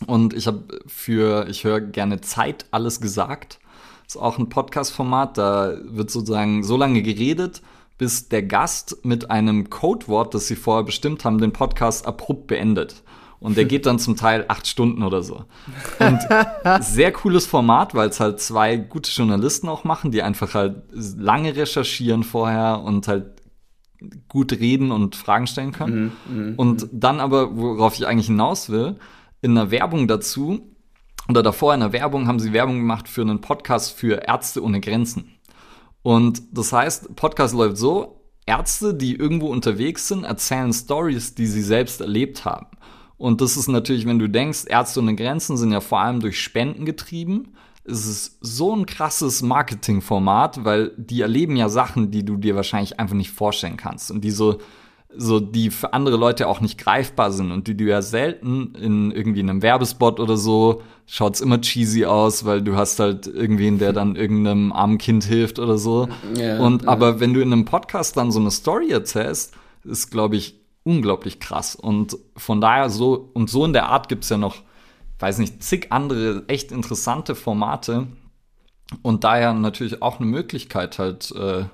Und 0.07 0.33
ich 0.33 0.47
habe 0.47 0.63
für, 0.87 1.47
ich 1.47 1.63
höre 1.63 1.81
gerne 1.81 2.21
Zeit 2.21 2.65
alles 2.71 3.01
gesagt. 3.01 3.59
Ist 4.07 4.17
auch 4.17 4.39
ein 4.39 4.49
Podcast-Format, 4.49 5.37
da 5.37 5.77
wird 5.83 6.09
sozusagen 6.09 6.63
so 6.63 6.77
lange 6.77 7.03
geredet, 7.03 7.61
bis 7.99 8.29
der 8.29 8.41
Gast 8.41 9.05
mit 9.05 9.29
einem 9.29 9.69
Codewort, 9.69 10.33
das 10.33 10.47
sie 10.47 10.55
vorher 10.55 10.85
bestimmt 10.85 11.25
haben, 11.25 11.37
den 11.37 11.53
Podcast 11.53 12.07
abrupt 12.07 12.47
beendet. 12.47 13.03
Und 13.39 13.55
der 13.55 13.65
geht 13.65 13.85
dann 13.85 13.99
zum 13.99 14.17
Teil 14.17 14.45
acht 14.49 14.67
Stunden 14.67 15.01
oder 15.01 15.23
so. 15.23 15.45
Und 15.99 16.19
sehr 16.81 17.13
cooles 17.13 17.45
Format, 17.45 17.95
weil 17.95 18.09
es 18.09 18.19
halt 18.19 18.41
zwei 18.41 18.75
gute 18.75 19.11
Journalisten 19.11 19.69
auch 19.69 19.85
machen, 19.85 20.11
die 20.11 20.21
einfach 20.21 20.53
halt 20.53 20.83
lange 20.91 21.55
recherchieren 21.55 22.23
vorher 22.23 22.81
und 22.83 23.07
halt 23.07 23.41
gut 24.27 24.53
reden 24.53 24.91
und 24.91 25.15
Fragen 25.15 25.47
stellen 25.47 25.71
können. 25.71 26.11
Mm, 26.27 26.33
mm, 26.33 26.53
und 26.55 26.87
dann 26.91 27.19
aber, 27.19 27.55
worauf 27.55 27.95
ich 27.95 28.07
eigentlich 28.07 28.27
hinaus 28.27 28.69
will, 28.69 28.97
in 29.41 29.57
einer 29.57 29.71
Werbung 29.71 30.07
dazu 30.07 30.75
oder 31.29 31.43
davor 31.43 31.73
in 31.73 31.81
einer 31.81 31.93
Werbung 31.93 32.27
haben 32.27 32.39
sie 32.39 32.53
Werbung 32.53 32.79
gemacht 32.79 33.07
für 33.07 33.21
einen 33.21 33.41
Podcast 33.41 33.97
für 33.97 34.27
Ärzte 34.27 34.63
ohne 34.63 34.81
Grenzen. 34.81 35.35
Und 36.01 36.41
das 36.51 36.73
heißt, 36.73 37.15
Podcast 37.15 37.53
läuft 37.53 37.77
so, 37.77 38.19
Ärzte, 38.45 38.95
die 38.95 39.15
irgendwo 39.15 39.47
unterwegs 39.47 40.07
sind, 40.07 40.23
erzählen 40.23 40.73
Stories, 40.73 41.35
die 41.35 41.45
sie 41.45 41.61
selbst 41.61 42.01
erlebt 42.01 42.45
haben. 42.45 42.67
Und 43.19 43.41
das 43.41 43.57
ist 43.57 43.67
natürlich, 43.67 44.07
wenn 44.07 44.17
du 44.17 44.29
denkst, 44.29 44.65
Ärzte 44.67 45.01
ohne 45.01 45.13
Grenzen 45.13 45.57
sind 45.57 45.73
ja 45.73 45.81
vor 45.81 45.99
allem 45.99 46.21
durch 46.21 46.39
Spenden 46.39 46.85
getrieben. 46.85 47.53
Es 47.83 48.05
ist 48.05 48.37
so 48.39 48.73
ein 48.73 48.85
krasses 48.85 49.41
Marketingformat, 49.41 50.63
weil 50.63 50.93
die 50.95 51.21
erleben 51.21 51.57
ja 51.57 51.67
Sachen, 51.67 52.11
die 52.11 52.23
du 52.23 52.37
dir 52.37 52.55
wahrscheinlich 52.55 52.97
einfach 52.97 53.15
nicht 53.15 53.31
vorstellen 53.31 53.75
kannst. 53.75 54.09
Und 54.09 54.21
die 54.21 54.31
so, 54.31 54.59
so, 55.13 55.41
die 55.41 55.69
für 55.69 55.91
andere 55.93 56.15
Leute 56.15 56.47
auch 56.47 56.61
nicht 56.61 56.77
greifbar 56.77 57.33
sind 57.33 57.51
und 57.51 57.67
die 57.67 57.75
du 57.75 57.83
ja 57.83 58.01
selten 58.01 58.73
in 58.75 59.11
irgendwie 59.11 59.41
einem 59.41 59.61
Werbespot 59.61 60.21
oder 60.21 60.37
so 60.37 60.81
schaut's 61.05 61.41
immer 61.41 61.59
cheesy 61.59 62.05
aus, 62.05 62.45
weil 62.45 62.61
du 62.61 62.77
hast 62.77 63.01
halt 63.01 63.27
irgendwen, 63.27 63.79
der 63.79 63.91
dann 63.91 64.15
irgendeinem 64.15 64.71
armen 64.71 64.97
Kind 64.97 65.25
hilft 65.25 65.59
oder 65.59 65.77
so. 65.77 66.07
Ja, 66.35 66.59
und 66.59 66.83
ja. 66.83 66.87
aber 66.87 67.19
wenn 67.19 67.33
du 67.33 67.41
in 67.41 67.51
einem 67.51 67.65
Podcast 67.65 68.15
dann 68.15 68.31
so 68.31 68.39
eine 68.39 68.51
Story 68.51 68.91
erzählst, 68.91 69.53
ist 69.83 70.09
glaube 70.09 70.37
ich 70.37 70.59
unglaublich 70.83 71.39
krass 71.39 71.75
und 71.75 72.17
von 72.35 72.61
daher 72.61 72.89
so 72.89 73.29
und 73.33 73.49
so 73.49 73.65
in 73.65 73.73
der 73.73 73.87
Art 73.87 74.09
gibt's 74.09 74.29
ja 74.29 74.37
noch 74.37 74.57
weiß 75.19 75.37
nicht 75.39 75.61
zig 75.61 75.87
andere 75.91 76.45
echt 76.47 76.71
interessante 76.71 77.35
Formate 77.35 78.07
und 79.01 79.23
daher 79.23 79.53
natürlich 79.53 80.01
auch 80.01 80.19
eine 80.19 80.27
Möglichkeit 80.27 80.97
halt 80.97 81.31
äh, 81.31 81.65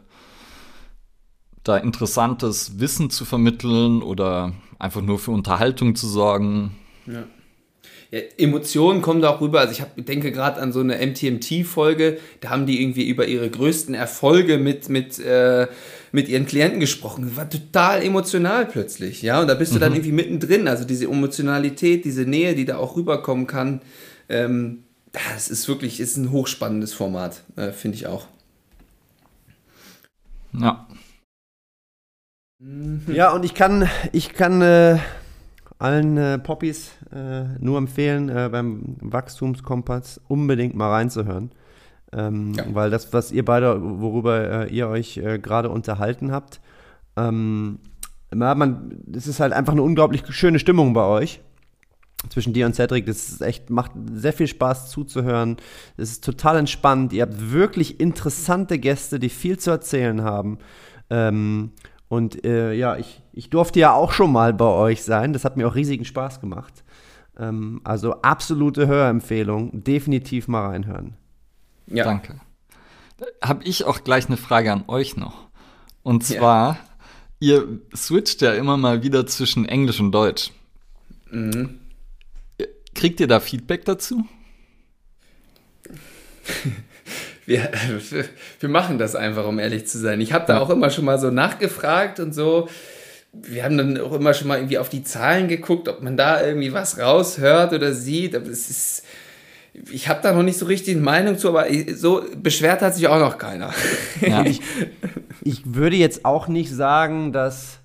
da 1.64 1.78
interessantes 1.78 2.80
Wissen 2.80 3.10
zu 3.10 3.26
vermitteln 3.26 4.02
oder 4.02 4.54
einfach 4.80 5.02
nur 5.02 5.20
für 5.20 5.32
Unterhaltung 5.32 5.96
zu 5.96 6.08
sorgen. 6.08 6.76
Ja. 7.06 7.24
Ja, 8.12 8.20
Emotionen 8.38 9.02
kommen 9.02 9.22
da 9.22 9.30
auch 9.30 9.42
rüber. 9.42 9.60
Also 9.60 9.72
ich 9.74 9.82
hab, 9.82 9.94
denke 9.98 10.32
gerade 10.32 10.62
an 10.62 10.72
so 10.72 10.80
eine 10.80 11.06
MTMT-Folge, 11.06 12.20
da 12.40 12.50
haben 12.50 12.66
die 12.66 12.82
irgendwie 12.82 13.08
über 13.08 13.28
ihre 13.28 13.50
größten 13.50 13.96
Erfolge 13.96 14.58
mit, 14.58 14.90
mit, 14.90 15.18
äh, 15.20 15.68
mit 16.16 16.30
ihren 16.30 16.46
Klienten 16.46 16.80
gesprochen. 16.80 17.36
War 17.36 17.50
total 17.50 18.02
emotional 18.02 18.66
plötzlich, 18.66 19.22
ja. 19.22 19.42
Und 19.42 19.48
da 19.48 19.54
bist 19.54 19.76
du 19.76 19.80
dann 19.80 19.92
mhm. 19.92 19.98
irgendwie 19.98 20.14
mittendrin. 20.14 20.68
Also 20.68 20.86
diese 20.86 21.06
Emotionalität, 21.06 22.06
diese 22.06 22.24
Nähe, 22.24 22.56
die 22.56 22.64
da 22.64 22.78
auch 22.78 22.96
rüberkommen 22.96 23.48
kann, 23.48 23.82
ähm, 24.30 24.86
das 25.12 25.50
ist 25.50 25.68
wirklich, 25.68 26.00
ist 26.00 26.16
ein 26.16 26.32
hochspannendes 26.32 26.94
Format, 26.94 27.44
äh, 27.58 27.72
finde 27.72 27.98
ich 27.98 28.08
auch. 28.08 28.28
Ja. 30.58 30.88
Ja, 33.08 33.34
und 33.34 33.44
ich 33.44 33.54
kann, 33.54 33.90
ich 34.14 34.34
kann 34.34 34.62
äh, 34.62 34.98
allen 35.78 36.18
äh, 36.18 36.40
Poppies 36.40 36.92
äh, 37.14 37.44
nur 37.60 37.78
empfehlen, 37.78 38.30
äh, 38.30 38.50
beim 38.50 38.96
Wachstumskompass 39.02 40.22
unbedingt 40.30 40.76
mal 40.76 40.92
reinzuhören. 40.92 41.52
Ähm, 42.16 42.54
ja. 42.54 42.64
Weil 42.72 42.90
das, 42.90 43.12
was 43.14 43.32
ihr 43.32 43.44
beide, 43.44 43.82
worüber 43.82 44.68
äh, 44.68 44.74
ihr 44.74 44.88
euch 44.88 45.18
äh, 45.18 45.38
gerade 45.38 45.70
unterhalten 45.70 46.32
habt, 46.32 46.62
ähm, 47.18 47.80
man, 48.34 49.04
es 49.14 49.28
ist 49.28 49.40
halt 49.40 49.54
einfach 49.54 49.74
eine 49.74 49.84
unglaublich 49.84 50.24
schöne 50.30 50.60
Stimmung 50.60 50.94
bei 50.94 51.04
euch 51.04 51.42
zwischen 52.30 52.54
dir 52.54 52.66
und 52.66 52.76
Cedric. 52.76 53.06
Das 53.06 53.30
ist 53.30 53.42
echt, 53.42 53.70
macht 53.70 53.92
sehr 54.14 54.34
viel 54.34 54.48
Spaß 54.48 54.90
zuzuhören. 54.90 55.58
Es 55.98 56.12
ist 56.12 56.24
total 56.24 56.58
entspannt. 56.58 57.14
Ihr 57.14 57.24
habt 57.24 57.52
wirklich 57.52 58.00
interessante 58.00 58.80
Gäste, 58.80 59.20
die 59.20 59.30
viel 59.30 59.60
zu 59.60 59.72
erzählen 59.72 60.24
haben. 60.24 60.58
Ähm, 61.10 61.72
und 62.08 62.46
äh, 62.46 62.74
ja, 62.74 62.98
ich, 62.98 63.22
ich 63.34 63.50
durfte 63.50 63.80
ja 63.80 63.94
auch 63.94 64.12
schon 64.12 64.32
mal 64.32 64.54
bei 64.54 64.66
euch 64.66 65.04
sein. 65.04 65.34
Das 65.34 65.46
hat 65.46 65.58
mir 65.58 65.68
auch 65.68 65.76
riesigen 65.76 66.06
Spaß 66.06 66.40
gemacht. 66.40 66.84
Ähm, 67.38 67.82
also 67.84 68.22
absolute 68.22 68.88
Hörempfehlung. 68.88 69.84
Definitiv 69.84 70.48
mal 70.48 70.68
reinhören. 70.68 71.16
Ja. 71.88 72.06
Danke. 72.06 72.40
Habe 73.42 73.64
ich 73.64 73.86
auch 73.86 74.04
gleich 74.04 74.28
eine 74.28 74.38
Frage 74.38 74.72
an 74.72 74.84
euch 74.88 75.16
noch. 75.16 75.48
Und 76.04 76.24
zwar, 76.24 76.78
ja. 77.40 77.58
ihr 77.58 77.80
switcht 77.96 78.42
ja 78.42 78.54
immer 78.54 78.78
mal 78.78 79.04
wieder 79.04 79.26
zwischen 79.26 79.68
Englisch 79.68 80.00
und 80.00 80.12
Deutsch. 80.12 80.52
Mhm. 81.32 81.80
Kriegt 82.94 83.20
ihr 83.20 83.28
da 83.28 83.40
Feedback 83.40 83.86
dazu? 83.86 84.26
wir, 87.46 87.72
wir 88.60 88.70
machen 88.70 88.98
das 88.98 89.16
einfach, 89.16 89.46
um 89.46 89.60
ehrlich 89.60 89.88
zu 89.88 89.98
sein. 89.98 90.22
Ich 90.22 90.34
habe 90.34 90.46
da 90.48 90.60
auch 90.60 90.70
immer 90.70 90.90
schon 90.90 91.06
mal 91.06 91.20
so 91.20 91.32
nachgefragt 91.32 92.20
und 92.20 92.34
so. 92.34 92.70
wir 93.34 93.64
haben 93.64 93.78
dann 93.78 94.00
auch 94.00 94.14
immer 94.14 94.34
schon 94.34 94.48
mal 94.48 94.58
irgendwie 94.58 94.78
auf 94.78 94.90
die 94.90 95.04
Zahlen 95.04 95.48
geguckt, 95.48 95.88
ob 95.88 96.02
man 96.02 96.18
da 96.18 96.46
irgendwie 96.46 96.74
was 96.74 96.98
raushört 97.00 97.74
oder 97.74 97.94
sieht. 97.94 98.36
Aber 98.36 98.48
es 98.48 98.70
ist, 98.70 99.04
ich 99.92 100.08
habe 100.08 100.22
da 100.22 100.34
noch 100.34 100.44
nicht 100.44 100.58
so 100.58 100.66
richtig 100.66 100.96
eine 100.96 101.04
Meinung 101.04 101.38
zu, 101.38 101.50
aber 101.50 101.66
so 101.96 102.24
beschwert 102.42 102.82
hat 102.82 102.96
sich 102.96 103.08
auch 103.08 103.20
noch 103.20 103.38
keiner. 103.38 103.72
Ja, 104.22 104.46
ich, 104.46 104.62
ich 105.44 105.76
würde 105.76 105.96
jetzt 105.96 106.26
auch 106.26 106.48
nicht 106.48 106.72
sagen, 106.72 107.34
dass, 107.34 107.80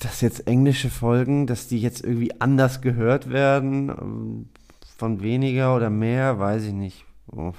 dass 0.00 0.20
jetzt 0.20 0.46
englische 0.46 0.90
Folgen, 0.90 1.46
dass 1.46 1.68
die 1.68 1.80
jetzt 1.80 2.04
irgendwie 2.04 2.40
anders 2.40 2.80
gehört 2.80 3.30
werden. 3.30 4.48
Von 4.96 5.22
weniger 5.22 5.74
oder 5.74 5.88
mehr, 5.88 6.38
weiß 6.38 6.64
ich 6.64 6.72
nicht. 6.74 7.04
Oh, 7.32 7.52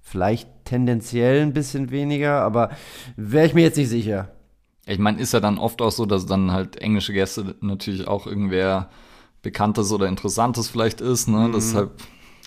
vielleicht 0.00 0.48
tendenziell 0.64 1.42
ein 1.42 1.52
bisschen 1.52 1.90
weniger, 1.90 2.40
aber 2.40 2.70
wäre 3.16 3.46
ich 3.46 3.54
mir 3.54 3.62
jetzt 3.62 3.76
nicht 3.76 3.90
sicher. 3.90 4.30
Ich 4.86 4.98
meine, 4.98 5.20
ist 5.20 5.34
ja 5.34 5.40
dann 5.40 5.58
oft 5.58 5.82
auch 5.82 5.90
so, 5.90 6.06
dass 6.06 6.24
dann 6.24 6.50
halt 6.50 6.76
englische 6.76 7.12
Gäste 7.12 7.56
natürlich 7.60 8.08
auch 8.08 8.26
irgendwer 8.26 8.88
Bekanntes 9.42 9.92
oder 9.92 10.06
Interessantes 10.06 10.68
vielleicht 10.68 11.00
ist, 11.00 11.28
ne? 11.28 11.48
Mhm. 11.48 11.52
Deshalb. 11.52 11.90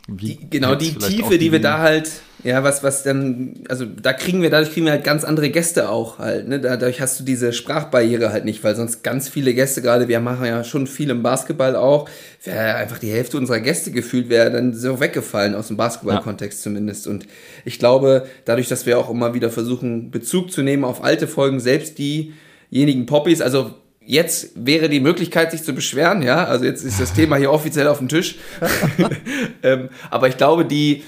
Die, 0.07 0.37
genau, 0.49 0.75
die 0.75 0.93
Tiefe, 0.95 1.33
die, 1.33 1.37
die 1.37 1.51
wir 1.51 1.61
da 1.61 1.77
halt, 1.77 2.11
ja, 2.43 2.63
was, 2.63 2.83
was 2.83 3.03
dann, 3.03 3.63
also 3.69 3.85
da 3.85 4.13
kriegen 4.13 4.41
wir, 4.41 4.49
dadurch 4.49 4.73
kriegen 4.73 4.87
wir 4.87 4.93
halt 4.93 5.03
ganz 5.03 5.23
andere 5.23 5.51
Gäste 5.51 5.89
auch 5.89 6.17
halt, 6.17 6.47
ne? 6.47 6.59
Dadurch 6.59 6.99
hast 6.99 7.19
du 7.19 7.23
diese 7.23 7.53
Sprachbarriere 7.53 8.31
halt 8.31 8.43
nicht, 8.43 8.63
weil 8.63 8.75
sonst 8.75 9.03
ganz 9.03 9.29
viele 9.29 9.53
Gäste, 9.53 9.81
gerade 9.81 10.07
wir 10.07 10.19
machen 10.19 10.45
ja 10.45 10.63
schon 10.63 10.87
viel 10.87 11.11
im 11.11 11.21
Basketball 11.21 11.75
auch, 11.75 12.09
wäre 12.43 12.75
einfach 12.75 12.97
die 12.97 13.11
Hälfte 13.11 13.37
unserer 13.37 13.59
Gäste 13.59 13.91
gefühlt, 13.91 14.27
wäre 14.29 14.51
dann 14.51 14.73
so 14.73 14.99
weggefallen 14.99 15.53
aus 15.55 15.67
dem 15.67 15.77
Basketball-Kontext 15.77 16.59
ja. 16.59 16.63
zumindest. 16.63 17.07
Und 17.07 17.27
ich 17.63 17.77
glaube, 17.77 18.25
dadurch, 18.45 18.67
dass 18.67 18.87
wir 18.87 18.97
auch 18.97 19.09
immer 19.09 19.33
wieder 19.35 19.51
versuchen, 19.51 20.09
Bezug 20.09 20.51
zu 20.51 20.63
nehmen 20.63 20.83
auf 20.83 21.03
alte 21.03 21.27
Folgen, 21.27 21.59
selbst 21.59 21.99
diejenigen 21.99 23.05
Poppies, 23.05 23.39
also 23.39 23.75
jetzt 24.05 24.51
wäre 24.55 24.89
die 24.89 24.99
Möglichkeit, 24.99 25.51
sich 25.51 25.63
zu 25.63 25.73
beschweren, 25.73 26.21
ja. 26.21 26.45
Also 26.45 26.65
jetzt 26.65 26.83
ist 26.83 26.99
das 26.99 27.13
Thema 27.13 27.37
hier 27.37 27.51
offiziell 27.51 27.87
auf 27.87 27.99
dem 27.99 28.09
Tisch. 28.09 28.35
ähm, 29.63 29.89
aber 30.09 30.27
ich 30.27 30.37
glaube, 30.37 30.65
die, 30.65 31.03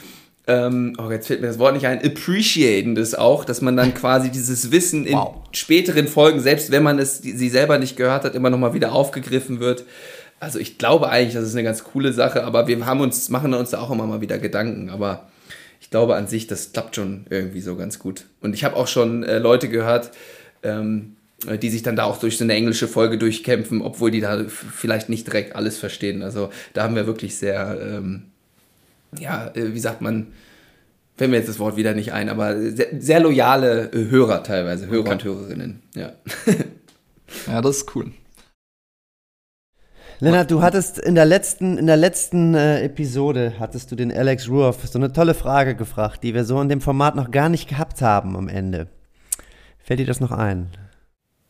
ähm, 0.47 0.95
oh, 0.97 1.09
jetzt 1.09 1.27
fällt 1.27 1.41
mir 1.41 1.47
das 1.47 1.59
Wort 1.59 1.73
nicht 1.73 1.87
ein, 1.87 2.03
appreciaten 2.03 2.95
das 2.95 3.15
auch, 3.15 3.45
dass 3.45 3.61
man 3.61 3.75
dann 3.75 3.93
quasi 3.93 4.29
dieses 4.29 4.71
Wissen 4.71 5.05
in 5.05 5.15
wow. 5.15 5.35
späteren 5.51 6.07
Folgen, 6.07 6.39
selbst 6.39 6.71
wenn 6.71 6.83
man 6.83 6.99
es 6.99 7.19
sie 7.19 7.49
selber 7.49 7.77
nicht 7.77 7.97
gehört 7.97 8.23
hat, 8.25 8.35
immer 8.35 8.49
nochmal 8.49 8.73
wieder 8.73 8.91
aufgegriffen 8.91 9.59
wird. 9.59 9.85
Also 10.39 10.59
ich 10.59 10.77
glaube 10.77 11.09
eigentlich, 11.09 11.35
das 11.35 11.45
ist 11.45 11.55
eine 11.55 11.63
ganz 11.63 11.85
coole 11.85 12.11
Sache, 12.11 12.43
aber 12.43 12.67
wir 12.67 12.85
haben 12.85 12.99
uns, 12.99 13.29
machen 13.29 13.53
uns 13.53 13.69
da 13.69 13.79
auch 13.79 13.91
immer 13.91 14.05
mal 14.05 14.19
wieder 14.19 14.37
Gedanken, 14.37 14.89
aber 14.89 15.29
ich 15.79 15.89
glaube 15.89 16.15
an 16.15 16.27
sich, 16.27 16.47
das 16.47 16.73
klappt 16.73 16.97
schon 16.97 17.25
irgendwie 17.29 17.61
so 17.61 17.75
ganz 17.75 17.97
gut. 17.97 18.25
Und 18.41 18.53
ich 18.53 18.65
habe 18.65 18.75
auch 18.75 18.87
schon 18.87 19.23
äh, 19.23 19.39
Leute 19.39 19.69
gehört, 19.69 20.11
ähm, 20.61 21.15
äh, 21.21 21.22
die 21.45 21.69
sich 21.69 21.83
dann 21.83 21.95
da 21.95 22.03
auch 22.03 22.19
durch 22.19 22.37
so 22.37 22.43
eine 22.43 22.53
englische 22.53 22.87
Folge 22.87 23.17
durchkämpfen, 23.17 23.81
obwohl 23.81 24.11
die 24.11 24.21
da 24.21 24.45
vielleicht 24.47 25.09
nicht 25.09 25.27
direkt 25.27 25.55
alles 25.55 25.77
verstehen. 25.77 26.21
Also 26.21 26.49
da 26.73 26.83
haben 26.83 26.95
wir 26.95 27.07
wirklich 27.07 27.37
sehr, 27.37 27.77
ähm, 27.81 28.23
ja, 29.17 29.51
äh, 29.55 29.73
wie 29.73 29.79
sagt 29.79 30.01
man, 30.01 30.27
fällt 31.15 31.31
mir 31.31 31.37
jetzt 31.37 31.49
das 31.49 31.59
Wort 31.59 31.75
wieder 31.75 31.93
nicht 31.93 32.13
ein, 32.13 32.29
aber 32.29 32.59
sehr, 32.71 32.87
sehr 32.99 33.19
loyale 33.19 33.91
äh, 33.91 34.09
Hörer 34.09 34.43
teilweise, 34.43 34.87
Hörer 34.87 35.01
okay. 35.01 35.11
und 35.11 35.23
Hörerinnen. 35.23 35.79
Ja. 35.95 36.13
ja, 37.47 37.61
das 37.61 37.77
ist 37.77 37.95
cool. 37.95 38.11
Lennart, 40.19 40.51
du 40.51 40.61
hattest 40.61 40.99
in 40.99 41.15
der 41.15 41.25
letzten, 41.25 41.77
in 41.77 41.85
der 41.85 41.97
letzten 41.97 42.53
äh, 42.53 42.81
Episode 42.83 43.55
hattest 43.59 43.91
du 43.91 43.95
den 43.95 44.11
Alex 44.11 44.47
Ruoff 44.47 44.87
so 44.87 44.97
eine 44.97 45.11
tolle 45.11 45.33
Frage 45.33 45.75
gefragt, 45.75 46.23
die 46.23 46.33
wir 46.33 46.45
so 46.45 46.61
in 46.61 46.69
dem 46.69 46.79
Format 46.79 47.15
noch 47.15 47.29
gar 47.29 47.49
nicht 47.49 47.67
gehabt 47.67 48.01
haben 48.01 48.37
am 48.37 48.47
Ende. 48.47 48.87
Fällt 49.79 49.99
dir 49.99 50.05
das 50.05 50.21
noch 50.21 50.31
ein? 50.31 50.69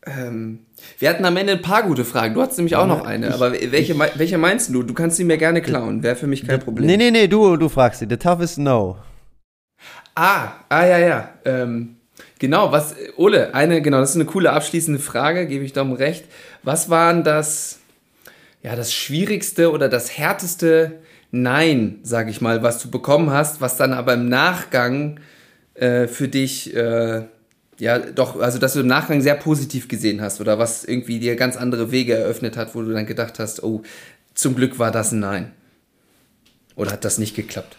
Ähm, 0.06 0.60
wir 0.98 1.08
hatten 1.08 1.24
am 1.24 1.36
Ende 1.36 1.54
ein 1.54 1.62
paar 1.62 1.82
gute 1.82 2.04
Fragen. 2.04 2.34
Du 2.34 2.42
hattest 2.42 2.58
nämlich 2.58 2.76
auch 2.76 2.86
noch 2.86 3.04
eine. 3.04 3.28
Ich, 3.28 3.34
aber 3.34 3.52
welche, 3.52 3.92
ich, 3.92 4.18
welche 4.18 4.38
meinst 4.38 4.74
du? 4.74 4.82
Du 4.82 4.94
kannst 4.94 5.16
sie 5.16 5.24
mir 5.24 5.38
gerne 5.38 5.62
klauen. 5.62 6.02
Wäre 6.02 6.16
für 6.16 6.26
mich 6.26 6.46
kein 6.46 6.60
Problem. 6.60 6.86
Nee, 6.86 6.96
nee, 6.96 7.10
nee, 7.10 7.26
du, 7.26 7.56
du 7.56 7.68
fragst 7.68 8.00
sie. 8.00 8.06
The 8.08 8.16
toughest 8.16 8.58
no. 8.58 8.98
Ah, 10.14 10.52
ah, 10.68 10.84
ja, 10.84 10.98
ja. 10.98 11.28
Ähm, 11.44 11.96
genau, 12.38 12.70
was, 12.70 12.94
Ole, 13.16 13.54
eine, 13.54 13.82
genau, 13.82 14.00
das 14.00 14.10
ist 14.10 14.16
eine 14.16 14.26
coole 14.26 14.52
abschließende 14.52 15.00
Frage, 15.00 15.46
gebe 15.46 15.64
ich 15.64 15.72
darum 15.72 15.92
recht. 15.92 16.26
Was 16.62 16.90
waren 16.90 17.24
das, 17.24 17.78
ja, 18.62 18.76
das 18.76 18.92
schwierigste 18.92 19.72
oder 19.72 19.88
das 19.88 20.16
härteste 20.16 21.00
Nein, 21.36 21.98
sag 22.04 22.28
ich 22.30 22.40
mal, 22.40 22.62
was 22.62 22.80
du 22.80 22.92
bekommen 22.92 23.30
hast, 23.30 23.60
was 23.60 23.76
dann 23.76 23.92
aber 23.92 24.14
im 24.14 24.28
Nachgang 24.28 25.18
äh, 25.74 26.06
für 26.06 26.28
dich, 26.28 26.76
äh, 26.76 27.22
ja, 27.78 27.98
doch, 27.98 28.40
also 28.40 28.58
dass 28.58 28.74
du 28.74 28.80
im 28.80 28.86
Nachgang 28.86 29.20
sehr 29.20 29.34
positiv 29.34 29.88
gesehen 29.88 30.20
hast 30.20 30.40
oder 30.40 30.58
was 30.58 30.84
irgendwie 30.84 31.18
dir 31.18 31.36
ganz 31.36 31.56
andere 31.56 31.90
Wege 31.90 32.14
eröffnet 32.14 32.56
hat, 32.56 32.74
wo 32.74 32.82
du 32.82 32.92
dann 32.92 33.06
gedacht 33.06 33.38
hast, 33.38 33.62
oh, 33.62 33.82
zum 34.34 34.54
Glück 34.54 34.78
war 34.78 34.90
das 34.90 35.12
ein 35.12 35.20
Nein. 35.20 35.52
Oder 36.76 36.92
hat 36.92 37.04
das 37.04 37.18
nicht 37.18 37.36
geklappt? 37.36 37.76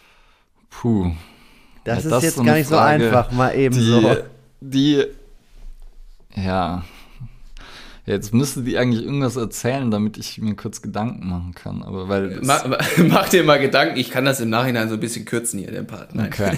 Puh. 0.69 1.11
Das 1.83 1.99
ja, 1.99 2.03
ist 2.03 2.11
das 2.11 2.23
jetzt 2.23 2.37
so 2.37 2.43
gar 2.43 2.55
nicht 2.55 2.67
Frage, 2.67 3.03
so 3.03 3.07
einfach, 3.07 3.31
mal 3.31 3.55
eben 3.55 3.75
die, 3.75 3.81
so. 3.81 4.15
Die, 4.61 5.05
ja. 6.35 6.83
Jetzt 8.05 8.33
müsste 8.33 8.61
die 8.61 8.77
eigentlich 8.77 9.03
irgendwas 9.03 9.35
erzählen, 9.35 9.89
damit 9.89 10.17
ich 10.17 10.37
mir 10.39 10.55
kurz 10.55 10.81
Gedanken 10.81 11.27
machen 11.27 11.53
kann. 11.55 11.81
Aber 11.83 12.07
weil 12.07 12.39
mach, 12.43 12.65
mach, 12.97 13.29
dir 13.29 13.43
mal 13.43 13.59
Gedanken, 13.59 13.97
ich 13.97 14.11
kann 14.11 14.25
das 14.25 14.39
im 14.39 14.49
Nachhinein 14.49 14.89
so 14.89 14.95
ein 14.95 14.99
bisschen 14.99 15.25
kürzen 15.25 15.59
hier, 15.59 15.71
den 15.71 15.87
Part. 15.87 16.13
Nein. 16.15 16.27
Okay. 16.27 16.57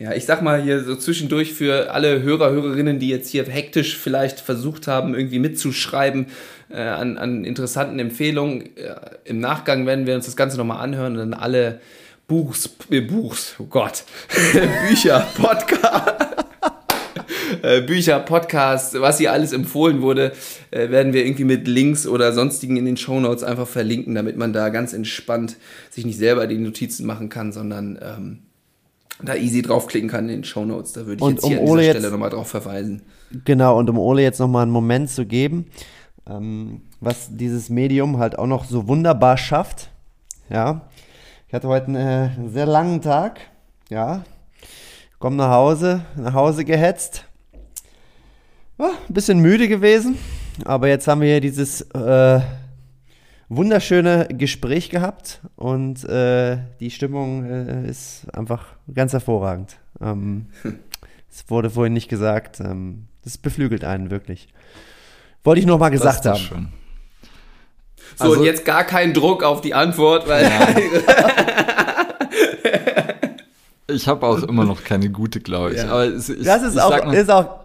Ja, 0.00 0.12
ich 0.12 0.26
sag 0.26 0.42
mal 0.42 0.62
hier 0.62 0.84
so 0.84 0.94
zwischendurch 0.94 1.54
für 1.54 1.90
alle 1.90 2.22
Hörer, 2.22 2.50
Hörerinnen, 2.50 3.00
die 3.00 3.08
jetzt 3.08 3.30
hier 3.30 3.44
hektisch 3.44 3.98
vielleicht 3.98 4.38
versucht 4.38 4.86
haben, 4.86 5.12
irgendwie 5.12 5.40
mitzuschreiben 5.40 6.26
äh, 6.70 6.80
an, 6.80 7.18
an 7.18 7.44
interessanten 7.44 7.98
Empfehlungen. 7.98 8.76
Äh, 8.76 8.94
Im 9.24 9.40
Nachgang 9.40 9.86
werden 9.86 10.06
wir 10.06 10.14
uns 10.14 10.26
das 10.26 10.36
Ganze 10.36 10.56
nochmal 10.56 10.84
anhören 10.84 11.14
und 11.14 11.18
dann 11.18 11.34
alle 11.34 11.80
Buchs, 12.28 12.70
äh, 12.90 13.00
Buchs, 13.00 13.56
oh 13.58 13.64
Gott, 13.64 14.04
Bücher, 14.88 15.26
Podcast. 15.36 16.26
Äh, 17.62 17.80
Bücher, 17.80 18.20
Podcasts, 18.20 18.94
was 19.00 19.16
hier 19.16 19.32
alles 19.32 19.54
empfohlen 19.54 20.02
wurde, 20.02 20.32
äh, 20.70 20.90
werden 20.90 21.14
wir 21.14 21.24
irgendwie 21.24 21.44
mit 21.44 21.66
Links 21.66 22.06
oder 22.06 22.32
sonstigen 22.34 22.76
in 22.76 22.84
den 22.84 22.98
Shownotes 22.98 23.42
einfach 23.42 23.66
verlinken, 23.66 24.14
damit 24.14 24.36
man 24.36 24.52
da 24.52 24.68
ganz 24.68 24.92
entspannt 24.92 25.56
sich 25.90 26.04
nicht 26.04 26.18
selber 26.18 26.46
die 26.46 26.58
Notizen 26.58 27.06
machen 27.06 27.30
kann, 27.30 27.52
sondern 27.52 27.98
ähm, 28.02 28.38
da 29.22 29.34
easy 29.34 29.62
draufklicken 29.62 30.08
kann 30.08 30.28
in 30.28 30.38
den 30.38 30.44
Show 30.44 30.64
Notes. 30.64 30.92
Da 30.92 31.06
würde 31.06 31.16
ich 31.16 31.22
und 31.22 31.34
jetzt 31.34 31.46
hier 31.46 31.60
um 31.62 31.72
an 31.72 31.78
dieser 31.78 31.90
Stelle 31.90 32.10
nochmal 32.10 32.30
drauf 32.30 32.48
verweisen. 32.48 33.02
Genau, 33.44 33.78
und 33.78 33.90
um 33.90 33.98
Ole 33.98 34.22
jetzt 34.22 34.38
nochmal 34.38 34.62
einen 34.62 34.72
Moment 34.72 35.10
zu 35.10 35.26
geben, 35.26 35.66
ähm, 36.28 36.82
was 37.00 37.28
dieses 37.30 37.68
Medium 37.68 38.18
halt 38.18 38.38
auch 38.38 38.46
noch 38.46 38.64
so 38.64 38.88
wunderbar 38.88 39.36
schafft. 39.36 39.90
Ja, 40.48 40.88
ich 41.46 41.54
hatte 41.54 41.68
heute 41.68 41.86
einen 41.86 41.96
äh, 41.96 42.48
sehr 42.48 42.66
langen 42.66 43.02
Tag. 43.02 43.40
Ja, 43.90 44.22
komm 45.18 45.36
nach 45.36 45.50
Hause, 45.50 46.02
nach 46.16 46.34
Hause 46.34 46.64
gehetzt. 46.64 47.24
Ja, 48.78 48.90
ein 49.08 49.14
bisschen 49.14 49.40
müde 49.40 49.66
gewesen, 49.68 50.16
aber 50.64 50.88
jetzt 50.88 51.08
haben 51.08 51.20
wir 51.20 51.28
hier 51.28 51.40
dieses 51.40 51.80
äh, 51.80 52.40
wunderschöne 53.48 54.28
Gespräch 54.30 54.90
gehabt 54.90 55.40
und 55.56 56.04
äh, 56.04 56.58
die 56.80 56.90
Stimmung 56.90 57.44
äh, 57.44 57.88
ist 57.88 58.26
einfach 58.32 58.66
ganz 58.92 59.12
hervorragend. 59.12 59.76
Ähm, 60.00 60.46
es 61.30 61.48
wurde 61.48 61.70
vorhin 61.70 61.94
nicht 61.94 62.08
gesagt. 62.08 62.60
Ähm, 62.60 63.06
das 63.24 63.38
beflügelt 63.38 63.84
einen 63.84 64.10
wirklich. 64.10 64.48
Wollte 65.44 65.60
ich 65.60 65.66
noch 65.66 65.78
mal 65.78 65.90
gesagt 65.90 66.26
haben. 66.26 66.38
Schön. 66.38 66.68
So, 68.16 68.24
also, 68.24 68.40
und 68.40 68.44
jetzt 68.44 68.64
gar 68.64 68.84
keinen 68.84 69.12
Druck 69.14 69.42
auf 69.42 69.60
die 69.60 69.74
Antwort, 69.74 70.26
weil. 70.28 70.44
Ja. 70.44 70.68
ich 73.94 74.08
habe 74.08 74.26
auch 74.26 74.42
immer 74.42 74.64
noch 74.64 74.82
keine 74.82 75.10
gute, 75.10 75.40
glaube 75.40 75.72
ich. 75.72 75.78
Ja. 75.78 75.90
Aber 75.90 76.04
es, 76.04 76.28
ich, 76.28 76.44
das 76.44 76.62
ist 76.62 76.78
auch, 76.78 77.04
mal, 77.04 77.14
ist 77.14 77.30
auch. 77.30 77.60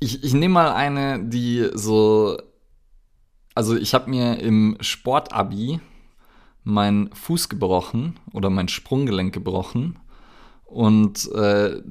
Ich, 0.00 0.24
ich 0.24 0.32
nehme 0.32 0.54
mal 0.54 0.72
eine, 0.72 1.22
die 1.22 1.68
so 1.74 2.38
also 3.54 3.76
ich 3.76 3.94
habe 3.94 4.10
mir 4.10 4.38
im 4.40 4.76
Sportabi 4.80 5.80
mein 6.64 7.10
Fuß 7.12 7.48
gebrochen 7.48 8.18
oder 8.32 8.50
mein 8.50 8.68
Sprunggelenk 8.68 9.32
gebrochen 9.32 9.98
und 10.64 11.30
äh, 11.32 11.82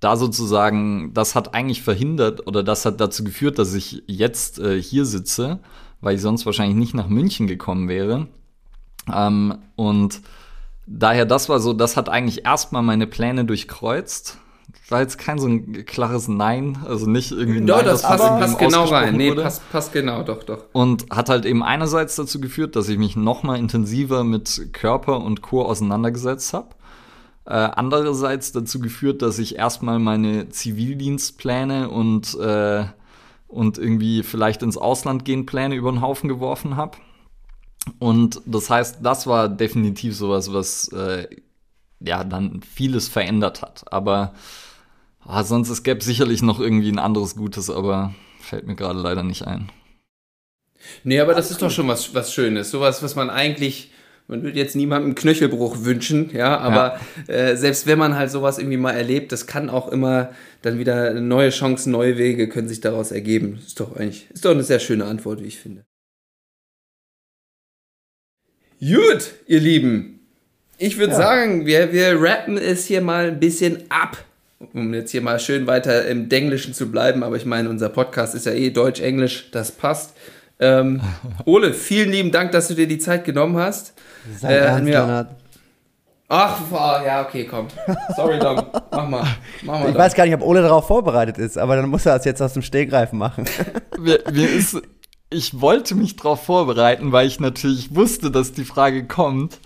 da 0.00 0.16
sozusagen, 0.16 1.12
das 1.12 1.34
hat 1.34 1.54
eigentlich 1.54 1.82
verhindert 1.82 2.46
oder 2.46 2.62
das 2.62 2.84
hat 2.84 3.00
dazu 3.00 3.24
geführt, 3.24 3.58
dass 3.58 3.74
ich 3.74 4.04
jetzt 4.06 4.60
äh, 4.60 4.80
hier 4.80 5.04
sitze, 5.04 5.58
weil 6.00 6.14
ich 6.14 6.22
sonst 6.22 6.46
wahrscheinlich 6.46 6.76
nicht 6.76 6.94
nach 6.94 7.08
München 7.08 7.46
gekommen 7.48 7.88
wäre. 7.88 8.28
Ähm, 9.12 9.58
und 9.74 10.20
daher, 10.86 11.24
das 11.26 11.48
war 11.48 11.58
so, 11.58 11.72
das 11.72 11.96
hat 11.96 12.08
eigentlich 12.08 12.44
erstmal 12.44 12.82
meine 12.82 13.06
Pläne 13.08 13.44
durchkreuzt 13.44 14.38
war 14.90 15.00
jetzt 15.00 15.18
kein 15.18 15.38
so 15.38 15.46
ein 15.46 15.84
klares 15.84 16.28
Nein, 16.28 16.78
also 16.86 17.06
nicht 17.08 17.30
irgendwie 17.30 17.60
Nein, 17.60 17.84
das 17.84 18.02
passt, 18.02 18.22
passt 18.22 18.58
genau 18.58 18.84
rein. 18.84 19.16
Nee, 19.16 19.34
passt, 19.34 19.70
passt 19.70 19.92
genau, 19.92 20.22
doch, 20.22 20.42
doch. 20.44 20.64
Und 20.72 21.06
hat 21.10 21.28
halt 21.28 21.44
eben 21.44 21.62
einerseits 21.62 22.16
dazu 22.16 22.40
geführt, 22.40 22.74
dass 22.76 22.88
ich 22.88 22.96
mich 22.98 23.16
noch 23.16 23.42
mal 23.42 23.58
intensiver 23.58 24.24
mit 24.24 24.72
Körper 24.72 25.20
und 25.20 25.42
Chor 25.42 25.66
auseinandergesetzt 25.68 26.54
habe. 26.54 26.68
äh, 27.48 27.54
andererseits 27.54 28.52
dazu 28.52 28.78
geführt, 28.78 29.22
dass 29.22 29.38
ich 29.38 29.56
erstmal 29.56 29.98
meine 29.98 30.50
Zivildienstpläne 30.50 31.88
und, 31.88 32.34
äh, 32.38 32.84
und 33.46 33.78
irgendwie 33.78 34.22
vielleicht 34.22 34.62
ins 34.62 34.76
Ausland 34.76 35.24
gehen 35.24 35.46
Pläne 35.46 35.74
über 35.74 35.90
den 35.90 36.02
Haufen 36.02 36.28
geworfen 36.28 36.76
habe. 36.76 36.98
Und 37.98 38.42
das 38.44 38.68
heißt, 38.68 38.98
das 39.02 39.26
war 39.26 39.48
definitiv 39.48 40.14
sowas, 40.14 40.52
was 40.52 40.88
äh, 40.88 41.26
ja 42.00 42.22
dann 42.22 42.60
vieles 42.60 43.08
verändert 43.08 43.62
hat. 43.62 43.90
Aber 43.90 44.34
ah, 45.28 45.44
sonst 45.44 45.68
es 45.68 45.82
gäbe 45.82 46.02
sicherlich 46.02 46.42
noch 46.42 46.58
irgendwie 46.58 46.90
ein 46.90 46.98
anderes 46.98 47.36
Gutes, 47.36 47.70
aber 47.70 48.14
fällt 48.40 48.66
mir 48.66 48.74
gerade 48.74 48.98
leider 48.98 49.22
nicht 49.22 49.46
ein. 49.46 49.70
Nee, 51.04 51.20
aber 51.20 51.34
das 51.34 51.50
ist 51.50 51.60
doch 51.60 51.70
schon 51.70 51.88
was, 51.88 52.14
was 52.14 52.32
Schönes. 52.32 52.70
Sowas, 52.70 53.02
was 53.02 53.14
man 53.14 53.30
eigentlich, 53.30 53.92
man 54.26 54.42
würde 54.42 54.58
jetzt 54.58 54.74
niemandem 54.74 55.14
Knöchelbruch 55.14 55.84
wünschen, 55.84 56.30
ja, 56.32 56.58
aber 56.58 56.98
ja. 57.26 57.34
Äh, 57.34 57.56
selbst 57.56 57.86
wenn 57.86 57.98
man 57.98 58.16
halt 58.16 58.30
sowas 58.30 58.58
irgendwie 58.58 58.76
mal 58.76 58.92
erlebt, 58.92 59.32
das 59.32 59.46
kann 59.46 59.70
auch 59.70 59.88
immer 59.88 60.30
dann 60.62 60.78
wieder 60.78 61.14
neue 61.14 61.50
Chancen, 61.50 61.92
neue 61.92 62.16
Wege 62.16 62.48
können 62.48 62.68
sich 62.68 62.80
daraus 62.80 63.10
ergeben. 63.10 63.56
Das 63.56 63.66
ist 63.66 63.80
doch 63.80 63.96
eigentlich, 63.96 64.30
ist 64.30 64.44
doch 64.44 64.52
eine 64.52 64.62
sehr 64.62 64.80
schöne 64.80 65.04
Antwort, 65.04 65.42
wie 65.42 65.46
ich 65.46 65.58
finde. 65.58 65.84
Gut, 68.80 69.32
ihr 69.46 69.60
Lieben. 69.60 70.20
Ich 70.78 70.96
würde 70.96 71.12
ja. 71.12 71.18
sagen, 71.18 71.66
wir, 71.66 71.92
wir 71.92 72.22
rappen 72.22 72.56
es 72.56 72.86
hier 72.86 73.00
mal 73.00 73.26
ein 73.26 73.40
bisschen 73.40 73.90
ab 73.90 74.24
um 74.58 74.92
jetzt 74.92 75.10
hier 75.10 75.22
mal 75.22 75.38
schön 75.38 75.66
weiter 75.66 76.06
im 76.06 76.28
Denglischen 76.28 76.74
zu 76.74 76.90
bleiben, 76.90 77.22
aber 77.22 77.36
ich 77.36 77.46
meine, 77.46 77.68
unser 77.70 77.88
Podcast 77.88 78.34
ist 78.34 78.46
ja 78.46 78.52
eh 78.52 78.70
Deutsch-Englisch, 78.70 79.50
das 79.52 79.72
passt. 79.72 80.14
Ähm, 80.58 81.00
Ole, 81.44 81.72
vielen 81.72 82.10
lieben 82.10 82.32
Dank, 82.32 82.52
dass 82.52 82.68
du 82.68 82.74
dir 82.74 82.88
die 82.88 82.98
Zeit 82.98 83.24
genommen 83.24 83.56
hast. 83.56 83.94
Sei 84.38 84.54
äh, 84.54 84.80
Leonard. 84.80 85.36
Ach, 86.30 86.60
oh, 86.70 87.06
ja, 87.06 87.22
okay, 87.22 87.46
komm. 87.46 87.68
Sorry, 88.14 88.38
Dom. 88.38 88.62
Mach 88.90 89.08
mal. 89.08 89.24
Mach 89.62 89.80
mal 89.80 89.88
ich 89.88 89.96
weiß 89.96 90.14
gar 90.14 90.26
nicht, 90.26 90.34
ob 90.34 90.42
Ole 90.42 90.60
darauf 90.60 90.86
vorbereitet 90.86 91.38
ist, 91.38 91.56
aber 91.56 91.76
dann 91.76 91.88
muss 91.88 92.04
er 92.04 92.16
das 92.16 92.26
jetzt 92.26 92.42
aus 92.42 92.52
dem 92.52 92.60
Stehgreifen 92.60 93.18
machen. 93.18 93.46
mir, 93.98 94.22
mir 94.30 94.50
ist, 94.50 94.76
ich 95.30 95.58
wollte 95.62 95.94
mich 95.94 96.16
darauf 96.16 96.44
vorbereiten, 96.44 97.12
weil 97.12 97.26
ich 97.26 97.40
natürlich 97.40 97.94
wusste, 97.94 98.30
dass 98.30 98.52
die 98.52 98.66
Frage 98.66 99.06
kommt. 99.06 99.58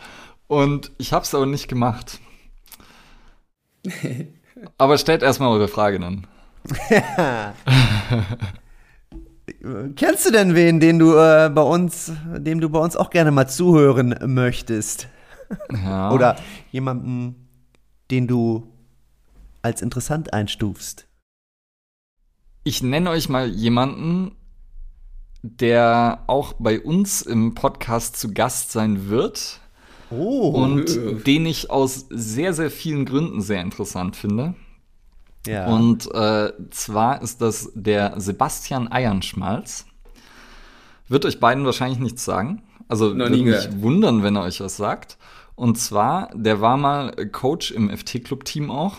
Und 0.47 0.93
ich 0.99 1.13
habe 1.13 1.25
es 1.25 1.35
aber 1.35 1.47
nicht 1.47 1.67
gemacht. 1.67 2.21
aber 4.79 4.99
stellt 4.99 5.23
erstmal 5.23 5.51
eure 5.51 5.69
Frage 5.69 5.99
dann. 5.99 6.27
Kennst 9.97 10.27
du 10.27 10.31
denn 10.31 10.55
wen, 10.55 10.81
den 10.81 10.99
du 10.99 11.17
äh, 11.17 11.51
bei 11.53 11.63
uns, 11.63 12.13
dem 12.37 12.61
du 12.61 12.69
bei 12.69 12.79
uns 12.79 12.97
auch 12.97 13.11
gerne 13.11 13.31
mal 13.31 13.49
zuhören 13.49 14.15
möchtest? 14.27 15.09
Ja. 15.73 16.11
Oder 16.13 16.37
jemanden, 16.71 17.49
den 18.11 18.27
du 18.27 18.69
als 19.63 19.83
interessant 19.83 20.33
einstufst? 20.33 21.07
Ich 22.65 22.83
nenne 22.83 23.11
euch 23.11 23.29
mal 23.29 23.49
jemanden, 23.49 24.37
der 25.43 26.23
auch 26.29 26.53
bei 26.55 26.81
uns 26.81 27.23
im 27.23 27.55
Podcast 27.55 28.17
zu 28.17 28.33
Gast 28.33 28.71
sein 28.71 29.09
wird. 29.09 29.61
Oh. 30.13 30.51
Und 30.51 31.27
den 31.27 31.47
ich 31.47 31.71
aus 31.71 32.07
sehr, 32.11 32.53
sehr 32.55 32.71
vielen 32.71 33.05
Gründen 33.05 33.41
sehr 33.41 33.63
interessant 33.63 34.17
finde. 34.17 34.55
Ja. 35.47 35.67
Und 35.67 36.13
äh, 36.15 36.53
zwar 36.71 37.23
ist 37.23 37.41
das 37.41 37.73
der 37.75 38.21
Sebastian 38.21 38.91
Eiernschmalz. 38.91 39.87
Wird 41.09 41.25
euch 41.25 41.41
beiden 41.41 41.65
wahrscheinlich 41.65 41.99
nichts 41.99 42.25
sagen. 42.25 42.63
Also 42.89 43.17
würde 43.17 43.37
mich 43.37 43.69
wundern, 43.81 44.23
wenn 44.23 44.37
er 44.37 44.43
euch 44.43 44.61
was 44.61 44.77
sagt. 44.77 45.19
Und 45.55 45.79
zwar, 45.79 46.31
der 46.35 46.61
war 46.61 46.77
mal 46.77 47.13
Coach 47.31 47.71
im 47.71 47.91
FT-Club-Team 47.91 48.71
auch. 48.71 48.97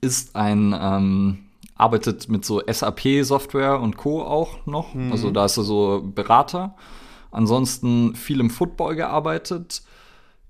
Ist 0.00 0.36
ein, 0.36 0.74
ähm, 0.78 1.38
arbeitet 1.74 2.28
mit 2.28 2.44
so 2.44 2.62
SAP-Software 2.66 3.80
und 3.80 3.96
Co. 3.96 4.22
auch 4.22 4.66
noch. 4.66 4.94
Mhm. 4.94 5.12
Also 5.12 5.30
da 5.30 5.46
ist 5.46 5.56
er 5.56 5.64
so 5.64 6.02
Berater. 6.14 6.76
Ansonsten 7.30 8.14
viel 8.14 8.40
im 8.40 8.50
Football 8.50 8.96
gearbeitet. 8.96 9.82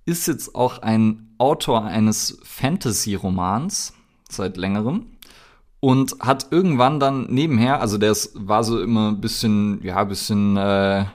Ist 0.05 0.27
jetzt 0.27 0.55
auch 0.55 0.79
ein 0.79 1.35
Autor 1.39 1.85
eines 1.85 2.39
Fantasy-Romans 2.45 3.95
seit 4.29 4.57
längerem. 4.57 5.07
Und 5.83 6.17
hat 6.21 6.49
irgendwann 6.51 7.01
dann 7.01 7.27
nebenher, 7.31 7.81
also 7.81 7.97
der 7.97 8.15
war 8.35 8.65
so 8.65 8.83
immer 8.83 9.09
ein 9.09 9.21
bisschen, 9.23 9.83
ja, 9.83 9.97
ein 9.97 10.09
bisschen 10.09 10.59
äh, 10.59 11.07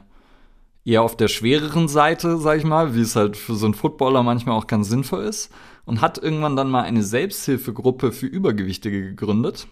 eher 0.84 1.04
auf 1.04 1.16
der 1.16 1.28
schwereren 1.28 1.88
Seite, 1.88 2.38
sag 2.40 2.58
ich 2.58 2.64
mal, 2.64 2.96
wie 2.96 3.02
es 3.02 3.16
halt 3.16 3.38
für 3.38 3.54
so 3.54 3.66
einen 3.66 3.76
Footballer 3.76 4.24
manchmal 4.24 4.58
auch 4.58 4.66
ganz 4.66 4.90
sinnvoll 4.90 5.24
ist. 5.26 5.52
Und 5.86 6.02
hat 6.02 6.18
irgendwann 6.18 6.56
dann 6.56 6.72
mal 6.72 6.82
eine 6.82 7.04
Selbsthilfegruppe 7.04 8.12
für 8.12 8.26
Übergewichtige 8.26 9.02
gegründet. 9.04 9.68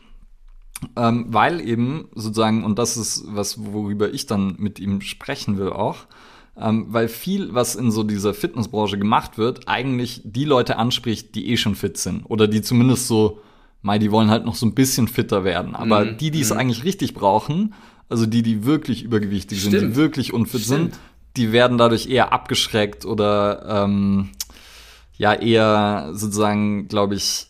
Ähm, 0.95 1.25
weil 1.29 1.61
eben 1.61 2.09
sozusagen, 2.13 2.63
und 2.63 2.77
das 2.77 2.97
ist 2.97 3.23
was, 3.27 3.63
worüber 3.73 4.13
ich 4.13 4.27
dann 4.27 4.55
mit 4.59 4.79
ihm 4.79 5.01
sprechen 5.01 5.57
will 5.57 5.71
auch, 5.71 6.05
ähm, 6.59 6.85
weil 6.89 7.07
viel, 7.07 7.53
was 7.53 7.75
in 7.75 7.91
so 7.91 8.03
dieser 8.03 8.33
Fitnessbranche 8.33 8.97
gemacht 8.97 9.37
wird, 9.37 9.67
eigentlich 9.67 10.21
die 10.23 10.45
Leute 10.45 10.77
anspricht, 10.77 11.35
die 11.35 11.49
eh 11.49 11.57
schon 11.57 11.75
fit 11.75 11.97
sind 11.97 12.23
oder 12.25 12.47
die 12.47 12.61
zumindest 12.61 13.07
so, 13.07 13.39
mei, 13.81 13.97
die 13.97 14.11
wollen 14.11 14.29
halt 14.29 14.45
noch 14.45 14.55
so 14.55 14.65
ein 14.65 14.75
bisschen 14.75 15.07
fitter 15.07 15.43
werden. 15.43 15.75
Aber 15.75 16.05
mhm. 16.05 16.17
die, 16.17 16.31
die 16.31 16.41
es 16.41 16.51
mhm. 16.51 16.59
eigentlich 16.59 16.83
richtig 16.83 17.13
brauchen, 17.13 17.73
also 18.09 18.25
die, 18.25 18.43
die 18.43 18.65
wirklich 18.65 19.03
übergewichtig 19.03 19.59
Stimmt. 19.59 19.79
sind, 19.79 19.89
die 19.89 19.95
wirklich 19.95 20.33
unfit 20.33 20.61
Stimmt. 20.61 20.93
sind, 20.93 20.99
die 21.37 21.51
werden 21.51 21.79
dadurch 21.79 22.07
eher 22.07 22.31
abgeschreckt 22.31 23.05
oder 23.05 23.83
ähm, 23.85 24.29
ja 25.17 25.33
eher 25.33 26.11
sozusagen, 26.13 26.87
glaube 26.87 27.15
ich. 27.15 27.47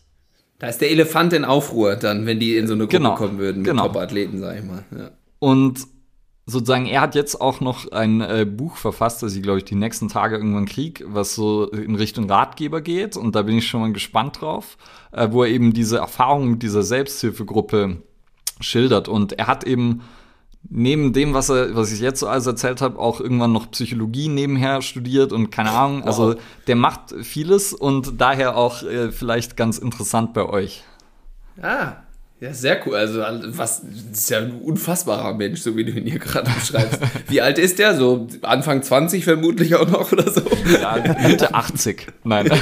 Da 0.60 0.68
ist 0.68 0.80
der 0.80 0.92
Elefant 0.92 1.34
in 1.34 1.44
Aufruhr 1.44 1.98
dann, 1.98 2.26
wenn 2.26 2.40
die 2.40 2.56
in 2.56 2.68
so 2.68 2.74
eine 2.74 2.84
Gruppe 2.84 2.98
genau, 2.98 3.16
kommen 3.16 3.38
würden 3.38 3.64
mit 3.64 3.72
genau. 3.72 3.88
Top-Athleten, 3.88 4.40
sag 4.40 4.58
ich 4.58 4.64
mal. 4.64 4.86
Ja. 4.98 5.12
Und 5.40 5.82
sozusagen, 6.46 6.86
er 6.86 7.02
hat 7.02 7.16
jetzt 7.16 7.40
auch 7.40 7.62
noch 7.62 7.92
ein 7.92 8.22
äh, 8.22 8.46
Buch 8.46 8.76
verfasst, 8.76 9.24
das 9.24 9.36
ich 9.36 9.44
glaube 9.44 9.60
ich 9.60 9.66
die 9.66 9.76
nächsten 9.76 10.10
Tage 10.10 10.36
irgendwann 10.36 10.66
krieg, 10.66 11.04
was 11.08 11.36
so 11.36 11.70
in 11.70 11.96
Richtung 11.96 12.30
Ratgeber 12.30 12.82
geht. 12.82 13.16
Und 13.16 13.36
da 13.36 13.44
bin 13.44 13.58
ich 13.58 13.68
schon 13.68 13.82
mal 13.82 13.94
gespannt 13.94 14.42
drauf, 14.42 14.78
äh, 15.12 15.30
wo 15.32 15.44
er 15.44 15.50
eben 15.50 15.74
diese 15.74 15.98
Erfahrung 15.98 16.50
mit 16.50 16.64
dieser 16.64 16.84
Selbsthilfegruppe 16.84 18.02
schildert. 18.60 19.08
Und 19.08 19.34
er 19.34 19.48
hat 19.48 19.64
eben 19.64 20.02
neben 20.70 21.14
dem, 21.14 21.34
was 21.34 21.50
er, 21.50 21.76
was 21.76 21.92
ich 21.92 22.00
jetzt 22.00 22.20
so 22.20 22.28
alles 22.28 22.46
erzählt 22.46 22.82
habe, 22.82 23.00
auch 23.00 23.20
irgendwann 23.20 23.52
noch 23.52 23.72
Psychologie 23.72 24.28
nebenher 24.28 24.82
studiert 24.82 25.34
und 25.34 25.50
keine 25.50 25.72
Ahnung, 25.72 26.04
also 26.04 26.36
der 26.68 26.76
macht 26.76 27.14
vieles 27.22 27.74
und 27.74 28.22
daher 28.22 28.56
auch 28.56 28.84
äh, 28.84 29.12
vielleicht 29.12 29.58
ganz 29.58 29.78
interessant 29.78 30.34
bei 30.34 30.46
euch. 30.46 30.84
Ah, 31.62 31.98
ja, 32.44 32.54
sehr 32.54 32.86
cool. 32.86 32.96
Also, 32.96 33.22
was 33.58 33.84
ist 34.12 34.30
ja 34.30 34.40
ein 34.40 34.60
unfassbarer 34.60 35.34
Mensch, 35.34 35.62
so 35.62 35.78
wie 35.78 35.86
du 35.86 35.94
ihn 35.94 36.06
hier 36.06 36.20
gerade 36.20 36.52
beschreibst. 36.52 37.00
Wie 37.30 37.40
alt 37.40 37.58
ist 37.58 37.80
der? 37.80 37.96
So 37.96 38.28
Anfang 38.42 38.84
20 38.84 39.24
vermutlich 39.24 39.76
auch 39.76 39.88
noch 39.88 40.12
oder 40.12 40.30
so? 40.30 40.42
Ja, 40.70 41.02
Mitte 41.26 41.54
80. 41.54 42.08
Nein. 42.26 42.50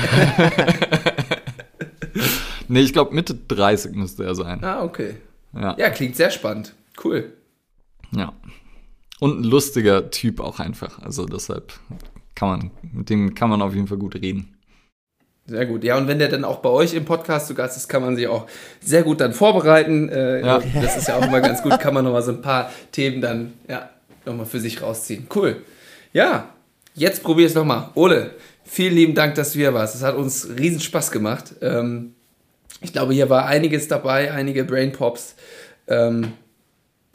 nee, 2.68 2.82
ich 2.82 2.94
glaube 2.94 3.16
Mitte 3.16 3.34
30 3.34 3.96
müsste 3.96 4.24
er 4.24 4.36
sein. 4.36 4.64
Ah, 4.64 4.84
okay. 4.84 5.16
Ja. 5.56 5.76
ja, 5.80 5.90
klingt 5.90 6.16
sehr 6.16 6.30
spannend. 6.30 6.76
Cool. 7.04 7.34
Ja. 8.16 8.34
Und 9.20 9.40
ein 9.40 9.44
lustiger 9.46 10.12
Typ 10.12 10.42
auch 10.42 10.60
einfach. 10.60 11.00
Also 11.00 11.26
deshalb 11.26 11.74
kann 12.36 12.50
man, 12.50 12.72
mit 12.94 13.10
dem 13.10 13.34
kann 13.34 13.50
man 13.50 13.64
auf 13.64 13.74
jeden 13.74 13.88
Fall 13.88 13.98
gut 13.98 14.14
reden. 14.14 14.60
Sehr 15.48 15.66
gut. 15.66 15.84
Ja, 15.84 15.98
und 15.98 16.08
wenn 16.08 16.20
der 16.20 16.30
dann 16.30 16.46
auch 16.46 16.60
bei 16.60 16.70
euch 16.70 16.94
im 16.94 17.04
Podcast 17.04 17.48
zu 17.48 17.56
Gast 17.56 17.76
ist, 17.76 17.90
kann 17.90 18.02
man 18.02 18.16
sich 18.16 18.28
auch 18.28 18.48
sehr 18.80 19.04
gut 19.04 19.20
dann 19.20 19.34
vorbereiten. 19.34 20.08
Äh, 20.10 20.42
ja. 20.42 20.62
Das 20.82 20.98
ist 20.98 21.08
ja 21.08 21.18
auch 21.18 21.26
immer 21.26 21.42
ganz 21.42 21.62
gut, 21.62 21.80
kann 21.80 21.94
man 21.94 22.06
nochmal 22.06 22.22
so 22.22 22.32
ein 22.32 22.42
paar 22.42 22.72
Themen 22.92 23.22
dann 23.22 23.54
ja, 23.68 23.90
nochmal 24.26 24.46
für 24.46 24.60
sich 24.60 24.82
rausziehen. 24.82 25.28
Cool. 25.34 25.58
Ja, 26.14 26.50
jetzt 26.94 27.24
probier 27.24 27.48
es 27.48 27.56
nochmal. 27.56 27.90
Ole, 27.96 28.32
vielen 28.64 28.96
lieben 28.96 29.16
Dank, 29.16 29.36
dass 29.36 29.54
du 29.54 29.60
hier 29.60 29.74
warst. 29.74 29.96
Es 29.96 30.04
hat 30.04 30.16
uns 30.16 30.48
riesen 30.58 30.80
Spaß 30.80 31.12
gemacht. 31.12 31.56
Ähm, 31.62 32.14
ich 32.82 32.94
glaube, 32.94 33.14
hier 33.14 33.30
war 33.30 33.46
einiges 33.46 33.88
dabei, 33.88 34.32
einige 34.32 34.64
Brain 34.64 34.92
Pops. 34.92 35.36
Ähm, 35.88 36.34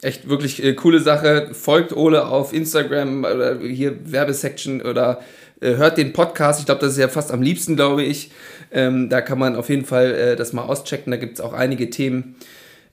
echt 0.01 0.29
wirklich 0.29 0.63
äh, 0.63 0.73
coole 0.73 0.99
Sache. 0.99 1.49
Folgt 1.53 1.95
Ole 1.95 2.27
auf 2.27 2.53
Instagram 2.53 3.23
oder 3.23 3.59
hier 3.59 4.11
Werbesection 4.11 4.81
oder 4.81 5.21
hört 5.61 5.97
den 5.97 6.13
Podcast. 6.13 6.59
Ich 6.59 6.65
glaube, 6.65 6.81
das 6.81 6.93
ist 6.93 6.99
ja 6.99 7.07
fast 7.07 7.31
am 7.31 7.41
liebsten, 7.41 7.75
glaube 7.75 8.03
ich. 8.03 8.31
Ähm, 8.71 9.09
da 9.09 9.21
kann 9.21 9.39
man 9.39 9.55
auf 9.55 9.69
jeden 9.69 9.85
Fall 9.85 10.13
äh, 10.13 10.35
das 10.35 10.53
mal 10.53 10.63
auschecken. 10.63 11.11
Da 11.11 11.17
gibt 11.17 11.39
es 11.39 11.41
auch 11.41 11.53
einige 11.53 11.89
Themen, 11.89 12.35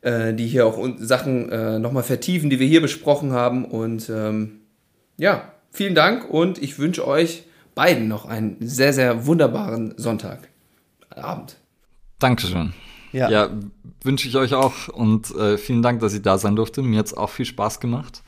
äh, 0.01 0.33
die 0.33 0.47
hier 0.47 0.67
auch 0.67 0.79
Sachen 0.99 1.51
äh, 1.51 1.79
nochmal 1.79 2.03
vertiefen, 2.03 2.51
die 2.51 2.61
wir 2.61 2.67
hier 2.67 2.81
besprochen 2.81 3.33
haben. 3.33 3.65
Und 3.65 4.09
ähm, 4.09 4.61
ja, 5.17 5.53
vielen 5.71 5.95
Dank 5.95 6.29
und 6.31 6.63
ich 6.63 6.79
wünsche 6.79 7.07
euch 7.07 7.45
beiden 7.75 8.09
noch 8.09 8.25
einen 8.25 8.57
sehr, 8.61 8.93
sehr 8.93 9.27
wunderbaren 9.27 9.95
Sonntag. 9.97 10.49
Abend. 11.11 11.57
Dankeschön. 12.19 12.73
Ja, 13.13 13.31
ja 13.31 13.51
wünsche 14.03 14.29
ich 14.29 14.37
euch 14.37 14.55
auch 14.55 14.89
und 14.89 15.35
äh, 15.35 15.57
vielen 15.59 15.83
Dank, 15.83 16.01
dass 16.01 16.15
ich 16.15 16.23
da 16.23 16.39
sein 16.39 16.57
durfte. 16.57 16.83
Mir 16.83 16.99
hat 16.99 17.07
es 17.07 17.15
auch 17.15 17.31
viel 17.31 17.47
Spaß 17.47 17.81
gemacht. 17.81 18.23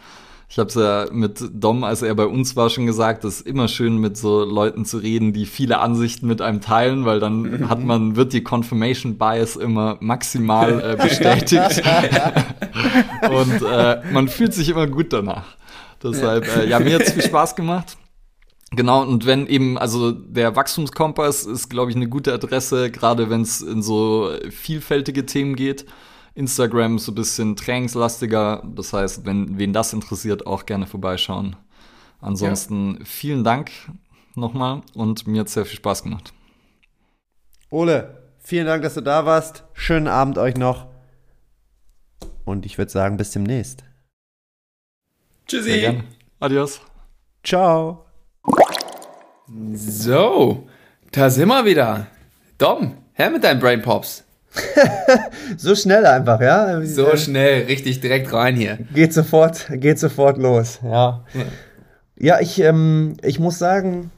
Ich 0.49 0.59
habe 0.59 0.69
es 0.69 0.75
ja 0.77 1.07
mit 1.11 1.43
Dom, 1.53 1.83
als 1.83 2.03
er 2.03 2.15
bei 2.15 2.27
uns 2.27 2.55
war, 2.55 2.71
schon 2.71 2.87
gesagt, 2.87 3.25
es 3.25 3.41
ist 3.41 3.47
immer 3.47 3.67
schön, 3.67 3.99
mit 3.99 4.17
so 4.17 4.45
Leuten 4.45 4.85
zu 4.85 4.99
reden, 4.99 5.33
die 5.33 5.45
viele 5.45 5.79
Ansichten 5.81 6.29
mit 6.29 6.41
einem 6.41 6.61
teilen, 6.61 7.05
weil 7.05 7.19
dann 7.19 7.69
hat 7.69 7.83
man, 7.83 8.15
wird 8.15 8.33
die 8.33 8.43
Confirmation 8.43 9.19
Bias 9.19 9.57
immer 9.57 9.97
maximal 10.01 10.81
äh, 10.81 10.97
bestätigt. 11.03 11.83
Und 13.29 13.63
äh, 13.63 14.03
man 14.13 14.29
fühlt 14.29 14.55
sich 14.55 14.69
immer 14.69 14.87
gut 14.87 15.13
danach. 15.13 15.57
Deshalb, 16.03 16.47
äh, 16.57 16.69
ja, 16.69 16.79
mir 16.79 16.95
hat 16.95 17.03
es 17.03 17.13
viel 17.13 17.23
Spaß 17.23 17.57
gemacht. 17.57 17.97
Genau, 18.73 19.03
und 19.03 19.27
wenn 19.27 19.47
eben, 19.47 19.79
also 19.79 20.11
der 20.11 20.57
Wachstumskompass 20.57 21.47
ist, 21.47 21.69
glaube 21.69 21.91
ich, 21.91 21.97
eine 21.97 22.09
gute 22.09 22.33
Adresse, 22.33 22.91
gerade 22.91 23.31
wenn 23.31 23.43
es 23.43 23.63
in 23.63 23.81
so 23.81 24.31
vielfältige 24.51 25.25
Themen 25.25 25.55
geht. 25.55 25.87
Instagram 26.37 26.99
so 26.99 27.13
ein 27.13 27.15
bisschen 27.15 27.57
trainingslastiger. 27.57 28.63
Das 28.75 28.93
heißt, 28.93 29.25
wenn 29.25 29.59
wen 29.59 29.73
das 29.73 29.93
interessiert, 29.93 30.47
auch 30.47 30.67
gerne 30.67 30.87
vorbeischauen. 30.87 31.57
Ansonsten 32.21 32.99
ja. 32.99 33.05
vielen 33.05 33.43
Dank 33.43 33.71
nochmal 34.35 34.83
und 34.95 35.27
mir 35.27 35.41
hat 35.41 35.49
sehr 35.49 35.65
viel 35.65 35.77
Spaß 35.77 36.03
gemacht. 36.03 36.33
Ole, 37.71 38.23
vielen 38.39 38.67
Dank, 38.67 38.83
dass 38.83 38.95
du 38.95 39.01
da 39.01 39.27
warst. 39.27 39.65
Schönen 39.73 40.09
Abend 40.09 40.39
euch 40.39 40.57
noch. 40.57 40.87
Und 42.45 42.65
ich 42.67 42.79
würde 42.79 42.93
sagen, 42.93 43.17
bis 43.17 43.33
demnächst. 43.33 43.85
Tschüssi. 45.47 46.03
Adios. 46.39 46.81
Ciao. 47.43 48.05
So, 49.75 50.69
da 51.13 51.31
sind 51.31 51.49
wir 51.49 51.65
wieder. 51.65 52.09
Dom, 52.59 52.99
her 53.15 53.31
mit 53.31 53.43
deinen 53.43 53.61
Brain 53.61 53.83
Pops. 53.83 54.26
so 55.57 55.75
schnell 55.75 56.07
einfach, 56.07 56.41
ja? 56.41 56.81
So 56.85 57.17
schnell, 57.17 57.65
richtig 57.65 58.01
direkt 58.01 58.33
rein 58.33 58.57
hier. 58.57 58.79
Geht 58.95 59.13
sofort, 59.13 59.67
geht 59.71 59.99
sofort 59.99 60.39
los, 60.39 60.81
ja. 60.85 61.25
Ja, 62.19 62.41
ich, 62.41 62.61
ähm, 62.61 63.17
ich 63.23 63.39
muss 63.39 63.59
sagen, 63.59 64.11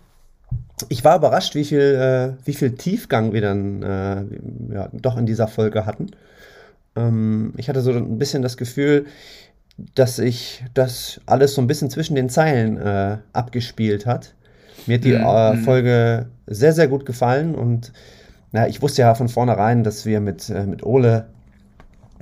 ich 0.88 1.04
war 1.04 1.16
überrascht, 1.16 1.54
wie 1.54 1.64
viel, 1.64 1.80
äh, 1.80 2.46
wie 2.46 2.54
viel 2.54 2.72
Tiefgang 2.72 3.32
wir 3.32 3.40
dann 3.40 3.82
äh, 3.82 4.74
ja, 4.74 4.88
doch 4.92 5.16
in 5.16 5.26
dieser 5.26 5.48
Folge 5.48 5.86
hatten. 5.86 6.10
Ähm, 6.96 7.52
ich 7.56 7.68
hatte 7.68 7.80
so 7.80 7.92
ein 7.92 8.18
bisschen 8.18 8.42
das 8.42 8.56
Gefühl, 8.56 9.06
dass 9.94 10.18
ich 10.18 10.64
das 10.74 11.20
alles 11.26 11.54
so 11.54 11.60
ein 11.60 11.66
bisschen 11.66 11.90
zwischen 11.90 12.14
den 12.14 12.28
Zeilen 12.28 12.76
äh, 12.76 13.18
abgespielt 13.32 14.06
hat. 14.06 14.34
Mir 14.86 14.96
hat 14.96 15.04
die 15.04 15.12
mhm. 15.12 15.24
äh, 15.24 15.52
mhm. 15.54 15.64
Folge 15.64 16.26
sehr, 16.46 16.72
sehr 16.72 16.88
gut 16.88 17.06
gefallen 17.06 17.54
und 17.54 17.92
ja, 18.52 18.66
ich 18.66 18.80
wusste 18.82 19.02
ja 19.02 19.14
von 19.14 19.28
vornherein, 19.28 19.84
dass 19.84 20.06
wir 20.06 20.20
mit, 20.20 20.48
äh, 20.48 20.64
mit 20.64 20.82
Ole 20.84 21.26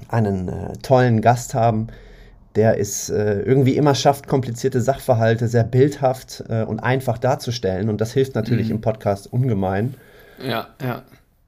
einen 0.08 0.48
äh, 0.48 0.72
tollen 0.82 1.20
Gast 1.20 1.54
haben, 1.54 1.88
der 2.54 2.80
es 2.80 3.10
äh, 3.10 3.40
irgendwie 3.40 3.76
immer 3.76 3.94
schafft, 3.94 4.26
komplizierte 4.26 4.80
Sachverhalte 4.80 5.46
sehr 5.46 5.64
bildhaft 5.64 6.42
äh, 6.48 6.64
und 6.64 6.80
einfach 6.80 7.18
darzustellen. 7.18 7.88
Und 7.88 8.00
das 8.00 8.12
hilft 8.12 8.34
natürlich 8.34 8.68
mhm. 8.68 8.76
im 8.76 8.80
Podcast 8.80 9.32
ungemein. 9.32 9.94
Ja, 10.42 10.68
ja. 10.82 11.02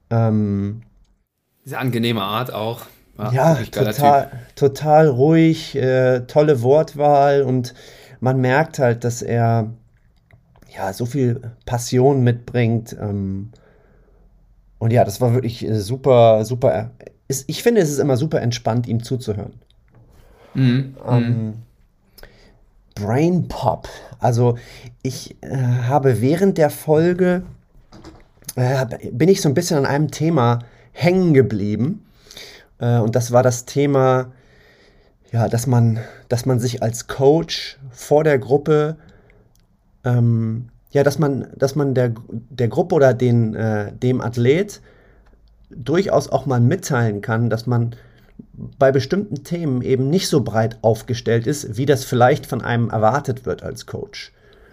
Ähm, 0.09 0.81
Diese 1.65 1.77
angenehme 1.77 2.21
Art 2.21 2.53
auch. 2.53 2.81
Ja, 3.17 3.31
ja 3.33 3.55
total, 3.55 4.31
total 4.55 5.07
ruhig, 5.07 5.75
äh, 5.75 6.21
tolle 6.21 6.61
Wortwahl 6.61 7.41
und 7.41 7.73
man 8.21 8.39
merkt 8.39 8.79
halt, 8.79 9.03
dass 9.03 9.21
er 9.21 9.71
ja 10.73 10.93
so 10.93 11.05
viel 11.05 11.41
Passion 11.65 12.23
mitbringt. 12.23 12.95
Ähm, 12.99 13.51
und 14.79 14.91
ja, 14.91 15.03
das 15.03 15.21
war 15.21 15.33
wirklich 15.33 15.65
äh, 15.65 15.79
super, 15.79 16.43
super. 16.45 16.91
Ich 17.45 17.61
finde, 17.61 17.81
es 17.81 17.89
ist 17.89 17.99
immer 17.99 18.17
super 18.17 18.41
entspannt, 18.41 18.87
ihm 18.87 19.03
zuzuhören. 19.03 19.53
Mhm. 20.55 20.95
Ähm, 21.07 21.27
mhm. 21.27 21.53
Brain 22.95 23.47
Pop. 23.47 23.87
Also 24.19 24.57
ich 25.03 25.35
äh, 25.41 25.55
habe 25.57 26.21
während 26.21 26.57
der 26.57 26.69
Folge 26.69 27.43
äh, 28.55 28.85
bin 29.11 29.29
ich 29.29 29.41
so 29.41 29.49
ein 29.49 29.53
bisschen 29.53 29.77
an 29.77 29.85
einem 29.85 30.11
Thema 30.11 30.59
hängen 30.91 31.33
geblieben. 31.33 32.05
Äh, 32.79 32.99
und 32.99 33.15
das 33.15 33.31
war 33.31 33.43
das 33.43 33.65
Thema, 33.65 34.31
ja, 35.31 35.47
dass 35.47 35.67
man, 35.67 35.99
dass 36.29 36.45
man 36.45 36.59
sich 36.59 36.81
als 36.81 37.07
Coach 37.07 37.77
vor 37.91 38.23
der 38.23 38.39
Gruppe 38.39 38.97
ähm, 40.03 40.69
ja, 40.91 41.03
dass 41.03 41.19
man, 41.19 41.47
dass 41.55 41.75
man 41.75 41.93
der, 41.93 42.13
der 42.29 42.67
Gruppe 42.67 42.95
oder 42.95 43.13
den, 43.13 43.53
äh, 43.55 43.91
dem 43.91 44.21
Athlet 44.21 44.81
durchaus 45.69 46.29
auch 46.29 46.45
mal 46.45 46.59
mitteilen 46.59 47.21
kann, 47.21 47.49
dass 47.49 47.67
man 47.67 47.95
bei 48.77 48.91
bestimmten 48.91 49.43
Themen 49.43 49.81
eben 49.81 50.09
nicht 50.09 50.27
so 50.27 50.41
breit 50.41 50.79
aufgestellt 50.81 51.47
ist, 51.47 51.77
wie 51.77 51.85
das 51.85 52.03
vielleicht 52.05 52.45
von 52.45 52.61
einem 52.61 52.89
erwartet 52.89 53.45
wird 53.45 53.63
als 53.63 53.85
Coach. 53.85 54.31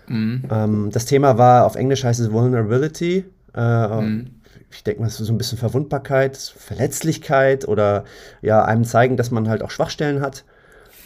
Mhm. 0.09 0.44
Ähm, 0.51 0.90
das 0.90 1.05
Thema 1.05 1.38
war, 1.38 1.66
auf 1.66 1.76
Englisch 1.76 2.05
heißt 2.05 2.20
es 2.20 2.32
Vulnerability. 2.32 3.24
Äh, 3.55 4.01
mhm. 4.01 4.30
Ich 4.70 4.84
denke 4.84 5.01
mal, 5.01 5.06
es 5.06 5.20
ist 5.20 5.26
so 5.26 5.32
ein 5.32 5.38
bisschen 5.38 5.59
Verwundbarkeit, 5.59 6.36
Verletzlichkeit 6.36 7.68
oder 7.68 8.05
ja, 8.43 8.64
einem 8.64 8.84
zeigen, 8.84 9.16
dass 9.16 9.30
man 9.30 9.48
halt 9.48 9.62
auch 9.62 9.70
Schwachstellen 9.70 10.20
hat. 10.20 10.44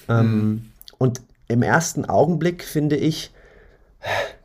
Ähm, 0.08 0.32
mhm. 0.32 0.62
Und 0.98 1.20
im 1.48 1.62
ersten 1.62 2.04
Augenblick 2.04 2.64
finde 2.64 2.96
ich, 2.96 3.32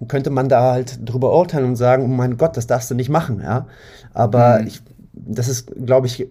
könnte 0.08 0.30
man 0.30 0.50
da 0.50 0.72
halt 0.72 1.00
drüber 1.08 1.36
urteilen 1.36 1.66
und 1.66 1.76
sagen, 1.76 2.04
oh 2.04 2.08
mein 2.08 2.38
Gott, 2.38 2.58
das 2.58 2.68
darfst 2.68 2.92
du 2.92 2.96
nicht 2.96 3.10
machen, 3.10 3.42
ja. 3.42 3.68
Aber 4.14 4.60
mhm. 4.60 4.68
ich, 4.68 4.82
das 5.14 5.48
ist, 5.48 5.72
glaube 5.86 6.08
ich, 6.08 6.28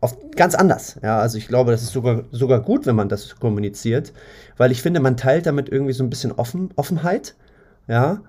oft 0.00 0.36
ganz 0.36 0.54
anders. 0.54 0.98
Ja, 1.02 1.18
also 1.18 1.38
ich 1.38 1.48
glaube, 1.48 1.70
das 1.70 1.82
ist 1.82 1.92
sogar, 1.92 2.24
sogar 2.30 2.60
gut, 2.60 2.86
wenn 2.86 2.96
man 2.96 3.08
das 3.08 3.36
kommuniziert, 3.36 4.12
weil 4.56 4.72
ich 4.72 4.82
finde, 4.82 5.00
man 5.00 5.16
teilt 5.16 5.46
damit 5.46 5.68
irgendwie 5.68 5.92
so 5.92 6.02
ein 6.02 6.10
bisschen 6.10 6.32
Offen, 6.32 6.70
Offenheit, 6.76 7.34
ja. 7.88 8.20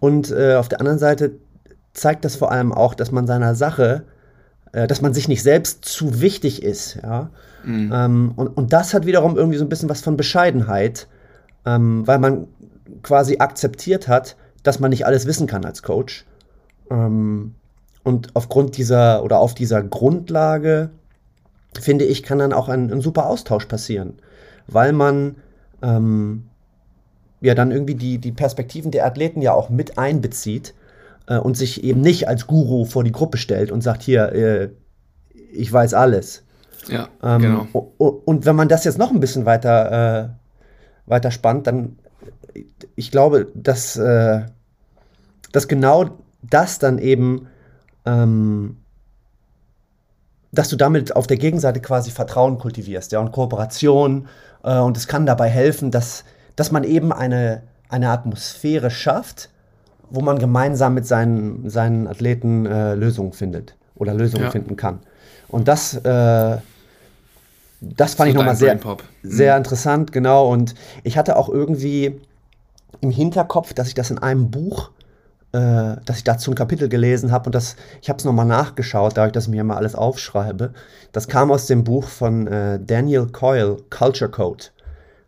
Und 0.00 0.30
äh, 0.30 0.56
auf 0.56 0.68
der 0.68 0.80
anderen 0.80 0.98
Seite 0.98 1.32
zeigt 1.92 2.24
das 2.24 2.36
vor 2.36 2.50
allem 2.50 2.72
auch, 2.72 2.94
dass 2.94 3.12
man 3.12 3.26
seiner 3.26 3.54
Sache, 3.54 4.04
äh, 4.72 4.86
dass 4.86 5.02
man 5.02 5.12
sich 5.12 5.28
nicht 5.28 5.42
selbst 5.42 5.84
zu 5.84 6.20
wichtig 6.20 6.62
ist, 6.62 6.98
ja. 7.02 7.30
Mhm. 7.64 7.92
Ähm, 7.94 8.32
und, 8.34 8.48
und 8.48 8.72
das 8.72 8.94
hat 8.94 9.06
wiederum 9.06 9.36
irgendwie 9.36 9.58
so 9.58 9.64
ein 9.64 9.68
bisschen 9.68 9.88
was 9.88 10.00
von 10.00 10.16
Bescheidenheit, 10.16 11.06
ähm, 11.64 12.06
weil 12.06 12.18
man 12.18 12.48
quasi 13.02 13.38
akzeptiert 13.38 14.08
hat, 14.08 14.36
dass 14.62 14.80
man 14.80 14.90
nicht 14.90 15.06
alles 15.06 15.26
wissen 15.26 15.46
kann 15.46 15.64
als 15.64 15.82
Coach. 15.82 16.24
Ähm, 16.90 17.54
und 18.04 18.34
aufgrund 18.34 18.76
dieser 18.76 19.22
oder 19.22 19.38
auf 19.38 19.54
dieser 19.54 19.82
Grundlage, 19.82 20.90
finde 21.80 22.04
ich, 22.04 22.22
kann 22.22 22.38
dann 22.38 22.52
auch 22.52 22.68
ein, 22.68 22.92
ein 22.92 23.00
super 23.00 23.26
Austausch 23.26 23.66
passieren, 23.66 24.14
weil 24.66 24.92
man 24.92 25.36
ähm, 25.82 26.48
ja 27.40 27.54
dann 27.54 27.70
irgendwie 27.70 27.94
die, 27.94 28.18
die 28.18 28.32
Perspektiven 28.32 28.90
der 28.90 29.06
Athleten 29.06 29.42
ja 29.42 29.52
auch 29.52 29.68
mit 29.68 29.98
einbezieht 29.98 30.74
äh, 31.26 31.38
und 31.38 31.56
sich 31.56 31.84
eben 31.84 32.00
nicht 32.00 32.28
als 32.28 32.46
Guru 32.46 32.84
vor 32.84 33.04
die 33.04 33.12
Gruppe 33.12 33.38
stellt 33.38 33.70
und 33.70 33.82
sagt, 33.82 34.02
hier, 34.02 34.32
äh, 34.32 34.70
ich 35.52 35.72
weiß 35.72 35.94
alles. 35.94 36.42
Ja, 36.88 37.08
ähm, 37.22 37.40
genau. 37.40 37.92
Und 37.98 38.44
wenn 38.44 38.56
man 38.56 38.68
das 38.68 38.84
jetzt 38.84 38.98
noch 38.98 39.12
ein 39.12 39.20
bisschen 39.20 39.46
weiter, 39.46 40.24
äh, 40.24 40.28
weiter 41.06 41.30
spannt, 41.30 41.66
dann 41.68 41.98
ich 42.96 43.10
glaube, 43.10 43.48
dass, 43.54 43.96
äh, 43.96 44.42
dass 45.52 45.68
genau 45.68 46.18
das 46.42 46.78
dann 46.78 46.98
eben, 46.98 47.48
ähm, 48.04 48.78
dass 50.52 50.68
du 50.68 50.76
damit 50.76 51.16
auf 51.16 51.26
der 51.26 51.36
Gegenseite 51.36 51.80
quasi 51.80 52.10
Vertrauen 52.10 52.58
kultivierst, 52.58 53.12
ja, 53.12 53.20
und 53.20 53.32
Kooperation. 53.32 54.28
Äh, 54.64 54.78
und 54.78 54.96
es 54.96 55.06
kann 55.06 55.26
dabei 55.26 55.48
helfen, 55.48 55.90
dass, 55.90 56.24
dass 56.56 56.72
man 56.72 56.84
eben 56.84 57.12
eine, 57.12 57.62
eine 57.88 58.10
Atmosphäre 58.10 58.90
schafft, 58.90 59.50
wo 60.10 60.20
man 60.20 60.38
gemeinsam 60.38 60.94
mit 60.94 61.06
seinen, 61.06 61.70
seinen 61.70 62.06
Athleten 62.06 62.66
äh, 62.66 62.94
Lösungen 62.94 63.32
findet 63.32 63.76
oder 63.94 64.12
Lösungen 64.12 64.44
ja. 64.44 64.50
finden 64.50 64.76
kann. 64.76 65.00
Und 65.48 65.68
das, 65.68 65.94
äh, 65.94 66.56
das 67.82 68.14
fand 68.14 68.28
so 68.28 68.30
ich 68.30 68.34
nochmal 68.36 68.56
sehr, 68.56 68.78
sehr 69.22 69.54
mhm. 69.54 69.58
interessant, 69.58 70.12
genau. 70.12 70.48
Und 70.48 70.74
ich 71.02 71.18
hatte 71.18 71.36
auch 71.36 71.48
irgendwie 71.48 72.20
im 73.00 73.10
Hinterkopf, 73.10 73.74
dass 73.74 73.88
ich 73.88 73.94
das 73.94 74.10
in 74.10 74.18
einem 74.18 74.50
Buch, 74.50 74.90
äh, 75.52 75.96
dass 76.04 76.18
ich 76.18 76.24
dazu 76.24 76.52
ein 76.52 76.54
Kapitel 76.54 76.88
gelesen 76.88 77.32
habe 77.32 77.46
und 77.46 77.54
das, 77.54 77.76
ich 78.00 78.08
habe 78.08 78.18
es 78.18 78.24
nochmal 78.24 78.46
nachgeschaut, 78.46 79.16
dadurch, 79.16 79.32
dass 79.32 79.44
ich 79.44 79.50
mir 79.50 79.64
mal 79.64 79.76
alles 79.76 79.94
aufschreibe. 79.94 80.72
Das 81.10 81.26
kam 81.26 81.50
aus 81.50 81.66
dem 81.66 81.82
Buch 81.82 82.04
von 82.04 82.46
äh, 82.46 82.78
Daniel 82.80 83.26
Coyle, 83.26 83.78
Culture 83.90 84.30
Code. 84.30 84.64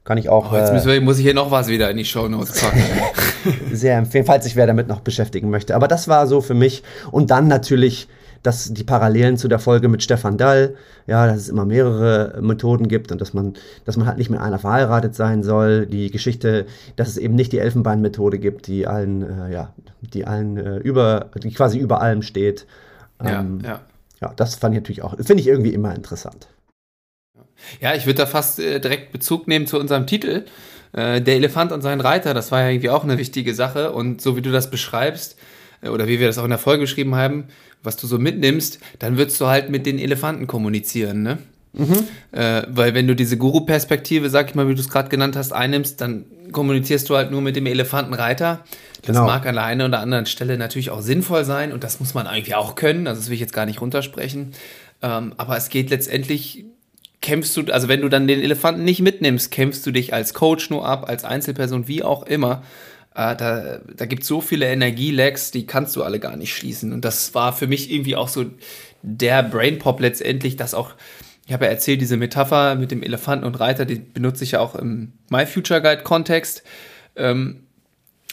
Kann 0.05 0.19
ich 0.19 0.29
auch. 0.29 0.53
Oh, 0.53 0.57
jetzt 0.57 0.87
wir, 0.87 1.01
muss 1.01 1.19
ich 1.19 1.25
hier 1.25 1.35
noch 1.35 1.51
was 1.51 1.69
wieder 1.69 1.91
in 1.91 1.97
die 1.97 2.05
Show 2.05 2.29
Notes 2.29 2.61
packen. 2.61 2.83
sehr 3.73 3.97
empfehlen, 3.97 4.27
falls 4.27 4.45
sich 4.45 4.55
wer 4.55 4.67
damit 4.67 4.87
noch 4.87 5.01
beschäftigen 5.01 5.49
möchte. 5.49 5.75
Aber 5.75 5.89
das 5.89 6.09
war 6.09 6.27
so 6.27 6.43
für 6.43 6.53
mich. 6.53 6.83
Und 7.11 7.31
dann 7.31 7.49
natürlich 7.49 8.07
dass 8.45 8.73
die 8.73 8.85
Parallelen 8.85 9.37
zu 9.37 9.49
der 9.49 9.59
Folge 9.59 9.89
mit 9.89 10.03
Stefan 10.03 10.39
Dall, 10.39 10.77
ja, 11.07 11.27
dass 11.27 11.39
es 11.39 11.49
immer 11.49 11.65
mehrere 11.65 12.41
Methoden 12.41 12.87
gibt 12.87 13.11
und 13.11 13.21
dass 13.21 13.35
man, 13.35 13.55
dass 13.85 13.97
man 13.97 14.07
halt 14.07 14.19
nicht 14.19 14.31
mit 14.31 14.39
einer 14.39 14.61
verheiratet 14.61 15.17
sein 15.17 15.43
soll. 15.43 15.87
Die 15.87 16.11
Geschichte, 16.11 16.67
dass 16.95 17.09
es 17.09 17.17
eben 17.17 17.35
nicht 17.35 17.53
die 17.53 17.59
Elfenbeinmethode 17.59 18.39
gibt, 18.39 18.69
die 18.69 18.87
allen, 18.87 19.23
äh, 19.23 19.53
ja, 19.53 19.73
die 20.01 20.27
allen 20.27 20.57
äh, 20.57 20.77
über, 20.77 21.31
die 21.43 21.53
quasi 21.53 21.79
über 21.79 22.01
allem 22.01 22.23
steht. 22.23 22.67
Ähm, 23.19 23.61
ja, 23.63 23.71
ja. 23.71 23.81
ja, 24.21 24.33
das 24.37 24.55
fand 24.55 24.75
ich 24.75 24.81
natürlich 24.81 25.03
auch, 25.03 25.17
finde 25.17 25.41
ich 25.41 25.49
irgendwie 25.49 25.75
immer 25.75 25.95
interessant. 25.95 26.47
Ja, 27.81 27.95
ich 27.95 28.05
würde 28.07 28.19
da 28.19 28.27
fast 28.27 28.61
äh, 28.61 28.79
direkt 28.79 29.11
Bezug 29.11 29.49
nehmen 29.49 29.67
zu 29.67 29.81
unserem 29.81 30.07
Titel 30.07 30.45
Äh, 30.95 31.21
der 31.21 31.35
Elefant 31.35 31.73
und 31.73 31.83
sein 31.83 32.01
Reiter, 32.01 32.35
das 32.35 32.53
war 32.53 32.61
ja 32.61 32.69
irgendwie 32.69 32.91
auch 32.91 33.03
eine 33.03 33.19
wichtige 33.19 33.53
Sache. 33.53 33.91
Und 33.93 34.21
so 34.21 34.37
wie 34.37 34.43
du 34.43 34.53
das 34.53 34.71
beschreibst, 34.71 35.37
äh, 35.83 35.89
oder 35.89 36.07
wie 36.07 36.21
wir 36.21 36.29
das 36.29 36.39
auch 36.39 36.45
in 36.45 36.51
der 36.51 36.59
Folge 36.59 36.83
geschrieben 36.83 37.17
haben, 37.17 37.49
was 37.85 37.97
du 37.97 38.07
so 38.07 38.19
mitnimmst, 38.19 38.79
dann 38.99 39.17
würdest 39.17 39.41
du 39.41 39.47
halt 39.47 39.71
mit 39.71 39.87
den 39.87 39.99
Elefanten 39.99 40.47
kommunizieren, 40.47 41.23
ne? 41.23 41.39
Mhm. 41.75 42.07
Äh, 42.33 42.63
weil 42.69 42.95
wenn 42.95 43.07
du 43.07 43.17
diese 43.17 43.37
Guru-Perspektive, 43.37 44.31
sag 44.31 44.49
ich 44.49 44.55
mal, 44.55 44.69
wie 44.69 44.75
du 44.75 44.81
es 44.81 44.89
gerade 44.89 45.09
genannt 45.09 45.37
hast, 45.37 45.53
einnimmst, 45.53 46.01
dann 46.01 46.25
kommunizierst 46.53 47.11
du 47.11 47.17
halt 47.17 47.31
nur 47.31 47.43
mit 47.43 47.57
dem 47.57 47.67
Elefantenreiter. 47.67 48.65
Das 49.03 49.17
genau. 49.17 49.27
mag 49.27 49.45
an 49.47 49.57
der 49.57 49.65
einen 49.65 49.83
oder 49.83 49.99
anderen 49.99 50.27
Stelle 50.27 50.57
natürlich 50.57 50.91
auch 50.91 51.03
sinnvoll 51.03 51.45
sein 51.45 51.73
und 51.73 51.85
das 51.85 52.01
muss 52.01 52.15
man 52.15 52.27
eigentlich 52.27 52.55
auch 52.55 52.75
können. 52.75 53.07
Also 53.07 53.21
das 53.21 53.29
will 53.29 53.35
ich 53.35 53.41
jetzt 53.41 53.53
gar 53.53 53.67
nicht 53.67 53.81
runtersprechen. 53.81 54.53
Ähm, 55.03 55.35
aber 55.37 55.57
es 55.57 55.69
geht 55.69 55.91
letztendlich, 55.91 56.65
kämpfst 57.21 57.57
du, 57.57 57.73
also 57.73 57.89
wenn 57.89 58.01
du 58.01 58.09
dann 58.09 58.27
den 58.27 58.41
Elefanten 58.41 58.85
nicht 58.85 59.03
mitnimmst, 59.03 59.51
kämpfst 59.51 59.85
du 59.85 59.91
dich 59.91 60.15
als 60.15 60.33
Coach 60.33 60.71
nur 60.71 60.87
ab, 60.87 61.09
als 61.09 61.25
Einzelperson, 61.25 61.89
wie 61.89 62.03
auch 62.03 62.23
immer. 62.23 62.63
Äh, 63.15 63.37
da 63.37 63.81
da 63.97 64.07
gibt 64.07 64.23
es 64.23 64.29
so 64.29 64.41
viele 64.41 64.67
Energielecks, 64.67 65.51
die 65.51 65.67
kannst 65.67 65.97
du 65.97 66.03
alle 66.03 66.21
gar 66.21 66.37
nicht 66.37 66.55
schließen. 66.55 66.93
Und 66.93 67.05
das 67.05 67.35
war 67.35 67.53
für 67.53 67.67
mich 67.67 67.91
irgendwie 67.91 68.17
auch 68.17 68.29
so 68.29 68.47
der 69.03 69.43
Brainpop 69.43 70.01
letztendlich, 70.01 70.57
dass 70.57 70.75
auch 70.75 70.95
ich 71.47 71.53
habe 71.53 71.67
ja 71.67 71.71
erzählt, 71.71 72.01
diese 72.01 72.17
Metapher 72.17 72.75
mit 72.75 72.91
dem 72.91 73.03
Elefanten 73.03 73.45
und 73.45 73.61
Reiter, 73.61 73.85
die 73.85 73.97
benutze 73.97 74.45
ich 74.45 74.53
ja 74.53 74.61
auch 74.61 74.75
im 74.75 75.13
My 75.29 75.45
Future 75.45 75.83
Guide 75.83 76.03
Kontext. 76.03 76.63
Ähm, 77.17 77.64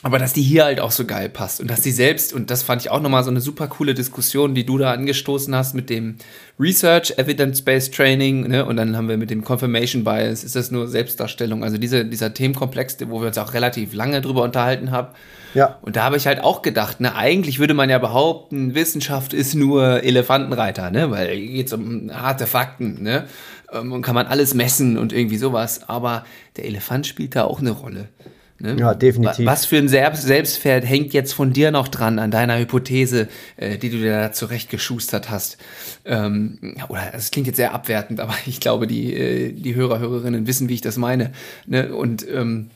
aber 0.03 0.17
dass 0.17 0.33
die 0.33 0.41
hier 0.41 0.65
halt 0.65 0.79
auch 0.79 0.91
so 0.91 1.05
geil 1.05 1.29
passt 1.29 1.61
und 1.61 1.69
dass 1.69 1.83
sie 1.83 1.91
selbst, 1.91 2.33
und 2.33 2.49
das 2.49 2.63
fand 2.63 2.81
ich 2.81 2.89
auch 2.89 3.01
nochmal 3.01 3.23
so 3.23 3.29
eine 3.29 3.41
super 3.41 3.67
coole 3.67 3.93
Diskussion, 3.93 4.55
die 4.55 4.65
du 4.65 4.79
da 4.79 4.91
angestoßen 4.91 5.53
hast 5.55 5.75
mit 5.75 5.91
dem 5.91 6.15
Research, 6.59 7.13
Evidence-Based 7.17 7.93
Training, 7.93 8.47
ne? 8.47 8.65
und 8.65 8.77
dann 8.77 8.97
haben 8.97 9.07
wir 9.07 9.17
mit 9.17 9.29
dem 9.29 9.43
Confirmation 9.43 10.03
Bias, 10.03 10.43
ist 10.43 10.55
das 10.55 10.71
nur 10.71 10.87
Selbstdarstellung, 10.87 11.63
also 11.63 11.77
diese, 11.77 12.03
dieser 12.05 12.33
Themenkomplex, 12.33 12.97
wo 13.07 13.21
wir 13.21 13.27
uns 13.27 13.37
auch 13.37 13.53
relativ 13.53 13.93
lange 13.93 14.21
drüber 14.21 14.43
unterhalten 14.43 14.89
haben. 14.89 15.09
Ja. 15.53 15.77
Und 15.81 15.95
da 15.95 16.03
habe 16.03 16.17
ich 16.17 16.25
halt 16.25 16.43
auch 16.43 16.63
gedacht, 16.63 16.99
ne, 16.99 17.15
eigentlich 17.15 17.59
würde 17.59 17.75
man 17.75 17.89
ja 17.89 17.99
behaupten, 17.99 18.73
Wissenschaft 18.73 19.33
ist 19.33 19.53
nur 19.53 20.03
Elefantenreiter, 20.03 20.89
ne, 20.89 21.11
weil 21.11 21.29
hier 21.35 21.47
geht 21.47 21.67
es 21.67 21.73
um 21.73 22.09
harte 22.11 22.47
Fakten, 22.47 23.03
ne, 23.03 23.25
ähm, 23.71 23.91
und 23.91 24.01
kann 24.01 24.15
man 24.15 24.25
alles 24.25 24.55
messen 24.55 24.97
und 24.97 25.13
irgendwie 25.13 25.37
sowas, 25.37 25.87
aber 25.87 26.25
der 26.57 26.65
Elefant 26.65 27.05
spielt 27.05 27.35
da 27.35 27.43
auch 27.43 27.59
eine 27.59 27.71
Rolle. 27.71 28.09
Ne? 28.61 28.75
Ja, 28.79 28.93
definitiv. 28.93 29.45
Was 29.45 29.65
für 29.65 29.77
ein 29.77 29.87
Selbst 29.87 30.23
Selbstpferd 30.23 30.85
hängt 30.85 31.13
jetzt 31.13 31.33
von 31.33 31.51
dir 31.51 31.71
noch 31.71 31.87
dran, 31.87 32.19
an 32.19 32.29
deiner 32.29 32.59
Hypothese, 32.59 33.27
äh, 33.57 33.77
die 33.77 33.89
du 33.89 33.97
dir 33.97 34.11
da 34.11 34.31
zurechtgeschustert 34.31 35.29
hast? 35.31 35.57
Ähm, 36.05 36.75
oder 36.87 37.13
es 37.13 37.31
klingt 37.31 37.47
jetzt 37.47 37.57
sehr 37.57 37.73
abwertend, 37.73 38.19
aber 38.19 38.35
ich 38.45 38.59
glaube, 38.59 38.87
die, 38.87 39.13
äh, 39.13 39.51
die 39.51 39.75
Hörer, 39.75 39.99
Hörerinnen 39.99 40.45
wissen, 40.45 40.69
wie 40.69 40.75
ich 40.75 40.81
das 40.81 40.97
meine. 40.97 41.31
Ne? 41.65 41.93
Und 41.93 42.27
ähm, 42.29 42.69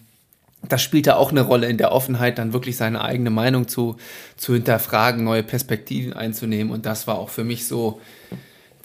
das 0.68 0.82
spielt 0.82 1.06
da 1.06 1.16
auch 1.16 1.30
eine 1.30 1.42
Rolle 1.42 1.68
in 1.68 1.78
der 1.78 1.92
Offenheit, 1.92 2.40
dann 2.40 2.54
wirklich 2.54 2.78
seine 2.78 3.02
eigene 3.02 3.30
Meinung 3.30 3.68
zu, 3.68 3.98
zu 4.36 4.54
hinterfragen, 4.54 5.24
neue 5.24 5.44
Perspektiven 5.44 6.14
einzunehmen. 6.14 6.74
Und 6.74 6.88
das 6.88 7.06
war 7.06 7.20
auch 7.20 7.30
für 7.30 7.44
mich 7.44 7.68
so 7.68 8.02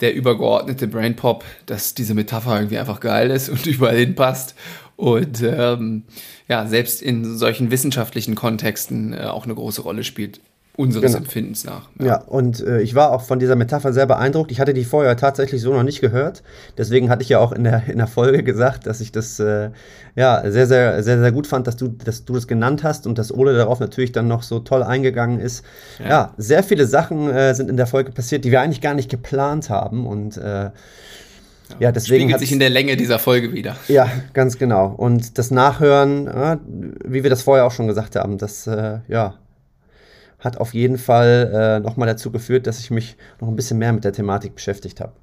der 0.01 0.13
übergeordnete 0.13 0.87
Brainpop, 0.87 1.43
dass 1.65 1.93
diese 1.93 2.13
Metapher 2.13 2.57
irgendwie 2.57 2.77
einfach 2.77 2.99
geil 2.99 3.31
ist 3.31 3.49
und 3.49 3.65
überall 3.65 3.97
hinpasst. 3.97 4.55
Und 5.01 5.41
ähm, 5.41 6.03
ja, 6.47 6.67
selbst 6.67 7.01
in 7.01 7.25
solchen 7.35 7.71
wissenschaftlichen 7.71 8.35
Kontexten 8.35 9.13
äh, 9.13 9.23
auch 9.23 9.45
eine 9.45 9.55
große 9.55 9.81
Rolle 9.81 10.03
spielt 10.03 10.41
unseres 10.77 11.13
genau. 11.13 11.23
Empfindens 11.23 11.63
nach. 11.63 11.89
Ja, 11.97 12.05
ja 12.05 12.15
und 12.21 12.63
äh, 12.63 12.81
ich 12.81 12.93
war 12.93 13.11
auch 13.11 13.23
von 13.23 13.39
dieser 13.39 13.55
Metapher 13.55 13.93
sehr 13.93 14.05
beeindruckt. 14.05 14.51
Ich 14.51 14.59
hatte 14.59 14.75
die 14.75 14.85
vorher 14.85 15.17
tatsächlich 15.17 15.59
so 15.59 15.73
noch 15.73 15.81
nicht 15.81 16.01
gehört. 16.01 16.43
Deswegen 16.77 17.09
hatte 17.09 17.23
ich 17.23 17.29
ja 17.29 17.39
auch 17.39 17.51
in 17.51 17.63
der, 17.63 17.87
in 17.87 17.97
der 17.97 18.05
Folge 18.05 18.43
gesagt, 18.43 18.85
dass 18.85 19.01
ich 19.01 19.11
das 19.11 19.39
äh, 19.39 19.71
ja, 20.15 20.43
sehr, 20.45 20.67
sehr, 20.67 21.01
sehr, 21.01 21.19
sehr 21.19 21.31
gut 21.31 21.47
fand, 21.47 21.65
dass 21.65 21.77
du, 21.77 21.87
dass 21.87 22.25
du 22.25 22.35
das 22.35 22.47
genannt 22.47 22.83
hast 22.83 23.07
und 23.07 23.17
dass 23.17 23.33
Ole 23.33 23.55
darauf 23.55 23.79
natürlich 23.79 24.11
dann 24.11 24.27
noch 24.27 24.43
so 24.43 24.59
toll 24.59 24.83
eingegangen 24.83 25.39
ist. 25.39 25.65
Ja, 25.97 26.09
ja 26.09 26.33
sehr 26.37 26.61
viele 26.61 26.85
Sachen 26.85 27.27
äh, 27.27 27.55
sind 27.55 27.71
in 27.71 27.77
der 27.77 27.87
Folge 27.87 28.11
passiert, 28.11 28.45
die 28.45 28.51
wir 28.51 28.61
eigentlich 28.61 28.81
gar 28.81 28.93
nicht 28.93 29.09
geplant 29.09 29.71
haben 29.71 30.05
und 30.05 30.37
äh, 30.37 30.69
ja, 31.79 31.91
deswegen 31.91 32.23
spiegelt 32.23 32.39
sich 32.39 32.51
in 32.51 32.59
der 32.59 32.69
Länge 32.69 32.95
dieser 32.97 33.19
Folge 33.19 33.53
wieder. 33.53 33.75
Ja, 33.87 34.09
ganz 34.33 34.57
genau. 34.57 34.87
Und 34.87 35.37
das 35.37 35.51
Nachhören, 35.51 36.27
äh, 36.27 36.57
wie 37.05 37.23
wir 37.23 37.29
das 37.29 37.41
vorher 37.41 37.65
auch 37.65 37.71
schon 37.71 37.87
gesagt 37.87 38.15
haben, 38.15 38.37
das 38.37 38.67
äh, 38.67 38.99
ja, 39.07 39.35
hat 40.39 40.57
auf 40.57 40.73
jeden 40.73 40.97
Fall 40.97 41.51
äh, 41.53 41.79
nochmal 41.79 42.07
dazu 42.07 42.31
geführt, 42.31 42.67
dass 42.67 42.79
ich 42.79 42.91
mich 42.91 43.15
noch 43.39 43.47
ein 43.47 43.55
bisschen 43.55 43.77
mehr 43.77 43.93
mit 43.93 44.03
der 44.03 44.13
Thematik 44.13 44.55
beschäftigt 44.55 44.99
habe. 44.99 45.13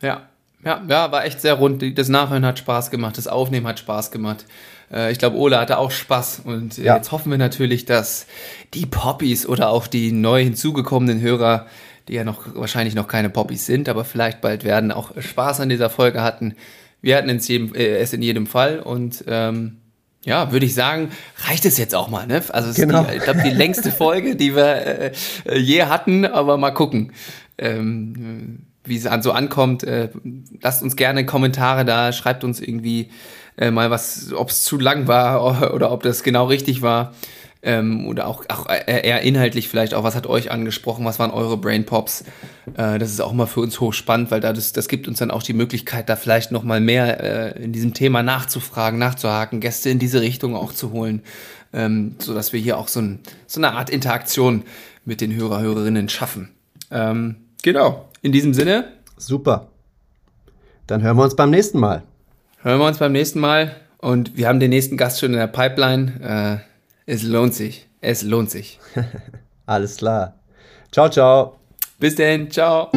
Ja, 0.00 0.28
ja, 0.64 0.80
ja, 0.88 1.10
war 1.10 1.24
echt 1.24 1.40
sehr 1.40 1.54
rund. 1.54 1.98
Das 1.98 2.08
Nachhören 2.08 2.46
hat 2.46 2.58
Spaß 2.58 2.90
gemacht, 2.90 3.18
das 3.18 3.26
Aufnehmen 3.26 3.66
hat 3.66 3.80
Spaß 3.80 4.10
gemacht. 4.12 4.44
Äh, 4.92 5.10
ich 5.10 5.18
glaube, 5.18 5.36
Ola 5.36 5.60
hatte 5.60 5.78
auch 5.78 5.90
Spaß. 5.90 6.42
Und 6.44 6.78
äh, 6.78 6.84
ja. 6.84 6.96
jetzt 6.96 7.10
hoffen 7.10 7.30
wir 7.30 7.38
natürlich, 7.38 7.84
dass 7.84 8.26
die 8.74 8.86
Poppies 8.86 9.46
oder 9.46 9.70
auch 9.70 9.86
die 9.86 10.12
neu 10.12 10.42
hinzugekommenen 10.42 11.20
Hörer, 11.20 11.66
die 12.08 12.14
ja 12.14 12.24
noch 12.24 12.54
wahrscheinlich 12.54 12.94
noch 12.94 13.08
keine 13.08 13.30
Poppies 13.30 13.66
sind, 13.66 13.88
aber 13.88 14.04
vielleicht 14.04 14.40
bald 14.40 14.64
werden, 14.64 14.92
auch 14.92 15.12
Spaß 15.18 15.60
an 15.60 15.68
dieser 15.68 15.90
Folge 15.90 16.22
hatten. 16.22 16.54
Wir 17.00 17.16
hatten 17.16 17.28
es, 17.30 17.48
jedem, 17.48 17.74
äh, 17.74 17.96
es 17.98 18.12
in 18.12 18.22
jedem 18.22 18.46
Fall 18.46 18.80
und 18.80 19.24
ähm, 19.26 19.78
ja, 20.24 20.52
würde 20.52 20.66
ich 20.66 20.74
sagen, 20.74 21.10
reicht 21.48 21.64
es 21.64 21.78
jetzt 21.78 21.94
auch 21.94 22.08
mal. 22.08 22.26
Ne? 22.26 22.42
Also 22.50 22.70
es 22.70 22.76
genau. 22.76 23.02
ist 23.02 23.10
die, 23.10 23.16
ich 23.16 23.22
glaube 23.24 23.42
die 23.44 23.50
längste 23.50 23.90
Folge, 23.90 24.36
die 24.36 24.54
wir 24.54 25.12
äh, 25.44 25.58
je 25.58 25.84
hatten, 25.84 26.24
aber 26.24 26.56
mal 26.58 26.70
gucken, 26.70 27.12
ähm, 27.58 28.66
wie 28.84 28.96
es 28.96 29.06
an 29.06 29.22
so 29.22 29.32
ankommt. 29.32 29.82
Äh, 29.82 30.10
lasst 30.60 30.82
uns 30.82 30.96
gerne 30.96 31.26
Kommentare 31.26 31.84
da, 31.84 32.12
schreibt 32.12 32.44
uns 32.44 32.60
irgendwie 32.60 33.10
äh, 33.56 33.70
mal 33.70 33.90
was, 33.90 34.32
ob 34.32 34.50
es 34.50 34.62
zu 34.62 34.78
lang 34.78 35.08
war 35.08 35.72
oder 35.74 35.90
ob 35.90 36.02
das 36.04 36.22
genau 36.22 36.46
richtig 36.46 36.82
war 36.82 37.14
ähm, 37.62 38.06
oder 38.06 38.26
auch, 38.26 38.44
auch 38.48 38.68
eher 38.68 39.22
inhaltlich 39.22 39.68
vielleicht 39.68 39.94
auch, 39.94 40.02
was 40.02 40.16
hat 40.16 40.26
euch 40.26 40.50
angesprochen, 40.50 41.04
was 41.04 41.18
waren 41.18 41.30
eure 41.30 41.56
Brain 41.56 41.86
Pops. 41.86 42.24
Äh, 42.76 42.98
das 42.98 43.10
ist 43.10 43.20
auch 43.20 43.32
mal 43.32 43.46
für 43.46 43.60
uns 43.60 43.78
hochspannend, 43.78 44.30
weil 44.30 44.40
da 44.40 44.52
das, 44.52 44.72
das 44.72 44.88
gibt 44.88 45.06
uns 45.06 45.18
dann 45.18 45.30
auch 45.30 45.42
die 45.42 45.52
Möglichkeit, 45.52 46.08
da 46.08 46.16
vielleicht 46.16 46.50
noch 46.50 46.64
mal 46.64 46.80
mehr 46.80 47.54
äh, 47.56 47.62
in 47.62 47.72
diesem 47.72 47.94
Thema 47.94 48.22
nachzufragen, 48.22 48.98
nachzuhaken, 48.98 49.60
Gäste 49.60 49.90
in 49.90 50.00
diese 50.00 50.20
Richtung 50.20 50.56
auch 50.56 50.72
zu 50.72 50.90
holen, 50.90 51.22
ähm, 51.72 52.16
so 52.18 52.34
dass 52.34 52.52
wir 52.52 52.60
hier 52.60 52.78
auch 52.78 52.88
so, 52.88 53.00
ein, 53.00 53.20
so 53.46 53.60
eine 53.60 53.72
Art 53.72 53.90
Interaktion 53.90 54.64
mit 55.04 55.20
den 55.20 55.34
Hörer, 55.34 55.60
Hörerinnen 55.60 56.08
schaffen. 56.08 56.50
Ähm, 56.90 57.36
genau, 57.62 58.08
in 58.22 58.32
diesem 58.32 58.54
Sinne. 58.54 58.88
Super. 59.16 59.68
Dann 60.88 61.02
hören 61.02 61.16
wir 61.16 61.24
uns 61.24 61.36
beim 61.36 61.50
nächsten 61.50 61.78
Mal. 61.78 62.02
Hören 62.60 62.80
wir 62.80 62.86
uns 62.86 62.98
beim 62.98 63.12
nächsten 63.12 63.38
Mal 63.38 63.76
und 63.98 64.36
wir 64.36 64.48
haben 64.48 64.58
den 64.58 64.70
nächsten 64.70 64.96
Gast 64.96 65.20
schon 65.20 65.32
in 65.32 65.38
der 65.38 65.46
Pipeline. 65.46 66.60
Äh, 66.60 66.71
es 67.12 67.22
lohnt 67.22 67.52
sich. 67.52 67.88
Es 68.00 68.22
lohnt 68.22 68.50
sich. 68.50 68.80
Alles 69.66 69.98
klar. 69.98 70.40
Ciao, 70.90 71.10
ciao. 71.10 71.58
Bis 71.98 72.14
denn. 72.14 72.50
Ciao. 72.50 72.90